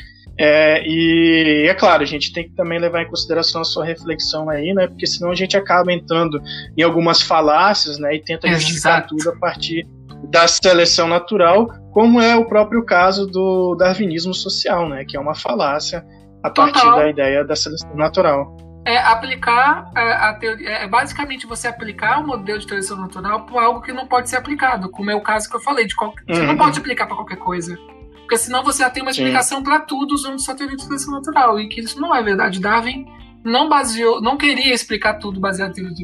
É, 0.41 0.82
e 0.88 1.68
é 1.68 1.74
claro, 1.76 2.02
a 2.02 2.06
gente 2.06 2.34
tem 2.34 2.46
que 2.46 2.56
também 2.56 2.80
levar 2.80 3.04
em 3.04 3.08
consideração 3.08 3.62
a 3.62 3.66
sua 3.66 3.86
reflexão 3.86 4.50
aí, 4.50 4.74
né? 4.74 4.88
Porque 4.88 5.06
senão 5.06 5.30
a 5.30 5.36
gente 5.36 5.56
acaba 5.56 5.94
entrando 5.94 6.41
em 6.76 6.82
algumas 6.82 7.22
falácias, 7.22 8.00
né? 8.00 8.16
E 8.16 8.24
tenta 8.24 8.48
Exato. 8.48 8.62
justificar 8.62 9.06
tudo 9.06 9.30
a 9.30 9.36
partir 9.36 9.86
da 10.30 10.48
seleção 10.48 11.08
natural, 11.08 11.68
como 11.91 12.20
é 12.20 12.36
o 12.36 12.46
próprio 12.46 12.84
caso 12.84 13.28
do 13.28 13.76
darwinismo 13.76 14.34
social, 14.34 14.90
né? 14.90 15.06
Que 15.06 15.18
é 15.18 15.20
uma 15.20 15.36
falácia 15.36 16.04
a 16.44 16.49
partir 16.49 16.82
Total. 16.82 16.99
da 16.99 17.10
ideia 17.10 17.44
da 17.44 17.56
seleção 17.56 17.95
natural. 17.95 18.57
É 18.86 18.98
aplicar 18.98 19.91
a, 19.94 20.02
é, 20.02 20.14
a 20.14 20.34
teoria, 20.34 20.70
é 20.70 20.88
basicamente 20.88 21.45
você 21.45 21.68
aplicar 21.68 22.20
o 22.22 22.28
modelo 22.28 22.60
de 22.60 22.68
seleção 22.68 22.98
natural 22.98 23.45
para 23.45 23.61
algo 23.61 23.82
que 23.82 23.91
não 23.91 24.07
pode 24.07 24.30
ser 24.30 24.38
aplicado, 24.38 24.90
como 24.90 25.11
é 25.11 25.16
o 25.16 25.22
caso 25.22 25.49
que 25.49 25.56
eu 25.56 25.60
falei, 25.60 25.86
de 25.86 25.95
qual, 25.95 26.10
uhum. 26.10 26.36
você 26.36 26.41
não 26.44 26.57
pode 26.57 26.80
aplicar 26.80 27.06
para 27.06 27.16
qualquer 27.16 27.38
coisa. 27.38 27.78
Porque 28.20 28.38
senão 28.38 28.64
você 28.64 28.84
já 28.84 28.90
tem 28.90 29.02
uma 29.02 29.11
explicação 29.11 29.61
para 29.64 29.80
tudo 29.80 30.14
usando 30.14 30.40
sua 30.40 30.56
teoria 30.56 30.78
de 30.78 30.84
seleção 30.84 31.14
natural, 31.14 31.60
e 31.60 31.68
que 31.68 31.82
isso 31.82 31.99
não 31.99 32.16
é 32.16 32.24
verdade. 32.24 32.60
Darwin 32.60 33.06
não 33.44 33.68
baseou, 33.68 34.22
não 34.22 34.38
queria 34.38 34.74
explicar 34.74 35.16
tudo 35.16 35.40
baseado 35.40 35.72
em 35.72 35.74
teoria 35.74 35.95
de 35.95 36.03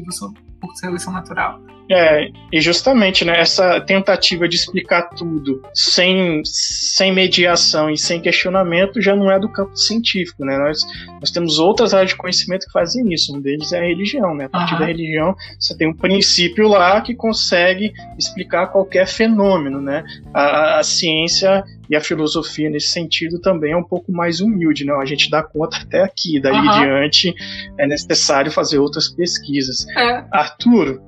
seleção, 0.60 0.74
seleção 0.74 1.12
natural. 1.12 1.60
É, 1.88 2.30
e 2.52 2.60
justamente, 2.60 3.24
né, 3.24 3.38
essa 3.38 3.80
tentativa 3.80 4.48
de 4.48 4.56
explicar 4.56 5.02
tudo 5.10 5.62
sem, 5.72 6.42
sem 6.44 7.12
mediação 7.12 7.88
e 7.88 7.96
sem 7.96 8.20
questionamento 8.20 9.00
já 9.00 9.14
não 9.14 9.30
é 9.30 9.38
do 9.38 9.48
campo 9.48 9.76
científico, 9.76 10.44
né? 10.44 10.58
Nós, 10.58 10.80
nós 11.20 11.30
temos 11.30 11.58
outras 11.60 11.94
áreas 11.94 12.10
de 12.10 12.16
conhecimento 12.16 12.66
que 12.66 12.72
fazem 12.72 13.12
isso. 13.12 13.36
Um 13.36 13.40
deles 13.40 13.72
é 13.72 13.78
a 13.78 13.86
religião, 13.86 14.34
né? 14.34 14.46
A 14.46 14.48
partir 14.48 14.74
uhum. 14.74 14.80
da 14.80 14.86
religião, 14.86 15.36
você 15.60 15.76
tem 15.76 15.88
um 15.88 15.94
princípio 15.94 16.66
lá 16.66 17.00
que 17.00 17.14
consegue 17.14 17.92
explicar 18.18 18.66
qualquer 18.68 19.06
fenômeno, 19.06 19.80
né? 19.80 20.04
A, 20.34 20.80
a 20.80 20.82
ciência 20.82 21.62
e 21.88 21.94
a 21.94 22.00
filosofia 22.00 22.68
nesse 22.68 22.88
sentido 22.88 23.40
também 23.40 23.72
é 23.72 23.76
um 23.76 23.84
pouco 23.84 24.10
mais 24.10 24.40
humilde, 24.40 24.84
né? 24.84 24.92
A 24.94 25.04
gente 25.04 25.30
dá 25.30 25.42
conta 25.42 25.76
até 25.76 26.02
aqui, 26.02 26.40
daí 26.40 26.52
uhum. 26.52 26.80
diante 26.80 27.34
é 27.78 27.86
necessário 27.86 28.50
fazer 28.50 28.78
outras 28.78 29.08
pesquisas. 29.08 29.86
É. 29.96 30.24
Arturo, 30.46 31.00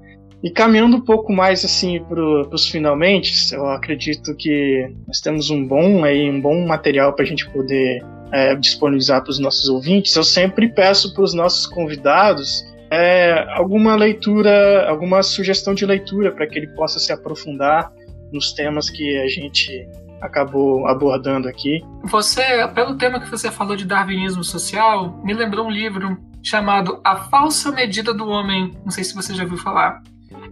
e 0.43 0.51
caminhando 0.51 0.97
um 0.97 1.01
pouco 1.01 1.33
mais 1.33 1.65
assim 1.65 2.03
para 2.05 2.21
os 2.23 2.69
finalmente, 2.69 3.53
eu 3.53 3.67
acredito 3.67 4.35
que 4.37 4.89
nós 5.07 5.21
temos 5.21 5.51
um 5.51 5.67
bom 5.67 6.05
aí, 6.05 6.31
um 6.31 6.41
bom 6.41 6.67
material 6.67 7.13
para 7.13 7.25
a 7.25 7.29
gente 7.29 7.49
poder 7.51 8.05
é, 8.33 8.55
disponibilizar 8.55 9.23
para 9.23 9.31
os 9.31 9.39
nossos 9.39 9.69
ouvintes. 9.69 10.15
Eu 10.15 10.23
sempre 10.23 10.69
peço 10.69 11.13
para 11.13 11.25
os 11.25 11.35
nossos 11.35 11.67
convidados 11.67 12.65
é, 12.91 13.47
alguma 13.55 13.97
leitura, 13.97 14.89
alguma 14.89 15.23
sugestão 15.23 15.75
de 15.75 15.85
leitura 15.85 16.33
para 16.33 16.47
que 16.47 16.59
ele 16.59 16.69
possa 16.69 16.99
se 16.99 17.13
aprofundar 17.13 17.93
nos 18.33 18.53
temas 18.53 18.89
que 18.89 19.19
a 19.19 19.27
gente 19.27 19.89
acabou 20.21 20.87
abordando 20.87 21.49
aqui. 21.49 21.81
Você, 22.05 22.43
pelo 22.75 22.97
tema 22.97 23.21
que 23.21 23.31
você 23.31 23.51
falou 23.51 23.77
de 23.77 23.85
darwinismo 23.85 24.45
social, 24.45 25.21
me 25.25 25.33
lembrou 25.33 25.67
um 25.67 25.71
livro 25.71 26.17
chamado 26.43 27.01
A 27.05 27.17
Falsa 27.17 27.71
Medida 27.73 28.15
do 28.15 28.29
Homem. 28.29 28.73
Não 28.85 28.91
sei 28.91 29.05
se 29.05 29.15
você 29.15 29.35
já 29.35 29.43
ouviu 29.43 29.59
falar 29.59 30.03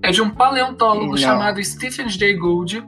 é 0.03 0.11
de 0.11 0.23
um 0.23 0.31
paleontólogo 0.31 1.11
Não. 1.11 1.17
chamado 1.17 1.63
Stephen 1.63 2.09
Jay 2.09 2.35
Gould, 2.35 2.83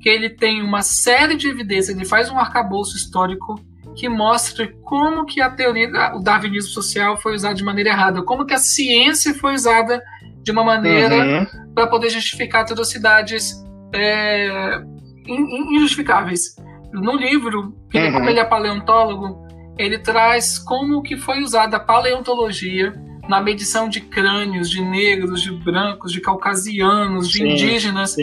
que 0.00 0.08
ele 0.08 0.30
tem 0.30 0.62
uma 0.62 0.82
série 0.82 1.36
de 1.36 1.48
evidências, 1.48 1.96
ele 1.96 2.04
faz 2.04 2.30
um 2.30 2.38
arcabouço 2.38 2.96
histórico 2.96 3.54
que 3.96 4.08
mostra 4.08 4.70
como 4.82 5.24
que 5.24 5.40
a 5.40 5.50
teoria, 5.50 5.88
o 6.14 6.20
darwinismo 6.20 6.70
social 6.70 7.16
foi 7.16 7.34
usado 7.34 7.56
de 7.56 7.64
maneira 7.64 7.90
errada, 7.90 8.22
como 8.22 8.44
que 8.44 8.52
a 8.52 8.58
ciência 8.58 9.32
foi 9.34 9.54
usada 9.54 10.02
de 10.42 10.52
uma 10.52 10.62
maneira 10.62 11.16
uhum. 11.16 11.72
para 11.74 11.86
poder 11.86 12.10
justificar 12.10 12.62
atrocidades 12.62 13.52
é, 13.94 14.82
injustificáveis. 15.26 16.54
No 16.92 17.16
livro, 17.16 17.74
ele, 17.92 18.08
uhum. 18.08 18.12
como 18.12 18.28
ele 18.28 18.38
é 18.38 18.44
paleontólogo, 18.44 19.45
ele 19.78 19.98
traz 19.98 20.58
como 20.58 21.02
que 21.02 21.16
foi 21.16 21.42
usada 21.42 21.76
a 21.76 21.80
paleontologia 21.80 22.94
na 23.28 23.40
medição 23.40 23.88
de 23.88 24.00
crânios 24.00 24.70
de 24.70 24.82
negros, 24.82 25.42
de 25.42 25.50
brancos, 25.52 26.12
de 26.12 26.20
caucasianos, 26.20 27.28
de 27.28 27.38
sim, 27.38 27.48
indígenas, 27.48 28.16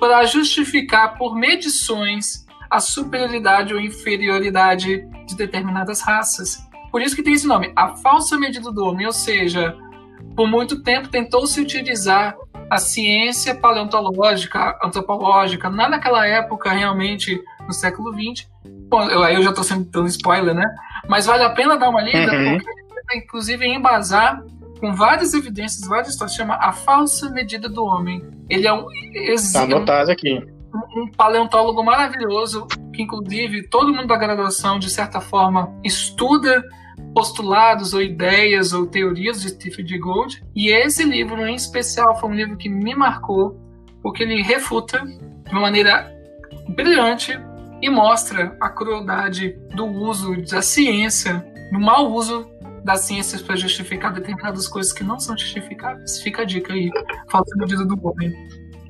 para 0.00 0.24
justificar 0.24 1.16
por 1.16 1.34
medições 1.34 2.46
a 2.70 2.80
superioridade 2.80 3.72
ou 3.72 3.80
inferioridade 3.80 5.06
de 5.26 5.36
determinadas 5.36 6.00
raças. 6.00 6.58
Por 6.90 7.02
isso 7.02 7.14
que 7.14 7.22
tem 7.22 7.34
esse 7.34 7.46
nome, 7.46 7.72
a 7.76 7.94
falsa 7.96 8.38
medida 8.38 8.72
do 8.72 8.84
homem, 8.84 9.06
ou 9.06 9.12
seja, 9.12 9.76
por 10.36 10.46
muito 10.46 10.82
tempo 10.82 11.08
tentou-se 11.08 11.58
utilizar 11.60 12.36
a 12.68 12.78
ciência 12.78 13.54
paleontológica, 13.54 14.78
antropológica, 14.82 15.68
lá 15.68 15.88
naquela 15.88 16.26
época, 16.26 16.70
realmente, 16.70 17.40
no 17.66 17.72
século 17.72 18.12
XX. 18.12 18.46
Bom, 18.88 19.02
eu, 19.08 19.22
aí 19.22 19.34
eu 19.34 19.42
já 19.42 19.50
estou 19.50 19.64
sendo 19.64 19.84
dando 19.84 20.08
spoiler, 20.08 20.54
né? 20.54 20.66
Mas 21.08 21.26
vale 21.26 21.42
a 21.42 21.50
pena 21.50 21.76
dar 21.76 21.88
uma 21.88 22.02
lida, 22.02 22.32
uhum. 22.32 22.58
porque 22.58 23.18
inclusive 23.18 23.66
embasar 23.66 24.42
com 24.80 24.94
várias 24.94 25.32
evidências, 25.32 25.88
várias 25.88 26.08
histórias, 26.08 26.36
chama 26.36 26.56
A 26.56 26.72
Falsa 26.72 27.30
Medida 27.30 27.68
do 27.68 27.84
Homem. 27.84 28.22
Ele 28.48 28.66
é 28.66 28.72
um. 28.72 28.86
Está 29.14 29.62
anotado 29.62 30.10
aqui. 30.10 30.38
Um, 30.74 31.02
um 31.02 31.10
paleontólogo 31.10 31.82
maravilhoso, 31.82 32.66
que 32.92 33.02
inclusive 33.02 33.68
todo 33.68 33.92
mundo 33.94 34.08
da 34.08 34.16
graduação, 34.16 34.78
de 34.78 34.90
certa 34.90 35.20
forma, 35.20 35.72
estuda 35.82 36.62
postulados 37.16 37.94
ou 37.94 38.02
ideias 38.02 38.74
ou 38.74 38.86
teorias 38.86 39.40
de 39.40 39.48
Stephen 39.48 39.88
Jay 39.88 39.98
Gould. 39.98 40.44
E 40.54 40.68
esse 40.68 41.02
livro, 41.02 41.46
em 41.46 41.54
especial, 41.54 42.14
foi 42.20 42.28
um 42.28 42.34
livro 42.34 42.58
que 42.58 42.68
me 42.68 42.94
marcou, 42.94 43.58
porque 44.02 44.22
ele 44.22 44.42
refuta 44.42 45.02
de 45.02 45.50
uma 45.50 45.62
maneira 45.62 46.14
brilhante 46.68 47.32
e 47.80 47.88
mostra 47.88 48.54
a 48.60 48.68
crueldade 48.68 49.56
do 49.74 49.86
uso 49.86 50.36
da 50.42 50.60
ciência, 50.60 51.42
do 51.72 51.80
mau 51.80 52.12
uso 52.12 52.50
das 52.84 53.00
ciências 53.06 53.40
para 53.40 53.56
justificar 53.56 54.12
determinadas 54.12 54.68
coisas 54.68 54.92
que 54.92 55.02
não 55.02 55.18
são 55.18 55.38
justificáveis. 55.38 56.20
Fica 56.20 56.42
a 56.42 56.44
dica 56.44 56.74
aí, 56.74 56.90
falta 57.30 57.50
medida 57.56 57.86
do 57.86 57.98
homem. 58.06 58.36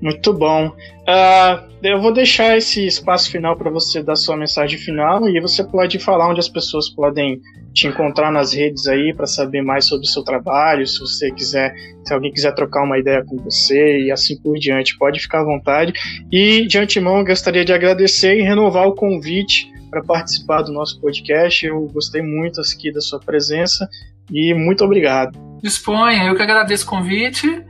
Muito 0.03 0.33
bom. 0.33 0.67
Uh, 0.67 1.73
eu 1.81 2.03
vou 2.03 2.13
deixar 2.13 2.57
esse 2.57 2.85
espaço 2.85 3.31
final 3.31 3.57
para 3.57 3.71
você 3.71 4.03
dar 4.03 4.17
sua 4.17 4.37
mensagem 4.37 4.81
final 4.81 5.29
e 5.29 5.41
você 5.41 5.63
pode 5.63 6.01
falar 6.01 6.29
onde 6.29 6.41
as 6.41 6.49
pessoas 6.49 6.91
podem 6.91 7.41
te 7.77 7.87
encontrar 7.87 8.33
nas 8.33 8.55
redes 8.55 8.89
aí 8.89 9.13
para 9.15 9.27
saber 9.27 9.61
mais 9.61 9.85
sobre 9.85 10.07
o 10.07 10.09
seu 10.09 10.23
trabalho, 10.23 10.87
se 10.87 10.99
você 10.99 11.31
quiser, 11.31 11.75
se 12.03 12.15
alguém 12.15 12.33
quiser 12.33 12.55
trocar 12.55 12.83
uma 12.83 12.99
ideia 12.99 13.23
com 13.23 13.37
você 13.37 14.01
e 14.01 14.11
assim 14.11 14.41
por 14.41 14.59
diante, 14.59 14.97
pode 14.97 15.21
ficar 15.21 15.41
à 15.41 15.45
vontade. 15.45 15.93
E 16.33 16.67
de 16.67 16.79
antemão, 16.79 17.23
gostaria 17.23 17.67
de 17.67 17.75
agradecer 17.75 18.39
e 18.39 18.43
renovar 18.43 18.89
o 18.89 18.95
convite 18.95 19.71
para 19.91 20.03
participar 20.03 20.63
do 20.63 20.73
nosso 20.73 20.99
podcast. 21.03 21.67
Eu 21.67 21.87
gostei 21.93 22.23
muito 22.23 22.63
aqui 22.63 22.91
da 22.91 23.03
sua 23.03 23.21
presença 23.21 23.87
e 24.33 24.55
muito 24.55 24.83
obrigado. 24.83 25.39
Disponha, 25.63 26.25
eu 26.25 26.35
que 26.35 26.43
agradeço 26.43 26.87
o 26.87 26.89
convite. 26.89 27.63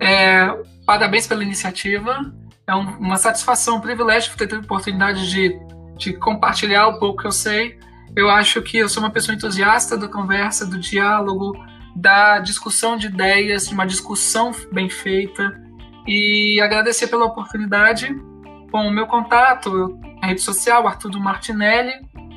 É, 0.00 0.52
parabéns 0.84 1.28
pela 1.28 1.44
iniciativa. 1.44 2.34
É 2.66 2.74
um, 2.74 2.98
uma 2.98 3.16
satisfação, 3.16 3.76
um 3.76 3.80
privilégio 3.80 4.36
ter 4.36 4.48
tido 4.48 4.58
a 4.58 4.62
oportunidade 4.62 5.30
de, 5.30 5.56
de 5.96 6.14
compartilhar 6.14 6.88
o 6.88 6.98
pouco 6.98 7.22
que 7.22 7.28
eu 7.28 7.32
sei. 7.32 7.78
Eu 8.14 8.28
acho 8.28 8.60
que 8.60 8.76
eu 8.76 8.88
sou 8.88 9.02
uma 9.02 9.10
pessoa 9.10 9.34
entusiasta 9.34 9.96
da 9.96 10.06
conversa, 10.06 10.66
do 10.66 10.78
diálogo, 10.78 11.52
da 11.96 12.40
discussão 12.40 12.96
de 12.96 13.06
ideias, 13.06 13.68
de 13.68 13.74
uma 13.74 13.86
discussão 13.86 14.52
bem 14.70 14.88
feita. 14.88 15.58
E 16.06 16.60
agradecer 16.60 17.06
pela 17.06 17.24
oportunidade. 17.24 18.14
Bom, 18.70 18.88
o 18.88 18.90
meu 18.90 19.06
contato, 19.06 19.98
a 20.20 20.26
rede 20.26 20.42
social, 20.42 20.86
Arthur 20.86 21.10
do 21.10 21.20
Martinelli, 21.20 21.92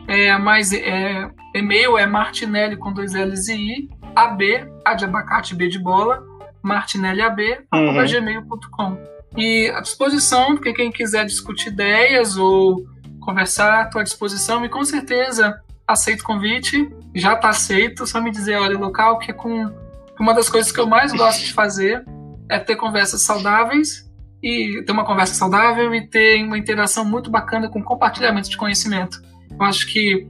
é, 0.07 0.38
mais 0.38 0.72
é, 0.72 1.30
e-mail 1.53 1.97
é 1.97 2.06
martinelli 2.06 2.77
com 2.77 2.93
dois 2.93 3.14
L's 3.14 3.47
e 3.47 3.56
I, 3.56 3.89
AB, 4.15 4.65
A 4.85 4.93
de 4.93 5.06
abacate, 5.06 5.56
B 5.56 5.68
de 5.68 5.80
bola, 5.80 6.23
martinelliab, 6.61 7.41
uhum. 7.73 8.06
gmail.com. 8.06 8.97
E 9.35 9.69
à 9.76 9.81
disposição, 9.81 10.56
porque 10.56 10.73
quem 10.73 10.91
quiser 10.91 11.26
discutir 11.26 11.69
ideias 11.69 12.38
ou 12.38 12.85
conversar, 13.19 13.85
estou 13.85 13.99
à 13.99 14.03
disposição 14.03 14.64
e 14.64 14.69
com 14.69 14.85
certeza 14.85 15.60
aceito 15.87 16.21
o 16.21 16.23
convite, 16.23 16.89
já 17.13 17.33
está 17.33 17.49
aceito, 17.49 18.05
só 18.07 18.21
me 18.21 18.31
dizer 18.31 18.55
a 18.55 18.61
hora 18.61 18.77
local, 18.77 19.19
que 19.19 19.31
é 19.31 19.33
com 19.33 19.71
uma 20.19 20.33
das 20.33 20.49
coisas 20.49 20.71
que 20.71 20.79
eu 20.79 20.87
mais 20.87 21.11
gosto 21.11 21.45
de 21.45 21.53
fazer 21.53 22.03
é 22.49 22.59
ter 22.59 22.75
conversas 22.75 23.21
saudáveis 23.21 24.09
e 24.41 24.83
ter 24.85 24.91
uma 24.91 25.05
conversa 25.05 25.33
saudável 25.33 25.93
e 25.93 26.07
ter 26.07 26.43
uma 26.43 26.57
interação 26.57 27.03
muito 27.03 27.29
bacana 27.29 27.67
com 27.69 27.83
compartilhamento 27.83 28.49
de 28.49 28.57
conhecimento. 28.57 29.21
Eu 29.51 29.63
acho 29.63 29.87
que 29.87 30.27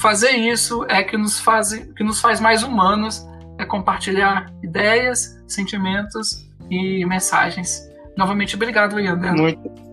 fazer 0.00 0.30
isso 0.30 0.84
é 0.88 1.02
que 1.02 1.16
nos 1.16 1.40
faz, 1.40 1.72
que 1.96 2.04
nos 2.04 2.20
faz 2.20 2.40
mais 2.40 2.62
humanos, 2.62 3.26
é 3.58 3.64
compartilhar 3.64 4.52
ideias, 4.62 5.42
sentimentos 5.46 6.48
e 6.70 7.04
mensagens. 7.04 7.82
Novamente, 8.16 8.54
obrigado, 8.54 9.00
Ian. 9.00 9.16
Muito, 9.16 9.87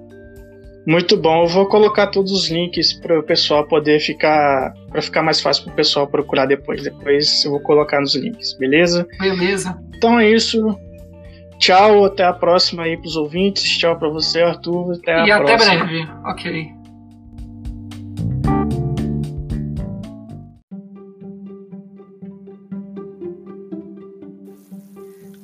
muito 0.85 1.17
bom. 1.17 1.43
Eu 1.43 1.47
vou 1.47 1.65
colocar 1.67 2.07
todos 2.07 2.31
os 2.31 2.49
links 2.49 2.93
para 2.93 3.19
o 3.19 3.23
pessoal 3.23 3.65
poder 3.65 3.99
ficar, 3.99 4.73
para 4.89 5.01
ficar 5.01 5.23
mais 5.23 5.41
fácil 5.41 5.63
para 5.63 5.73
o 5.73 5.75
pessoal 5.75 6.07
procurar 6.07 6.45
depois. 6.45 6.83
Depois 6.83 7.43
eu 7.43 7.51
vou 7.51 7.59
colocar 7.59 7.99
nos 7.99 8.15
links, 8.15 8.53
beleza? 8.53 9.07
Beleza. 9.19 9.77
Então 9.95 10.19
é 10.19 10.29
isso. 10.29 10.77
Tchau, 11.57 12.05
até 12.05 12.23
a 12.23 12.33
próxima 12.33 12.83
aí 12.83 12.97
pros 12.97 13.15
ouvintes. 13.15 13.63
Tchau 13.77 13.97
para 13.97 14.09
você, 14.09 14.41
Arthur. 14.41 14.93
Até 14.93 15.13
a 15.13 15.23
e 15.25 15.43
próxima. 15.43 15.73
até 15.73 15.85
breve. 15.85 16.07
Ok. 16.25 16.75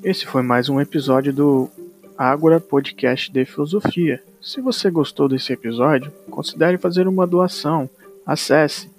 Esse 0.04 0.26
foi 0.26 0.42
mais 0.42 0.68
um 0.68 0.82
episódio 0.82 1.32
do 1.32 1.70
Ágora 2.18 2.60
Podcast 2.60 3.32
de 3.32 3.46
Filosofia. 3.46 4.22
Se 4.42 4.60
você 4.60 4.90
gostou 4.90 5.30
desse 5.30 5.54
episódio, 5.54 6.12
considere 6.30 6.80
fazer 6.80 7.08
uma 7.08 7.28
doação. 7.28 7.88
Acesse 8.26 8.90